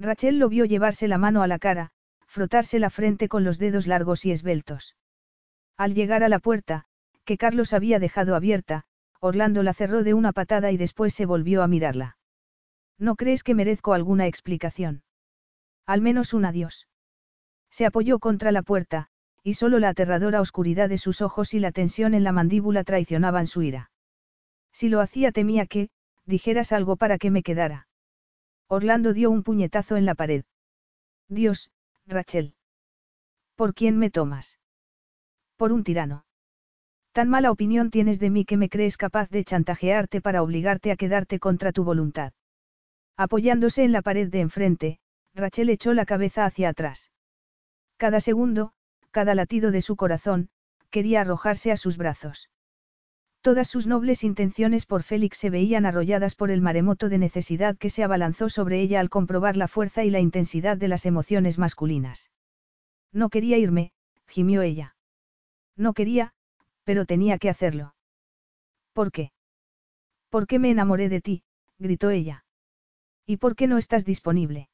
[0.00, 1.90] Rachel lo vio llevarse la mano a la cara,
[2.26, 4.96] frotarse la frente con los dedos largos y esbeltos.
[5.76, 6.86] Al llegar a la puerta,
[7.26, 8.84] que Carlos había dejado abierta,
[9.20, 12.16] Orlando la cerró de una patada y después se volvió a mirarla.
[12.98, 15.02] ¿No crees que merezco alguna explicación?
[15.84, 16.88] Al menos un adiós.
[17.70, 19.08] Se apoyó contra la puerta,
[19.42, 23.46] y solo la aterradora oscuridad de sus ojos y la tensión en la mandíbula traicionaban
[23.46, 23.90] su ira.
[24.72, 25.90] Si lo hacía temía que,
[26.24, 27.86] dijeras algo para que me quedara.
[28.72, 30.44] Orlando dio un puñetazo en la pared.
[31.28, 31.72] Dios,
[32.06, 32.54] Rachel.
[33.56, 34.60] ¿Por quién me tomas?
[35.56, 36.24] Por un tirano.
[37.10, 40.96] Tan mala opinión tienes de mí que me crees capaz de chantajearte para obligarte a
[40.96, 42.32] quedarte contra tu voluntad.
[43.16, 45.00] Apoyándose en la pared de enfrente,
[45.34, 47.10] Rachel echó la cabeza hacia atrás.
[47.96, 48.72] Cada segundo,
[49.10, 50.48] cada latido de su corazón,
[50.90, 52.50] quería arrojarse a sus brazos.
[53.42, 57.88] Todas sus nobles intenciones por Félix se veían arrolladas por el maremoto de necesidad que
[57.88, 62.30] se abalanzó sobre ella al comprobar la fuerza y la intensidad de las emociones masculinas.
[63.12, 63.92] No quería irme,
[64.26, 64.94] gimió ella.
[65.74, 66.34] No quería,
[66.84, 67.94] pero tenía que hacerlo.
[68.92, 69.32] ¿Por qué?
[70.28, 71.42] ¿Por qué me enamoré de ti?
[71.78, 72.44] gritó ella.
[73.24, 74.68] ¿Y por qué no estás disponible?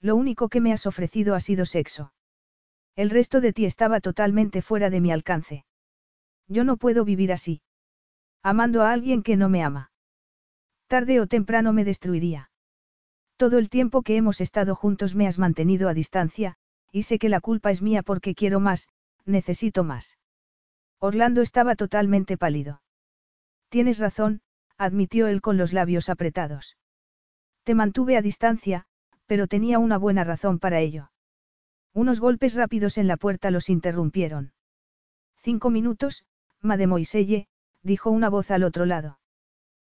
[0.00, 2.12] Lo único que me has ofrecido ha sido sexo.
[2.94, 5.64] El resto de ti estaba totalmente fuera de mi alcance.
[6.46, 7.62] Yo no puedo vivir así.
[8.42, 9.90] Amando a alguien que no me ama.
[10.86, 12.50] Tarde o temprano me destruiría.
[13.36, 16.56] Todo el tiempo que hemos estado juntos me has mantenido a distancia,
[16.92, 18.88] y sé que la culpa es mía porque quiero más,
[19.24, 20.18] necesito más.
[20.98, 22.82] Orlando estaba totalmente pálido.
[23.68, 24.42] Tienes razón,
[24.76, 26.76] admitió él con los labios apretados.
[27.64, 28.86] Te mantuve a distancia,
[29.26, 31.10] pero tenía una buena razón para ello.
[31.92, 34.52] Unos golpes rápidos en la puerta los interrumpieron.
[35.38, 36.24] Cinco minutos,
[36.60, 37.46] mademoiselle,
[37.82, 39.18] dijo una voz al otro lado.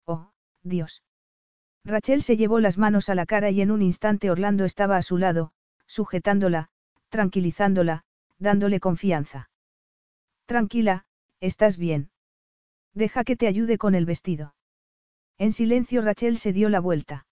[0.07, 0.31] Oh,
[0.63, 1.03] Dios.
[1.85, 5.03] Rachel se llevó las manos a la cara y en un instante Orlando estaba a
[5.03, 5.53] su lado,
[5.87, 6.69] sujetándola,
[7.11, 8.05] tranquilizándola,
[8.39, 9.51] dándole confianza.
[10.47, 11.05] Tranquila,
[11.41, 12.11] estás bien.
[12.95, 14.55] Deja que te ayude con el vestido.
[15.37, 17.27] En silencio Rachel se dio la vuelta.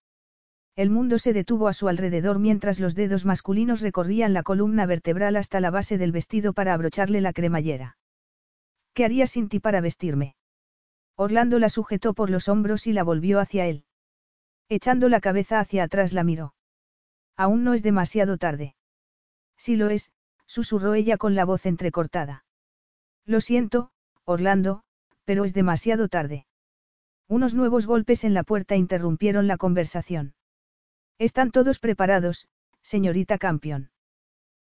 [0.74, 5.36] El mundo se detuvo a su alrededor mientras los dedos masculinos recorrían la columna vertebral
[5.36, 7.98] hasta la base del vestido para abrocharle la cremallera.
[8.94, 10.34] ¿Qué haría sin ti para vestirme?
[11.16, 13.84] Orlando la sujetó por los hombros y la volvió hacia él.
[14.68, 16.54] Echando la cabeza hacia atrás la miró.
[17.36, 18.74] Aún no es demasiado tarde.
[19.56, 20.10] Si lo es,
[20.46, 22.44] susurró ella con la voz entrecortada.
[23.24, 23.90] Lo siento,
[24.24, 24.82] Orlando,
[25.24, 26.46] pero es demasiado tarde.
[27.28, 30.34] Unos nuevos golpes en la puerta interrumpieron la conversación.
[31.18, 32.48] Están todos preparados,
[32.82, 33.90] señorita Campion.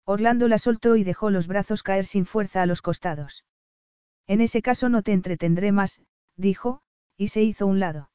[0.05, 3.45] Orlando la soltó y dejó los brazos caer sin fuerza a los costados.
[4.27, 6.01] En ese caso no te entretendré más,
[6.37, 6.81] dijo,
[7.17, 8.11] y se hizo un lado.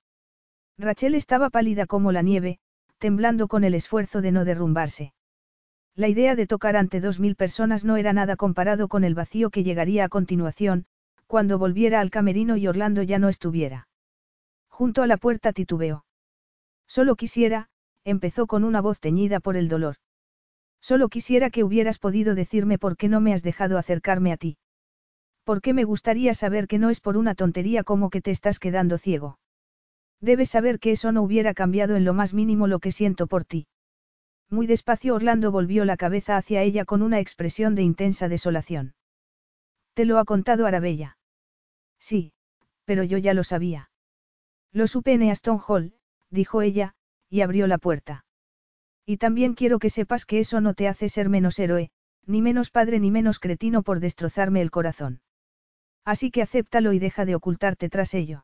[0.77, 2.59] Rachel estaba pálida como la nieve,
[2.97, 5.13] temblando con el esfuerzo de no derrumbarse.
[5.95, 9.49] La idea de tocar ante dos mil personas no era nada comparado con el vacío
[9.49, 10.85] que llegaría a continuación,
[11.27, 13.87] cuando volviera al camerino y Orlando ya no estuviera.
[14.69, 16.05] Junto a la puerta titubeó.
[16.87, 17.69] Solo quisiera,
[18.05, 19.97] empezó con una voz teñida por el dolor.
[20.81, 24.57] Solo quisiera que hubieras podido decirme por qué no me has dejado acercarme a ti.
[25.49, 28.59] ¿Por qué me gustaría saber que no es por una tontería como que te estás
[28.59, 29.39] quedando ciego?
[30.21, 33.45] Debes saber que eso no hubiera cambiado en lo más mínimo lo que siento por
[33.45, 33.65] ti.
[34.51, 38.93] Muy despacio Orlando volvió la cabeza hacia ella con una expresión de intensa desolación.
[39.95, 41.17] ¿Te lo ha contado Arabella?
[41.97, 42.31] Sí,
[42.85, 43.89] pero yo ya lo sabía.
[44.71, 45.95] Lo supe en Easton Hall,
[46.29, 46.93] dijo ella,
[47.27, 48.23] y abrió la puerta.
[49.03, 51.89] Y también quiero que sepas que eso no te hace ser menos héroe,
[52.27, 55.21] ni menos padre ni menos cretino por destrozarme el corazón.
[56.09, 58.43] Así que acéptalo y deja de ocultarte tras ello.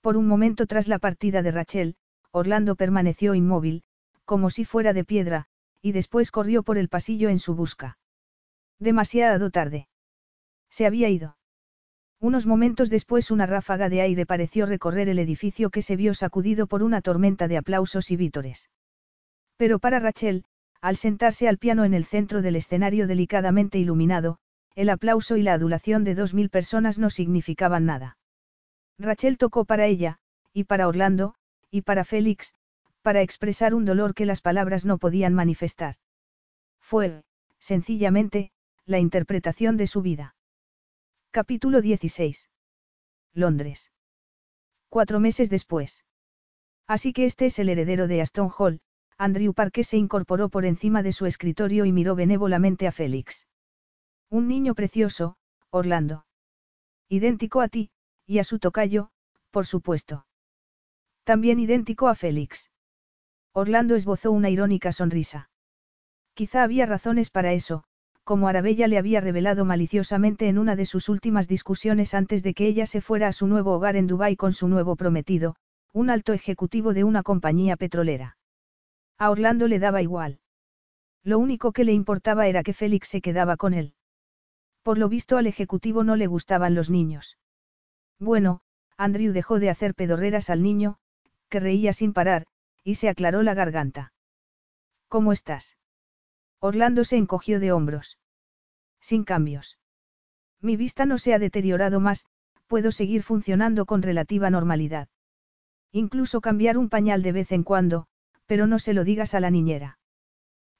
[0.00, 1.96] Por un momento tras la partida de Rachel,
[2.30, 3.82] Orlando permaneció inmóvil,
[4.24, 5.46] como si fuera de piedra,
[5.82, 7.98] y después corrió por el pasillo en su busca.
[8.78, 9.88] Demasiado tarde.
[10.70, 11.36] Se había ido.
[12.20, 16.68] Unos momentos después una ráfaga de aire pareció recorrer el edificio que se vio sacudido
[16.68, 18.70] por una tormenta de aplausos y vítores.
[19.56, 20.44] Pero para Rachel,
[20.80, 24.38] al sentarse al piano en el centro del escenario delicadamente iluminado,
[24.78, 28.16] el aplauso y la adulación de dos mil personas no significaban nada.
[28.96, 30.20] Rachel tocó para ella,
[30.52, 31.34] y para Orlando,
[31.68, 32.54] y para Félix,
[33.02, 35.96] para expresar un dolor que las palabras no podían manifestar.
[36.80, 37.24] Fue,
[37.58, 38.52] sencillamente,
[38.86, 40.36] la interpretación de su vida.
[41.32, 42.48] Capítulo 16.
[43.34, 43.90] Londres.
[44.88, 46.04] Cuatro meses después.
[46.86, 48.80] Así que este es el heredero de Aston Hall,
[49.16, 53.47] Andrew Parker se incorporó por encima de su escritorio y miró benévolamente a Félix.
[54.30, 55.36] Un niño precioso,
[55.70, 56.26] Orlando.
[57.08, 57.90] Idéntico a ti,
[58.26, 59.08] y a su tocayo,
[59.50, 60.26] por supuesto.
[61.24, 62.70] También idéntico a Félix.
[63.54, 65.48] Orlando esbozó una irónica sonrisa.
[66.34, 67.84] Quizá había razones para eso,
[68.22, 72.66] como Arabella le había revelado maliciosamente en una de sus últimas discusiones antes de que
[72.66, 75.56] ella se fuera a su nuevo hogar en Dubái con su nuevo prometido,
[75.94, 78.36] un alto ejecutivo de una compañía petrolera.
[79.16, 80.40] A Orlando le daba igual.
[81.24, 83.94] Lo único que le importaba era que Félix se quedaba con él.
[84.82, 87.38] Por lo visto al ejecutivo no le gustaban los niños.
[88.18, 88.60] Bueno,
[88.96, 90.98] Andrew dejó de hacer pedorreras al niño,
[91.48, 92.46] que reía sin parar,
[92.84, 94.12] y se aclaró la garganta.
[95.08, 95.76] ¿Cómo estás?
[96.60, 98.18] Orlando se encogió de hombros.
[99.00, 99.78] Sin cambios.
[100.60, 102.26] Mi vista no se ha deteriorado más,
[102.66, 105.08] puedo seguir funcionando con relativa normalidad.
[105.92, 108.06] Incluso cambiar un pañal de vez en cuando,
[108.46, 109.98] pero no se lo digas a la niñera.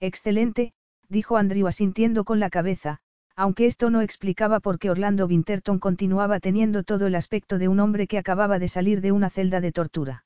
[0.01, 0.75] Excelente,
[1.09, 3.01] dijo Andrew asintiendo con la cabeza,
[3.39, 7.79] aunque esto no explicaba por qué Orlando Winterton continuaba teniendo todo el aspecto de un
[7.79, 10.25] hombre que acababa de salir de una celda de tortura.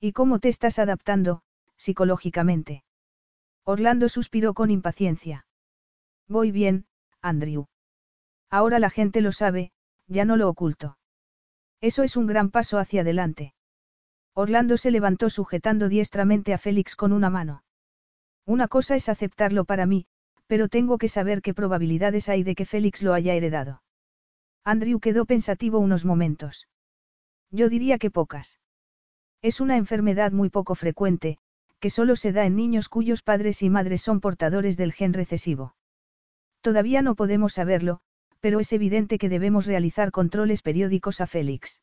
[0.00, 1.42] ¿Y cómo te estás adaptando,
[1.76, 2.84] psicológicamente?
[3.64, 5.44] Orlando suspiró con impaciencia.
[6.26, 6.86] Voy bien,
[7.20, 7.66] Andrew.
[8.48, 9.70] Ahora la gente lo sabe,
[10.06, 10.96] ya no lo oculto.
[11.82, 13.52] Eso es un gran paso hacia adelante.
[14.32, 17.62] Orlando se levantó sujetando diestramente a Félix con una mano.
[18.46, 20.06] Una cosa es aceptarlo para mí,
[20.52, 23.82] pero tengo que saber qué probabilidades hay de que Félix lo haya heredado.
[24.64, 26.68] Andrew quedó pensativo unos momentos.
[27.50, 28.60] Yo diría que pocas.
[29.40, 31.38] Es una enfermedad muy poco frecuente,
[31.80, 35.74] que solo se da en niños cuyos padres y madres son portadores del gen recesivo.
[36.60, 38.00] Todavía no podemos saberlo,
[38.40, 41.80] pero es evidente que debemos realizar controles periódicos a Félix.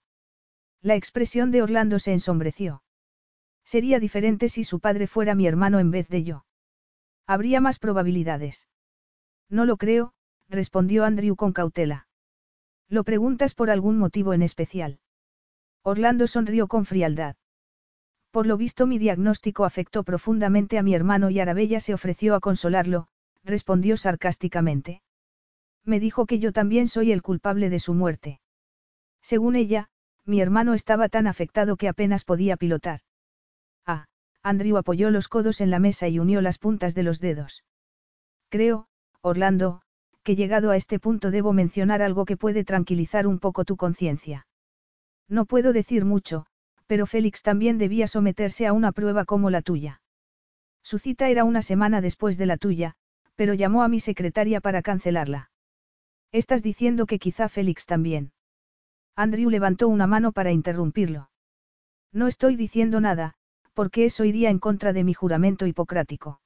[0.83, 2.83] La expresión de Orlando se ensombreció.
[3.65, 6.45] Sería diferente si su padre fuera mi hermano en vez de yo.
[7.29, 8.67] Habría más probabilidades.
[9.51, 10.13] No lo creo,
[10.47, 12.07] respondió Andrew con cautela.
[12.87, 14.99] ¿Lo preguntas por algún motivo en especial?
[15.83, 17.35] Orlando sonrió con frialdad.
[18.31, 22.39] Por lo visto mi diagnóstico afectó profundamente a mi hermano y Arabella se ofreció a
[22.39, 23.09] consolarlo,
[23.43, 25.03] respondió sarcásticamente.
[25.85, 28.39] Me dijo que yo también soy el culpable de su muerte.
[29.21, 29.91] Según ella,
[30.25, 33.01] mi hermano estaba tan afectado que apenas podía pilotar.
[34.43, 37.63] Andrew apoyó los codos en la mesa y unió las puntas de los dedos.
[38.49, 38.87] Creo,
[39.21, 39.81] Orlando,
[40.23, 44.47] que llegado a este punto debo mencionar algo que puede tranquilizar un poco tu conciencia.
[45.27, 46.45] No puedo decir mucho,
[46.87, 50.01] pero Félix también debía someterse a una prueba como la tuya.
[50.83, 52.95] Su cita era una semana después de la tuya,
[53.35, 55.51] pero llamó a mi secretaria para cancelarla.
[56.31, 58.31] Estás diciendo que quizá Félix también.
[59.15, 61.29] Andrew levantó una mano para interrumpirlo.
[62.11, 63.35] No estoy diciendo nada,
[63.79, 66.41] porque eso iría en contra de mi juramento hipocrático.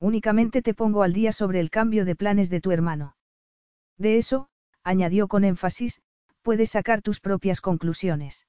[0.00, 3.14] Únicamente te pongo al día sobre el cambio de planes de tu hermano.
[3.98, 4.48] De eso,
[4.82, 6.00] añadió con énfasis,
[6.40, 8.46] puedes sacar tus propias conclusiones.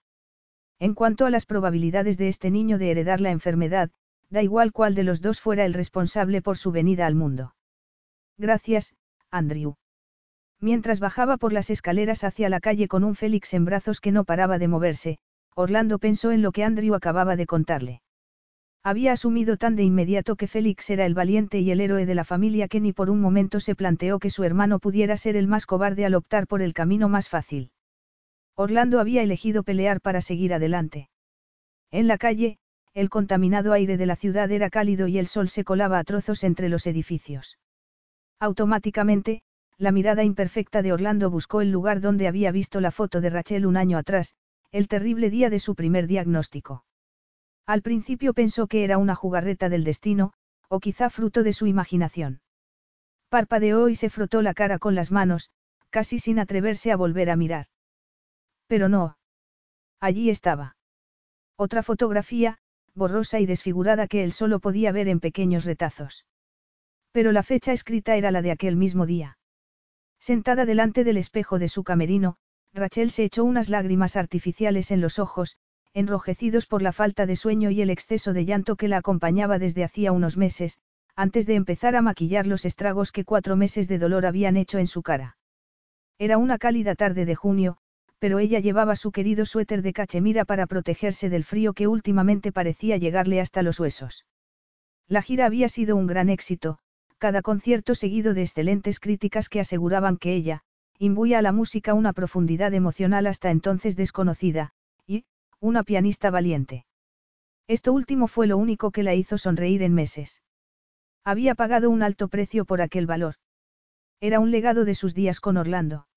[0.80, 3.92] En cuanto a las probabilidades de este niño de heredar la enfermedad,
[4.30, 7.56] da igual cuál de los dos fuera el responsable por su venida al mundo.
[8.38, 8.96] Gracias,
[9.32, 9.76] Andrew.
[10.62, 14.24] Mientras bajaba por las escaleras hacia la calle con un Félix en brazos que no
[14.24, 15.18] paraba de moverse,
[15.60, 18.04] Orlando pensó en lo que Andrew acababa de contarle.
[18.84, 22.24] Había asumido tan de inmediato que Félix era el valiente y el héroe de la
[22.24, 25.66] familia que ni por un momento se planteó que su hermano pudiera ser el más
[25.66, 27.72] cobarde al optar por el camino más fácil.
[28.56, 31.10] Orlando había elegido pelear para seguir adelante.
[31.90, 32.60] En la calle,
[32.94, 36.44] el contaminado aire de la ciudad era cálido y el sol se colaba a trozos
[36.44, 37.58] entre los edificios.
[38.40, 39.42] Automáticamente,
[39.80, 43.66] la mirada imperfecta de Orlando buscó el lugar donde había visto la foto de Rachel
[43.66, 44.36] un año atrás,
[44.72, 46.86] el terrible día de su primer diagnóstico.
[47.66, 50.34] Al principio pensó que era una jugarreta del destino,
[50.70, 52.42] o quizá fruto de su imaginación.
[53.30, 55.50] Parpadeó y se frotó la cara con las manos,
[55.90, 57.68] casi sin atreverse a volver a mirar.
[58.68, 59.18] Pero no.
[60.00, 60.76] Allí estaba.
[61.58, 62.60] Otra fotografía,
[62.94, 66.26] borrosa y desfigurada que él solo podía ver en pequeños retazos.
[67.12, 69.38] Pero la fecha escrita era la de aquel mismo día.
[70.20, 72.38] Sentada delante del espejo de su camerino,
[72.74, 75.58] Rachel se echó unas lágrimas artificiales en los ojos,
[75.94, 79.84] enrojecidos por la falta de sueño y el exceso de llanto que la acompañaba desde
[79.84, 80.78] hacía unos meses,
[81.16, 84.88] antes de empezar a maquillar los estragos que cuatro meses de dolor habían hecho en
[84.88, 85.38] su cara.
[86.20, 87.78] Era una cálida tarde de junio,
[88.20, 92.98] pero ella llevaba su querido suéter de cachemira para protegerse del frío que últimamente parecía
[92.98, 94.26] llegarle hasta los huesos.
[95.08, 96.80] La gira había sido un gran éxito,
[97.18, 100.64] cada concierto seguido de excelentes críticas que aseguraban que ella,
[101.00, 104.74] imbuía a la música una profundidad emocional hasta entonces desconocida,
[105.06, 105.26] y,
[105.60, 106.86] una pianista valiente.
[107.68, 110.42] Esto último fue lo único que la hizo sonreír en meses.
[111.24, 113.36] Había pagado un alto precio por aquel valor.
[114.22, 116.08] Era un legado de sus días con Orlando.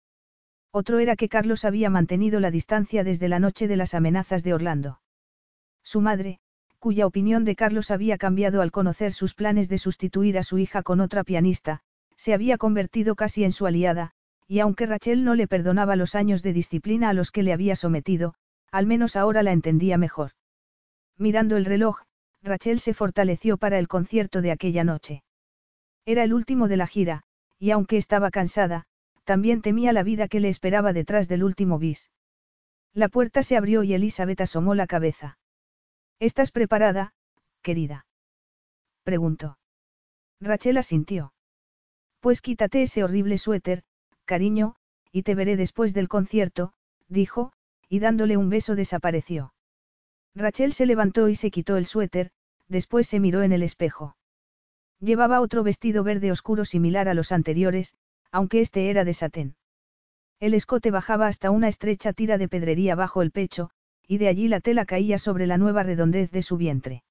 [0.72, 4.54] Otro era que Carlos había mantenido la distancia desde la noche de las amenazas de
[4.54, 5.00] Orlando.
[5.82, 6.38] Su madre,
[6.78, 10.82] cuya opinión de Carlos había cambiado al conocer sus planes de sustituir a su hija
[10.82, 11.80] con otra pianista,
[12.16, 14.12] se había convertido casi en su aliada,
[14.50, 17.76] y aunque Rachel no le perdonaba los años de disciplina a los que le había
[17.76, 18.34] sometido,
[18.72, 20.32] al menos ahora la entendía mejor.
[21.16, 22.00] Mirando el reloj,
[22.42, 25.22] Rachel se fortaleció para el concierto de aquella noche.
[26.04, 27.22] Era el último de la gira,
[27.60, 28.86] y aunque estaba cansada,
[29.22, 32.10] también temía la vida que le esperaba detrás del último bis.
[32.92, 35.38] La puerta se abrió y Elizabeth asomó la cabeza.
[36.18, 37.12] ¿Estás preparada,
[37.62, 38.04] querida?
[39.04, 39.58] preguntó.
[40.40, 41.34] Rachel asintió.
[42.18, 43.84] Pues quítate ese horrible suéter,
[44.30, 44.76] cariño,
[45.10, 46.72] y te veré después del concierto,
[47.08, 47.52] dijo,
[47.88, 49.52] y dándole un beso desapareció.
[50.36, 52.30] Rachel se levantó y se quitó el suéter,
[52.68, 54.16] después se miró en el espejo.
[55.00, 57.96] Llevaba otro vestido verde oscuro similar a los anteriores,
[58.30, 59.56] aunque este era de satén.
[60.38, 63.70] El escote bajaba hasta una estrecha tira de pedrería bajo el pecho,
[64.06, 67.02] y de allí la tela caía sobre la nueva redondez de su vientre.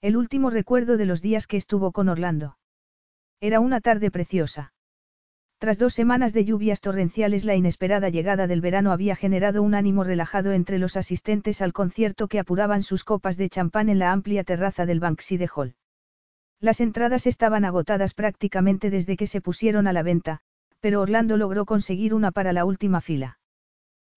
[0.00, 2.56] El último recuerdo de los días que estuvo con Orlando.
[3.40, 4.72] Era una tarde preciosa.
[5.58, 10.04] Tras dos semanas de lluvias torrenciales la inesperada llegada del verano había generado un ánimo
[10.04, 14.44] relajado entre los asistentes al concierto que apuraban sus copas de champán en la amplia
[14.44, 15.74] terraza del Banksy de Hall.
[16.60, 20.40] Las entradas estaban agotadas prácticamente desde que se pusieron a la venta,
[20.80, 23.38] pero Orlando logró conseguir una para la última fila.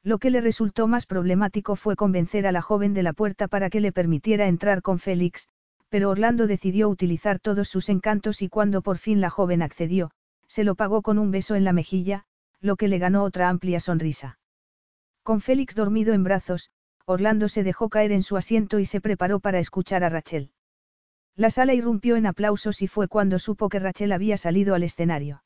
[0.03, 3.69] Lo que le resultó más problemático fue convencer a la joven de la puerta para
[3.69, 5.47] que le permitiera entrar con Félix,
[5.87, 10.11] pero Orlando decidió utilizar todos sus encantos y cuando por fin la joven accedió,
[10.49, 12.25] se lo pagó con un beso en la mejilla,
[12.59, 14.39] lo que le ganó otra amplia sonrisa.
[15.23, 16.71] Con Félix dormido en brazos,
[17.05, 20.51] Orlando se dejó caer en su asiento y se preparó para escuchar a Rachel.
[21.35, 25.43] La sala irrumpió en aplausos y fue cuando supo que Rachel había salido al escenario.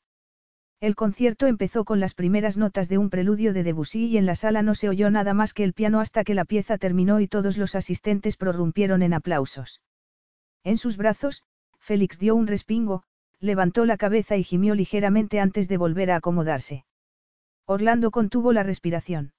[0.80, 4.34] El concierto empezó con las primeras notas de un preludio de Debussy y en la
[4.34, 7.28] sala no se oyó nada más que el piano hasta que la pieza terminó y
[7.28, 9.80] todos los asistentes prorrumpieron en aplausos.
[10.64, 11.42] En sus brazos,
[11.78, 13.04] Félix dio un respingo,
[13.40, 16.84] levantó la cabeza y gimió ligeramente antes de volver a acomodarse.
[17.66, 19.32] Orlando contuvo la respiración.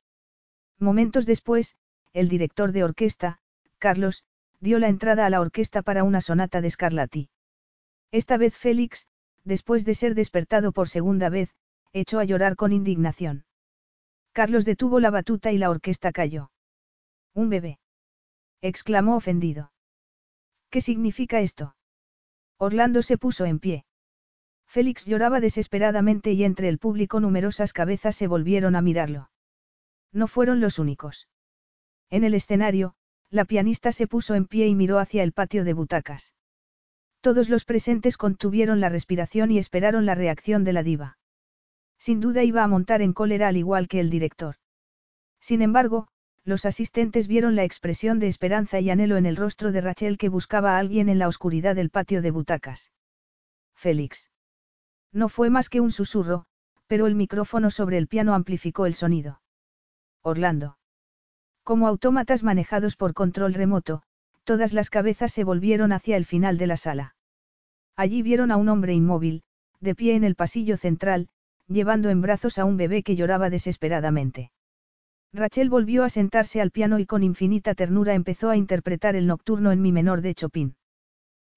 [0.79, 1.75] Momentos después,
[2.13, 3.39] el director de orquesta,
[3.77, 4.23] Carlos,
[4.59, 7.29] dio la entrada a la orquesta para una sonata de Scarlatti.
[8.11, 9.07] Esta vez Félix,
[9.43, 11.53] después de ser despertado por segunda vez,
[11.93, 13.45] echó a llorar con indignación.
[14.31, 16.51] Carlos detuvo la batuta y la orquesta cayó.
[17.33, 17.79] Un bebé.
[18.61, 19.71] exclamó ofendido.
[20.69, 21.75] ¿Qué significa esto?
[22.57, 23.85] Orlando se puso en pie.
[24.65, 29.29] Félix lloraba desesperadamente y entre el público numerosas cabezas se volvieron a mirarlo.
[30.11, 31.27] No fueron los únicos.
[32.09, 32.95] En el escenario,
[33.29, 36.33] la pianista se puso en pie y miró hacia el patio de butacas.
[37.21, 41.17] Todos los presentes contuvieron la respiración y esperaron la reacción de la diva.
[41.97, 44.55] Sin duda iba a montar en cólera al igual que el director.
[45.39, 46.07] Sin embargo,
[46.45, 50.29] los asistentes vieron la expresión de esperanza y anhelo en el rostro de Rachel que
[50.29, 52.91] buscaba a alguien en la oscuridad del patio de butacas.
[53.73, 54.29] Félix.
[55.11, 56.45] No fue más que un susurro,
[56.87, 59.41] pero el micrófono sobre el piano amplificó el sonido.
[60.21, 60.77] Orlando.
[61.63, 64.03] Como autómatas manejados por control remoto,
[64.43, 67.15] todas las cabezas se volvieron hacia el final de la sala.
[67.95, 69.41] Allí vieron a un hombre inmóvil,
[69.79, 71.27] de pie en el pasillo central,
[71.67, 74.51] llevando en brazos a un bebé que lloraba desesperadamente.
[75.35, 79.73] Rachel volvió a sentarse al piano y con infinita ternura empezó a interpretar el nocturno
[79.73, 80.77] en mi menor de Chopin.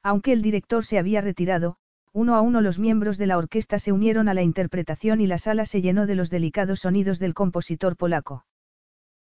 [0.03, 1.77] Aunque el director se había retirado,
[2.13, 5.39] uno a uno los miembros de la orquesta se unieron a la interpretación y la
[5.39, 8.45] sala se llenó de los delicados sonidos del compositor polaco.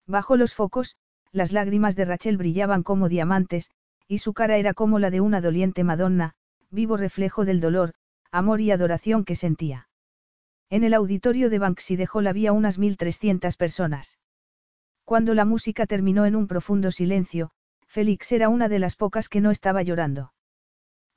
[0.08, 0.96] Bajo los focos,
[1.32, 3.70] las lágrimas de Rachel brillaban como diamantes,
[4.08, 6.34] y su cara era como la de una doliente Madonna,
[6.72, 7.94] vivo reflejo del dolor,
[8.32, 9.88] amor y adoración que sentía.
[10.72, 14.18] En el auditorio de Banksy de Hall había unas 1.300 personas.
[15.08, 17.52] Cuando la música terminó en un profundo silencio,
[17.88, 20.34] Félix era una de las pocas que no estaba llorando.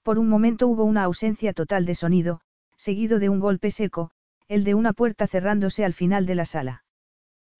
[0.04, 2.40] Por un momento hubo una ausencia total de sonido,
[2.76, 4.12] seguido de un golpe seco,
[4.46, 6.84] el de una puerta cerrándose al final de la sala.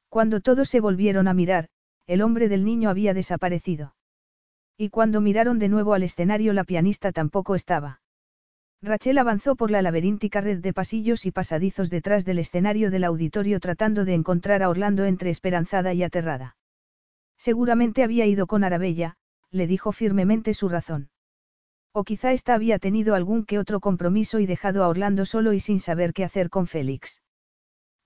[0.09, 1.69] Cuando todos se volvieron a mirar,
[2.07, 3.97] el hombre del niño había desaparecido.
[4.77, 8.00] Y cuando miraron de nuevo al escenario la pianista tampoco estaba.
[8.83, 13.61] Rachel avanzó por la laberíntica red de pasillos y pasadizos detrás del escenario del auditorio
[13.61, 16.57] tratando de encontrar a Orlando entre esperanzada y aterrada.
[17.37, 19.17] Seguramente había ido con Arabella,
[19.51, 21.11] le dijo firmemente su razón.
[21.93, 25.61] O quizá ésta había tenido algún que otro compromiso y dejado a Orlando solo y
[25.61, 27.23] sin saber qué hacer con Félix.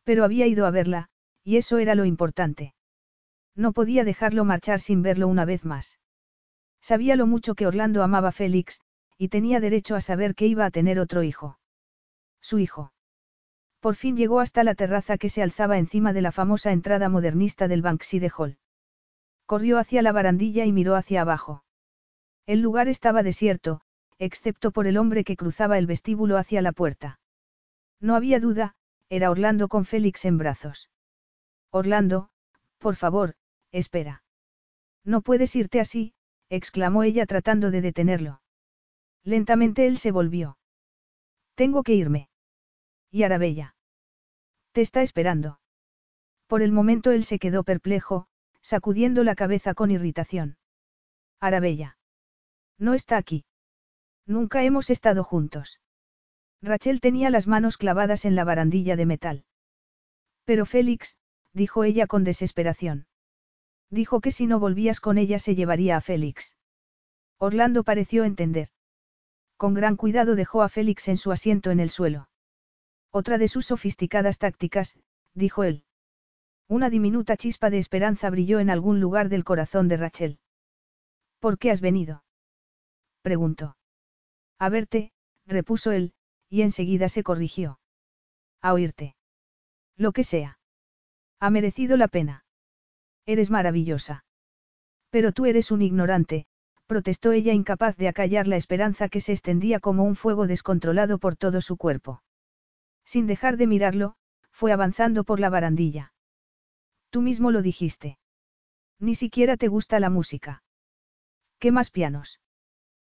[0.05, 1.09] Pero había ido a verla,
[1.45, 2.75] y eso era lo importante.
[3.55, 5.99] No podía dejarlo marchar sin verlo una vez más.
[6.81, 8.81] Sabía lo mucho que Orlando amaba a Félix,
[9.19, 11.59] y tenía derecho a saber que iba a tener otro hijo.
[12.41, 12.93] Su hijo.
[13.81, 17.69] Por fin llegó hasta la terraza que se alzaba encima de la famosa entrada modernista
[17.69, 18.59] del Banksy de Hall.
[19.47, 21.65] Corrió hacia la barandilla y miró hacia abajo.
[22.47, 23.83] El lugar estaba desierto,
[24.19, 27.21] excepto por el hombre que cruzaba el vestíbulo hacia la puerta.
[28.01, 28.75] No había duda,
[29.09, 30.91] era Orlando con Félix en brazos.
[31.71, 32.31] Orlando,
[32.79, 33.35] por favor,
[33.71, 34.23] espera.
[35.05, 36.15] No puedes irte así,
[36.49, 38.41] exclamó ella tratando de detenerlo.
[39.25, 40.59] Lentamente él se volvió.
[41.55, 42.29] Tengo que irme.
[43.11, 43.75] Y Arabella.
[44.73, 45.61] Te está esperando.
[46.47, 48.27] Por el momento él se quedó perplejo,
[48.61, 50.59] sacudiendo la cabeza con irritación.
[51.41, 51.97] Arabella.
[52.79, 53.45] No está aquí.
[54.27, 55.81] Nunca hemos estado juntos.
[56.61, 59.45] Rachel tenía las manos clavadas en la barandilla de metal.
[60.45, 61.17] Pero Félix,
[61.53, 63.07] dijo ella con desesperación.
[63.91, 66.57] Dijo que si no volvías con ella se llevaría a Félix.
[67.39, 68.71] Orlando pareció entender.
[69.57, 72.29] Con gran cuidado dejó a Félix en su asiento en el suelo.
[73.11, 74.99] Otra de sus sofisticadas tácticas,
[75.35, 75.85] dijo él.
[76.69, 80.39] Una diminuta chispa de esperanza brilló en algún lugar del corazón de Rachel.
[81.39, 82.25] ¿Por qué has venido?
[83.23, 83.77] preguntó.
[84.59, 85.13] A verte,
[85.47, 86.15] repuso él,
[86.49, 87.79] y enseguida se corrigió.
[88.61, 89.15] A oírte.
[89.97, 90.59] Lo que sea.
[91.39, 92.45] Ha merecido la pena.
[93.27, 94.25] Eres maravillosa.
[95.11, 96.47] Pero tú eres un ignorante,
[96.87, 101.37] protestó ella incapaz de acallar la esperanza que se extendía como un fuego descontrolado por
[101.37, 102.23] todo su cuerpo.
[103.05, 104.15] Sin dejar de mirarlo,
[104.51, 106.13] fue avanzando por la barandilla.
[107.11, 108.19] Tú mismo lo dijiste.
[108.99, 110.63] Ni siquiera te gusta la música.
[111.59, 112.41] ¿Qué más pianos?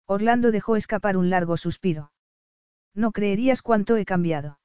[0.06, 2.12] Orlando dejó escapar un largo suspiro.
[2.94, 4.60] No creerías cuánto he cambiado.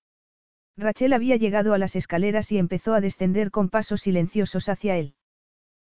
[0.77, 5.15] Rachel había llegado a las escaleras y empezó a descender con pasos silenciosos hacia él.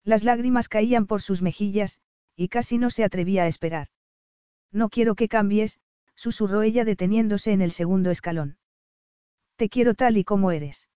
[0.03, 1.99] Las lágrimas caían por sus mejillas,
[2.39, 3.89] y casi no se atrevía a esperar.
[4.71, 5.81] No quiero que cambies,
[6.15, 8.57] susurró ella deteniéndose en el segundo escalón.
[9.57, 10.87] Te quiero tal y como eres.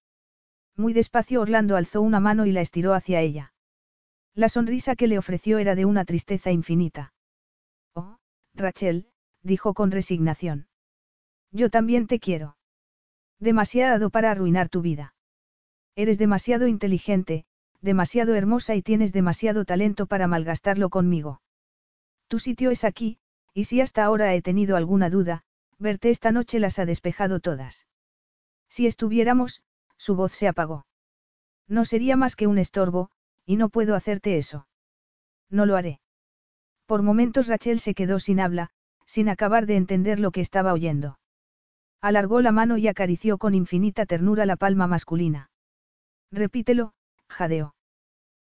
[0.78, 3.54] Muy despacio Orlando alzó una mano y la estiró hacia ella.
[4.34, 7.14] La sonrisa que le ofreció era de una tristeza infinita.
[7.94, 8.20] Oh,
[8.54, 9.10] Rachel,
[9.42, 10.68] dijo con resignación.
[11.52, 12.56] Yo también te quiero.
[13.38, 15.14] Demasiado para arruinar tu vida.
[15.94, 17.46] Eres demasiado inteligente,
[17.84, 21.42] demasiado hermosa y tienes demasiado talento para malgastarlo conmigo.
[22.30, 23.20] Tu sitio es aquí,
[23.54, 25.44] y si hasta ahora he tenido alguna duda,
[25.78, 27.86] verte esta noche las ha despejado todas.
[28.70, 29.62] Si estuviéramos,
[29.98, 30.88] su voz se apagó.
[31.68, 33.10] No sería más que un estorbo,
[33.46, 34.66] y no puedo hacerte eso.
[35.50, 36.00] No lo haré.
[36.86, 38.70] Por momentos Rachel se quedó sin habla,
[39.06, 41.20] sin acabar de entender lo que estaba oyendo.
[42.02, 45.50] Alargó la mano y acarició con infinita ternura la palma masculina.
[46.32, 46.94] Repítelo,
[47.34, 47.76] jadeó.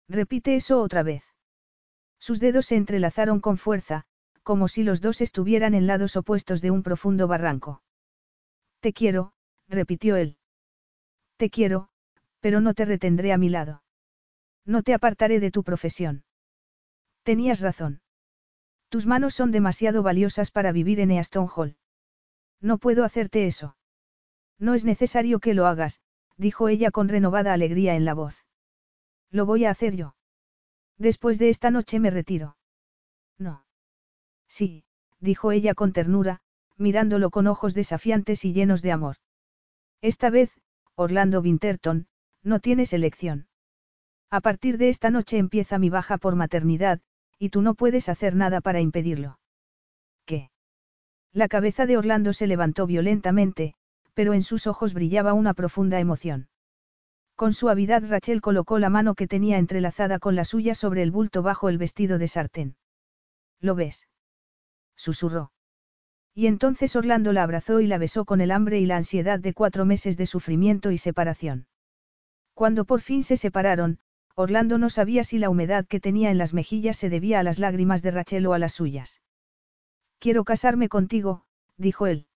[0.08, 1.24] Repite eso otra vez.
[2.20, 4.06] Sus dedos se entrelazaron con fuerza,
[4.44, 7.82] como si los dos estuvieran en lados opuestos de un profundo barranco.
[8.80, 9.34] Te quiero,
[9.68, 10.38] repitió él.
[11.38, 11.90] Te quiero,
[12.40, 13.84] pero no te retendré a mi lado.
[14.66, 16.24] No te apartaré de tu profesión.
[17.24, 18.02] Tenías razón.
[18.90, 21.78] Tus manos son demasiado valiosas para vivir en Easton Hall.
[22.62, 23.76] No puedo hacerte eso.
[24.60, 26.02] No es necesario que lo hagas,
[26.38, 28.45] dijo ella con renovada alegría en la voz.
[29.36, 30.16] Lo voy a hacer yo.
[30.98, 32.56] Después de esta noche me retiro.
[33.38, 33.66] No.
[34.48, 34.86] Sí,
[35.20, 36.40] dijo ella con ternura,
[36.78, 39.18] mirándolo con ojos desafiantes y llenos de amor.
[40.00, 40.54] Esta vez,
[40.96, 42.08] Orlando Winterton,
[42.44, 43.50] no tienes elección.
[44.32, 47.02] A partir de esta noche empieza mi baja por maternidad,
[47.38, 49.38] y tú no puedes hacer nada para impedirlo.
[50.24, 50.50] ¿Qué?
[51.34, 53.76] La cabeza de Orlando se levantó violentamente,
[54.14, 56.48] pero en sus ojos brillaba una profunda emoción.
[57.36, 61.44] Con suavidad Rachel colocó la mano que tenía entrelazada con la suya sobre el bulto
[61.44, 62.78] bajo el vestido de sartén.
[63.60, 64.08] ¿Lo ves?
[64.96, 65.52] susurró.
[66.34, 69.54] Y entonces Orlando la abrazó y la besó con el hambre y la ansiedad de
[69.54, 71.68] cuatro meses de sufrimiento y separación.
[72.54, 74.00] Cuando por fin se separaron,
[74.36, 77.60] Orlando no sabía si la humedad que tenía en las mejillas se debía a las
[77.60, 79.22] lágrimas de Rachel o a las suyas.
[80.20, 81.46] Quiero casarme contigo,
[81.78, 82.28] dijo él.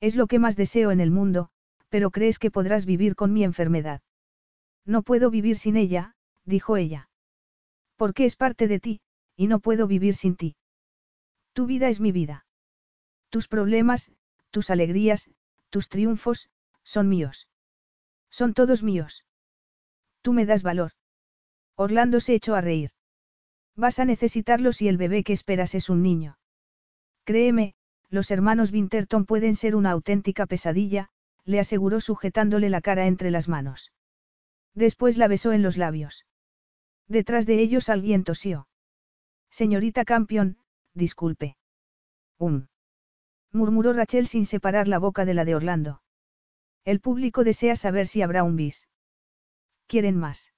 [0.00, 1.50] Es lo que más deseo en el mundo,
[1.90, 4.00] pero crees que podrás vivir con mi enfermedad.
[4.84, 6.14] No puedo vivir sin ella,
[6.44, 7.08] dijo ella.
[7.96, 9.00] Porque es parte de ti,
[9.36, 10.56] y no puedo vivir sin ti.
[11.52, 12.46] Tu vida es mi vida.
[13.30, 14.12] Tus problemas,
[14.50, 15.30] tus alegrías,
[15.70, 16.50] tus triunfos,
[16.82, 17.48] son míos.
[18.30, 19.24] Son todos míos.
[20.22, 20.92] Tú me das valor.
[21.76, 22.90] Orlando se echó a reír.
[23.76, 26.38] Vas a necesitarlo si el bebé que esperas es un niño.
[27.24, 27.74] Créeme,
[28.10, 31.10] los hermanos Winterton pueden ser una auténtica pesadilla,
[31.44, 33.92] le aseguró sujetándole la cara entre las manos.
[34.74, 36.26] Después la besó en los labios.
[37.08, 38.66] Detrás de ellos alguien tosió.
[39.50, 40.58] Señorita Campion,
[40.94, 41.56] disculpe.
[42.38, 42.66] Um
[43.54, 46.02] murmuró Rachel sin separar la boca de la de Orlando.
[46.84, 48.88] El público desea saber si habrá un bis.
[49.86, 50.52] ¿Quieren más?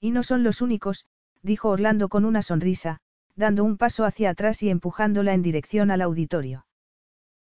[0.00, 1.06] Y no son los únicos,
[1.42, 3.00] dijo Orlando con una sonrisa,
[3.36, 6.66] dando un paso hacia atrás y empujándola en dirección al auditorio.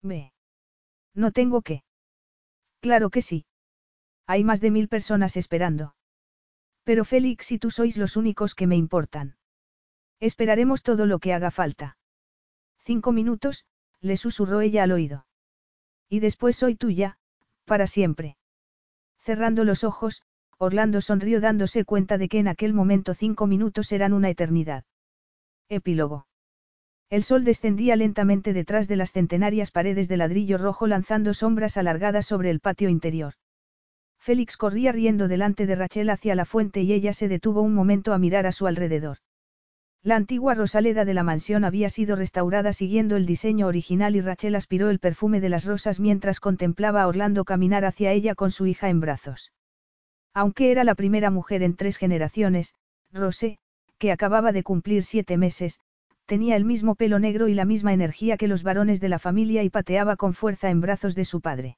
[0.02, 0.32] Ve.
[1.14, 1.84] No tengo que.
[2.80, 3.46] Claro que sí.
[4.26, 5.94] Hay más de mil personas esperando.
[6.82, 9.36] Pero Félix y tú sois los únicos que me importan.
[10.20, 11.96] Esperaremos todo lo que haga falta.
[12.78, 13.64] Cinco minutos,
[14.00, 15.26] le susurró ella al oído.
[16.08, 17.18] Y después soy tuya,
[17.64, 18.36] para siempre.
[19.18, 20.22] Cerrando los ojos,
[20.58, 24.84] Orlando sonrió dándose cuenta de que en aquel momento cinco minutos eran una eternidad.
[25.68, 26.26] Epílogo.
[27.10, 32.26] El sol descendía lentamente detrás de las centenarias paredes de ladrillo rojo lanzando sombras alargadas
[32.26, 33.34] sobre el patio interior.
[34.24, 38.14] Félix corría riendo delante de Rachel hacia la fuente y ella se detuvo un momento
[38.14, 39.18] a mirar a su alrededor.
[40.02, 44.54] La antigua Rosaleda de la mansión había sido restaurada siguiendo el diseño original y Rachel
[44.54, 48.64] aspiró el perfume de las rosas mientras contemplaba a Orlando caminar hacia ella con su
[48.64, 49.52] hija en brazos.
[50.32, 52.72] Aunque era la primera mujer en tres generaciones,
[53.12, 53.58] Rosé,
[53.98, 55.80] que acababa de cumplir siete meses,
[56.24, 59.62] tenía el mismo pelo negro y la misma energía que los varones de la familia
[59.64, 61.76] y pateaba con fuerza en brazos de su padre.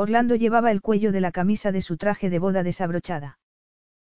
[0.00, 3.38] Orlando llevaba el cuello de la camisa de su traje de boda desabrochada.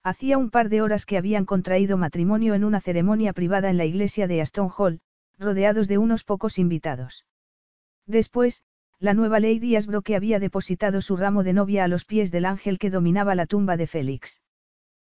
[0.03, 3.85] Hacía un par de horas que habían contraído matrimonio en una ceremonia privada en la
[3.85, 5.01] iglesia de Aston Hall,
[5.39, 7.27] rodeados de unos pocos invitados.
[8.07, 8.63] Después,
[8.99, 12.79] la nueva Lady Asbrook había depositado su ramo de novia a los pies del ángel
[12.79, 14.41] que dominaba la tumba de Félix.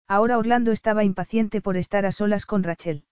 [0.05, 3.05] Ahora Orlando estaba impaciente por estar a solas con Rachel.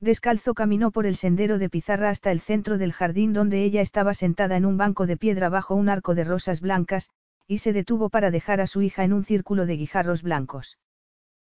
[0.00, 4.14] Descalzo caminó por el sendero de pizarra hasta el centro del jardín donde ella estaba
[4.14, 7.10] sentada en un banco de piedra bajo un arco de rosas blancas,
[7.48, 10.78] y se detuvo para dejar a su hija en un círculo de guijarros blancos.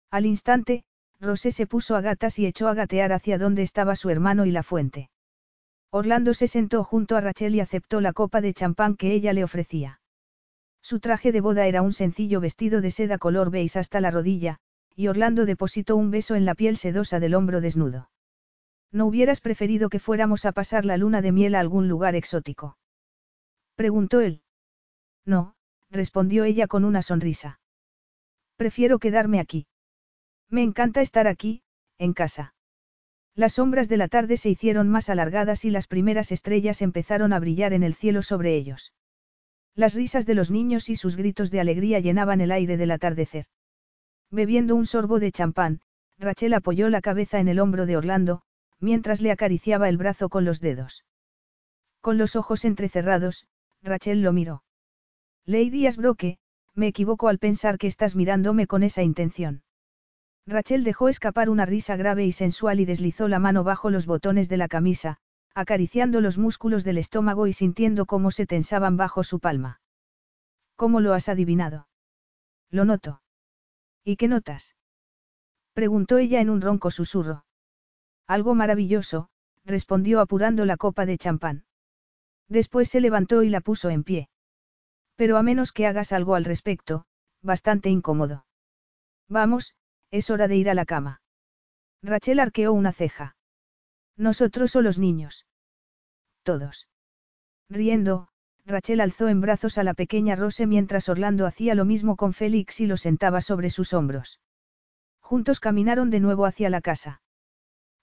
[0.10, 0.84] Al instante,
[1.19, 4.52] Rosé se puso a gatas y echó a gatear hacia donde estaba su hermano y
[4.52, 5.10] la fuente.
[5.92, 9.44] Orlando se sentó junto a Rachel y aceptó la copa de champán que ella le
[9.44, 10.00] ofrecía.
[10.82, 14.60] Su traje de boda era un sencillo vestido de seda color beige hasta la rodilla,
[14.95, 18.10] y Orlando depositó un beso en la piel sedosa del hombro desnudo.
[18.92, 22.77] ¿No hubieras preferido que fuéramos a pasar la luna de miel a algún lugar exótico?
[23.76, 24.42] Preguntó él.
[25.26, 25.56] No,
[25.92, 27.59] respondió ella con una sonrisa.
[28.56, 29.68] Prefiero quedarme aquí.
[30.50, 31.61] Me encanta estar aquí,
[31.98, 32.56] en casa.
[33.35, 37.40] Las sombras de la tarde se hicieron más alargadas y las primeras estrellas empezaron a
[37.40, 38.92] brillar en el cielo sobre ellos.
[39.76, 43.45] Las risas de los niños y sus gritos de alegría llenaban el aire del atardecer.
[44.32, 45.82] Bebiendo un sorbo de champán,
[46.18, 48.42] Rachel apoyó la cabeza en el hombro de Orlando,
[48.80, 51.06] mientras le acariciaba el brazo con los dedos.
[52.01, 53.45] Con los ojos entrecerrados,
[53.82, 54.64] Rachel lo miró.
[55.45, 56.38] Lady Asbroke,
[56.75, 59.64] me equivoco al pensar que estás mirándome con esa intención.
[60.45, 64.49] Rachel dejó escapar una risa grave y sensual y deslizó la mano bajo los botones
[64.49, 65.17] de la camisa,
[65.53, 69.82] acariciando los músculos del estómago y sintiendo cómo se tensaban bajo su palma.
[70.75, 71.88] ¿Cómo lo has adivinado?
[72.72, 73.22] Lo noto.
[74.03, 74.75] ¿Y qué notas?
[75.74, 77.43] preguntó ella en un ronco susurro.
[78.30, 79.27] Algo maravilloso,
[79.66, 81.66] respondió apurando la copa de champán.
[82.48, 84.30] Después se levantó y la puso en pie.
[85.16, 87.06] Pero a menos que hagas algo al respecto,
[87.41, 88.45] bastante incómodo.
[89.30, 89.74] Vamos,
[90.11, 91.24] es hora de ir a la cama.
[92.03, 93.35] Rachel arqueó una ceja.
[94.16, 95.48] Nosotros o los niños.
[96.43, 96.88] Todos.
[97.67, 98.27] Riendo,
[98.64, 102.80] Rachel alzó en brazos a la pequeña Rose mientras Orlando hacía lo mismo con Félix
[102.80, 104.40] y lo sentaba sobre sus hombros.
[105.19, 107.24] Juntos caminaron de nuevo hacia la casa.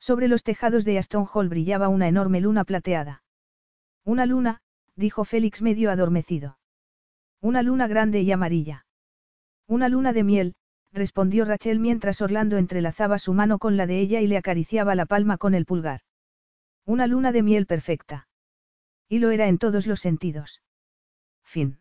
[0.07, 3.25] Sobre los tejados de Aston Hall brillaba una enorme luna plateada.
[4.05, 4.60] Una luna,
[4.94, 6.59] dijo Félix medio adormecido.
[7.41, 8.86] Una luna grande y amarilla.
[9.67, 10.55] Una luna de miel,
[10.93, 15.07] respondió Rachel mientras Orlando entrelazaba su mano con la de ella y le acariciaba la
[15.07, 16.02] palma con el pulgar.
[16.85, 18.28] Una luna de miel perfecta.
[19.09, 20.62] Y lo era en todos los sentidos.
[21.43, 21.81] Fin.